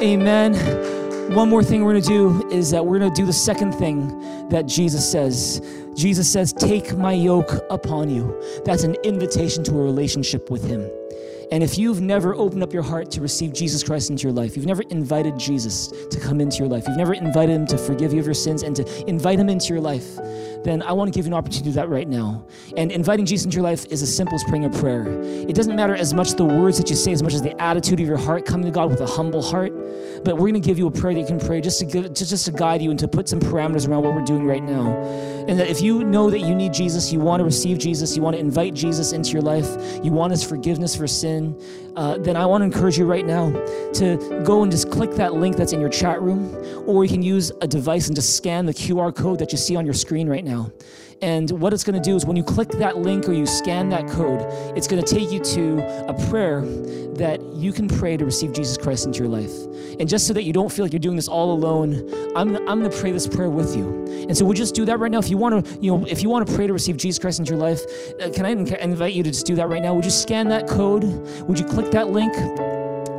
Amen. 0.00 1.34
One 1.34 1.48
more 1.48 1.62
thing 1.62 1.84
we're 1.84 1.92
going 1.92 2.02
to 2.02 2.08
do 2.08 2.50
is 2.50 2.70
that 2.72 2.84
we're 2.84 2.98
going 2.98 3.12
to 3.12 3.20
do 3.20 3.26
the 3.26 3.32
second 3.32 3.72
thing 3.72 4.48
that 4.48 4.66
Jesus 4.66 5.10
says. 5.10 5.60
Jesus 5.94 6.30
says, 6.30 6.52
Take 6.52 6.96
my 6.96 7.12
yoke 7.12 7.52
upon 7.70 8.10
you. 8.10 8.42
That's 8.64 8.82
an 8.82 8.96
invitation 9.04 9.62
to 9.64 9.78
a 9.78 9.82
relationship 9.82 10.50
with 10.50 10.64
Him. 10.64 10.90
And 11.52 11.64
if 11.64 11.78
you've 11.78 12.00
never 12.00 12.34
opened 12.34 12.62
up 12.62 12.72
your 12.72 12.82
heart 12.82 13.10
to 13.12 13.20
receive 13.20 13.52
Jesus 13.52 13.82
Christ 13.82 14.08
into 14.08 14.22
your 14.22 14.32
life, 14.32 14.56
you've 14.56 14.66
never 14.66 14.82
invited 14.82 15.36
Jesus 15.38 15.88
to 15.88 16.20
come 16.20 16.40
into 16.40 16.58
your 16.58 16.68
life, 16.68 16.84
you've 16.86 16.96
never 16.96 17.14
invited 17.14 17.52
Him 17.52 17.66
to 17.66 17.78
forgive 17.78 18.12
you 18.12 18.20
of 18.20 18.24
your 18.24 18.34
sins 18.34 18.62
and 18.62 18.76
to 18.76 19.08
invite 19.08 19.38
Him 19.38 19.48
into 19.48 19.68
your 19.68 19.80
life, 19.80 20.16
then 20.62 20.82
I 20.82 20.92
want 20.92 21.12
to 21.12 21.18
give 21.18 21.26
you 21.26 21.30
an 21.30 21.38
opportunity 21.38 21.70
to 21.70 21.70
do 21.70 21.72
that 21.72 21.88
right 21.88 22.06
now. 22.06 22.44
And 22.76 22.92
inviting 22.92 23.24
Jesus 23.24 23.46
into 23.46 23.56
your 23.56 23.64
life 23.64 23.86
is 23.86 24.02
as 24.02 24.14
simple 24.14 24.34
as 24.34 24.44
praying 24.44 24.66
a 24.66 24.70
prayer. 24.70 25.06
It 25.22 25.54
doesn't 25.54 25.74
matter 25.74 25.94
as 25.94 26.12
much 26.12 26.34
the 26.34 26.44
words 26.44 26.76
that 26.76 26.90
you 26.90 26.96
say, 26.96 27.12
as 27.12 27.22
much 27.22 27.32
as 27.32 27.42
the 27.42 27.58
attitude 27.60 27.98
of 27.98 28.06
your 28.06 28.18
heart, 28.18 28.44
coming 28.44 28.66
to 28.66 28.70
God 28.70 28.90
with 28.90 29.00
a 29.00 29.06
humble 29.06 29.42
heart. 29.42 29.72
But 30.22 30.34
we're 30.34 30.50
going 30.50 30.54
to 30.54 30.60
give 30.60 30.78
you 30.78 30.86
a 30.86 30.90
prayer 30.90 31.14
that 31.14 31.20
you 31.20 31.26
can 31.26 31.40
pray 31.40 31.62
just 31.62 31.78
to 31.80 31.86
give, 31.86 32.12
just, 32.12 32.30
just 32.30 32.44
to 32.44 32.52
guide 32.52 32.82
you 32.82 32.90
and 32.90 32.98
to 32.98 33.08
put 33.08 33.28
some 33.28 33.40
parameters 33.40 33.88
around 33.88 34.02
what 34.02 34.14
we're 34.14 34.24
doing 34.24 34.44
right 34.44 34.62
now. 34.62 34.94
And 35.48 35.58
that 35.58 35.68
if 35.68 35.80
you 35.80 36.04
know 36.04 36.28
that 36.28 36.40
you 36.40 36.54
need 36.54 36.74
Jesus, 36.74 37.10
you 37.10 37.20
want 37.20 37.40
to 37.40 37.44
receive 37.44 37.78
Jesus, 37.78 38.14
you 38.14 38.22
want 38.22 38.36
to 38.36 38.40
invite 38.40 38.74
Jesus 38.74 39.12
into 39.12 39.30
your 39.30 39.42
life, 39.42 39.66
you 40.04 40.12
want 40.12 40.32
His 40.32 40.44
forgiveness 40.44 40.94
for 40.94 41.06
sin, 41.06 41.39
uh, 41.96 42.18
then 42.18 42.36
I 42.36 42.46
want 42.46 42.62
to 42.62 42.66
encourage 42.66 42.98
you 42.98 43.06
right 43.06 43.26
now 43.26 43.50
to 43.94 44.42
go 44.44 44.62
and 44.62 44.70
just 44.70 44.90
click 44.90 45.12
that 45.12 45.34
link 45.34 45.56
that's 45.56 45.72
in 45.72 45.80
your 45.80 45.88
chat 45.88 46.20
room, 46.22 46.54
or 46.86 47.04
you 47.04 47.10
can 47.10 47.22
use 47.22 47.52
a 47.60 47.66
device 47.66 48.06
and 48.08 48.16
just 48.16 48.36
scan 48.36 48.66
the 48.66 48.74
QR 48.74 49.14
code 49.14 49.38
that 49.38 49.52
you 49.52 49.58
see 49.58 49.76
on 49.76 49.84
your 49.84 49.94
screen 49.94 50.28
right 50.28 50.44
now. 50.44 50.70
And 51.22 51.50
what 51.50 51.72
it's 51.72 51.84
going 51.84 52.00
to 52.00 52.08
do 52.10 52.16
is 52.16 52.24
when 52.24 52.36
you 52.36 52.42
click 52.42 52.68
that 52.70 52.98
link 52.98 53.28
or 53.28 53.32
you 53.32 53.46
scan 53.46 53.90
that 53.90 54.08
code, 54.08 54.40
it's 54.76 54.88
going 54.88 55.02
to 55.02 55.14
take 55.14 55.30
you 55.30 55.40
to 55.40 56.06
a 56.08 56.28
prayer 56.28 56.62
that 57.16 57.42
you 57.54 57.72
can 57.72 57.88
pray 57.88 58.16
to 58.16 58.24
receive 58.24 58.54
Jesus 58.54 58.78
Christ 58.78 59.04
into 59.04 59.18
your 59.18 59.28
life. 59.28 59.52
And 60.00 60.08
just 60.08 60.26
so 60.26 60.32
that 60.32 60.44
you 60.44 60.54
don't 60.54 60.72
feel 60.72 60.84
like 60.84 60.92
you're 60.92 60.98
doing 61.00 61.16
this 61.16 61.28
all 61.28 61.52
alone, 61.52 62.10
I'm, 62.34 62.56
I'm 62.68 62.80
going 62.80 62.90
to 62.90 62.98
pray 62.98 63.12
this 63.12 63.26
prayer 63.26 63.50
with 63.50 63.76
you. 63.76 64.06
And 64.28 64.36
so 64.36 64.46
we'll 64.46 64.54
just 64.54 64.74
do 64.74 64.86
that 64.86 64.98
right 64.98 65.10
now. 65.10 65.18
If 65.18 65.28
you 65.28 65.36
want 65.36 65.66
to, 65.66 65.78
you 65.80 65.94
know, 65.94 66.06
if 66.06 66.22
you 66.22 66.30
want 66.30 66.48
to 66.48 66.54
pray 66.54 66.66
to 66.66 66.72
receive 66.72 66.96
Jesus 66.96 67.18
Christ 67.18 67.38
into 67.38 67.50
your 67.50 67.60
life, 67.60 67.82
uh, 68.20 68.30
can 68.30 68.46
I 68.46 68.50
invite 68.50 69.12
you 69.12 69.22
to 69.22 69.30
just 69.30 69.44
do 69.44 69.54
that 69.56 69.68
right 69.68 69.82
now? 69.82 69.92
Would 69.92 70.06
you 70.06 70.10
scan 70.10 70.48
that 70.48 70.66
code? 70.66 71.04
Would 71.46 71.58
you 71.58 71.66
click 71.66 71.90
that 71.90 72.08
link? 72.08 72.32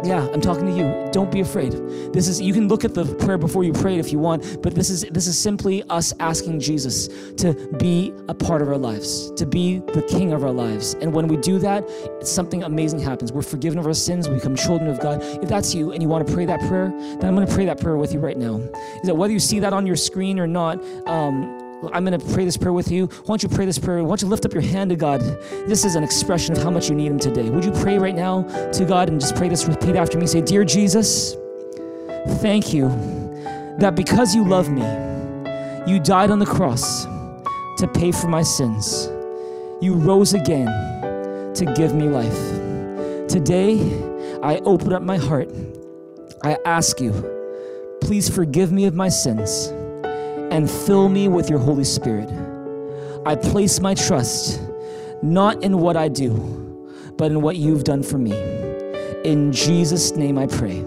Yeah, 0.03 0.27
I'm 0.33 0.41
talking 0.41 0.65
to 0.65 0.71
you. 0.71 1.09
Don't 1.11 1.31
be 1.31 1.41
afraid. 1.41 1.73
This 2.11 2.27
is 2.27 2.41
you 2.41 2.53
can 2.53 2.67
look 2.67 2.83
at 2.83 2.95
the 2.95 3.05
prayer 3.15 3.37
before 3.37 3.63
you 3.63 3.71
pray 3.71 3.95
it 3.95 3.99
if 3.99 4.11
you 4.11 4.17
want, 4.17 4.61
but 4.63 4.73
this 4.73 4.89
is 4.89 5.01
this 5.11 5.27
is 5.27 5.37
simply 5.37 5.83
us 5.89 6.11
asking 6.19 6.59
Jesus 6.59 7.07
to 7.35 7.53
be 7.77 8.11
a 8.27 8.33
part 8.33 8.63
of 8.63 8.67
our 8.67 8.77
lives, 8.77 9.31
to 9.33 9.45
be 9.45 9.79
the 9.79 10.01
king 10.09 10.33
of 10.33 10.43
our 10.43 10.51
lives. 10.51 10.95
And 10.95 11.13
when 11.13 11.27
we 11.27 11.37
do 11.37 11.59
that, 11.59 11.87
something 12.23 12.63
amazing 12.63 12.99
happens. 12.99 13.31
We're 13.31 13.43
forgiven 13.43 13.77
of 13.77 13.85
our 13.85 13.93
sins, 13.93 14.27
we 14.27 14.35
become 14.35 14.55
children 14.55 14.89
of 14.89 14.99
God. 14.99 15.21
If 15.21 15.49
that's 15.49 15.75
you 15.75 15.91
and 15.91 16.01
you 16.01 16.09
want 16.09 16.27
to 16.27 16.33
pray 16.33 16.45
that 16.45 16.61
prayer, 16.61 16.89
then 16.89 17.25
I'm 17.25 17.35
going 17.35 17.47
to 17.47 17.53
pray 17.53 17.65
that 17.65 17.79
prayer 17.79 17.97
with 17.97 18.11
you 18.11 18.19
right 18.19 18.37
now. 18.37 18.57
Is 18.57 19.03
that 19.03 19.15
whether 19.15 19.33
you 19.33 19.39
see 19.39 19.59
that 19.59 19.71
on 19.71 19.85
your 19.85 19.95
screen 19.95 20.39
or 20.39 20.47
not, 20.47 20.83
um, 21.07 21.70
I'm 21.89 22.05
going 22.05 22.17
to 22.17 22.25
pray 22.33 22.45
this 22.45 22.57
prayer 22.57 22.73
with 22.73 22.91
you. 22.91 23.07
Why 23.07 23.27
don't 23.27 23.43
you 23.43 23.49
pray 23.49 23.65
this 23.65 23.79
prayer? 23.79 24.03
Why 24.03 24.09
don't 24.09 24.21
you 24.21 24.27
lift 24.27 24.45
up 24.45 24.53
your 24.53 24.61
hand 24.61 24.91
to 24.91 24.95
God? 24.95 25.21
This 25.67 25.83
is 25.83 25.95
an 25.95 26.03
expression 26.03 26.55
of 26.55 26.61
how 26.61 26.69
much 26.69 26.89
you 26.89 26.95
need 26.95 27.07
Him 27.07 27.19
today. 27.19 27.49
Would 27.49 27.65
you 27.65 27.71
pray 27.71 27.97
right 27.97 28.15
now 28.15 28.43
to 28.71 28.85
God 28.85 29.09
and 29.09 29.19
just 29.19 29.35
pray 29.35 29.49
this? 29.49 29.65
Repeat 29.65 29.95
after 29.95 30.17
me. 30.17 30.27
Say, 30.27 30.41
Dear 30.41 30.63
Jesus, 30.63 31.35
thank 32.39 32.73
you 32.73 32.89
that 33.79 33.95
because 33.95 34.35
you 34.35 34.47
love 34.47 34.69
me, 34.69 34.83
you 35.91 35.99
died 35.99 36.29
on 36.29 36.37
the 36.37 36.45
cross 36.45 37.05
to 37.77 37.89
pay 37.93 38.11
for 38.11 38.27
my 38.27 38.43
sins. 38.43 39.07
You 39.81 39.95
rose 39.95 40.35
again 40.35 40.67
to 41.55 41.73
give 41.75 41.95
me 41.95 42.07
life. 42.07 43.27
Today, 43.27 43.79
I 44.43 44.57
open 44.65 44.93
up 44.93 45.01
my 45.01 45.17
heart. 45.17 45.49
I 46.43 46.57
ask 46.65 47.01
you, 47.01 47.11
please 48.01 48.29
forgive 48.29 48.71
me 48.71 48.85
of 48.85 48.93
my 48.93 49.09
sins 49.09 49.73
and 50.51 50.69
fill 50.69 51.09
me 51.09 51.27
with 51.27 51.49
your 51.49 51.59
Holy 51.59 51.85
Spirit. 51.85 52.29
I 53.25 53.35
place 53.35 53.79
my 53.79 53.93
trust 53.93 54.61
not 55.21 55.63
in 55.63 55.79
what 55.79 55.95
I 55.95 56.07
do, 56.07 56.33
but 57.17 57.31
in 57.31 57.41
what 57.41 57.55
you've 57.55 57.83
done 57.83 58.03
for 58.03 58.17
me. 58.17 58.33
In 59.23 59.51
Jesus' 59.51 60.15
name 60.15 60.37
I 60.37 60.47
pray. 60.47 60.83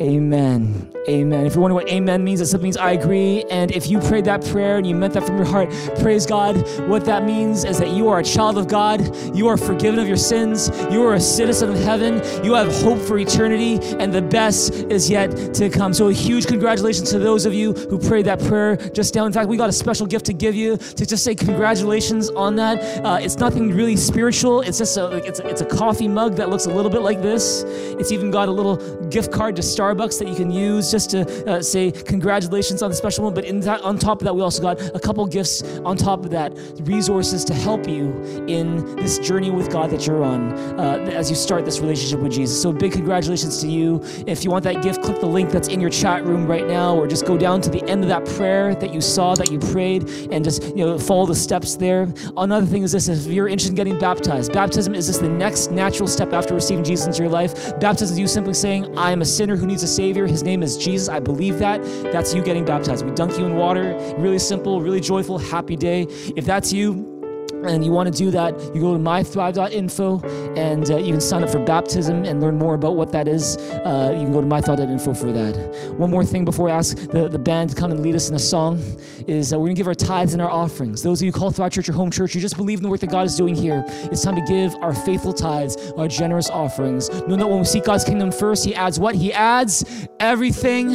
Amen. 0.00 0.90
Amen. 1.10 1.44
If 1.44 1.54
you're 1.54 1.62
wondering 1.62 1.84
what 1.84 1.92
amen 1.92 2.22
means, 2.24 2.40
it 2.40 2.46
simply 2.46 2.68
means 2.68 2.76
I 2.76 2.92
agree. 2.92 3.44
And 3.50 3.70
if 3.72 3.88
you 3.88 3.98
prayed 3.98 4.24
that 4.26 4.44
prayer 4.46 4.78
and 4.78 4.86
you 4.86 4.94
meant 4.94 5.14
that 5.14 5.24
from 5.24 5.36
your 5.36 5.46
heart, 5.46 5.70
praise 6.00 6.24
God. 6.24 6.56
What 6.88 7.04
that 7.06 7.24
means 7.24 7.64
is 7.64 7.78
that 7.78 7.90
you 7.90 8.08
are 8.08 8.20
a 8.20 8.24
child 8.24 8.56
of 8.58 8.68
God. 8.68 9.00
You 9.34 9.48
are 9.48 9.56
forgiven 9.56 9.98
of 9.98 10.08
your 10.08 10.16
sins. 10.16 10.70
You 10.90 11.02
are 11.04 11.14
a 11.14 11.20
citizen 11.20 11.70
of 11.70 11.76
heaven. 11.76 12.22
You 12.44 12.54
have 12.54 12.72
hope 12.82 12.98
for 12.98 13.18
eternity, 13.18 13.78
and 13.98 14.12
the 14.12 14.22
best 14.22 14.72
is 14.72 15.10
yet 15.10 15.54
to 15.54 15.68
come. 15.68 15.92
So, 15.92 16.08
a 16.08 16.12
huge 16.12 16.46
congratulations 16.46 17.10
to 17.10 17.18
those 17.18 17.46
of 17.46 17.54
you 17.54 17.72
who 17.72 17.98
prayed 17.98 18.26
that 18.26 18.40
prayer 18.40 18.76
just 18.76 19.14
now. 19.14 19.26
In 19.26 19.32
fact, 19.32 19.48
we 19.48 19.56
got 19.56 19.68
a 19.68 19.72
special 19.72 20.06
gift 20.06 20.26
to 20.26 20.32
give 20.32 20.54
you 20.54 20.76
to 20.76 21.06
just 21.06 21.24
say 21.24 21.34
congratulations 21.34 22.30
on 22.30 22.56
that. 22.56 23.04
Uh, 23.04 23.18
it's 23.20 23.36
nothing 23.38 23.74
really 23.74 23.96
spiritual. 23.96 24.60
It's 24.60 24.78
just 24.78 24.96
a, 24.96 25.16
it's 25.16 25.40
a, 25.40 25.48
it's 25.48 25.60
a 25.60 25.66
coffee 25.66 26.08
mug 26.08 26.36
that 26.36 26.50
looks 26.50 26.66
a 26.66 26.72
little 26.72 26.90
bit 26.90 27.02
like 27.02 27.20
this. 27.20 27.64
It's 27.98 28.12
even 28.12 28.30
got 28.30 28.48
a 28.48 28.52
little 28.52 28.76
gift 29.08 29.32
card 29.32 29.56
to 29.56 29.62
Starbucks 29.62 30.10
Starbucks 30.10 30.18
that 30.18 30.28
you 30.28 30.34
can 30.34 30.50
use 30.50 30.90
just 30.90 30.99
to 31.08 31.50
uh, 31.50 31.62
say 31.62 31.90
congratulations 31.90 32.82
on 32.82 32.90
the 32.90 32.96
special 32.96 33.24
one. 33.24 33.34
But 33.34 33.44
that, 33.62 33.80
on 33.82 33.98
top 33.98 34.20
of 34.20 34.24
that, 34.24 34.34
we 34.34 34.42
also 34.42 34.62
got 34.62 34.80
a 34.94 35.00
couple 35.00 35.26
gifts 35.26 35.62
on 35.84 35.96
top 35.96 36.24
of 36.24 36.30
that, 36.30 36.52
resources 36.82 37.44
to 37.44 37.54
help 37.54 37.88
you 37.88 38.12
in 38.46 38.96
this 38.96 39.18
journey 39.18 39.50
with 39.50 39.70
God 39.70 39.90
that 39.90 40.06
you're 40.06 40.22
on 40.24 40.52
uh, 40.78 41.10
as 41.12 41.30
you 41.30 41.36
start 41.36 41.64
this 41.64 41.80
relationship 41.80 42.20
with 42.20 42.32
Jesus. 42.32 42.60
So 42.60 42.72
big 42.72 42.92
congratulations 42.92 43.60
to 43.60 43.68
you. 43.68 44.02
If 44.26 44.44
you 44.44 44.50
want 44.50 44.64
that 44.64 44.82
gift, 44.82 45.02
click 45.02 45.20
the 45.20 45.26
link 45.26 45.50
that's 45.50 45.68
in 45.68 45.80
your 45.80 45.90
chat 45.90 46.24
room 46.24 46.46
right 46.46 46.66
now, 46.66 46.96
or 46.96 47.06
just 47.06 47.26
go 47.26 47.36
down 47.36 47.60
to 47.62 47.70
the 47.70 47.82
end 47.88 48.02
of 48.02 48.08
that 48.08 48.24
prayer 48.36 48.74
that 48.74 48.92
you 48.92 49.00
saw 49.00 49.34
that 49.34 49.50
you 49.50 49.58
prayed, 49.58 50.08
and 50.30 50.44
just 50.44 50.62
you 50.76 50.84
know 50.84 50.98
follow 50.98 51.26
the 51.26 51.34
steps 51.34 51.76
there. 51.76 52.08
Another 52.36 52.66
thing 52.66 52.82
is 52.82 52.92
this: 52.92 53.08
if 53.08 53.26
you're 53.26 53.48
interested 53.48 53.70
in 53.70 53.76
getting 53.76 53.98
baptized, 53.98 54.52
baptism 54.52 54.94
is 54.94 55.06
just 55.06 55.20
the 55.20 55.28
next 55.28 55.70
natural 55.70 56.08
step 56.08 56.32
after 56.32 56.54
receiving 56.54 56.84
Jesus 56.84 57.06
into 57.06 57.22
your 57.22 57.30
life. 57.30 57.78
Baptism 57.80 58.14
is 58.14 58.18
you 58.18 58.26
simply 58.26 58.54
saying, 58.54 58.96
"I 58.98 59.12
am 59.12 59.22
a 59.22 59.24
sinner 59.24 59.56
who 59.56 59.66
needs 59.66 59.82
a 59.82 59.88
Savior. 59.88 60.26
His 60.26 60.42
name 60.42 60.62
is 60.62 60.76
Jesus. 60.80 61.08
I 61.08 61.20
believe 61.20 61.58
that. 61.58 61.82
That's 62.12 62.34
you 62.34 62.42
getting 62.42 62.64
baptized. 62.64 63.04
We 63.04 63.12
dunk 63.12 63.38
you 63.38 63.46
in 63.46 63.56
water. 63.56 63.96
Really 64.18 64.38
simple, 64.38 64.80
really 64.80 65.00
joyful, 65.00 65.38
happy 65.38 65.76
day. 65.76 66.06
If 66.36 66.44
that's 66.44 66.72
you, 66.72 67.19
and 67.66 67.84
you 67.84 67.92
want 67.92 68.12
to 68.12 68.16
do 68.16 68.30
that, 68.30 68.58
you 68.74 68.80
go 68.80 68.92
to 68.92 68.98
mythrive.info 68.98 70.20
and 70.56 70.90
uh, 70.90 70.96
you 70.96 71.12
can 71.12 71.20
sign 71.20 71.42
up 71.42 71.50
for 71.50 71.58
baptism 71.64 72.24
and 72.24 72.40
learn 72.40 72.58
more 72.58 72.74
about 72.74 72.96
what 72.96 73.12
that 73.12 73.28
is. 73.28 73.56
Uh, 73.56 74.12
you 74.16 74.24
can 74.24 74.32
go 74.32 74.40
to 74.40 74.46
mythrive.info 74.46 75.14
for 75.14 75.32
that. 75.32 75.94
One 75.96 76.10
more 76.10 76.24
thing 76.24 76.44
before 76.44 76.68
I 76.68 76.72
ask 76.72 76.96
the, 76.96 77.28
the 77.28 77.38
band 77.38 77.70
to 77.70 77.76
come 77.76 77.90
and 77.90 78.00
lead 78.00 78.14
us 78.14 78.28
in 78.28 78.34
a 78.34 78.38
song 78.38 78.82
is 79.26 79.52
we're 79.52 79.58
going 79.58 79.74
to 79.74 79.80
give 79.80 79.86
our 79.86 79.94
tithes 79.94 80.32
and 80.32 80.42
our 80.42 80.50
offerings. 80.50 81.02
Those 81.02 81.20
of 81.20 81.26
you 81.26 81.32
who 81.32 81.38
call 81.38 81.50
Thrive 81.50 81.72
Church 81.72 81.86
your 81.86 81.96
home 81.96 82.10
church, 82.10 82.34
you 82.34 82.40
just 82.40 82.56
believe 82.56 82.78
in 82.78 82.82
the 82.82 82.88
work 82.88 83.00
that 83.00 83.10
God 83.10 83.26
is 83.26 83.36
doing 83.36 83.54
here. 83.54 83.84
It's 83.86 84.22
time 84.22 84.36
to 84.36 84.42
give 84.42 84.74
our 84.76 84.94
faithful 84.94 85.32
tithes, 85.32 85.76
our 85.96 86.08
generous 86.08 86.50
offerings. 86.50 87.08
Know 87.10 87.36
that 87.36 87.46
when 87.46 87.58
we 87.58 87.64
seek 87.64 87.84
God's 87.84 88.04
kingdom 88.04 88.32
first, 88.32 88.64
He 88.64 88.74
adds 88.74 88.98
what? 88.98 89.14
He 89.14 89.32
adds 89.32 90.08
everything 90.18 90.88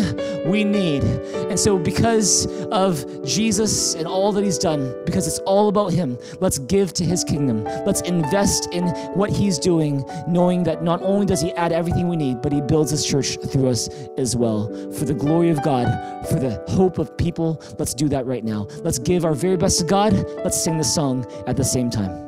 we 0.49 0.63
need. 0.63 1.03
And 1.03 1.59
so, 1.59 1.77
because 1.77 2.45
of 2.65 3.23
Jesus 3.25 3.93
and 3.95 4.07
all 4.07 4.31
that 4.33 4.43
He's 4.43 4.57
done, 4.57 4.93
because 5.05 5.27
it's 5.27 5.39
all 5.39 5.69
about 5.69 5.93
Him, 5.93 6.17
let's 6.39 6.54
Let's 6.55 6.67
give 6.67 6.93
to 6.93 7.03
his 7.03 7.25
kingdom. 7.25 7.65
Let's 7.85 7.99
invest 8.03 8.69
in 8.71 8.87
what 9.13 9.29
he's 9.29 9.59
doing, 9.59 10.05
knowing 10.25 10.63
that 10.63 10.83
not 10.83 11.01
only 11.01 11.25
does 11.25 11.41
he 11.41 11.51
add 11.55 11.73
everything 11.73 12.07
we 12.07 12.15
need, 12.15 12.41
but 12.41 12.53
he 12.53 12.61
builds 12.61 12.91
his 12.91 13.05
church 13.05 13.37
through 13.51 13.67
us 13.67 13.89
as 14.17 14.37
well. 14.37 14.69
For 14.93 15.03
the 15.03 15.13
glory 15.13 15.49
of 15.49 15.61
God, 15.63 15.85
for 16.29 16.35
the 16.35 16.63
hope 16.69 16.97
of 16.97 17.17
people, 17.17 17.61
let's 17.77 17.93
do 17.93 18.07
that 18.07 18.25
right 18.25 18.45
now. 18.45 18.69
Let's 18.83 18.99
give 18.99 19.25
our 19.25 19.33
very 19.33 19.57
best 19.57 19.79
to 19.79 19.85
God. 19.85 20.13
Let's 20.45 20.63
sing 20.63 20.77
the 20.77 20.85
song 20.85 21.25
at 21.45 21.57
the 21.57 21.65
same 21.65 21.89
time. 21.89 22.24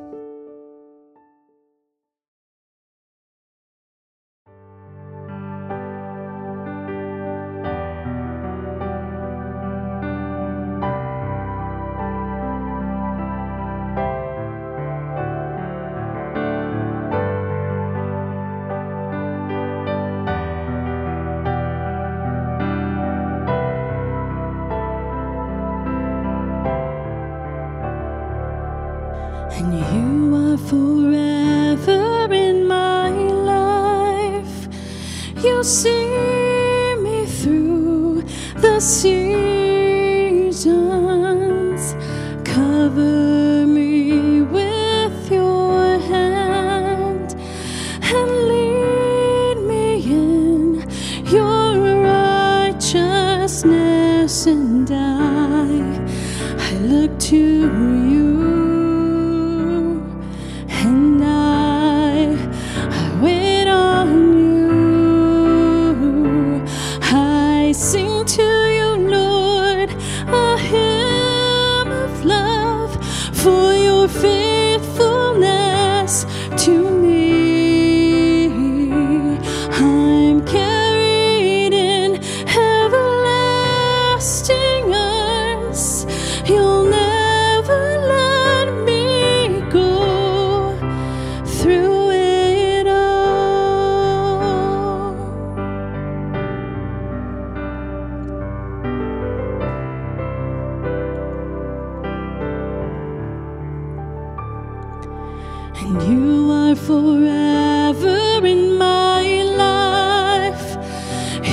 and 105.87 106.03
you 106.03 106.51
are 106.51 106.75
forever 106.75 108.45
in 108.45 108.77
my 108.77 109.43
life. 109.63 110.77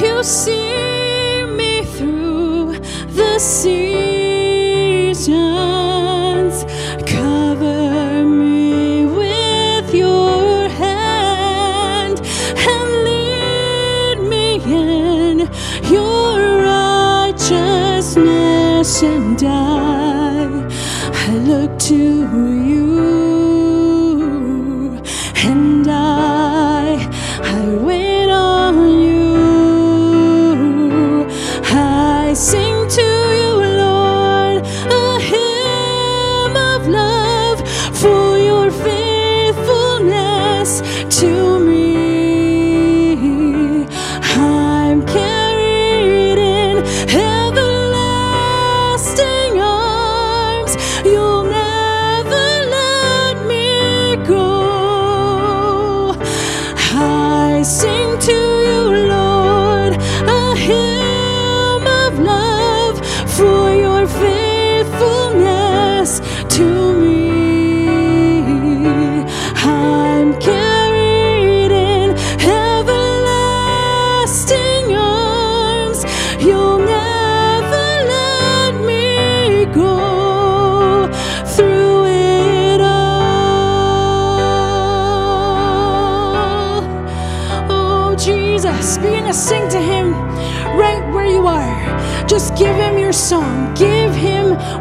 You 0.03 0.23
see. 0.25 0.54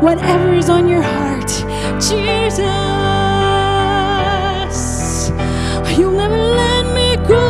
whatever 0.03 0.53
is 0.53 0.69
on 0.69 0.89
your 0.89 1.01
heart. 1.01 1.47
Jesus, 2.01 2.59
you'll 5.97 6.11
never 6.11 6.35
let 6.35 6.85
me 6.93 7.15
go. 7.25 7.47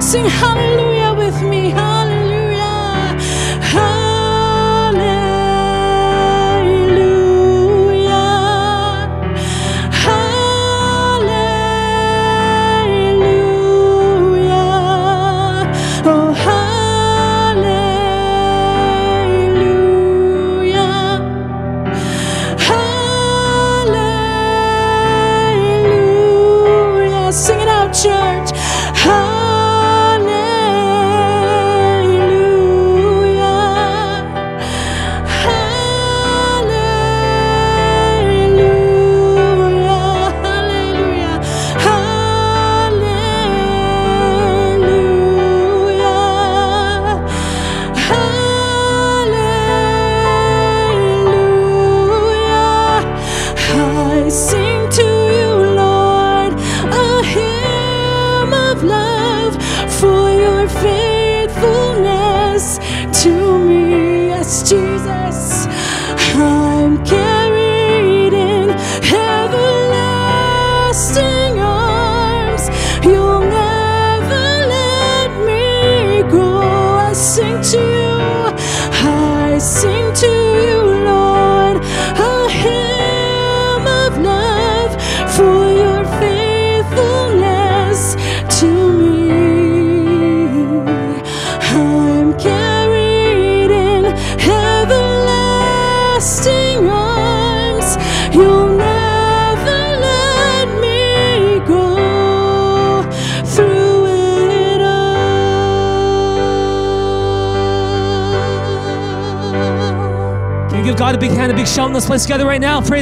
Sing 0.00 0.26
hallelujah 0.26 1.14
with 1.14 1.42
me. 1.42 1.83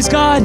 Praise 0.03 0.13
God. 0.13 0.43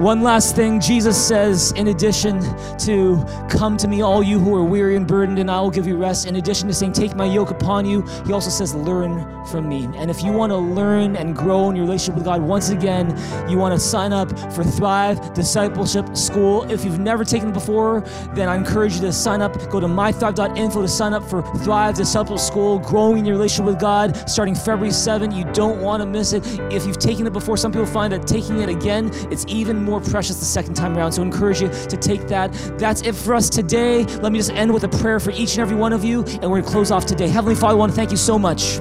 One 0.00 0.22
last 0.22 0.56
thing, 0.56 0.80
Jesus 0.80 1.28
says, 1.28 1.72
in 1.72 1.88
addition 1.88 2.40
to 2.78 3.22
come 3.50 3.76
to 3.76 3.86
me, 3.86 4.00
all 4.00 4.22
you 4.22 4.38
who 4.38 4.54
are 4.56 4.64
weary 4.64 4.96
and 4.96 5.06
burdened, 5.06 5.38
and 5.38 5.50
I 5.50 5.60
will 5.60 5.70
give 5.70 5.86
you 5.86 5.98
rest, 5.98 6.26
in 6.26 6.36
addition 6.36 6.68
to 6.68 6.74
saying, 6.74 6.94
take 6.94 7.14
my 7.14 7.26
yoke 7.26 7.50
upon 7.50 7.84
you, 7.84 8.00
he 8.26 8.32
also 8.32 8.48
says, 8.48 8.74
learn 8.74 9.18
from 9.52 9.68
me. 9.68 9.88
And 9.94 10.10
if 10.10 10.24
you 10.24 10.32
want 10.32 10.50
to 10.50 10.56
learn 10.56 11.14
and 11.14 11.36
grow 11.36 11.70
in 11.70 11.76
your 11.76 11.84
relationship 11.84 12.16
with 12.16 12.24
God, 12.24 12.42
once 12.42 12.70
again, 12.70 13.16
you 13.48 13.56
want 13.56 13.72
to 13.72 13.78
sign 13.78 14.12
up 14.12 14.28
for 14.52 14.64
Thrive 14.64 15.32
Discipleship 15.34 16.16
School. 16.16 16.68
If 16.68 16.84
you've 16.84 16.98
never 16.98 17.24
taken 17.24 17.50
it 17.50 17.54
before, 17.54 18.00
then 18.34 18.48
I 18.48 18.56
encourage 18.56 18.94
you 18.96 19.02
to 19.02 19.12
sign 19.12 19.40
up. 19.40 19.52
Go 19.70 19.78
to 19.78 19.86
mythrive.info 19.86 20.82
to 20.82 20.88
sign 20.88 21.14
up 21.14 21.22
for 21.30 21.42
Thrive 21.58 21.94
Discipleship 21.94 22.44
School, 22.44 22.80
growing 22.80 23.18
in 23.18 23.24
your 23.24 23.36
relationship 23.36 23.66
with 23.66 23.78
God, 23.78 24.28
starting 24.28 24.56
February 24.56 24.90
7. 24.90 25.30
You 25.30 25.44
don't 25.52 25.80
want 25.80 26.02
to 26.02 26.06
miss 26.06 26.32
it. 26.32 26.44
If 26.72 26.86
you've 26.86 26.98
taken 26.98 27.24
it 27.28 27.32
before, 27.32 27.56
some 27.56 27.70
people 27.70 27.86
find 27.86 28.12
that 28.12 28.26
taking 28.26 28.58
it 28.58 28.68
again, 28.68 29.12
it's 29.30 29.44
even 29.46 29.84
more 29.84 29.92
more 29.92 30.00
precious 30.00 30.38
the 30.38 30.46
second 30.46 30.72
time 30.72 30.96
around. 30.96 31.12
So 31.12 31.22
I 31.22 31.26
encourage 31.26 31.60
you 31.60 31.68
to 31.68 31.96
take 31.98 32.26
that. 32.28 32.50
That's 32.78 33.02
it 33.02 33.14
for 33.14 33.34
us 33.34 33.50
today. 33.50 34.04
Let 34.04 34.32
me 34.32 34.38
just 34.38 34.50
end 34.52 34.72
with 34.72 34.84
a 34.84 34.88
prayer 34.88 35.20
for 35.20 35.32
each 35.32 35.52
and 35.52 35.60
every 35.60 35.76
one 35.76 35.92
of 35.92 36.02
you, 36.02 36.22
and 36.22 36.44
we're 36.44 36.60
going 36.60 36.64
to 36.64 36.70
close 36.70 36.90
off 36.90 37.04
today. 37.04 37.28
Heavenly 37.28 37.54
Father, 37.54 37.74
I 37.74 37.78
want 37.78 37.92
to 37.92 37.96
thank 37.96 38.10
you 38.10 38.16
so 38.16 38.38
much 38.38 38.80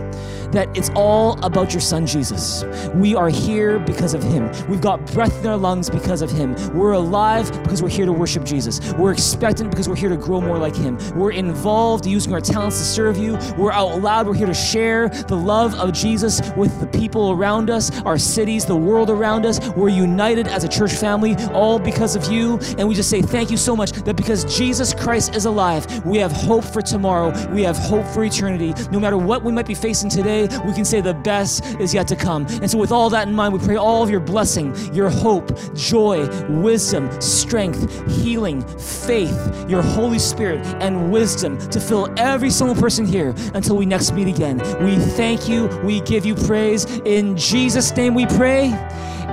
that 0.52 0.76
it's 0.76 0.90
all 0.96 1.40
about 1.44 1.74
your 1.74 1.82
son 1.82 2.06
Jesus. 2.06 2.64
We 2.94 3.16
are 3.16 3.30
here 3.30 3.80
because 3.80 4.14
of 4.14 4.24
him. 4.24 4.52
We've 4.68 4.82
got 4.82 5.06
breath 5.14 5.40
in 5.42 5.48
our 5.48 5.58
lungs 5.58 5.90
because 5.90 6.22
of 6.22 6.32
him. 6.32 6.56
We're 6.74 6.94
alive 6.94 7.52
because 7.64 7.82
we're 7.82 7.90
here 7.90 8.06
to 8.06 8.14
worship 8.14 8.44
Jesus. 8.44 8.94
We're 8.94 9.12
expectant 9.12 9.70
because 9.72 9.88
we're 9.88 9.96
here 9.96 10.10
to 10.10 10.18
grow 10.18 10.42
more 10.42 10.58
like 10.58 10.76
him. 10.76 10.98
We're 11.16 11.32
involved 11.32 12.06
using 12.06 12.34
our 12.34 12.42
talents 12.42 12.78
to 12.80 12.84
serve 12.84 13.18
you. 13.18 13.38
We're 13.58 13.72
out 13.72 14.02
loud. 14.02 14.28
We're 14.28 14.34
here 14.34 14.48
to 14.48 14.54
share 14.54 15.10
the 15.10 15.36
love 15.36 15.74
of 15.76 15.94
Jesus 15.94 16.42
with 16.56 16.80
the 16.80 16.88
people 16.88 17.32
around 17.32 17.70
us, 17.70 18.02
our 18.04 18.18
cities, 18.18 18.66
the 18.66 18.76
world 18.76 19.10
around 19.10 19.46
us. 19.46 19.60
We're 19.72 19.90
united 19.90 20.48
as 20.48 20.64
a 20.64 20.68
church 20.68 20.94
family, 20.94 21.36
all 21.54 21.80
because 21.80 22.16
of 22.16 22.32
you. 22.32 22.60
And 22.78 22.88
we 22.88 22.96
just 22.96 23.10
say 23.10 23.22
thank 23.22 23.52
you 23.52 23.58
so 23.58 23.76
much 23.76 23.92
that 23.92 24.16
because 24.16 24.44
Jesus 24.58 24.94
Christ 24.94 25.36
is 25.36 25.46
alive, 25.46 26.06
we 26.06 26.18
have 26.18 26.32
hope 26.32 26.64
for 26.64 26.82
tomorrow. 26.82 27.32
We 27.54 27.64
have 27.64 27.78
hope 27.78 28.06
for 28.06 28.24
eternity. 28.24 28.74
No 28.92 29.00
matter 29.00 29.18
what 29.18 29.44
we 29.44 29.52
might 29.52 29.68
be 29.68 29.76
facing 29.76 30.10
today, 30.10 30.41
we 30.66 30.74
can 30.74 30.86
say 30.86 31.02
the 31.02 31.14
best 31.14 31.66
is 31.80 31.94
yet 31.94 32.08
to 32.10 32.16
come. 32.16 32.46
And 32.62 32.70
so, 32.70 32.78
with 32.78 32.92
all 32.92 33.10
that 33.10 33.28
in 33.28 33.34
mind, 33.34 33.54
we 33.54 33.60
pray 33.60 33.76
all 33.76 34.04
of 34.04 34.10
your 34.10 34.20
blessing, 34.20 34.76
your 34.94 35.10
hope, 35.10 35.52
joy, 35.76 36.28
wisdom, 36.62 37.10
strength, 37.22 37.90
healing, 38.10 38.62
faith, 38.78 39.70
your 39.70 39.82
Holy 39.82 40.20
Spirit, 40.20 40.66
and 40.82 41.12
wisdom 41.12 41.58
to 41.70 41.80
fill 41.80 42.14
every 42.18 42.50
single 42.50 42.76
person 42.76 43.06
here 43.06 43.34
until 43.54 43.78
we 43.78 43.86
next 43.86 44.14
meet 44.14 44.28
again. 44.28 44.58
We 44.84 44.98
thank 44.98 45.48
you. 45.48 45.68
We 45.84 46.02
give 46.02 46.26
you 46.26 46.36
praise. 46.36 46.86
In 47.06 47.38
Jesus' 47.38 47.96
name 47.96 48.14
we 48.14 48.26
pray. 48.26 48.72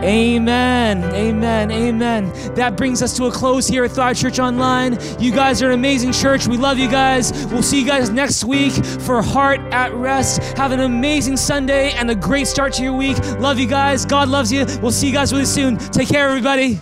Amen. 0.03 1.03
Amen. 1.12 1.72
Amen. 1.72 2.55
That 2.55 2.76
brings 2.76 3.03
us 3.03 3.16
to 3.16 3.24
a 3.24 3.32
close 3.32 3.66
here 3.66 3.84
at 3.84 3.90
Thrive 3.90 4.16
Church 4.16 4.38
Online. 4.38 4.96
You 5.18 5.32
guys 5.32 5.61
are 5.61 5.68
an 5.68 5.74
amazing 5.74 6.12
church. 6.12 6.46
We 6.46 6.57
love 6.57 6.78
you 6.78 6.88
guys. 6.88 7.46
We'll 7.46 7.64
see 7.64 7.80
you 7.80 7.86
guys 7.86 8.09
next 8.09 8.44
week 8.44 8.72
for 8.72 9.20
Heart 9.22 9.61
at 9.72 9.92
Rest. 9.94 10.57
Have 10.57 10.70
an 10.70 10.80
amazing 10.80 11.36
Sunday 11.36 11.90
and 11.92 12.11
a 12.11 12.14
great 12.14 12.46
start 12.46 12.72
to 12.74 12.82
your 12.82 12.92
week. 12.92 13.18
Love 13.40 13.59
you 13.59 13.66
guys. 13.66 14.05
God 14.05 14.28
loves 14.28 14.53
you. 14.53 14.66
We'll 14.80 14.92
see 14.92 15.09
you 15.09 15.12
guys 15.12 15.32
really 15.32 15.44
soon. 15.44 15.76
Take 15.76 16.09
care, 16.09 16.28
everybody. 16.28 16.80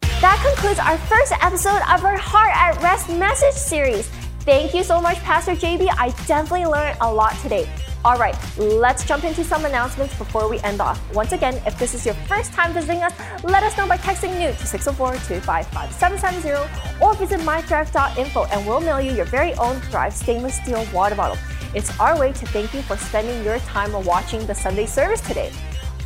That 0.00 0.42
concludes 0.46 0.78
our 0.78 0.96
first 0.96 1.32
episode 1.42 1.82
of 1.92 2.04
our 2.04 2.16
Heart 2.16 2.52
at 2.54 2.82
Rest 2.82 3.10
message 3.10 3.54
series. 3.54 4.08
Thank 4.40 4.72
you 4.72 4.82
so 4.82 5.00
much, 5.00 5.18
Pastor 5.18 5.52
JB. 5.52 5.88
I 5.98 6.10
definitely 6.26 6.66
learned 6.66 6.96
a 7.02 7.12
lot 7.12 7.36
today. 7.40 7.68
All 8.02 8.16
right, 8.16 8.34
let's 8.56 9.04
jump 9.04 9.24
into 9.24 9.44
some 9.44 9.66
announcements 9.66 10.16
before 10.16 10.48
we 10.48 10.58
end 10.60 10.80
off. 10.80 10.98
Once 11.14 11.32
again, 11.32 11.60
if 11.66 11.78
this 11.78 11.92
is 11.92 12.06
your 12.06 12.14
first 12.14 12.50
time 12.54 12.72
visiting 12.72 13.02
us, 13.02 13.12
let 13.44 13.62
us 13.62 13.76
know 13.76 13.86
by 13.86 13.98
texting 13.98 14.38
new 14.38 14.48
to 14.48 14.54
604-255-770 14.54 17.02
or 17.02 17.14
visit 17.16 17.40
mythrive.info 17.40 18.44
and 18.44 18.66
we'll 18.66 18.80
mail 18.80 19.02
you 19.02 19.12
your 19.12 19.26
very 19.26 19.52
own 19.54 19.78
Thrive 19.82 20.14
stainless 20.14 20.54
steel 20.54 20.82
water 20.94 21.14
bottle. 21.14 21.36
It's 21.74 22.00
our 22.00 22.18
way 22.18 22.32
to 22.32 22.46
thank 22.46 22.72
you 22.72 22.80
for 22.80 22.96
spending 22.96 23.44
your 23.44 23.58
time 23.60 23.92
watching 24.04 24.46
the 24.46 24.54
Sunday 24.54 24.86
service 24.86 25.20
today. 25.20 25.52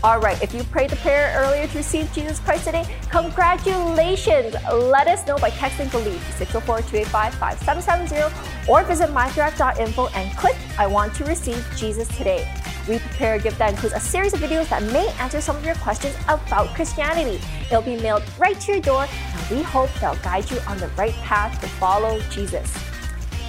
All 0.05 0.21
right, 0.21 0.41
if 0.43 0.53
you 0.53 0.63
prayed 0.65 0.91
the 0.91 0.97
prayer 0.97 1.33
earlier 1.35 1.67
to 1.67 1.79
receive 1.79 2.13
Jesus 2.13 2.39
Christ 2.39 2.67
today, 2.67 2.85
congratulations! 3.11 4.55
Let 4.71 5.09
us 5.09 5.27
know 5.27 5.39
by 5.39 5.49
texting 5.49 5.91
BELIEVE 5.91 6.23
to 6.37 6.45
604-285-5770 6.45 8.69
or 8.69 8.83
visit 8.83 9.09
mythrive.info 9.09 10.09
and 10.09 10.37
click 10.37 10.57
I 10.79 10.87
want 10.87 11.15
to 11.15 11.25
receive 11.25 11.67
Jesus 11.75 12.07
today. 12.19 12.47
We 12.87 12.99
prepare 12.99 13.37
a 13.37 13.39
gift 13.39 13.57
that 13.57 13.73
includes 13.73 13.95
a 13.95 14.01
series 14.01 14.35
of 14.35 14.41
videos 14.41 14.69
that 14.69 14.83
may 14.83 15.09
answer 15.21 15.41
some 15.41 15.57
of 15.57 15.65
your 15.65 15.77
questions 15.77 16.15
about 16.29 16.75
Christianity. 16.75 17.41
It'll 17.69 17.81
be 17.81 17.97
mailed 17.97 18.25
right 18.39 18.61
to 18.61 18.73
your 18.73 18.83
door, 18.83 19.07
and 19.09 19.57
we 19.57 19.63
hope 19.63 19.89
they'll 20.03 20.17
guide 20.17 20.51
you 20.51 20.59
on 20.67 20.77
the 20.77 20.89
right 20.89 21.15
path 21.23 21.59
to 21.63 21.67
follow 21.67 22.21
Jesus. 22.29 22.71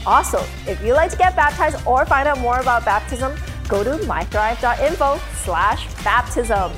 Also, 0.05 0.41
if 0.65 0.81
you'd 0.81 0.93
like 0.93 1.11
to 1.11 1.17
get 1.17 1.35
baptized 1.35 1.85
or 1.85 2.05
find 2.05 2.29
out 2.29 2.39
more 2.39 2.59
about 2.59 2.85
baptism, 2.85 3.35
go 3.67 3.83
to 3.83 3.97
mythrive.info 4.05 5.19
slash 5.45 5.85
baptism. 6.03 6.71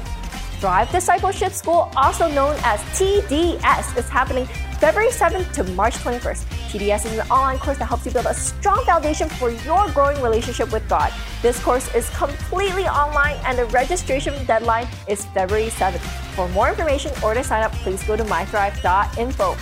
Thrive 0.60 0.92
Discipleship 0.92 1.54
School, 1.54 1.90
also 1.96 2.28
known 2.32 2.56
as 2.64 2.80
TDS, 2.98 3.98
is 3.98 4.10
happening 4.10 4.46
February 4.80 5.12
7th 5.12 5.52
to 5.54 5.64
March 5.74 5.96
21st. 5.96 6.46
TDS 6.70 7.06
is 7.06 7.18
an 7.18 7.32
online 7.32 7.58
course 7.60 7.78
that 7.78 7.86
helps 7.86 8.06
you 8.06 8.12
build 8.12 8.26
a 8.26 8.34
strong 8.34 8.84
foundation 8.86 9.30
for 9.30 9.52
your 9.52 9.90
growing 9.92 10.22
relationship 10.22 10.72
with 10.72 10.88
God. 10.90 11.14
This 11.42 11.64
course 11.64 11.94
is 11.96 12.10
completely 12.10 12.88
online 12.88 13.38
and 13.46 13.58
the 13.58 13.66
registration 13.66 14.34
deadline 14.46 14.88
is 15.08 15.26
February 15.28 15.70
7th. 15.70 16.00
For 16.36 16.48
more 16.50 16.70
information 16.70 17.12
or 17.24 17.34
to 17.34 17.44
sign 17.44 17.64
up, 17.64 17.72
please 17.84 18.04
go 18.04 18.16
to 18.16 18.24
mythrive.info. 18.24 19.56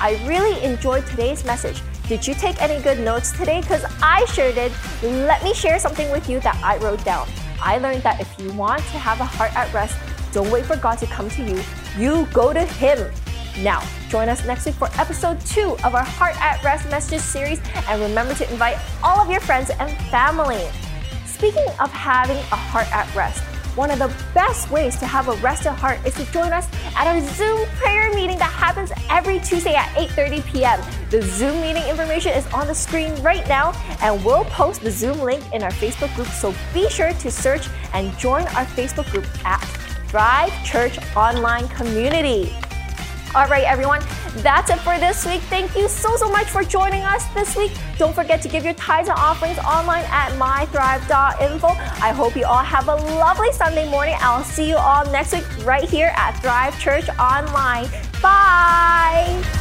I 0.00 0.26
really 0.26 0.62
enjoyed 0.64 1.06
today's 1.06 1.44
message. 1.44 1.82
Did 2.08 2.26
you 2.26 2.34
take 2.34 2.60
any 2.60 2.82
good 2.82 2.98
notes 2.98 3.32
today? 3.32 3.60
Because 3.60 3.84
I 4.02 4.24
sure 4.26 4.52
did. 4.52 4.72
Let 5.02 5.44
me 5.44 5.54
share 5.54 5.78
something 5.78 6.10
with 6.10 6.28
you 6.28 6.40
that 6.40 6.58
I 6.64 6.78
wrote 6.78 7.04
down. 7.04 7.28
I 7.62 7.78
learned 7.78 8.02
that 8.02 8.20
if 8.20 8.34
you 8.38 8.52
want 8.52 8.80
to 8.80 8.98
have 8.98 9.20
a 9.20 9.24
heart 9.24 9.54
at 9.54 9.72
rest, 9.72 9.98
don't 10.32 10.50
wait 10.50 10.64
for 10.64 10.76
God 10.76 10.96
to 10.98 11.06
come 11.06 11.28
to 11.30 11.42
you. 11.42 11.62
You 11.98 12.26
go 12.32 12.52
to 12.52 12.64
Him. 12.64 13.12
Now, 13.58 13.82
join 14.08 14.28
us 14.28 14.46
next 14.46 14.66
week 14.66 14.76
for 14.76 14.88
episode 14.98 15.40
two 15.40 15.76
of 15.84 15.94
our 15.94 16.04
Heart 16.04 16.40
at 16.40 16.62
Rest 16.62 16.88
messages 16.88 17.24
series, 17.24 17.60
and 17.88 18.00
remember 18.00 18.34
to 18.34 18.50
invite 18.50 18.78
all 19.02 19.20
of 19.20 19.30
your 19.30 19.40
friends 19.40 19.70
and 19.78 19.90
family. 20.08 20.68
Speaking 21.26 21.66
of 21.80 21.90
having 21.90 22.36
a 22.36 22.56
heart 22.56 22.90
at 22.92 23.12
rest, 23.14 23.42
one 23.80 23.90
of 23.90 23.98
the 23.98 24.14
best 24.34 24.70
ways 24.70 24.94
to 24.98 25.06
have 25.06 25.28
a 25.28 25.32
rest 25.36 25.64
rested 25.64 25.72
heart 25.72 25.98
is 26.06 26.12
to 26.12 26.30
join 26.32 26.52
us 26.52 26.68
at 26.94 27.06
our 27.06 27.18
Zoom 27.34 27.66
prayer 27.76 28.12
meeting 28.14 28.36
that 28.36 28.52
happens 28.52 28.92
every 29.08 29.38
Tuesday 29.40 29.74
at 29.74 29.88
8:30 29.96 30.44
p.m. 30.52 30.78
The 31.08 31.22
Zoom 31.22 31.62
meeting 31.62 31.84
information 31.84 32.32
is 32.34 32.46
on 32.48 32.66
the 32.66 32.74
screen 32.74 33.14
right 33.22 33.48
now, 33.48 33.72
and 34.02 34.22
we'll 34.22 34.44
post 34.44 34.82
the 34.82 34.90
Zoom 34.90 35.20
link 35.20 35.42
in 35.54 35.62
our 35.62 35.70
Facebook 35.70 36.14
group. 36.14 36.28
So 36.28 36.54
be 36.74 36.90
sure 36.90 37.14
to 37.14 37.30
search 37.30 37.68
and 37.94 38.14
join 38.18 38.42
our 38.48 38.66
Facebook 38.76 39.10
group 39.12 39.26
at 39.46 39.64
Thrive 40.08 40.52
Church 40.62 40.98
Online 41.16 41.66
Community. 41.68 42.52
All 43.32 43.46
right, 43.46 43.64
everyone, 43.64 44.00
that's 44.38 44.70
it 44.70 44.80
for 44.80 44.98
this 44.98 45.24
week. 45.24 45.40
Thank 45.42 45.76
you 45.76 45.88
so, 45.88 46.16
so 46.16 46.28
much 46.28 46.48
for 46.48 46.64
joining 46.64 47.02
us 47.02 47.24
this 47.32 47.56
week. 47.56 47.70
Don't 47.96 48.12
forget 48.12 48.42
to 48.42 48.48
give 48.48 48.64
your 48.64 48.74
tithes 48.74 49.08
and 49.08 49.16
offerings 49.16 49.58
online 49.58 50.04
at 50.08 50.32
mythrive.info. 50.32 51.68
I 51.68 52.12
hope 52.12 52.34
you 52.36 52.44
all 52.44 52.62
have 52.62 52.88
a 52.88 52.96
lovely 52.96 53.52
Sunday 53.52 53.88
morning. 53.88 54.16
I'll 54.18 54.42
see 54.42 54.68
you 54.68 54.76
all 54.76 55.04
next 55.12 55.32
week 55.32 55.44
right 55.64 55.88
here 55.88 56.12
at 56.16 56.32
Thrive 56.42 56.78
Church 56.80 57.08
Online. 57.20 57.88
Bye. 58.20 59.60